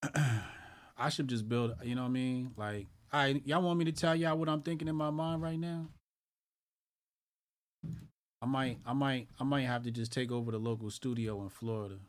I 0.97 1.09
should 1.09 1.27
just 1.27 1.47
build. 1.47 1.75
You 1.83 1.95
know 1.95 2.01
what 2.01 2.07
I 2.07 2.11
mean? 2.11 2.51
Like 2.57 2.88
I 3.13 3.41
y'all 3.45 3.61
want 3.61 3.77
me 3.77 3.85
to 3.85 3.91
tell 3.91 4.15
y'all 4.15 4.38
what 4.38 4.49
I'm 4.49 4.61
thinking 4.63 4.88
in 4.88 4.95
my 4.95 5.11
mind 5.11 5.41
right 5.43 5.59
now? 5.59 5.88
I 8.41 8.47
might 8.47 8.80
I 8.88 8.93
might 8.93 9.27
I 9.39 9.43
might 9.43 9.67
have 9.67 9.83
to 9.83 9.91
just 9.91 10.11
take 10.11 10.31
over 10.31 10.51
the 10.51 10.57
local 10.57 10.89
studio 10.89 11.41
in 11.43 11.49
Florida. 11.49 11.99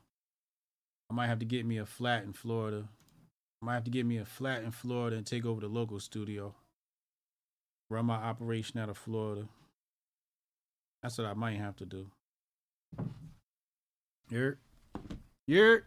I 1.11 1.15
might 1.15 1.27
have 1.27 1.41
to 1.41 1.45
get 1.45 1.67
me 1.67 1.77
a 1.77 1.85
flat 1.85 2.25
in 2.25 2.33
Florida. 2.33 2.89
Might 3.65 3.75
have 3.75 3.85
to 3.85 3.91
get 3.91 4.05
me 4.05 4.19
a 4.19 4.25
flat 4.25 4.65
in 4.65 4.73
Florida 4.73 5.17
and 5.17 5.25
take 5.25 5.47
over 5.47 5.61
the 5.61 5.69
local 5.69 6.01
studio. 6.01 6.53
Run 7.89 8.07
my 8.07 8.17
operation 8.17 8.81
out 8.81 8.89
of 8.89 8.99
Florida. 8.99 9.47
That's 11.01 11.17
what 11.17 11.29
I 11.29 11.35
might 11.35 11.59
have 11.59 11.77
to 11.77 11.87
do. 11.87 12.07
Here. 14.29 14.59
Here. 15.47 15.87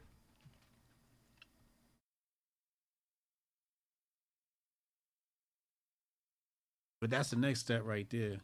But 7.02 7.10
that's 7.10 7.30
the 7.30 7.36
next 7.36 7.60
step 7.60 7.82
right 7.84 8.10
there. 8.10 8.38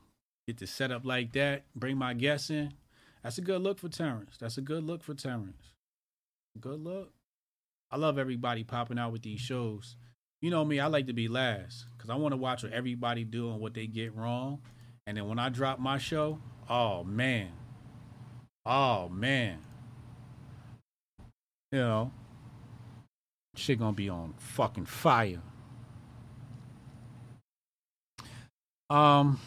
Get 0.45 0.57
the 0.57 0.67
setup 0.67 1.05
like 1.05 1.31
that, 1.33 1.63
bring 1.73 1.97
my 1.97 2.13
guests 2.13 2.49
in. 2.49 2.73
That's 3.23 3.37
a 3.37 3.41
good 3.41 3.61
look 3.61 3.79
for 3.79 3.87
Terrence. 3.87 4.35
That's 4.39 4.57
a 4.57 4.61
good 4.61 4.83
look 4.83 5.03
for 5.03 5.13
Terrence. 5.13 5.73
Good 6.59 6.83
look. 6.83 7.13
I 7.91 7.97
love 7.97 8.17
everybody 8.17 8.63
popping 8.63 8.97
out 8.97 9.11
with 9.11 9.21
these 9.21 9.41
shows. 9.41 9.97
You 10.41 10.49
know 10.49 10.63
me, 10.63 10.79
I 10.79 10.87
like 10.87 11.07
to 11.07 11.13
be 11.13 11.27
last 11.27 11.85
because 11.95 12.09
I 12.09 12.15
want 12.15 12.31
to 12.31 12.37
watch 12.37 12.63
what 12.63 12.71
everybody 12.71 13.23
doing 13.23 13.59
what 13.59 13.73
they 13.73 13.85
get 13.85 14.15
wrong. 14.15 14.61
And 15.05 15.17
then 15.17 15.27
when 15.27 15.39
I 15.39 15.49
drop 15.49 15.79
my 15.79 15.97
show, 15.97 16.39
oh 16.69 17.03
man. 17.03 17.51
Oh 18.65 19.09
man. 19.09 19.59
You 21.71 21.79
know, 21.79 22.11
shit 23.55 23.79
gonna 23.79 23.93
be 23.93 24.09
on 24.09 24.33
fucking 24.37 24.85
fire. 24.85 25.41
Um, 28.89 29.39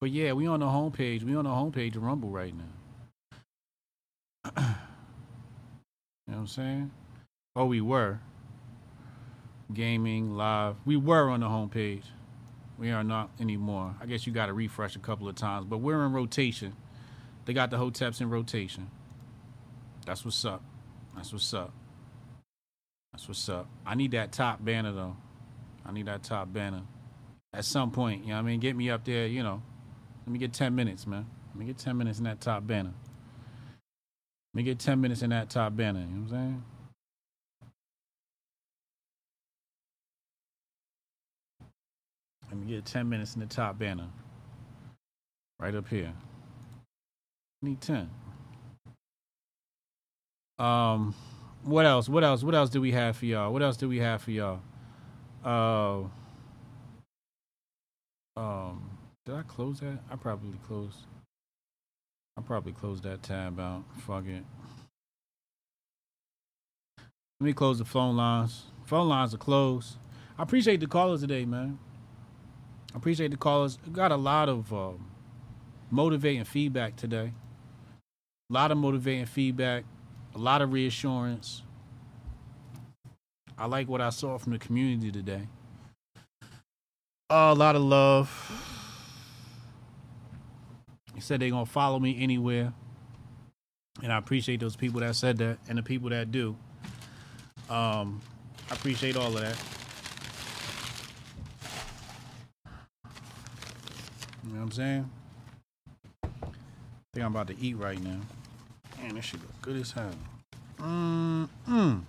but 0.00 0.10
yeah, 0.10 0.32
we 0.32 0.46
on 0.46 0.60
the 0.60 0.66
homepage. 0.66 1.22
We 1.22 1.34
on 1.34 1.44
the 1.44 1.50
homepage 1.50 1.96
of 1.96 2.02
Rumble 2.02 2.30
right 2.30 2.54
now. 4.54 4.76
I'm 6.42 6.46
saying? 6.48 6.90
Oh, 7.54 7.66
we 7.66 7.80
were. 7.80 8.20
Gaming 9.72 10.32
live. 10.36 10.76
We 10.84 10.96
were 10.96 11.30
on 11.30 11.40
the 11.40 11.46
homepage. 11.46 12.02
We 12.78 12.90
are 12.90 13.04
not 13.04 13.30
anymore. 13.38 13.94
I 14.00 14.06
guess 14.06 14.26
you 14.26 14.32
got 14.32 14.46
to 14.46 14.52
refresh 14.52 14.96
a 14.96 14.98
couple 14.98 15.28
of 15.28 15.36
times, 15.36 15.66
but 15.66 15.78
we're 15.78 16.04
in 16.04 16.12
rotation. 16.12 16.74
They 17.44 17.52
got 17.52 17.70
the 17.70 17.76
hoteps 17.76 18.20
in 18.20 18.28
rotation. 18.28 18.90
That's 20.04 20.24
what's 20.24 20.44
up. 20.44 20.64
That's 21.14 21.32
what's 21.32 21.54
up. 21.54 21.72
That's 23.12 23.28
what's 23.28 23.48
up. 23.48 23.68
I 23.86 23.94
need 23.94 24.10
that 24.12 24.32
top 24.32 24.64
banner 24.64 24.92
though. 24.92 25.16
I 25.86 25.92
need 25.92 26.06
that 26.06 26.22
top 26.22 26.52
banner. 26.52 26.82
At 27.54 27.64
some 27.64 27.90
point, 27.90 28.22
you 28.22 28.30
know 28.30 28.36
what 28.36 28.40
I 28.40 28.42
mean? 28.42 28.60
Get 28.60 28.74
me 28.74 28.90
up 28.90 29.04
there, 29.04 29.26
you 29.26 29.42
know. 29.42 29.62
Let 30.26 30.32
me 30.32 30.38
get 30.38 30.52
10 30.52 30.74
minutes, 30.74 31.06
man. 31.06 31.26
Let 31.50 31.56
me 31.56 31.66
get 31.66 31.78
10 31.78 31.96
minutes 31.96 32.18
in 32.18 32.24
that 32.24 32.40
top 32.40 32.66
banner. 32.66 32.94
Let 34.52 34.58
me 34.58 34.62
get 34.64 34.78
10 34.80 35.00
minutes 35.00 35.22
in 35.22 35.30
that 35.30 35.50
top 35.50 35.76
banner, 35.76 36.00
you 36.00 36.06
know 36.06 36.12
what 36.22 36.24
I'm 36.24 36.28
saying? 36.30 36.64
Let 42.50 42.58
me 42.60 42.74
get 42.74 42.84
10 42.86 43.08
minutes 43.08 43.34
in 43.34 43.40
the 43.40 43.46
top 43.46 43.78
banner. 43.78 44.08
Right 45.60 45.74
up 45.74 45.88
here. 45.88 46.12
Need 47.62 47.80
10. 47.82 48.10
Um, 50.58 51.14
what 51.64 51.86
else? 51.86 52.08
What 52.08 52.24
else? 52.24 52.44
What 52.44 52.54
else 52.54 52.70
do 52.70 52.80
we 52.80 52.92
have 52.92 53.16
for 53.16 53.26
y'all? 53.26 53.52
What 53.52 53.62
else 53.62 53.76
do 53.76 53.88
we 53.88 53.98
have 53.98 54.22
for 54.22 54.32
y'all? 54.32 54.60
Uh, 55.44 56.02
um, 58.36 58.90
did 59.26 59.36
I 59.36 59.42
close 59.42 59.80
that? 59.80 60.00
I 60.10 60.16
probably 60.16 60.58
closed. 60.66 60.98
I 62.36 62.40
probably 62.40 62.72
close 62.72 63.00
that 63.02 63.22
tab 63.22 63.60
out. 63.60 63.84
Fuck 64.06 64.26
it. 64.26 64.44
Let 67.40 67.46
me 67.46 67.52
close 67.52 67.78
the 67.78 67.84
phone 67.84 68.16
lines. 68.16 68.64
Phone 68.84 69.08
lines 69.08 69.34
are 69.34 69.38
closed. 69.38 69.96
I 70.38 70.42
appreciate 70.42 70.80
the 70.80 70.86
callers 70.86 71.20
today, 71.20 71.44
man. 71.44 71.78
I 72.94 72.98
appreciate 72.98 73.30
the 73.32 73.36
callers. 73.36 73.78
Got 73.92 74.12
a 74.12 74.16
lot 74.16 74.48
of 74.48 74.72
uh, 74.72 74.92
motivating 75.90 76.44
feedback 76.44 76.96
today. 76.96 77.32
A 78.50 78.52
lot 78.52 78.70
of 78.70 78.78
motivating 78.78 79.26
feedback. 79.26 79.84
A 80.34 80.38
lot 80.38 80.62
of 80.62 80.72
reassurance. 80.72 81.62
I 83.58 83.66
like 83.66 83.88
what 83.88 84.00
I 84.00 84.10
saw 84.10 84.38
from 84.38 84.52
the 84.52 84.58
community 84.58 85.12
today. 85.12 85.48
Uh, 87.30 87.52
a 87.52 87.54
lot 87.54 87.76
of 87.76 87.82
love. 87.82 88.71
Said 91.22 91.38
they're 91.38 91.50
gonna 91.50 91.64
follow 91.64 92.00
me 92.00 92.20
anywhere, 92.20 92.72
and 94.02 94.12
I 94.12 94.18
appreciate 94.18 94.58
those 94.58 94.74
people 94.74 94.98
that 95.00 95.14
said 95.14 95.38
that 95.38 95.58
and 95.68 95.78
the 95.78 95.82
people 95.82 96.10
that 96.10 96.32
do. 96.32 96.56
Um, 97.70 98.20
I 98.68 98.74
appreciate 98.74 99.16
all 99.16 99.28
of 99.28 99.40
that. 99.40 99.56
You 104.42 104.52
know 104.52 104.56
what 104.56 104.62
I'm 104.64 104.72
saying? 104.72 105.10
I 106.24 106.28
think 107.14 107.24
I'm 107.24 107.36
about 107.36 107.46
to 107.46 107.56
eat 107.60 107.74
right 107.74 108.02
now. 108.02 108.18
Man, 109.00 109.14
this 109.14 109.26
shit 109.26 109.40
look 109.40 109.62
good 109.62 109.76
as 109.76 109.92
hell. 109.92 110.10
Mm 110.80 112.02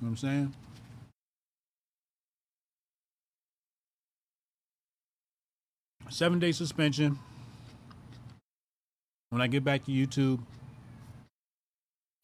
You 0.00 0.06
know 0.06 0.10
what 0.10 0.10
I'm 0.10 0.16
saying? 0.16 0.54
Seven 6.10 6.38
day 6.38 6.52
suspension. 6.52 7.18
When 9.30 9.40
I 9.40 9.46
get 9.46 9.64
back 9.64 9.84
to 9.86 9.90
YouTube, 9.90 10.40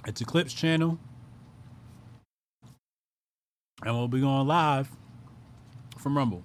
it's 0.07 0.21
Eclipse 0.21 0.53
channel. 0.53 0.99
And 3.85 3.97
we'll 3.97 4.09
be 4.09 4.21
going 4.21 4.47
live 4.47 4.89
from 5.99 6.17
Rumble. 6.17 6.43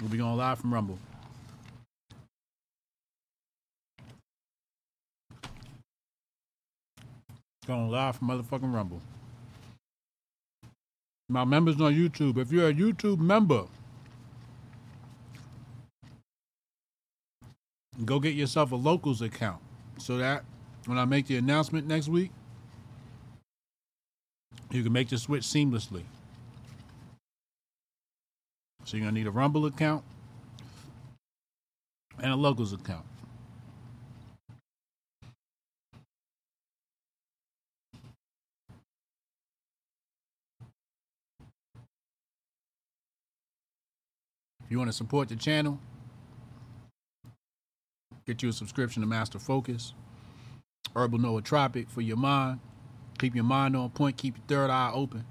We'll 0.00 0.10
be 0.10 0.18
going 0.18 0.36
live 0.36 0.58
from 0.58 0.72
Rumble. 0.72 0.98
Going 7.66 7.90
live 7.90 8.16
from 8.16 8.28
motherfucking 8.28 8.72
Rumble. 8.72 9.00
My 11.28 11.44
members 11.44 11.80
on 11.80 11.94
YouTube, 11.94 12.36
if 12.38 12.52
you're 12.52 12.68
a 12.68 12.74
YouTube 12.74 13.18
member, 13.18 13.64
go 18.04 18.20
get 18.20 18.34
yourself 18.34 18.72
a 18.72 18.76
locals 18.76 19.22
account 19.22 19.62
so 19.98 20.18
that 20.18 20.44
when 20.86 20.98
I 20.98 21.06
make 21.06 21.26
the 21.26 21.36
announcement 21.36 21.86
next 21.86 22.08
week, 22.08 22.30
you 24.70 24.82
can 24.82 24.92
make 24.92 25.08
the 25.08 25.18
switch 25.18 25.44
seamlessly. 25.44 26.02
So 28.84 28.96
you're 28.96 29.06
gonna 29.06 29.18
need 29.18 29.26
a 29.26 29.30
Rumble 29.30 29.66
account 29.66 30.04
and 32.22 32.32
a 32.32 32.36
locals 32.36 32.72
account. 32.74 33.06
You 44.74 44.78
want 44.78 44.90
to 44.90 44.96
support 44.96 45.28
the 45.28 45.36
channel, 45.36 45.78
get 48.26 48.42
you 48.42 48.48
a 48.48 48.52
subscription 48.52 49.02
to 49.02 49.06
Master 49.06 49.38
Focus, 49.38 49.94
Herbal 50.96 51.20
Nootropic 51.20 51.88
for 51.88 52.00
your 52.00 52.16
mind. 52.16 52.58
Keep 53.20 53.36
your 53.36 53.44
mind 53.44 53.76
on 53.76 53.90
point, 53.90 54.16
keep 54.16 54.36
your 54.36 54.44
third 54.48 54.70
eye 54.70 54.90
open. 54.92 55.24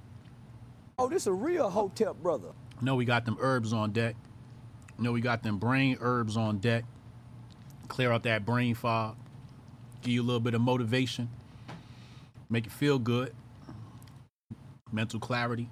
Oh, 0.97 1.09
this 1.09 1.23
is 1.23 1.27
a 1.27 1.33
real 1.33 1.69
Hotep 1.69 2.15
brother. 2.23 2.53
No, 2.79 2.95
we 2.95 3.03
got 3.03 3.25
them 3.25 3.35
herbs 3.41 3.73
on 3.73 3.91
deck. 3.91 4.15
No, 4.97 5.11
we 5.11 5.19
got 5.19 5.43
them 5.43 5.57
brain 5.57 5.97
herbs 5.99 6.37
on 6.37 6.59
deck. 6.59 6.85
Clear 7.89 8.13
out 8.13 8.23
that 8.23 8.45
brain 8.45 8.75
fog. 8.75 9.17
Give 10.03 10.13
you 10.13 10.21
a 10.21 10.23
little 10.23 10.39
bit 10.39 10.53
of 10.53 10.61
motivation. 10.61 11.29
Make 12.49 12.63
you 12.63 12.71
feel 12.71 12.97
good. 12.97 13.35
Mental 14.93 15.19
clarity. 15.19 15.69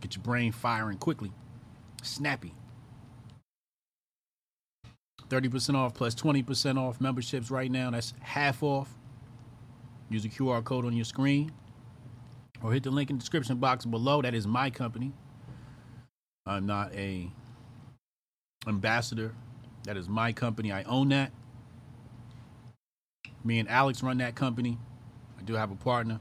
Get 0.00 0.14
your 0.14 0.22
brain 0.22 0.52
firing 0.52 0.98
quickly. 0.98 1.32
Snappy. 2.04 2.54
30% 5.28 5.74
off 5.74 5.94
plus 5.94 6.14
20% 6.14 6.78
off 6.78 7.00
memberships 7.00 7.50
right 7.50 7.70
now. 7.70 7.90
That's 7.90 8.14
half 8.20 8.62
off. 8.62 8.94
Use 10.10 10.22
the 10.22 10.28
QR 10.28 10.62
code 10.62 10.84
on 10.84 10.92
your 10.94 11.04
screen 11.04 11.52
or 12.62 12.72
hit 12.72 12.82
the 12.82 12.90
link 12.90 13.10
in 13.10 13.16
the 13.16 13.20
description 13.20 13.56
box 13.56 13.84
below. 13.84 14.22
That 14.22 14.34
is 14.34 14.46
my 14.46 14.70
company. 14.70 15.12
I'm 16.46 16.66
not 16.66 16.94
a 16.94 17.30
ambassador. 18.66 19.34
That 19.84 19.96
is 19.96 20.08
my 20.08 20.32
company. 20.32 20.72
I 20.72 20.82
own 20.84 21.08
that. 21.10 21.32
Me 23.44 23.58
and 23.58 23.68
Alex 23.68 24.02
run 24.02 24.18
that 24.18 24.34
company. 24.34 24.78
I 25.38 25.42
do 25.42 25.54
have 25.54 25.70
a 25.70 25.74
partner. 25.74 26.20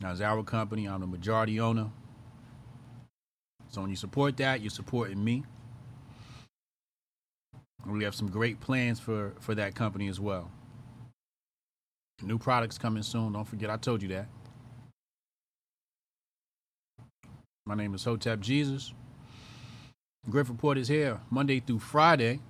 Now 0.00 0.12
it's 0.12 0.20
our 0.20 0.42
company. 0.42 0.86
I'm 0.86 1.00
the 1.00 1.06
majority 1.06 1.60
owner. 1.60 1.90
So 3.68 3.80
when 3.80 3.90
you 3.90 3.96
support 3.96 4.36
that, 4.38 4.60
you're 4.60 4.70
supporting 4.70 5.22
me. 5.22 5.44
We 7.86 8.04
have 8.04 8.14
some 8.14 8.30
great 8.30 8.60
plans 8.60 9.00
for 9.00 9.34
for 9.40 9.54
that 9.54 9.74
company 9.74 10.08
as 10.08 10.20
well. 10.20 10.50
New 12.22 12.38
products 12.38 12.78
coming 12.78 13.02
soon. 13.02 13.32
Don't 13.32 13.46
forget, 13.46 13.70
I 13.70 13.76
told 13.76 14.02
you 14.02 14.08
that. 14.08 14.28
My 17.66 17.74
name 17.74 17.94
is 17.94 18.04
Hotep 18.04 18.40
Jesus. 18.40 18.92
Grift 20.28 20.48
Report 20.48 20.76
is 20.76 20.88
here 20.88 21.20
Monday 21.30 21.60
through 21.60 21.78
Friday, 21.78 22.40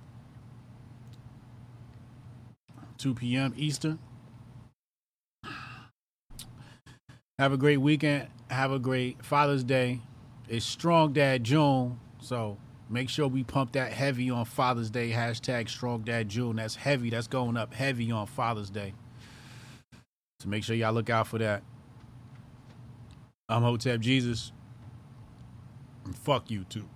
2 2.97 3.15
p.m. 3.15 3.53
Eastern. 3.55 3.99
Have 7.39 7.53
a 7.53 7.57
great 7.57 7.77
weekend. 7.77 8.27
Have 8.49 8.71
a 8.71 8.79
great 8.79 9.23
Father's 9.25 9.63
Day. 9.63 10.01
It's 10.49 10.65
Strong 10.65 11.13
Dad 11.13 11.43
June, 11.43 11.99
so 12.19 12.57
make 12.91 13.09
sure 13.09 13.27
we 13.27 13.43
pump 13.43 13.71
that 13.71 13.93
heavy 13.93 14.29
on 14.29 14.45
Father's 14.45 14.89
Day. 14.89 15.11
Hashtag 15.11 15.69
Strong 15.69 16.01
Dad 16.01 16.29
June. 16.29 16.57
That's 16.57 16.75
heavy. 16.75 17.09
That's 17.09 17.27
going 17.27 17.57
up 17.57 17.73
heavy 17.73 18.11
on 18.11 18.27
Father's 18.27 18.69
Day. 18.69 18.93
So 20.39 20.49
make 20.49 20.63
sure 20.63 20.75
y'all 20.75 20.93
look 20.93 21.09
out 21.09 21.27
for 21.27 21.37
that. 21.39 21.63
I'm 23.47 23.63
Hotep 23.63 24.01
Jesus. 24.01 24.51
And 26.05 26.15
fuck 26.15 26.51
you 26.51 26.63
too. 26.65 26.87